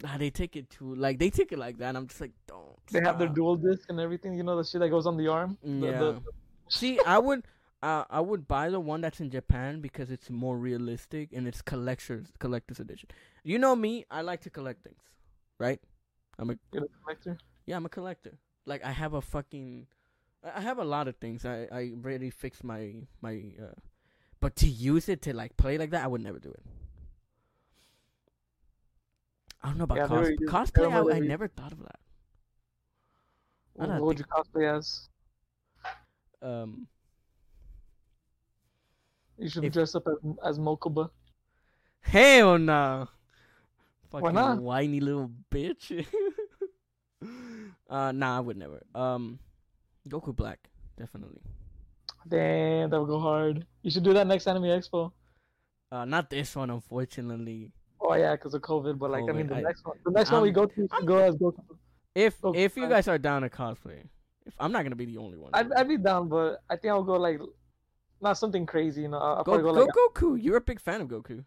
Nah, 0.03 0.18
they 0.18 0.30
take 0.30 0.57
it 0.57 0.70
too. 0.70 0.95
Like 0.95 1.18
they 1.18 1.30
take 1.30 1.53
it 1.53 1.59
like 1.59 1.78
that. 1.78 1.95
I'm 1.97 2.07
just 2.09 2.20
like, 2.20 2.32
don't. 2.47 2.76
They 2.90 3.01
have 3.01 3.18
their 3.18 3.28
Duel 3.28 3.57
Disk 3.57 3.88
and 3.90 4.01
everything. 4.01 4.34
You 4.34 4.42
know 4.42 4.57
the 4.57 4.64
shit 4.64 4.80
that 4.80 4.88
goes 4.90 5.07
on 5.07 5.16
the 5.16 5.28
arm. 5.28 5.57
The- 5.62 5.68
Yeah. 5.70 5.99
the- 5.99 6.22
See, 6.70 6.99
I 7.07 7.18
would, 7.18 7.45
uh, 7.82 8.05
I 8.11 8.20
would 8.20 8.49
buy 8.49 8.70
the 8.70 8.80
one 8.80 9.03
that's 9.03 9.20
in 9.20 9.30
Japan 9.30 9.80
because 9.80 10.11
it's 10.11 10.30
more 10.30 10.57
realistic 10.59 11.32
and 11.32 11.47
it's 11.47 11.61
collectors 11.62 12.32
collector's 12.38 12.80
edition. 12.80 13.09
You 13.45 13.59
know 13.59 13.76
me, 13.76 14.05
I 14.11 14.22
like 14.22 14.40
to 14.42 14.51
collect 14.51 14.82
things, 14.82 15.03
right? 15.59 15.80
I'm 16.38 16.51
a 16.51 16.57
you're 16.72 16.82
the 16.82 16.88
collector. 17.05 17.38
yeah, 17.66 17.76
I'm 17.76 17.86
a 17.86 17.90
collector. 17.90 18.38
Like 18.66 18.82
I 18.84 18.90
have 18.92 19.12
a 19.14 19.20
fucking, 19.20 19.86
I 20.42 20.61
have 20.61 20.78
a 20.78 20.84
lot 20.84 21.07
of 21.07 21.16
things. 21.16 21.45
I 21.45 21.68
I 21.70 21.92
already 21.95 22.30
fixed 22.30 22.64
my 22.64 23.07
my, 23.20 23.53
uh, 23.62 23.74
but 24.40 24.57
to 24.57 24.66
use 24.66 25.09
it 25.09 25.20
to 25.22 25.34
like 25.34 25.57
play 25.57 25.78
like 25.78 25.90
that, 25.90 26.03
I 26.03 26.07
would 26.09 26.22
never 26.22 26.38
do 26.40 26.51
it. 26.51 26.62
I 29.65 29.69
don't 29.69 29.79
know 29.79 29.85
about 29.85 29.97
Yeah, 29.97 30.07
cos- 30.09 30.29
were- 30.29 30.47
cosplay. 30.47 31.12
I, 31.12 31.17
I 31.17 31.19
never 31.21 31.49
thought 31.49 31.73
of 31.73 31.79
that. 31.81 31.99
What, 33.73 34.01
would 34.03 34.19
you 34.19 34.25
cosplay 34.27 34.77
as? 34.77 35.09
Um, 36.43 36.87
You 39.39 39.49
should 39.49 39.65
If- 39.65 39.73
dress 39.73 39.95
up 39.95 40.07
as 40.07 40.19
as 40.45 40.59
Mokuba. 40.59 41.11
hell 42.03 42.59
no. 42.59 43.09
Fucking 44.11 44.35
not? 44.35 44.61
whiny 44.61 45.01
little 45.01 45.31
bitch. 45.51 45.91
uh, 47.91 48.12
nah, 48.12 48.37
I 48.37 48.41
would 48.41 48.57
never. 48.57 48.83
Um, 48.95 49.41
Goku 50.09 50.37
Black, 50.37 50.61
definitely. 50.97 51.41
Damn, 52.29 52.91
that 52.91 53.01
would 53.01 53.09
go 53.09 53.19
hard. 53.19 53.67
You 53.83 53.91
should 53.91 54.05
do 54.05 54.12
that 54.12 54.27
next 54.29 54.47
Anime 54.47 54.65
Expo. 54.65 55.11
Uh, 55.91 56.05
not 56.05 56.31
this 56.31 56.55
one, 56.55 56.71
unfortunately. 56.71 57.73
Oh 58.07 58.15
yeah, 58.15 58.33
because 58.37 58.53
of 58.55 58.63
COVID. 58.63 58.99
But 58.99 59.11
like, 59.11 59.25
I 59.29 59.33
mean, 59.33 59.47
the 59.47 59.55
I- 59.57 59.63
next 59.63 59.85
one, 59.87 59.97
the 60.05 60.11
next 60.11 60.31
one 60.31 60.43
we 60.43 60.51
go 60.51 60.67
to, 60.67 60.89
I'm- 60.93 61.07
go 61.07 61.19
as 61.19 61.35
Goku. 61.37 61.63
If 62.15 62.37
Oh, 62.45 62.53
if 62.55 62.77
you 62.77 62.89
guys 62.89 63.09
are 63.09 63.19
down 63.19 63.43
to 63.43 63.49
cosplay, 63.51 64.05
if 64.47 64.55
I'm 64.61 64.71
not 64.71 64.83
gonna 64.85 64.95
be 64.95 65.07
the 65.07 65.17
only 65.19 65.39
one. 65.39 65.51
I'd, 65.55 65.73
I'd 65.73 65.89
be 65.89 65.97
down, 65.97 66.29
but 66.29 66.61
I 66.71 66.77
think 66.77 66.93
I'll 66.93 67.03
go 67.03 67.15
like 67.15 67.41
not 68.21 68.39
something 68.39 68.67
crazy. 68.67 69.03
You 69.03 69.09
know, 69.09 69.19
I'll, 69.19 69.37
go 69.43 69.55
probably 69.59 69.63
go, 69.65 69.73
go 69.75 69.81
like 69.81 69.91
Goku. 70.15 70.43
You're 70.43 70.59
a 70.59 70.61
big 70.61 70.81
fan 70.81 71.01
of 71.01 71.09
Goku. 71.09 71.45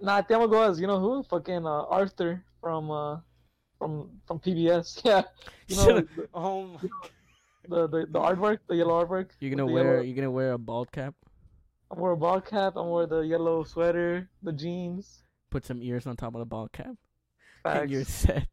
nah. 0.00 0.16
I 0.16 0.22
think 0.22 0.40
I'll 0.40 0.48
go 0.48 0.62
as 0.62 0.78
you 0.80 0.86
know 0.86 0.98
who 1.00 1.22
fucking 1.22 1.64
uh, 1.64 1.84
Arthur 1.98 2.44
from 2.60 2.90
uh 2.90 3.18
from 3.78 4.10
from 4.26 4.40
PBS. 4.40 5.00
Yeah, 5.04 5.22
you 5.68 5.76
know 5.76 6.02
Oh 6.34 6.64
my. 6.66 6.80
the, 7.68 7.86
the 7.88 8.06
the 8.10 8.20
artwork, 8.20 8.58
the 8.68 8.76
yellow 8.76 9.02
artwork. 9.04 9.30
You're 9.40 9.50
gonna 9.56 9.64
wear 9.66 9.84
yellow- 9.92 10.02
you're 10.02 10.16
gonna 10.16 10.30
wear 10.30 10.52
a 10.52 10.58
bald 10.58 10.90
cap. 10.92 11.14
I 11.90 11.94
wear 11.98 12.12
a 12.12 12.16
bald 12.16 12.44
cap. 12.44 12.76
I 12.76 12.82
wear 12.82 13.06
the 13.06 13.20
yellow 13.20 13.64
sweater, 13.64 14.28
the 14.42 14.52
jeans. 14.52 15.21
Put 15.52 15.66
some 15.66 15.82
ears 15.82 16.06
on 16.06 16.16
top 16.16 16.34
of 16.34 16.38
the 16.38 16.46
ball 16.46 16.68
cap. 16.72 16.96
And 17.66 17.90
you're 17.90 18.04
set. 18.04 18.48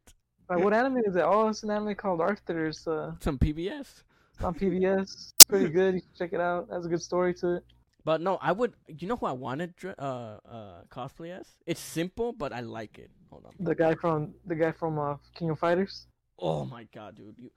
Like, 0.50 0.62
what 0.62 0.74
anime 0.74 0.98
is 0.98 1.16
it? 1.16 1.22
Oh, 1.24 1.48
it's 1.48 1.62
an 1.62 1.70
anime 1.70 1.94
called 1.94 2.20
Arthur. 2.20 2.66
It's 2.66 2.86
uh, 2.86 3.12
Some 3.20 3.38
PBS. 3.38 4.02
it's 4.34 4.44
on 4.44 4.54
PBS. 4.54 5.00
It's 5.02 5.46
pretty 5.48 5.68
good. 5.78 5.94
You 5.94 6.00
should 6.00 6.14
check 6.18 6.32
it 6.34 6.40
out. 6.40 6.68
It 6.70 6.74
has 6.74 6.84
a 6.84 6.90
good 6.90 7.00
story 7.00 7.32
to 7.34 7.56
it. 7.56 7.64
But 8.04 8.20
no, 8.20 8.36
I 8.42 8.52
would. 8.52 8.74
You 8.86 9.08
know 9.08 9.16
who 9.16 9.26
I 9.26 9.32
wanted 9.32 9.74
uh 9.84 10.02
uh 10.02 10.82
cosplay 10.90 11.38
as? 11.38 11.46
It's 11.66 11.80
simple, 11.80 12.32
but 12.32 12.52
I 12.52 12.60
like 12.60 12.98
it. 12.98 13.10
Hold 13.30 13.46
on. 13.46 13.52
The 13.60 13.74
guy 13.74 13.94
from 13.94 14.34
the 14.46 14.54
guy 14.54 14.72
from 14.72 14.98
uh, 14.98 15.16
King 15.34 15.50
of 15.50 15.58
Fighters. 15.58 16.06
Oh 16.38 16.64
my 16.64 16.84
god, 16.94 17.16
dude! 17.16 17.36
You. 17.38 17.50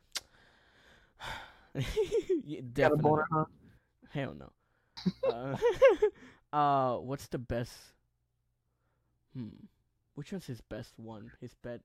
A 1.75 2.61
definitely. 2.61 3.01
boner, 3.03 3.25
huh? 3.31 3.45
Hell 4.11 4.35
no. 4.35 4.51
uh, 5.31 5.57
uh, 6.55 6.97
what's 6.99 7.27
the 7.27 7.39
best? 7.39 7.71
Hmm. 9.35 9.47
Which 10.15 10.31
one's 10.31 10.45
his 10.45 10.61
best 10.61 10.93
one? 10.97 11.31
His 11.41 11.53
best. 11.63 11.81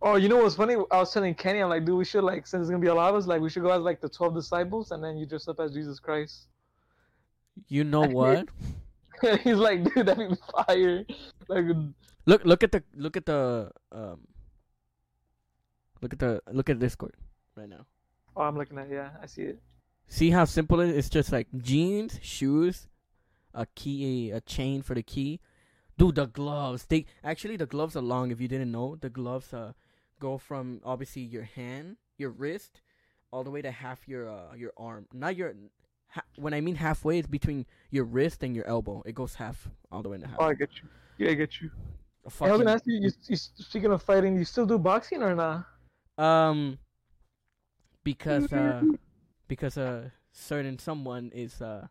Oh, 0.00 0.16
you 0.16 0.28
know 0.28 0.38
what's 0.38 0.56
funny? 0.56 0.74
I 0.90 0.96
was 0.98 1.12
telling 1.12 1.34
Kenny, 1.34 1.60
I'm 1.60 1.68
like, 1.68 1.84
dude, 1.84 1.96
we 1.96 2.04
should 2.04 2.24
like, 2.24 2.46
since 2.46 2.62
it's 2.62 2.70
gonna 2.70 2.82
be 2.82 2.88
a 2.88 2.94
lot 2.94 3.10
of 3.10 3.16
us, 3.16 3.26
like, 3.26 3.40
we 3.40 3.48
should 3.48 3.62
go 3.62 3.70
as 3.70 3.82
like 3.82 4.00
the 4.00 4.08
twelve 4.08 4.34
disciples, 4.34 4.90
and 4.90 5.02
then 5.02 5.16
you 5.16 5.26
dress 5.26 5.46
up 5.46 5.60
as 5.60 5.72
Jesus 5.72 6.00
Christ. 6.00 6.48
You 7.68 7.84
know 7.84 8.00
what? 8.08 8.48
He's 9.44 9.56
like, 9.56 9.84
dude, 9.94 10.06
that'd 10.06 10.30
be 10.30 10.36
fire. 10.66 11.04
Like, 11.46 11.64
look! 12.26 12.44
Look 12.44 12.62
at 12.64 12.72
the 12.72 12.82
look 12.96 13.16
at 13.16 13.26
the 13.26 13.70
um. 13.92 14.26
Look 16.00 16.12
at 16.14 16.18
the 16.18 16.42
look 16.50 16.68
at 16.68 16.80
Discord 16.80 17.14
right 17.54 17.68
now. 17.68 17.86
oh, 18.36 18.42
I'm 18.42 18.56
looking 18.56 18.78
at, 18.78 18.90
yeah, 18.90 19.10
I 19.22 19.26
see 19.26 19.42
it. 19.42 19.60
See 20.08 20.30
how 20.30 20.46
simple 20.46 20.80
it 20.80 20.88
is? 20.90 20.96
It's 20.96 21.08
just 21.10 21.30
like 21.30 21.46
jeans, 21.56 22.18
shoes, 22.22 22.88
a 23.54 23.66
key, 23.76 24.32
a 24.32 24.40
chain 24.40 24.82
for 24.82 24.94
the 24.94 25.02
key. 25.04 25.38
Dude, 25.98 26.14
the 26.14 26.26
gloves. 26.26 26.86
They 26.86 27.06
actually 27.22 27.56
the 27.56 27.66
gloves 27.66 27.96
are 27.96 28.02
long. 28.02 28.30
If 28.30 28.40
you 28.40 28.48
didn't 28.48 28.72
know, 28.72 28.96
the 28.96 29.10
gloves 29.10 29.52
uh 29.52 29.72
go 30.20 30.38
from 30.38 30.80
obviously 30.84 31.22
your 31.22 31.42
hand, 31.42 31.96
your 32.16 32.30
wrist, 32.30 32.80
all 33.30 33.44
the 33.44 33.50
way 33.50 33.62
to 33.62 33.70
half 33.70 34.08
your 34.08 34.30
uh 34.30 34.54
your 34.56 34.72
arm. 34.76 35.06
Not 35.12 35.36
your. 35.36 35.54
Ha- 36.08 36.22
when 36.36 36.52
I 36.52 36.60
mean 36.60 36.74
halfway, 36.74 37.18
it's 37.18 37.26
between 37.26 37.64
your 37.90 38.04
wrist 38.04 38.42
and 38.42 38.54
your 38.54 38.66
elbow. 38.66 39.02
It 39.06 39.14
goes 39.14 39.34
half 39.34 39.68
all 39.90 40.02
the 40.02 40.10
way 40.10 40.18
to 40.18 40.26
half. 40.26 40.36
Oh, 40.38 40.44
I 40.44 40.54
get 40.54 40.70
you. 40.82 40.88
Yeah, 41.18 41.30
I 41.30 41.34
get 41.34 41.60
you. 41.60 41.70
A 42.26 42.30
Hey, 42.30 42.48
I 42.48 42.52
was 42.52 42.60
gonna 42.60 42.72
ask 42.72 42.86
you, 42.86 43.00
you, 43.00 43.10
you, 43.26 43.36
speaking 43.36 43.90
of 43.90 44.02
fighting, 44.02 44.36
you 44.36 44.44
still 44.44 44.66
do 44.66 44.78
boxing 44.78 45.22
or 45.22 45.34
not? 45.34 45.66
Um, 46.18 46.78
because 48.04 48.52
uh, 48.52 48.82
because 49.48 49.78
uh, 49.78 50.10
certain 50.32 50.78
someone 50.78 51.30
is 51.34 51.60
uh, 51.60 51.88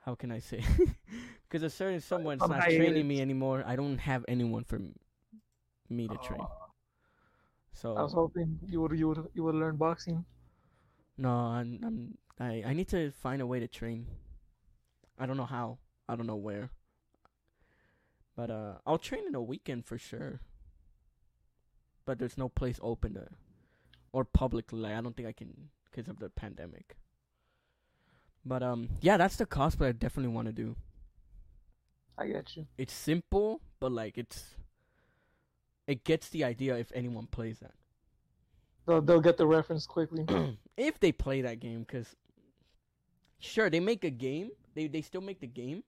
how 0.00 0.14
can 0.14 0.30
I 0.32 0.38
say? 0.40 0.62
because 1.48 1.62
a 1.62 1.70
certain 1.70 2.00
someone's 2.00 2.46
not 2.48 2.64
training 2.64 3.06
me 3.06 3.20
anymore. 3.20 3.64
I 3.66 3.76
don't 3.76 3.98
have 3.98 4.24
anyone 4.28 4.64
for 4.64 4.80
me 5.88 6.08
to 6.08 6.16
train. 6.18 6.46
So 7.72 7.96
I 7.96 8.02
was 8.02 8.12
hoping 8.12 8.58
you 8.66 8.80
would, 8.82 8.98
you 8.98 9.08
would, 9.08 9.28
you 9.34 9.44
would 9.44 9.54
learn 9.54 9.76
boxing. 9.76 10.24
no, 11.16 11.30
I'm, 11.30 11.80
I'm 11.84 12.18
I 12.38 12.62
I 12.66 12.72
need 12.74 12.88
to 12.88 13.10
find 13.10 13.42
a 13.42 13.46
way 13.46 13.60
to 13.60 13.68
train. 13.68 14.06
I 15.18 15.26
don't 15.26 15.36
know 15.36 15.46
how. 15.46 15.78
I 16.08 16.16
don't 16.16 16.26
know 16.26 16.36
where. 16.36 16.70
But 18.36 18.50
uh, 18.50 18.74
I'll 18.86 18.98
train 18.98 19.26
in 19.26 19.34
a 19.34 19.42
weekend 19.42 19.84
for 19.86 19.98
sure. 19.98 20.40
But 22.06 22.18
there's 22.18 22.38
no 22.38 22.48
place 22.48 22.78
open 22.82 23.14
to, 23.14 23.28
or 24.12 24.24
publicly. 24.24 24.80
Like, 24.80 24.94
I 24.94 25.00
don't 25.00 25.16
think 25.16 25.28
I 25.28 25.32
can 25.32 25.70
because 25.84 26.08
of 26.08 26.18
the 26.18 26.30
pandemic. 26.30 26.96
But 28.44 28.62
um, 28.62 28.88
yeah, 29.00 29.16
that's 29.16 29.36
the 29.36 29.46
cosplay 29.46 29.88
I 29.88 29.92
definitely 29.92 30.32
want 30.32 30.46
to 30.46 30.52
do. 30.52 30.76
I 32.16 32.26
get 32.26 32.56
you. 32.56 32.66
It's 32.76 32.92
simple, 32.92 33.60
but 33.80 33.92
like 33.92 34.18
it's, 34.18 34.56
it 35.86 36.04
gets 36.04 36.28
the 36.28 36.44
idea 36.44 36.76
if 36.76 36.92
anyone 36.94 37.26
plays 37.26 37.58
that. 37.60 37.72
They'll, 38.86 39.00
they'll 39.00 39.20
get 39.20 39.36
the 39.36 39.46
reference 39.46 39.86
quickly. 39.86 40.24
if 40.76 40.98
they 41.00 41.12
play 41.12 41.42
that 41.42 41.60
game, 41.60 41.80
because 41.80 42.14
sure 43.38 43.70
they 43.70 43.80
make 43.80 44.04
a 44.04 44.10
game, 44.10 44.50
they 44.74 44.86
they 44.86 45.02
still 45.02 45.20
make 45.20 45.40
the 45.40 45.46
game, 45.46 45.82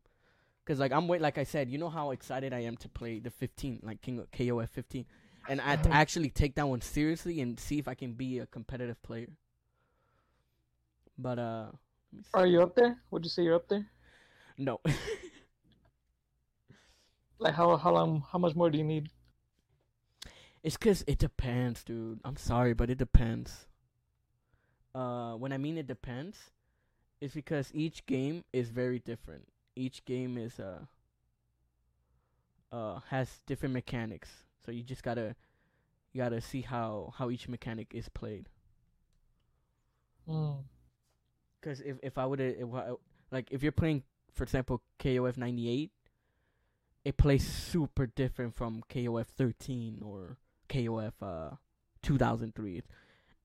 because 0.65 0.79
like 0.79 0.93
I'm 0.93 1.09
wait 1.09 1.21
like 1.21 1.39
I 1.39 1.45
said, 1.45 1.71
you 1.71 1.79
know 1.79 1.91
how 1.91 2.11
excited 2.11 2.53
I 2.53 2.61
am 2.61 2.77
to 2.79 2.89
play 2.89 3.19
the 3.19 3.31
15, 3.31 3.81
like 3.83 4.03
King 4.03 4.25
KOF 4.33 4.69
15, 4.69 5.07
and 5.49 5.61
I 5.61 5.77
to 5.77 5.91
actually 5.93 6.31
take 6.31 6.55
that 6.57 6.69
one 6.69 6.81
seriously 6.81 7.41
and 7.41 7.59
see 7.59 7.79
if 7.79 7.89
I 7.89 7.95
can 7.95 8.13
be 8.13 8.39
a 8.39 8.47
competitive 8.47 9.03
player. 9.03 9.29
But 11.19 11.39
uh, 11.39 11.67
let 11.67 11.73
me 11.73 11.79
see. 11.79 11.92
Are 12.35 12.47
you 12.47 12.63
up 12.63 12.75
there? 12.75 13.01
Would 13.11 13.25
you 13.25 13.31
say 13.31 13.43
you're 13.45 13.55
up 13.55 13.69
there? 13.69 13.87
no, 14.59 14.81
Like 17.39 17.55
how 17.55 17.77
how 17.77 17.93
long 17.93 18.23
how 18.31 18.39
much 18.39 18.55
more 18.55 18.71
do 18.71 18.79
you 18.79 18.85
need? 18.85 19.11
it's 20.63 20.77
because 20.77 21.05
it 21.07 21.19
depends, 21.19 21.85
dude. 21.85 22.21
I'm 22.25 22.37
sorry, 22.37 22.75
but 22.75 22.91
it 22.91 22.99
depends. 22.99 23.67
Uh, 24.95 25.35
when 25.35 25.53
I 25.53 25.59
mean 25.59 25.79
it 25.79 25.87
depends, 25.87 26.51
it's 27.21 27.35
because 27.35 27.71
each 27.75 28.05
game 28.07 28.45
is 28.53 28.71
very 28.71 28.99
different. 28.99 29.49
Each 29.75 30.05
game 30.05 30.37
is 30.39 30.61
uh 30.61 30.85
uh 32.73 33.01
has 33.09 33.41
different 33.47 33.73
mechanics, 33.75 34.31
so 34.65 34.71
you 34.73 34.83
just 34.83 35.03
gotta 35.03 35.35
you 36.13 36.19
gotta 36.21 36.41
see 36.41 36.63
how 36.63 37.13
how 37.17 37.31
each 37.31 37.49
mechanic 37.49 37.95
is 37.95 38.09
played. 38.09 38.49
Mm. 40.29 40.65
Because 41.63 41.81
if 41.81 41.97
if 42.03 42.19
I 42.19 42.27
would 42.27 42.41
like 43.31 43.49
if 43.51 43.63
you're 43.63 43.73
playing, 43.73 44.03
for 44.33 44.43
example, 44.43 44.83
KOF 44.99 45.37
98, 45.37 45.91
it 47.05 47.17
plays 47.17 47.47
super 47.47 48.07
different 48.07 48.55
from 48.55 48.83
KOF 48.91 49.27
13 49.27 50.03
or 50.05 50.39
KOF 50.69 51.13
uh 51.23 51.57
2003. 52.03 52.79
It, 52.79 52.85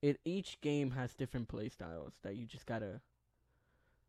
it 0.02 0.20
each 0.26 0.60
game 0.62 0.92
has 0.92 1.14
different 1.14 1.48
play 1.48 1.70
styles 1.70 2.14
that 2.24 2.36
you 2.36 2.46
just 2.46 2.66
gotta 2.66 3.02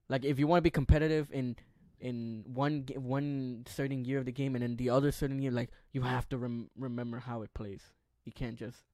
like 0.09 0.25
if 0.25 0.39
you 0.39 0.47
want 0.47 0.59
to 0.59 0.63
be 0.63 0.71
competitive 0.71 1.31
in 1.33 1.57
in 2.01 2.45
one 2.47 2.87
one 2.97 3.65
certain 3.69 4.05
year 4.05 4.19
of 4.19 4.25
the 4.25 4.33
game 4.33 4.55
and 4.55 4.63
then 4.63 4.77
the 4.77 4.89
other 4.89 5.11
certain 5.11 5.41
year 5.43 5.51
like 5.51 5.71
you 5.93 6.03
have 6.03 6.29
to 6.29 6.39
rem- 6.39 6.71
remember 6.79 7.19
how 7.19 7.43
it 7.43 7.53
plays. 7.55 7.83
You 8.25 8.33
can't 8.33 8.57
just 8.57 8.85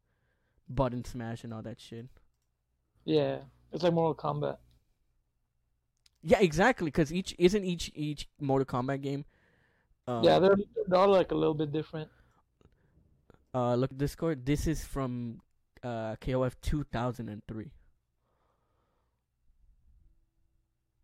button 0.68 1.05
smash 1.05 1.44
and 1.44 1.52
all 1.52 1.62
that 1.62 1.80
shit. 1.80 2.06
Yeah, 3.05 3.38
it's 3.72 3.82
like 3.82 3.93
Mortal 3.93 4.14
Kombat. 4.14 4.56
Yeah, 6.24 6.40
exactly. 6.40 6.86
Because 6.86 7.12
each 7.12 7.34
isn't 7.38 7.64
each 7.64 7.92
each 7.94 8.28
Mortal 8.40 8.64
Kombat 8.64 9.02
game. 9.02 9.26
Uh, 10.09 10.22
yeah, 10.24 10.38
they're 10.38 10.56
they're 10.88 10.98
all 10.98 11.09
like 11.09 11.32
a 11.32 11.34
little 11.34 11.55
bit 11.55 11.70
different. 11.70 12.09
Uh, 13.52 13.74
look 13.74 13.92
at 13.92 13.98
Discord. 13.98 14.44
This 14.46 14.66
is 14.66 14.84
from 14.84 15.40
uh 15.82 16.16
KOF 16.16 16.55
2003. 16.62 17.70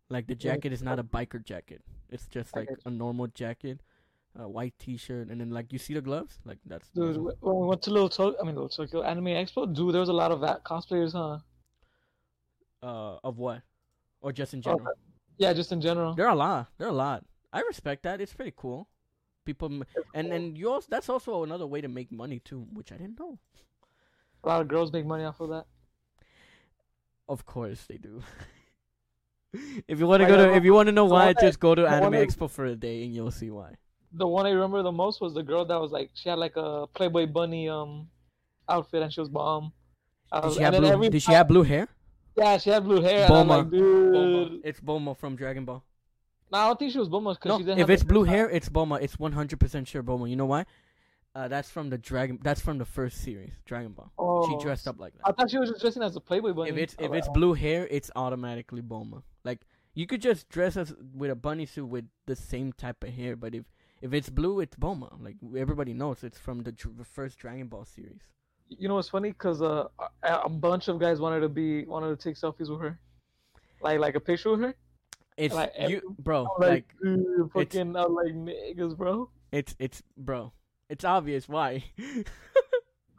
Like 0.09 0.27
the 0.27 0.35
jacket 0.35 0.73
is 0.73 0.81
not 0.81 0.99
a 0.99 1.03
biker 1.03 1.43
jacket. 1.43 1.81
It's 2.09 2.27
just 2.27 2.53
like 2.55 2.67
a 2.83 2.89
normal 2.89 3.27
jacket, 3.27 3.79
a 4.37 4.49
white 4.49 4.73
T-shirt, 4.77 5.29
and 5.29 5.39
then 5.39 5.51
like 5.51 5.71
you 5.71 5.79
see 5.79 5.93
the 5.93 6.01
gloves. 6.01 6.39
Like 6.43 6.57
that's 6.65 6.89
Dude, 6.89 7.15
when 7.17 7.61
we 7.61 7.67
went 7.67 7.81
to 7.83 7.91
Little 7.91 8.09
Tokyo, 8.09 8.41
I 8.41 8.43
mean 8.43 8.55
Little 8.55 8.69
Tokyo 8.69 9.03
Anime 9.03 9.27
Expo, 9.27 9.73
dude, 9.73 9.93
there 9.93 10.01
was 10.01 10.09
a 10.09 10.13
lot 10.13 10.31
of 10.31 10.41
that 10.41 10.65
cosplayers, 10.65 11.13
huh? 11.13 11.39
uh 12.83 13.19
of 13.23 13.37
what, 13.37 13.61
or 14.19 14.33
just 14.33 14.53
in 14.53 14.59
Oh, 14.59 14.73
general. 14.73 14.93
Yeah, 15.41 15.53
just 15.53 15.71
in 15.71 15.81
general. 15.81 16.13
There 16.13 16.27
are 16.27 16.33
a 16.33 16.35
lot. 16.35 16.67
There 16.77 16.87
are 16.87 16.91
a 16.91 16.93
lot. 16.93 17.25
I 17.51 17.61
respect 17.61 18.03
that. 18.03 18.21
It's 18.21 18.31
pretty 18.31 18.53
cool. 18.55 18.87
People 19.43 19.69
m- 19.69 19.85
and 20.13 20.31
and 20.31 20.55
you 20.55 20.71
also 20.71 20.85
that's 20.87 21.09
also 21.09 21.41
another 21.41 21.65
way 21.65 21.81
to 21.81 21.87
make 21.87 22.11
money 22.11 22.37
too, 22.37 22.67
which 22.71 22.91
I 22.91 22.97
didn't 22.97 23.19
know. 23.19 23.39
A 24.43 24.47
lot 24.47 24.61
of 24.61 24.67
girls 24.67 24.93
make 24.93 25.03
money 25.03 25.23
off 25.23 25.39
of 25.39 25.49
that. 25.49 25.65
Of 27.27 27.47
course 27.47 27.85
they 27.89 27.97
do. 27.97 28.21
if 29.87 29.97
you 29.99 30.05
want 30.05 30.21
to 30.21 30.27
go 30.27 30.37
to, 30.37 30.53
if 30.53 30.63
you 30.63 30.75
want 30.75 30.87
to 30.87 30.91
know 30.91 31.05
why, 31.05 31.33
just 31.33 31.59
go 31.59 31.73
to 31.73 31.87
Anime 31.87 32.13
one 32.13 32.13
Expo 32.13 32.47
for 32.47 32.65
a 32.65 32.75
day 32.75 33.03
and 33.03 33.11
you'll 33.11 33.31
see 33.31 33.49
why. 33.49 33.73
The 34.13 34.27
one 34.27 34.45
I 34.45 34.51
remember 34.51 34.83
the 34.83 34.91
most 34.91 35.21
was 35.21 35.33
the 35.33 35.41
girl 35.41 35.65
that 35.65 35.79
was 35.81 35.91
like 35.91 36.11
she 36.13 36.29
had 36.29 36.37
like 36.37 36.55
a 36.55 36.85
Playboy 36.93 37.25
bunny 37.25 37.67
um 37.67 38.09
outfit 38.69 39.01
and 39.01 39.11
she 39.11 39.19
was 39.19 39.29
bomb. 39.29 39.73
I 40.31 40.41
Did 40.41 40.53
she 40.53 40.61
have 40.61 40.73
and 40.75 40.83
blue? 40.83 40.93
every 40.93 41.09
Did 41.09 41.23
she 41.23 41.31
have 41.33 41.47
blue 41.47 41.63
hair? 41.63 41.87
Yeah, 42.37 42.57
she 42.57 42.69
had 42.69 42.83
blue 42.83 43.01
hair. 43.01 43.25
And 43.25 43.33
I'm 43.33 43.45
Bulma. 43.47 43.49
like, 43.49 43.69
dude. 43.71 44.13
Bulma. 44.13 44.61
It's 44.63 44.79
Bulma 44.79 45.17
from 45.17 45.35
Dragon 45.35 45.65
Ball. 45.65 45.83
No, 46.51 46.57
I 46.57 46.67
don't 46.67 46.79
think 46.79 46.91
she 46.91 46.99
was 46.99 47.09
Bulma 47.09 47.33
because 47.33 47.49
No, 47.49 47.57
she 47.57 47.63
didn't 47.63 47.79
if 47.79 47.87
have 47.87 47.89
it's 47.89 48.03
blue 48.03 48.25
hairstyle. 48.25 48.27
hair, 48.29 48.49
it's 48.49 48.69
Bulma. 48.69 49.01
It's 49.01 49.17
one 49.19 49.31
hundred 49.31 49.59
percent 49.59 49.87
sure 49.87 50.03
Bulma. 50.03 50.29
You 50.29 50.35
know 50.35 50.45
why? 50.45 50.65
Uh, 51.33 51.47
that's 51.47 51.69
from 51.69 51.89
the 51.89 51.97
Dragon. 51.97 52.39
That's 52.41 52.59
from 52.59 52.77
the 52.77 52.83
first 52.85 53.21
series, 53.23 53.53
Dragon 53.65 53.93
Ball. 53.93 54.11
Oh, 54.19 54.49
She 54.49 54.61
dressed 54.63 54.85
up 54.87 54.99
like 54.99 55.13
that. 55.13 55.21
I 55.25 55.31
thought 55.31 55.49
she 55.49 55.57
was 55.57 55.69
just 55.69 55.81
dressing 55.81 56.03
as 56.03 56.15
a 56.17 56.19
Playboy 56.19 56.51
bunny. 56.53 56.71
if 56.71 56.77
it's 56.77 56.95
if 56.99 57.09
was 57.09 57.19
it's 57.19 57.27
like, 57.27 57.33
blue 57.33 57.53
hair, 57.53 57.87
it's 57.89 58.11
automatically 58.17 58.81
Bulma. 58.81 59.23
Like 59.45 59.61
you 59.93 60.05
could 60.07 60.21
just 60.21 60.49
dress 60.49 60.75
us 60.75 60.93
with 61.13 61.31
a 61.31 61.35
bunny 61.35 61.65
suit 61.65 61.85
with 61.85 62.05
the 62.25 62.35
same 62.35 62.73
type 62.73 63.01
of 63.03 63.13
hair, 63.13 63.35
but 63.37 63.55
if 63.55 63.63
if 64.01 64.13
it's 64.13 64.29
blue, 64.29 64.59
it's 64.59 64.75
Bulma. 64.75 65.09
Like 65.23 65.37
everybody 65.57 65.93
knows, 65.93 66.21
it's 66.23 66.37
from 66.37 66.63
the, 66.63 66.71
dr- 66.73 66.97
the 66.97 67.05
first 67.05 67.37
Dragon 67.37 67.67
Ball 67.67 67.85
series. 67.85 68.23
You 68.77 68.87
know 68.87 68.95
what's 68.95 69.09
funny? 69.09 69.29
Because 69.29 69.61
uh, 69.61 69.87
a, 70.23 70.49
bunch 70.49 70.87
of 70.87 70.99
guys 70.99 71.19
wanted 71.19 71.41
to 71.41 71.49
be 71.49 71.85
wanted 71.85 72.17
to 72.17 72.23
take 72.23 72.35
selfies 72.35 72.69
with 72.69 72.79
her, 72.81 72.99
like 73.81 73.99
like 73.99 74.15
a 74.15 74.19
picture 74.19 74.51
with 74.51 74.61
her. 74.61 74.75
It's 75.37 75.55
Like, 75.55 75.73
you, 75.87 76.15
bro. 76.19 76.47
Like 76.59 76.69
like, 76.69 76.85
dude, 77.03 77.51
fucking, 77.53 77.95
I'm 77.95 78.15
like 78.15 78.33
niggas, 78.33 78.97
bro. 78.97 79.29
it's 79.51 79.75
it's 79.79 80.01
bro. 80.17 80.53
It's 80.89 81.03
obvious 81.05 81.47
why. 81.47 81.83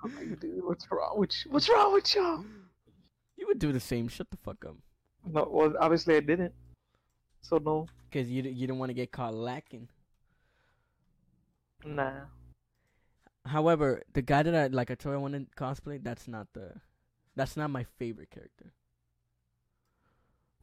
Like, 0.04 0.40
dude, 0.40 0.64
what's 0.64 0.86
wrong 0.90 1.14
with 1.16 1.30
you? 1.44 1.52
What's 1.52 1.68
wrong 1.68 1.92
with 1.92 2.14
y'all? 2.14 2.44
you 3.36 3.46
would 3.46 3.58
do 3.58 3.72
the 3.72 3.80
same. 3.80 4.08
Shut 4.08 4.30
the 4.30 4.36
fuck 4.36 4.64
up. 4.64 4.76
No, 5.24 5.48
well, 5.50 5.74
obviously 5.78 6.16
I 6.16 6.20
didn't. 6.20 6.52
So 7.40 7.58
no, 7.58 7.86
Cause 8.12 8.26
you 8.26 8.42
you 8.42 8.66
don't 8.66 8.78
want 8.78 8.90
to 8.90 8.94
get 8.94 9.12
caught 9.12 9.34
lacking. 9.34 9.88
nah. 11.84 12.26
However, 13.46 14.02
the 14.12 14.22
guy 14.22 14.42
that 14.42 14.54
I 14.54 14.66
like, 14.68 14.90
I 14.90 14.94
told 14.94 15.12
you 15.14 15.18
I 15.18 15.22
wanted 15.22 15.48
to 15.50 15.56
cosplay. 15.56 16.02
That's 16.02 16.28
not 16.28 16.48
the, 16.52 16.72
that's 17.34 17.56
not 17.56 17.70
my 17.70 17.84
favorite 17.98 18.30
character. 18.30 18.72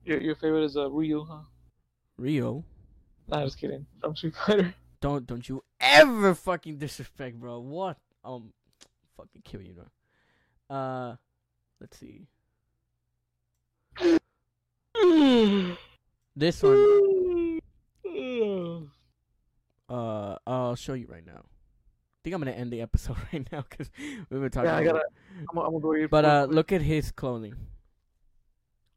Your 0.06 0.22
your 0.22 0.36
favorite 0.36 0.64
is 0.64 0.78
uh, 0.78 0.90
Ryu, 0.90 1.26
huh? 1.26 1.42
Rio, 2.18 2.64
Nah, 3.28 3.44
just 3.44 3.60
kidding. 3.60 3.86
I'm 4.04 4.16
Street 4.16 4.36
Fighter. 4.36 4.74
don't 5.02 5.28
don't 5.28 5.48
you 5.48 5.64
ever 5.80 6.34
fucking 6.34 6.78
disrespect, 6.78 7.40
bro. 7.40 7.60
What? 7.60 7.98
Um, 8.24 8.54
fucking 9.18 9.42
kill 9.44 9.62
you, 9.62 9.74
bro. 9.74 10.76
Uh, 10.76 11.16
let's 11.80 11.98
see. 12.00 12.28
This 16.36 16.64
one, 16.64 17.60
uh, 19.90 20.36
I'll 20.48 20.76
show 20.76 20.94
you 20.94 21.08
right 21.08 21.26
now. 21.26 21.44
I 22.20 22.22
think 22.24 22.34
I'm 22.36 22.42
gonna 22.42 22.52
end 22.52 22.72
the 22.72 22.82
episode 22.82 23.16
right 23.34 23.48
now 23.52 23.64
because 23.70 23.90
we 24.30 24.40
were 24.40 24.50
talking. 24.50 24.70
Yeah, 24.70 24.76
I 24.78 24.82
about- 24.82 24.94
gotta. 24.94 25.06
I'm, 25.40 25.46
gonna- 25.56 25.68
I'm 25.68 25.72
gonna 25.74 25.82
go 25.84 25.96
eat. 25.96 26.10
But 26.10 26.26
uh, 26.26 26.48
look 26.50 26.72
at 26.74 26.82
his 26.82 27.12
clothing. 27.12 27.54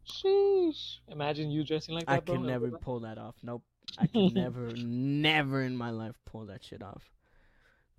Sheesh. 0.04 0.96
Imagine 1.08 1.50
you 1.50 1.64
dressing 1.64 1.94
like 1.94 2.06
that. 2.06 2.12
I 2.12 2.20
bro. 2.20 2.38
never 2.38 2.70
pull 2.72 3.00
that 3.00 3.18
off. 3.18 3.36
Nope. 3.42 3.62
I 3.98 4.06
can 4.08 4.28
never, 4.34 4.72
never 4.74 5.62
in 5.62 5.76
my 5.76 5.90
life 5.90 6.16
pull 6.26 6.46
that 6.46 6.64
shit 6.64 6.82
off. 6.82 7.02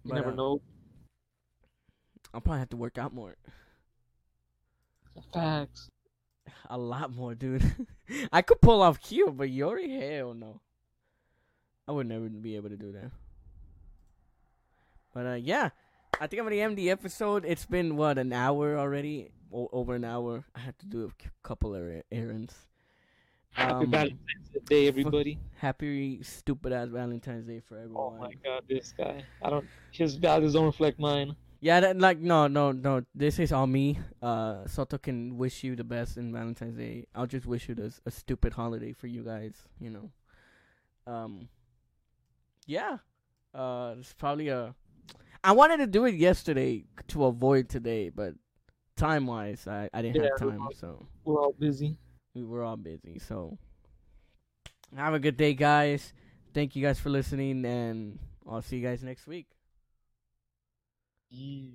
You 0.03 0.09
But, 0.09 0.15
never 0.15 0.31
uh, 0.31 0.35
know. 0.35 0.61
I'll 2.33 2.41
probably 2.41 2.59
have 2.59 2.69
to 2.71 2.77
work 2.77 2.97
out 2.97 3.13
more. 3.13 3.35
Facts. 5.33 5.89
A 6.69 6.77
lot 6.77 7.13
more, 7.15 7.35
dude. 7.35 7.63
I 8.33 8.41
could 8.41 8.59
pull 8.59 8.81
off 8.81 8.99
Kyo, 8.99 9.31
but 9.31 9.47
Iori, 9.47 10.17
hell 10.17 10.33
no. 10.33 10.59
I 11.87 11.91
would 11.93 12.07
never 12.07 12.27
be 12.27 12.55
able 12.57 12.69
to 12.69 12.77
do 12.77 12.91
that. 12.93 13.11
But 15.13 15.25
uh, 15.25 15.33
yeah, 15.35 15.69
I 16.19 16.27
think 16.27 16.39
I'm 16.39 16.45
gonna 16.45 16.57
end 16.61 16.77
the 16.77 16.89
episode. 16.89 17.45
It's 17.45 17.65
been 17.65 17.95
what 17.95 18.17
an 18.17 18.33
hour 18.33 18.77
already, 18.77 19.31
o- 19.53 19.69
over 19.71 19.95
an 19.95 20.03
hour. 20.05 20.43
I 20.55 20.59
had 20.59 20.77
to 20.79 20.85
do 20.87 21.05
a 21.05 21.09
c- 21.23 21.29
couple 21.43 21.75
of 21.75 21.81
er- 21.81 22.03
errands. 22.11 22.55
Happy 23.51 23.85
Um, 23.85 23.91
Valentine's 23.91 24.49
Day, 24.65 24.87
everybody. 24.87 25.37
Happy 25.57 26.23
stupid 26.23 26.73
ass 26.73 26.89
Valentine's 26.89 27.45
Day 27.45 27.59
for 27.59 27.77
everyone. 27.77 28.03
Oh 28.03 28.07
everyone. 28.15 28.31
my 28.43 28.49
God, 28.49 28.63
this 28.67 28.93
guy. 28.97 29.23
I 29.43 29.49
don't. 29.51 29.65
His 29.91 30.15
values 30.15 30.53
don't 30.53 30.65
reflect 30.65 30.99
mine. 30.99 31.35
Yeah, 31.61 31.79
that, 31.79 31.97
like 31.99 32.17
no, 32.19 32.47
no, 32.47 32.71
no. 32.71 33.03
This 33.13 33.37
is 33.39 33.51
all 33.51 33.67
me. 33.67 33.99
Uh, 34.21 34.65
Soto 34.67 34.97
can 34.97 35.37
wish 35.37 35.63
you 35.63 35.75
the 35.75 35.83
best 35.83 36.17
in 36.17 36.33
Valentine's 36.33 36.75
Day. 36.77 37.05
I'll 37.13 37.27
just 37.27 37.45
wish 37.45 37.69
you 37.69 37.75
this 37.75 38.01
a 38.05 38.11
stupid 38.11 38.53
holiday 38.53 38.91
for 38.91 39.05
you 39.07 39.23
guys. 39.23 39.53
You 39.79 39.91
know. 39.91 40.11
Um. 41.05 41.47
Yeah. 42.65 42.97
Uh, 43.53 43.95
it's 43.99 44.13
probably 44.13 44.47
a. 44.49 44.73
I 45.43 45.51
wanted 45.51 45.77
to 45.77 45.87
do 45.87 46.05
it 46.05 46.15
yesterday 46.15 46.85
to 47.09 47.25
avoid 47.25 47.67
today, 47.69 48.09
but 48.09 48.33
time 48.95 49.27
wise, 49.27 49.67
I 49.67 49.89
I 49.93 50.01
didn't 50.01 50.23
Yeah, 50.23 50.29
have 50.31 50.39
time, 50.39 50.61
all- 50.61 50.71
so 50.73 51.07
We're 51.25 51.41
all 51.41 51.53
busy. 51.53 51.97
we 52.33 52.43
were 52.43 52.63
all 52.63 52.77
busy. 52.77 53.19
So. 53.19 53.57
Have 54.95 55.15
a 55.15 55.19
good 55.19 55.37
day, 55.37 55.55
guys. 55.55 56.13
Thank 56.53 56.75
you 56.75 56.83
guys 56.83 56.99
for 56.99 57.09
listening, 57.09 57.65
and 57.65 58.19
I'll 58.47 58.61
see 58.61 58.77
you 58.77 58.83
guys 58.87 59.01
next 59.03 59.25
week. 59.25 59.47
Yeah. 61.31 61.71